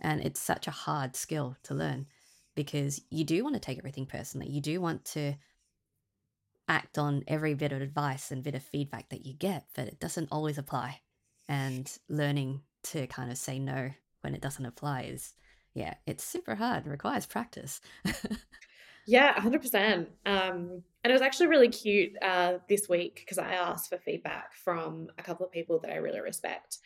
And 0.00 0.20
it's 0.22 0.40
such 0.40 0.66
a 0.66 0.72
hard 0.72 1.14
skill 1.14 1.56
to 1.64 1.74
learn 1.74 2.06
because 2.54 3.00
you 3.10 3.24
do 3.24 3.42
want 3.44 3.54
to 3.54 3.60
take 3.60 3.78
everything 3.78 4.06
personally. 4.06 4.48
You 4.48 4.60
do 4.60 4.80
want 4.80 5.04
to 5.06 5.34
act 6.68 6.96
on 6.96 7.22
every 7.28 7.54
bit 7.54 7.72
of 7.72 7.82
advice 7.82 8.30
and 8.30 8.42
bit 8.42 8.54
of 8.54 8.62
feedback 8.62 9.10
that 9.10 9.26
you 9.26 9.34
get, 9.34 9.66
but 9.74 9.88
it 9.88 10.00
doesn't 10.00 10.28
always 10.32 10.58
apply. 10.58 11.00
And 11.48 11.90
learning 12.08 12.62
to 12.84 13.06
kind 13.08 13.30
of 13.30 13.36
say 13.36 13.58
no 13.58 13.90
when 14.22 14.34
it 14.34 14.40
doesn't 14.40 14.64
apply 14.64 15.02
is 15.02 15.34
yeah, 15.74 15.94
it's 16.06 16.24
super 16.24 16.54
hard. 16.54 16.86
It 16.86 16.90
requires 16.90 17.26
practice. 17.26 17.80
yeah, 19.06 19.34
100%. 19.34 20.06
Um, 20.26 20.82
and 21.04 21.10
it 21.10 21.12
was 21.12 21.22
actually 21.22 21.48
really 21.48 21.68
cute 21.68 22.12
uh, 22.22 22.54
this 22.68 22.88
week 22.88 23.16
because 23.16 23.38
I 23.38 23.54
asked 23.54 23.88
for 23.88 23.98
feedback 23.98 24.54
from 24.54 25.08
a 25.18 25.22
couple 25.22 25.46
of 25.46 25.52
people 25.52 25.78
that 25.80 25.90
I 25.90 25.96
really 25.96 26.20
respect. 26.20 26.78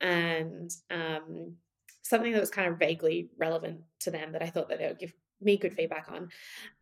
And 0.00 0.70
um, 0.90 1.54
something 2.02 2.32
that 2.32 2.40
was 2.40 2.50
kind 2.50 2.70
of 2.72 2.78
vaguely 2.78 3.30
relevant 3.38 3.80
to 4.00 4.10
them 4.10 4.32
that 4.32 4.42
I 4.42 4.50
thought 4.50 4.68
that 4.68 4.78
they 4.78 4.86
would 4.86 4.98
give 4.98 5.12
me 5.40 5.56
good 5.56 5.74
feedback 5.74 6.06
on. 6.10 6.28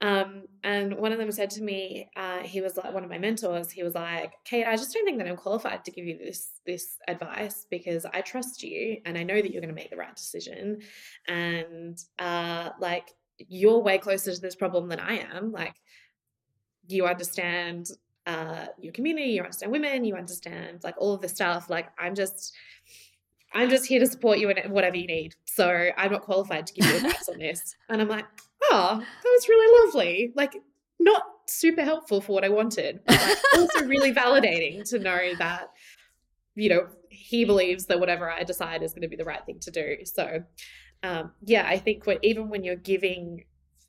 Um, 0.01 0.45
and 0.65 0.97
one 0.97 1.13
of 1.13 1.19
them 1.19 1.31
said 1.31 1.51
to 1.51 1.63
me, 1.63 2.09
uh, 2.17 2.41
he 2.41 2.61
was 2.61 2.77
like 2.77 2.93
one 2.95 3.05
of 3.05 3.11
my 3.11 3.19
mentors. 3.19 3.71
He 3.71 3.83
was 3.83 3.95
like, 3.95 4.33
"Kate, 4.45 4.67
I 4.67 4.77
just 4.77 4.93
don't 4.93 5.05
think 5.05 5.19
that 5.19 5.29
I'm 5.29 5.37
qualified 5.37 5.85
to 5.85 5.91
give 5.91 6.07
you 6.07 6.19
this 6.19 6.49
this 6.65 6.99
advice 7.09 7.67
because 7.71 8.07
I 8.07 8.21
trust 8.23 8.63
you 8.63 8.99
and 9.05 9.17
I 9.19 9.23
know 9.23 9.41
that 9.41 9.51
you're 9.51 9.61
going 9.61 9.75
to 9.75 9.75
make 9.75 9.91
the 9.91 9.97
right 9.97 10.17
decision. 10.17 10.81
And 11.29 11.99
uh, 12.19 12.71
like 12.81 13.13
you're 13.39 13.79
way 13.79 13.99
closer 13.99 14.35
to 14.35 14.41
this 14.41 14.55
problem 14.55 14.89
than 14.89 15.01
I 15.01 15.19
am. 15.19 15.53
Like 15.53 15.75
you 16.89 17.07
understand." 17.07 17.89
Uh, 18.27 18.67
your 18.81 18.93
community, 18.93 19.29
you 19.29 19.41
understand 19.41 19.71
women, 19.71 20.05
you 20.05 20.17
understand 20.17 20.81
like 20.83 20.97
all 20.99 21.15
of 21.15 21.21
this 21.21 21.31
stuff. 21.31 21.71
Like 21.71 21.87
I'm 21.97 22.17
just, 22.17 22.53
I'm 23.55 23.71
just 23.71 23.87
here 23.87 24.01
to 24.01 24.07
support 24.07 24.39
you 24.39 24.51
in 24.51 24.73
whatever 24.73 24.97
you 24.97 25.07
need. 25.07 25.37
So 25.45 25.91
I'm 25.97 26.11
not 26.11 26.23
qualified 26.23 26.67
to 26.67 26.75
give 26.75 26.91
you 26.91 26.97
advice 26.97 27.29
on 27.29 27.39
this. 27.39 27.77
And 27.89 28.03
I'm 28.03 28.09
like, 28.09 28.25
oh, 28.77 28.99
that 28.99 29.31
was 29.35 29.49
really 29.49 29.87
lovely. 29.87 30.33
Like, 30.35 30.57
not 30.99 31.23
super 31.47 31.83
helpful 31.83 32.21
for 32.21 32.33
what 32.33 32.45
I 32.45 32.49
wanted, 32.49 33.01
but 33.07 33.39
also 33.57 33.85
really 33.85 34.13
validating 34.13 34.89
to 34.91 34.99
know 34.99 35.35
that, 35.39 35.71
you 36.55 36.69
know, 36.69 36.89
he 37.09 37.45
believes 37.45 37.87
that 37.87 38.01
whatever 38.01 38.31
I 38.31 38.43
decide 38.43 38.83
is 38.83 38.93
going 38.93 39.03
to 39.03 39.09
be 39.09 39.17
the 39.17 39.25
right 39.25 39.45
thing 39.45 39.59
to 39.61 39.71
do. 39.71 39.97
So, 40.05 40.43
um, 41.03 41.33
yeah, 41.43 41.67
I 41.67 41.79
think 41.79 42.07
what, 42.07 42.19
even 42.23 42.49
when 42.49 42.65
you're 42.65 42.77
giving 42.77 43.45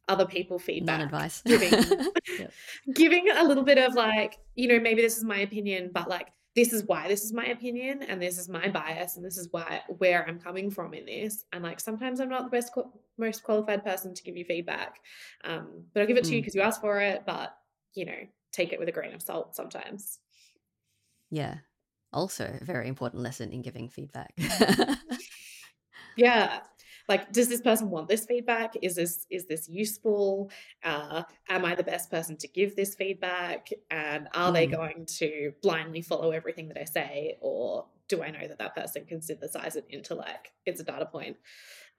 other 0.07 0.25
people 0.25 0.59
feedback, 0.59 1.01
advice, 1.01 1.41
giving, 1.45 1.71
giving 2.93 3.27
a 3.35 3.43
little 3.43 3.63
bit 3.63 3.77
of 3.77 3.93
like, 3.95 4.37
you 4.55 4.67
know, 4.67 4.79
maybe 4.79 5.01
this 5.01 5.17
is 5.17 5.23
my 5.23 5.39
opinion, 5.39 5.91
but 5.93 6.09
like 6.09 6.29
this 6.57 6.73
is 6.73 6.83
why 6.85 7.07
this 7.07 7.23
is 7.23 7.31
my 7.31 7.45
opinion 7.45 8.01
and 8.01 8.19
this 8.19 8.39
is 8.39 8.49
my 8.49 8.67
bias 8.67 9.15
and 9.15 9.23
this 9.23 9.37
is 9.37 9.47
why 9.51 9.79
where 9.99 10.27
I'm 10.27 10.39
coming 10.39 10.71
from 10.71 10.95
in 10.95 11.05
this. 11.05 11.45
And 11.53 11.63
like 11.63 11.79
sometimes 11.79 12.19
I'm 12.19 12.29
not 12.29 12.45
the 12.45 12.49
best 12.49 12.75
most 13.19 13.43
qualified 13.43 13.83
person 13.83 14.15
to 14.15 14.23
give 14.23 14.35
you 14.35 14.43
feedback, 14.43 14.95
um, 15.43 15.83
but 15.93 16.01
I'll 16.01 16.07
give 16.07 16.17
it 16.17 16.23
to 16.23 16.31
mm. 16.31 16.33
you 16.33 16.41
because 16.41 16.55
you 16.55 16.61
asked 16.61 16.81
for 16.81 16.99
it. 16.99 17.21
But 17.27 17.55
you 17.93 18.07
know, 18.07 18.17
take 18.51 18.73
it 18.73 18.79
with 18.79 18.89
a 18.89 18.91
grain 18.91 19.13
of 19.13 19.21
salt 19.21 19.55
sometimes. 19.55 20.17
Yeah. 21.29 21.57
Also, 22.11 22.57
a 22.59 22.65
very 22.65 22.87
important 22.87 23.21
lesson 23.21 23.51
in 23.51 23.61
giving 23.61 23.87
feedback. 23.87 24.33
yeah 26.17 26.61
like 27.07 27.31
does 27.31 27.49
this 27.49 27.61
person 27.61 27.89
want 27.89 28.07
this 28.07 28.25
feedback 28.25 28.75
is 28.81 28.95
this 28.95 29.25
is 29.29 29.47
this 29.47 29.67
useful 29.69 30.49
uh, 30.83 31.23
am 31.49 31.65
i 31.65 31.75
the 31.75 31.83
best 31.83 32.09
person 32.09 32.37
to 32.37 32.47
give 32.47 32.75
this 32.75 32.95
feedback 32.95 33.69
and 33.89 34.27
are 34.33 34.51
mm. 34.51 34.53
they 34.53 34.67
going 34.67 35.05
to 35.05 35.51
blindly 35.61 36.01
follow 36.01 36.31
everything 36.31 36.67
that 36.67 36.79
i 36.79 36.85
say 36.85 37.37
or 37.41 37.85
do 38.07 38.23
i 38.23 38.29
know 38.29 38.47
that 38.47 38.59
that 38.59 38.75
person 38.75 39.05
can 39.05 39.21
synthesize 39.21 39.75
it 39.75 39.85
into 39.89 40.15
like 40.15 40.51
it's 40.65 40.81
a 40.81 40.83
data 40.83 41.05
point 41.05 41.37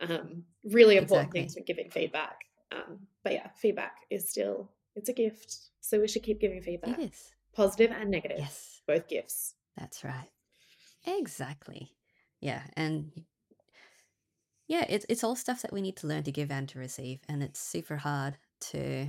um, 0.01 0.45
really 0.65 0.97
important 0.97 1.29
exactly. 1.29 1.41
things 1.41 1.55
for 1.55 1.61
giving 1.61 1.91
feedback 1.91 2.45
Um, 2.73 3.01
but 3.25 3.33
yeah, 3.33 3.49
feedback 3.57 3.97
is 4.11 4.29
still 4.29 4.71
it's 4.95 5.09
a 5.09 5.13
gift. 5.13 5.57
So 5.81 6.01
we 6.01 6.09
should 6.09 6.23
keep 6.23 6.41
giving 6.41 6.61
feedback. 6.61 6.99
It 6.99 7.13
is. 7.13 7.33
Positive 7.55 7.91
and 7.99 8.11
negative. 8.11 8.39
Yes. 8.41 8.83
Both 8.87 9.09
gifts. 9.09 9.55
That's 9.77 10.05
right. 10.05 10.29
Exactly. 11.07 11.93
Yeah. 12.41 12.63
And 12.77 13.11
yeah, 14.69 14.85
it's 14.89 15.07
it's 15.09 15.25
all 15.25 15.37
stuff 15.37 15.63
that 15.63 15.73
we 15.73 15.81
need 15.83 15.97
to 15.99 16.07
learn 16.07 16.23
to 16.25 16.33
give 16.33 16.51
and 16.51 16.69
to 16.71 16.79
receive. 16.79 17.21
And 17.29 17.43
it's 17.43 17.61
super 17.61 17.97
hard 17.97 18.39
to 18.73 19.09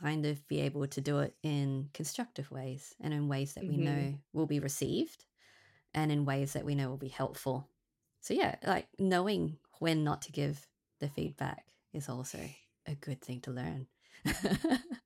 kind 0.00 0.26
of 0.26 0.46
be 0.48 0.60
able 0.60 0.86
to 0.88 1.00
do 1.00 1.20
it 1.20 1.34
in 1.42 1.88
constructive 1.94 2.50
ways 2.50 2.94
and 3.00 3.14
in 3.14 3.28
ways 3.28 3.54
that 3.54 3.66
we 3.68 3.76
hmm 3.76 3.78
know 3.78 4.14
will 4.32 4.46
be 4.46 4.60
received 4.60 5.26
and 5.94 6.12
in 6.12 6.24
ways 6.24 6.52
that 6.54 6.64
we 6.64 6.74
know 6.74 6.88
will 6.90 6.96
be 6.98 7.08
helpful. 7.08 7.68
So 8.20 8.34
yeah, 8.34 8.56
like 8.66 8.88
knowing 8.98 9.58
when 9.80 10.04
not 10.04 10.22
to 10.22 10.32
give 10.32 10.66
the 11.00 11.08
feedback 11.08 11.66
is 11.92 12.08
also 12.08 12.40
a 12.86 12.94
good 12.96 13.20
thing 13.22 13.40
to 13.42 13.52
learn. 13.52 13.86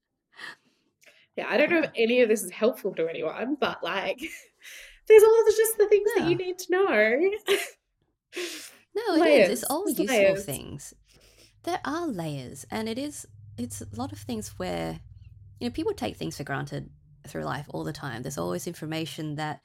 Yeah, 1.36 1.46
I 1.48 1.56
don't 1.56 1.70
know 1.70 1.80
if 1.80 1.90
any 1.94 2.20
of 2.22 2.28
this 2.28 2.42
is 2.42 2.50
helpful 2.50 2.94
to 2.96 3.08
anyone, 3.08 3.56
but 3.60 3.82
like 3.82 4.18
there's 5.08 5.22
all 5.22 5.44
just 5.46 5.78
the 5.78 5.88
things 5.88 6.10
that 6.16 6.24
you 6.24 6.36
need 6.36 6.58
to 6.58 6.72
know. 6.72 7.30
no, 8.94 9.14
it 9.16 9.26
is. 9.26 9.48
It's 9.62 9.70
all 9.70 9.88
useful 9.88 10.06
layers. 10.06 10.44
things. 10.44 10.94
There 11.64 11.80
are 11.84 12.06
layers, 12.06 12.66
and 12.70 12.88
it 12.88 12.98
is. 12.98 13.26
It's 13.56 13.80
a 13.80 13.86
lot 13.96 14.12
of 14.12 14.18
things 14.18 14.58
where 14.58 15.00
you 15.60 15.68
know 15.68 15.72
people 15.72 15.92
take 15.92 16.16
things 16.16 16.36
for 16.36 16.44
granted 16.44 16.90
through 17.26 17.44
life 17.44 17.66
all 17.70 17.84
the 17.84 17.92
time. 17.92 18.22
There's 18.22 18.38
always 18.38 18.66
information 18.66 19.36
that 19.36 19.60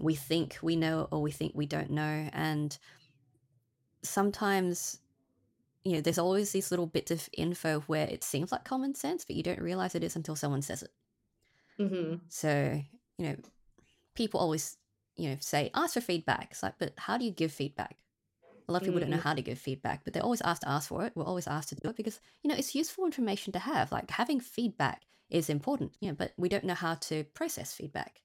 we 0.00 0.14
think 0.14 0.58
we 0.62 0.76
know 0.76 1.08
or 1.10 1.20
we 1.22 1.30
think 1.30 1.52
we 1.54 1.66
don't 1.66 1.90
know, 1.90 2.28
and 2.32 2.76
sometimes 4.02 4.98
you 5.84 5.92
know 5.92 6.00
there's 6.00 6.18
always 6.18 6.52
these 6.52 6.70
little 6.70 6.86
bits 6.86 7.10
of 7.10 7.28
info 7.32 7.80
where 7.80 8.06
it 8.06 8.22
seems 8.24 8.52
like 8.52 8.64
common 8.64 8.94
sense, 8.94 9.24
but 9.24 9.36
you 9.36 9.42
don't 9.42 9.60
realize 9.60 9.94
it 9.94 10.04
is 10.04 10.16
until 10.16 10.36
someone 10.36 10.62
says 10.62 10.82
it. 10.82 10.90
hmm 11.78 12.14
So 12.28 12.82
you 13.18 13.28
know 13.28 13.36
people 14.14 14.40
always 14.40 14.76
you 15.16 15.30
know 15.30 15.36
say 15.40 15.70
ask 15.74 15.94
for 15.94 16.00
feedback. 16.00 16.48
It's 16.50 16.62
like, 16.62 16.74
but 16.78 16.92
how 16.96 17.16
do 17.18 17.24
you 17.24 17.30
give 17.30 17.52
feedback? 17.52 17.96
A 18.70 18.72
lot 18.72 18.82
of 18.82 18.84
people 18.84 19.00
don't 19.00 19.10
know 19.10 19.16
mm 19.16 19.24
how 19.24 19.34
to 19.34 19.42
give 19.42 19.58
feedback, 19.58 20.04
but 20.04 20.12
they're 20.12 20.22
always 20.22 20.42
asked 20.42 20.62
to 20.62 20.68
ask 20.68 20.88
for 20.88 21.04
it. 21.04 21.12
We're 21.16 21.24
always 21.24 21.48
asked 21.48 21.70
to 21.70 21.74
do 21.74 21.88
it 21.88 21.96
because, 21.96 22.20
you 22.42 22.48
know, 22.48 22.54
it's 22.56 22.72
useful 22.74 23.04
information 23.04 23.52
to 23.54 23.58
have. 23.58 23.90
Like 23.90 24.10
having 24.12 24.38
feedback 24.40 25.02
is 25.28 25.50
important, 25.50 25.96
you 26.00 26.08
know, 26.08 26.14
but 26.14 26.34
we 26.36 26.48
don't 26.48 26.62
know 26.64 26.74
how 26.74 26.94
to 26.94 27.24
process 27.34 27.72
feedback 27.74 28.22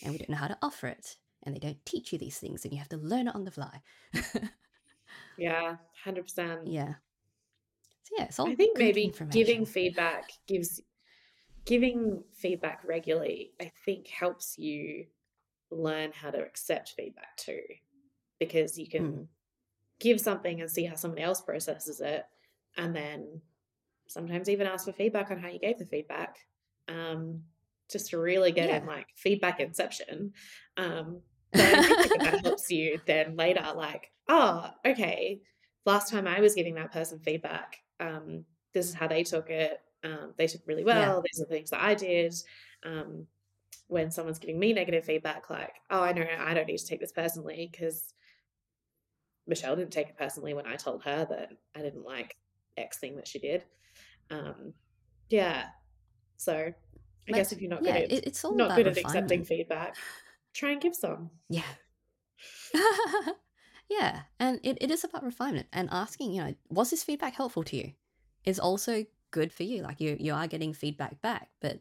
and 0.00 0.12
we 0.12 0.18
don't 0.18 0.30
know 0.30 0.36
how 0.36 0.46
to 0.46 0.58
offer 0.62 0.86
it. 0.86 1.16
And 1.42 1.52
they 1.54 1.58
don't 1.58 1.84
teach 1.84 2.12
you 2.12 2.18
these 2.18 2.38
things 2.38 2.64
and 2.64 2.72
you 2.72 2.78
have 2.78 2.88
to 2.90 2.96
learn 2.96 3.26
it 3.26 3.34
on 3.34 3.44
the 3.44 3.50
fly. 3.50 3.82
Yeah, 5.36 5.76
100%. 6.04 6.70
yeah. 6.72 6.94
So 8.04 8.14
yeah, 8.18 8.24
it's 8.24 8.38
all 8.38 8.50
I 8.50 8.54
think 8.54 8.78
maybe 8.78 9.14
giving 9.30 9.64
feedback 9.64 10.32
gives 10.46 10.80
giving 11.66 12.24
feedback 12.32 12.82
regularly, 12.84 13.52
I 13.60 13.72
think 13.84 14.08
helps 14.08 14.58
you 14.58 15.06
learn 15.70 16.12
how 16.12 16.30
to 16.30 16.38
accept 16.38 16.94
feedback 16.96 17.36
too. 17.36 17.60
Because 18.38 18.78
you 18.78 18.88
Mm, 18.98 19.18
can 19.18 19.28
give 20.00 20.20
something 20.20 20.60
and 20.60 20.70
see 20.70 20.84
how 20.84 20.94
somebody 20.94 21.22
else 21.22 21.40
processes 21.40 22.00
it, 22.00 22.24
and 22.76 22.94
then 22.94 23.40
sometimes 24.08 24.48
even 24.48 24.66
ask 24.66 24.84
for 24.86 24.92
feedback 24.92 25.30
on 25.30 25.38
how 25.38 25.48
you 25.48 25.58
gave 25.58 25.78
the 25.78 25.86
feedback. 25.86 26.38
Um, 26.88 27.42
just 27.90 28.10
to 28.10 28.18
really 28.18 28.52
get 28.52 28.68
in 28.70 28.86
like 28.86 29.06
feedback 29.16 29.60
inception. 29.60 30.32
Um, 30.76 31.22
then 31.54 31.80
that 32.22 32.40
helps 32.44 32.70
you 32.70 33.00
then 33.06 33.36
later, 33.36 33.64
like, 33.74 34.12
oh, 34.28 34.70
okay, 34.84 35.40
last 35.86 36.10
time 36.10 36.26
I 36.26 36.40
was 36.40 36.54
giving 36.54 36.74
that 36.74 36.92
person 36.92 37.18
feedback, 37.18 37.78
um, 37.98 38.44
this 38.74 38.86
is 38.86 38.94
how 38.94 39.08
they 39.08 39.24
took 39.24 39.48
it. 39.50 39.80
Um, 40.04 40.34
they 40.36 40.46
took 40.46 40.66
really 40.66 40.84
Yeah. 40.84 41.08
well. 41.08 41.22
These 41.22 41.40
are 41.40 41.46
the 41.46 41.54
things 41.54 41.70
that 41.70 41.82
I 41.82 41.94
did. 41.94 42.34
Um, 42.84 43.26
when 43.88 44.10
someone's 44.10 44.38
giving 44.38 44.58
me 44.58 44.74
negative 44.74 45.04
feedback, 45.06 45.48
like, 45.48 45.72
oh, 45.90 46.02
I 46.02 46.12
know 46.12 46.26
I 46.38 46.52
don't 46.52 46.66
need 46.66 46.78
to 46.78 46.86
take 46.86 47.00
this 47.00 47.12
personally 47.12 47.70
because 47.72 48.12
Michelle 49.48 49.76
didn't 49.76 49.92
take 49.92 50.08
it 50.08 50.16
personally 50.16 50.54
when 50.54 50.66
I 50.66 50.76
told 50.76 51.02
her 51.04 51.26
that 51.28 51.52
I 51.74 51.80
didn't 51.80 52.04
like 52.04 52.36
X 52.76 52.98
thing 52.98 53.16
that 53.16 53.26
she 53.26 53.38
did. 53.38 53.64
Um, 54.30 54.74
yeah. 55.30 55.64
So 56.36 56.54
I 56.54 56.74
But 57.26 57.36
guess 57.36 57.52
if 57.52 57.60
you're 57.60 57.70
not 57.70 57.82
good 57.82 57.96
at 57.96 58.12
it's 58.12 58.44
all 58.44 58.54
not 58.54 58.76
good 58.76 58.86
at 58.86 58.96
accepting 58.98 59.44
feedback, 59.44 59.96
try 60.52 60.70
and 60.72 60.80
give 60.80 60.94
some. 60.94 61.30
Yeah. 61.48 61.62
yeah. 63.88 64.20
And 64.38 64.60
it, 64.62 64.78
it 64.80 64.90
is 64.90 65.04
about 65.04 65.24
refinement 65.24 65.66
and 65.72 65.88
asking, 65.90 66.32
you 66.32 66.42
know, 66.42 66.54
was 66.68 66.90
this 66.90 67.02
feedback 67.02 67.34
helpful 67.34 67.64
to 67.64 67.76
you? 67.76 67.92
Is 68.44 68.60
also 68.60 69.04
good 69.30 69.52
for 69.52 69.64
you. 69.64 69.82
Like 69.82 70.00
you 70.00 70.16
you 70.18 70.32
are 70.32 70.46
getting 70.46 70.72
feedback 70.72 71.20
back, 71.20 71.50
but 71.60 71.80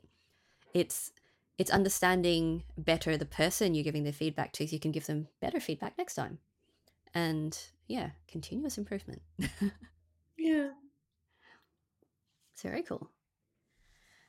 it's 0.73 1.11
it's 1.57 1.71
understanding 1.71 2.63
better 2.77 3.17
the 3.17 3.25
person 3.25 3.73
you're 3.73 3.83
giving 3.83 4.03
the 4.03 4.11
feedback 4.11 4.53
to 4.53 4.67
so 4.67 4.73
you 4.73 4.79
can 4.79 4.91
give 4.91 5.05
them 5.05 5.27
better 5.39 5.59
feedback 5.59 5.97
next 5.97 6.15
time. 6.15 6.39
And 7.17 7.57
yeah, 7.87 8.11
continuous 8.27 8.77
improvement. 8.77 9.21
Yeah. 10.37 10.69
it's 12.53 12.61
very 12.61 12.83
cool. 12.83 13.09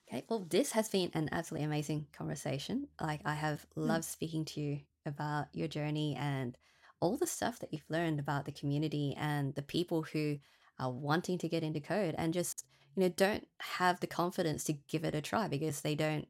Okay, 0.09 0.24
well, 0.30 0.47
this 0.49 0.72
has 0.72 0.89
been 0.89 1.11
an 1.12 1.28
absolutely 1.32 1.66
amazing 1.66 2.07
conversation. 2.12 2.89
Like, 2.99 3.20
I 3.26 3.34
have 3.34 3.66
Mm. 3.76 3.89
loved 3.89 4.05
speaking 4.07 4.47
to 4.47 4.61
you 4.61 4.80
about 5.05 5.49
your 5.55 5.68
journey 5.68 6.16
and 6.16 6.57
all 7.01 7.18
the 7.18 7.26
stuff 7.26 7.59
that 7.59 7.74
you've 7.74 7.91
learned 7.91 8.18
about 8.20 8.47
the 8.47 8.53
community 8.53 9.14
and 9.18 9.55
the 9.55 9.62
people 9.62 10.03
who 10.03 10.39
are 10.78 10.91
wanting 10.91 11.36
to 11.39 11.49
get 11.49 11.62
into 11.62 11.80
code 11.80 12.14
and 12.16 12.32
just, 12.32 12.64
you 12.97 13.03
know, 13.03 13.11
don't 13.11 13.47
have 13.61 14.01
the 14.01 14.07
confidence 14.07 14.64
to 14.64 14.72
give 14.72 15.05
it 15.05 15.14
a 15.14 15.20
try 15.20 15.47
because 15.47 15.82
they 15.82 15.95
don't 15.95 16.26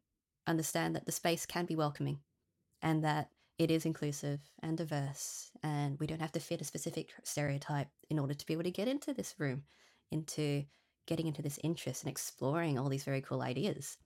understand 0.48 0.96
that 0.96 1.06
the 1.06 1.12
space 1.12 1.46
can 1.46 1.66
be 1.66 1.76
welcoming 1.76 2.18
and 2.82 3.04
that 3.04 3.30
it 3.58 3.70
is 3.70 3.84
inclusive 3.84 4.40
and 4.62 4.78
diverse 4.78 5.50
and 5.62 5.98
we 5.98 6.06
don't 6.06 6.20
have 6.20 6.32
to 6.32 6.40
fit 6.40 6.60
a 6.60 6.64
specific 6.64 7.10
stereotype 7.24 7.88
in 8.08 8.18
order 8.18 8.34
to 8.34 8.46
be 8.46 8.52
able 8.52 8.62
to 8.62 8.70
get 8.70 8.88
into 8.88 9.12
this 9.12 9.34
room 9.38 9.64
into 10.10 10.64
getting 11.06 11.26
into 11.26 11.42
this 11.42 11.58
interest 11.64 12.02
and 12.02 12.10
exploring 12.10 12.78
all 12.78 12.88
these 12.88 13.04
very 13.04 13.20
cool 13.20 13.42
ideas. 13.42 13.96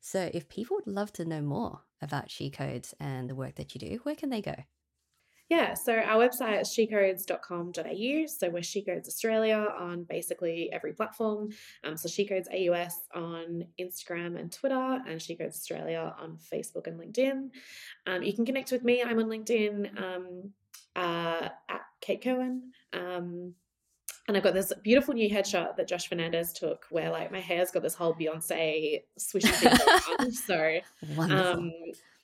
So 0.00 0.30
if 0.32 0.48
people 0.48 0.76
would 0.76 0.92
love 0.92 1.12
to 1.14 1.24
know 1.24 1.42
more 1.42 1.80
about 2.00 2.30
she 2.30 2.50
codes 2.50 2.94
and 2.98 3.28
the 3.28 3.34
work 3.34 3.56
that 3.56 3.74
you 3.74 3.80
do 3.80 4.00
where 4.02 4.16
can 4.16 4.30
they 4.30 4.40
go 4.40 4.56
Yeah, 5.50 5.74
so 5.74 5.92
our 5.96 6.16
website 6.16 6.60
is 6.60 6.68
shecodes.com.au. 6.68 8.26
So 8.28 8.50
we're 8.50 8.62
She 8.62 8.82
Codes 8.82 9.08
Australia 9.08 9.66
on 9.76 10.04
basically 10.04 10.72
every 10.72 10.92
platform. 10.92 11.48
Um, 11.82 11.96
so 11.96 12.08
She 12.08 12.24
Codes 12.24 12.48
AUS 12.48 13.00
on 13.16 13.64
Instagram 13.80 14.38
and 14.38 14.52
Twitter, 14.52 15.00
and 15.08 15.20
She 15.20 15.34
Codes 15.34 15.56
Australia 15.56 16.14
on 16.20 16.38
Facebook 16.38 16.86
and 16.86 17.00
LinkedIn. 17.00 17.50
Um, 18.06 18.22
you 18.22 18.32
can 18.32 18.46
connect 18.46 18.70
with 18.70 18.84
me. 18.84 19.02
I'm 19.02 19.18
on 19.18 19.24
LinkedIn 19.24 20.00
um, 20.00 20.52
uh, 20.94 21.48
at 21.68 21.80
Kate 22.00 22.22
Kirwin. 22.22 22.60
Um, 22.92 23.54
and 24.28 24.36
I've 24.36 24.44
got 24.44 24.54
this 24.54 24.72
beautiful 24.84 25.14
new 25.14 25.28
headshot 25.28 25.76
that 25.76 25.88
Josh 25.88 26.06
Fernandez 26.06 26.52
took 26.52 26.86
where 26.90 27.10
like 27.10 27.32
my 27.32 27.40
hair's 27.40 27.72
got 27.72 27.82
this 27.82 27.96
whole 27.96 28.14
Beyonce 28.14 29.02
swishy 29.18 29.50
thing. 29.50 30.30
So 30.30 30.78
wonderful 31.16 31.62
um, 31.62 31.72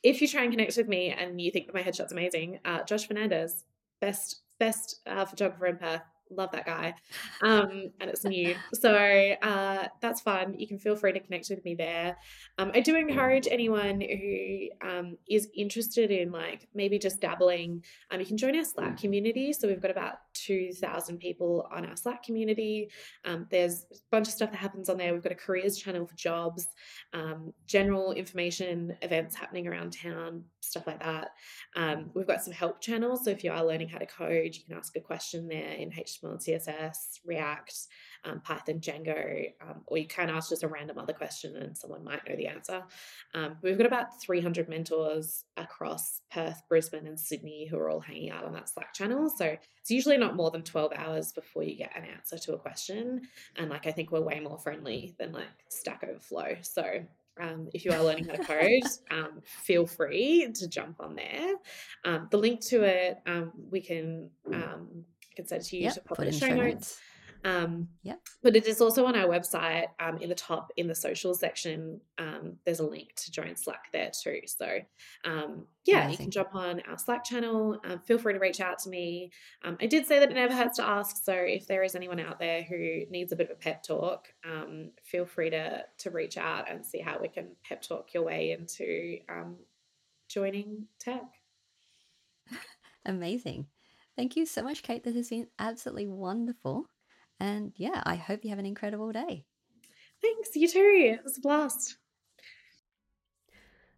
if 0.07 0.23
you 0.23 0.29
try 0.29 0.43
and 0.43 0.53
connect 0.53 0.77
with 0.77 0.87
me 0.87 1.11
and 1.11 1.41
you 1.41 1.51
think 1.51 1.67
that 1.67 1.75
my 1.75 1.83
headshot's 1.83 2.13
amazing, 2.13 2.61
uh, 2.65 2.85
Josh 2.85 3.09
Fernandez, 3.09 3.65
best 4.01 4.43
best 4.61 5.01
uh, 5.05 5.25
photographer 5.25 5.67
in 5.67 5.77
Perth, 5.79 6.03
love 6.31 6.51
that 6.53 6.66
guy, 6.66 6.95
um, 7.43 7.91
and 8.01 8.11
it's 8.11 8.24
new, 8.24 8.55
so 8.74 8.95
uh, 8.95 9.89
that's 10.01 10.20
fun. 10.20 10.55
You 10.59 10.66
can 10.66 10.79
feel 10.79 10.97
free 10.97 11.12
to 11.12 11.20
connect 11.20 11.51
with 11.51 11.64
me 11.64 11.74
there. 11.74 12.16
Um, 12.59 12.70
I 12.74 12.81
do 12.81 12.97
encourage 12.97 13.49
anyone 13.51 14.01
who 14.01 14.68
um, 14.87 15.16
is 15.29 15.49
interested 15.55 16.11
in 16.11 16.33
like 16.33 16.68
maybe 16.74 16.99
just 16.99 17.20
dabbling. 17.20 17.85
Um, 18.11 18.20
you 18.20 18.27
can 18.27 18.37
join 18.37 18.57
our 18.57 18.64
Slack 18.64 18.99
community. 18.99 19.53
So 19.53 19.68
we've 19.68 19.83
got 19.83 19.91
about 19.91 20.18
two 20.35 20.72
thousand 20.72 21.18
people 21.18 21.68
on 21.72 21.87
our 21.87 21.97
Slack 21.97 22.22
community. 22.22 22.91
Um, 23.24 23.47
there's 23.51 23.87
a 23.93 23.97
bunch 24.11 24.29
of 24.29 24.35
stuff 24.35 24.51
that 24.51 24.59
happens 24.59 24.89
on 24.89 24.97
there. 24.97 25.12
We've 25.12 25.22
got 25.22 25.33
a 25.33 25.37
careers 25.37 25.77
channel 25.79 26.07
for 26.07 26.14
jobs 26.16 26.66
um, 27.12 27.53
general 27.66 28.12
information, 28.12 28.97
events 29.03 29.35
happening 29.35 29.66
around 29.66 29.93
town, 29.93 30.44
stuff 30.61 30.86
like 30.86 31.03
that. 31.03 31.28
Um, 31.74 32.11
we've 32.15 32.27
got 32.27 32.43
some 32.43 32.53
help 32.53 32.81
channels. 32.81 33.24
So 33.24 33.31
if 33.31 33.43
you 33.44 33.51
are 33.53 33.65
learning 33.65 33.89
how 33.89 33.98
to 33.98 34.07
code, 34.07 34.55
you 34.55 34.62
can 34.66 34.77
ask 34.77 34.97
a 34.97 35.01
question 35.01 35.48
there 35.48 35.73
in 35.73 35.90
HTML 35.90 36.15
and 36.22 36.38
CSS, 36.38 37.20
React, 37.24 37.74
um, 38.24 38.40
Python, 38.40 38.80
Django, 38.80 39.52
um, 39.60 39.82
or 39.86 39.98
you 39.98 40.06
can 40.06 40.30
ask 40.30 40.51
just 40.51 40.62
a 40.62 40.68
random 40.68 40.98
other 40.98 41.12
question 41.12 41.56
and 41.56 41.76
someone 41.76 42.05
might 42.05 42.28
know 42.28 42.36
the 42.36 42.47
answer. 42.47 42.82
Um, 43.34 43.56
we've 43.62 43.78
got 43.78 43.86
about 43.86 44.20
300 44.20 44.68
mentors 44.68 45.44
across 45.56 46.20
Perth, 46.30 46.62
Brisbane, 46.68 47.06
and 47.06 47.18
Sydney 47.18 47.66
who 47.66 47.78
are 47.78 47.90
all 47.90 48.01
hanging 48.01 48.30
out 48.30 48.44
on 48.44 48.52
that 48.55 48.68
Slack 48.68 48.93
channel. 48.94 49.30
So 49.30 49.44
it's 49.44 49.90
usually 49.90 50.18
not 50.18 50.36
more 50.36 50.51
than 50.51 50.62
12 50.62 50.93
hours 50.97 51.32
before 51.32 51.62
you 51.62 51.76
get 51.76 51.97
an 51.97 52.05
answer 52.05 52.38
to 52.38 52.55
a 52.55 52.59
question. 52.59 53.22
And 53.56 53.70
like, 53.70 53.86
I 53.86 53.93
think 53.93 54.10
we're 54.10 54.20
way 54.20 54.40
more 54.40 54.59
friendly 54.59 55.14
than 55.18 55.32
like 55.32 55.47
Stack 55.68 56.05
Overflow. 56.05 56.56
So 56.62 57.05
um, 57.38 57.68
if 57.74 57.84
you 57.84 57.93
are 57.93 58.02
learning 58.02 58.26
how 58.26 58.34
to 58.34 58.44
code, 58.44 58.82
um, 59.10 59.43
feel 59.44 59.86
free 59.86 60.51
to 60.55 60.68
jump 60.68 61.01
on 61.01 61.16
there. 61.16 61.55
Um, 62.05 62.28
the 62.30 62.38
link 62.38 62.60
to 62.66 62.82
it, 62.82 63.18
um, 63.26 63.52
we 63.70 63.80
can, 63.80 64.30
I 65.37 65.41
can 65.41 65.47
send 65.47 65.63
it 65.63 65.67
to 65.67 65.77
you 65.77 65.83
yep 65.85 65.95
to 65.95 66.01
pop 66.01 66.19
put 66.19 66.27
in 66.27 66.33
the 66.33 66.39
show 66.39 66.49
show 66.49 66.55
notes. 66.55 66.65
notes 66.65 67.01
Um, 67.47 67.89
Yep. 68.03 68.21
But 68.43 68.57
it 68.57 68.67
is 68.67 68.81
also 68.81 69.07
on 69.07 69.17
our 69.17 69.29
website 69.29 69.87
um, 70.01 70.19
in 70.19 70.29
the 70.29 70.35
top 70.35 70.73
in 70.77 70.87
the 70.89 70.95
social 70.95 71.35
section. 71.35 72.01
Um, 72.19 72.57
there's 72.65 72.81
a 72.81 72.87
link 72.87 73.15
to 73.17 73.31
join 73.31 73.57
Slack 73.57 73.93
there 73.93 74.11
too. 74.11 74.41
So 74.47 74.79
um, 75.25 75.67
yeah, 75.85 76.09
you 76.09 76.17
can 76.17 76.31
jump 76.31 76.55
on 76.55 76.83
our 76.89 76.99
Slack 76.99 77.25
channel. 77.25 77.81
Um, 77.85 78.01
feel 78.01 78.19
free 78.19 78.33
to 78.33 78.39
reach 78.39 78.61
out 78.61 78.79
to 78.81 78.91
me. 78.91 79.31
Um, 79.65 79.77
I 79.81 79.87
did 79.87 80.07
say 80.07 80.19
that 80.19 80.31
it 80.31 80.35
never 80.35 80.55
hurts 80.55 80.77
to 80.77 80.85
ask. 80.85 81.25
So 81.25 81.33
if 81.33 81.67
there 81.67 81.83
is 81.83 81.95
anyone 81.95 82.21
out 82.21 82.39
there 82.39 82.63
who 82.63 83.03
needs 83.11 83.33
a 83.33 83.37
bit 83.37 83.51
of 83.51 83.57
a 83.57 83.61
pep 83.61 83.83
talk, 83.83 84.29
um, 84.45 84.91
feel 85.05 85.25
free 85.25 85.51
to 85.51 85.85
to 85.99 86.11
reach 86.11 86.37
out 86.37 86.71
and 86.71 86.85
see 86.85 87.01
how 87.01 87.19
we 87.21 87.29
can 87.29 87.49
pep 87.65 87.83
talk 87.83 88.13
your 88.13 88.25
way 88.25 88.53
into 88.53 89.19
um, 89.29 89.57
joining 90.29 90.87
tech. 90.99 91.23
Amazing. 93.05 93.67
Thank 94.16 94.36
you 94.36 94.47
so 94.47 94.62
much, 94.62 94.82
Kate. 94.82 95.05
This 95.05 95.14
has 95.14 95.28
been 95.28 95.48
absolutely 95.59 96.06
wonderful. 96.06 96.86
And 97.38 97.72
yeah, 97.76 98.02
I 98.05 98.16
hope 98.16 98.44
you 98.44 98.51
have 98.51 98.59
an 98.59 98.66
incredible 98.66 99.12
day. 99.12 99.44
Thanks, 100.22 100.56
you 100.56 100.68
too. 100.68 101.16
It 101.18 101.22
was 101.22 101.36
a 101.36 101.40
blast. 101.43 101.98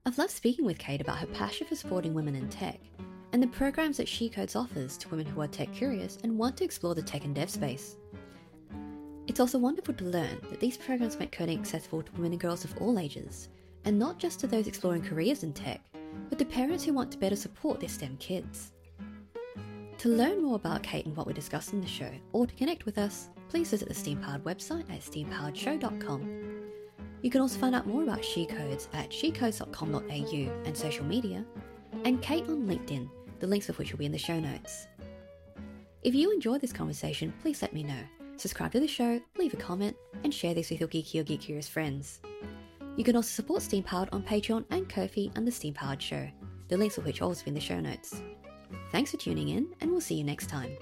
I've 0.04 0.18
loved 0.18 0.32
speaking 0.32 0.64
with 0.64 0.78
Kate 0.78 1.00
about 1.00 1.18
her 1.18 1.26
passion 1.26 1.66
for 1.66 1.76
supporting 1.76 2.14
women 2.14 2.34
in 2.34 2.48
tech 2.48 2.80
and 3.32 3.42
the 3.42 3.46
programs 3.48 3.98
that 3.98 4.08
She 4.08 4.28
Codes 4.28 4.56
offers 4.56 4.96
to 4.98 5.08
women 5.08 5.26
who 5.26 5.40
are 5.40 5.46
tech 5.46 5.72
curious 5.72 6.18
and 6.24 6.36
want 6.36 6.56
to 6.56 6.64
explore 6.64 6.94
the 6.94 7.02
tech 7.02 7.24
and 7.24 7.34
dev 7.34 7.50
space. 7.50 7.96
It's 9.26 9.40
also 9.40 9.58
wonderful 9.58 9.94
to 9.94 10.04
learn 10.04 10.40
that 10.48 10.60
these 10.60 10.78
programs 10.78 11.18
make 11.18 11.30
coding 11.30 11.58
accessible 11.58 12.02
to 12.02 12.12
women 12.12 12.32
and 12.32 12.40
girls 12.40 12.64
of 12.64 12.76
all 12.78 12.98
ages, 12.98 13.50
and 13.84 13.98
not 13.98 14.18
just 14.18 14.40
to 14.40 14.46
those 14.46 14.66
exploring 14.66 15.02
careers 15.02 15.42
in 15.42 15.52
tech, 15.52 15.82
but 16.30 16.38
to 16.38 16.44
parents 16.46 16.84
who 16.84 16.94
want 16.94 17.12
to 17.12 17.18
better 17.18 17.36
support 17.36 17.78
their 17.78 17.90
STEM 17.90 18.16
kids. 18.16 18.72
To 19.98 20.08
learn 20.08 20.44
more 20.44 20.54
about 20.54 20.84
Kate 20.84 21.06
and 21.06 21.16
what 21.16 21.26
we 21.26 21.32
discussed 21.32 21.72
in 21.72 21.80
the 21.80 21.86
show, 21.88 22.10
or 22.32 22.46
to 22.46 22.54
connect 22.54 22.86
with 22.86 22.98
us, 22.98 23.30
please 23.48 23.70
visit 23.70 23.88
the 23.88 23.94
Steampowered 23.94 24.42
website 24.42 24.88
at 24.90 25.00
steampoweredshow.com. 25.00 26.62
You 27.20 27.30
can 27.30 27.40
also 27.40 27.58
find 27.58 27.74
out 27.74 27.88
more 27.88 28.04
about 28.04 28.24
She 28.24 28.46
Codes 28.46 28.88
at 28.92 29.10
shecodes.com.au 29.10 30.62
and 30.64 30.76
social 30.76 31.04
media, 31.04 31.44
and 32.04 32.22
Kate 32.22 32.44
on 32.44 32.68
LinkedIn, 32.68 33.10
the 33.40 33.48
links 33.48 33.68
of 33.68 33.76
which 33.76 33.90
will 33.90 33.98
be 33.98 34.06
in 34.06 34.12
the 34.12 34.18
show 34.18 34.38
notes. 34.38 34.86
If 36.02 36.14
you 36.14 36.30
enjoyed 36.32 36.60
this 36.60 36.72
conversation, 36.72 37.32
please 37.42 37.60
let 37.60 37.72
me 37.72 37.82
know. 37.82 38.00
Subscribe 38.36 38.70
to 38.72 38.80
the 38.80 38.86
show, 38.86 39.20
leave 39.36 39.54
a 39.54 39.56
comment, 39.56 39.96
and 40.22 40.32
share 40.32 40.54
this 40.54 40.70
with 40.70 40.78
your 40.78 40.88
geeky 40.88 41.18
or 41.18 41.24
geek 41.24 41.40
curious 41.40 41.66
friends. 41.66 42.20
You 42.96 43.02
can 43.02 43.16
also 43.16 43.30
support 43.30 43.62
Steam 43.62 43.82
Powered 43.82 44.10
on 44.12 44.22
Patreon 44.22 44.64
and 44.70 44.88
Ko-fi 44.88 45.32
and 45.34 45.44
the 45.44 45.50
Steam 45.50 45.74
Powered 45.74 46.00
Show, 46.00 46.28
the 46.68 46.76
links 46.76 46.98
of 46.98 47.04
which 47.04 47.20
will 47.20 47.28
also 47.28 47.44
be 47.44 47.48
in 47.48 47.54
the 47.54 47.60
show 47.60 47.80
notes. 47.80 48.22
Thanks 48.90 49.10
for 49.10 49.16
tuning 49.16 49.48
in, 49.48 49.68
and 49.80 49.90
we'll 49.90 50.00
see 50.00 50.14
you 50.14 50.24
next 50.24 50.48
time. 50.48 50.76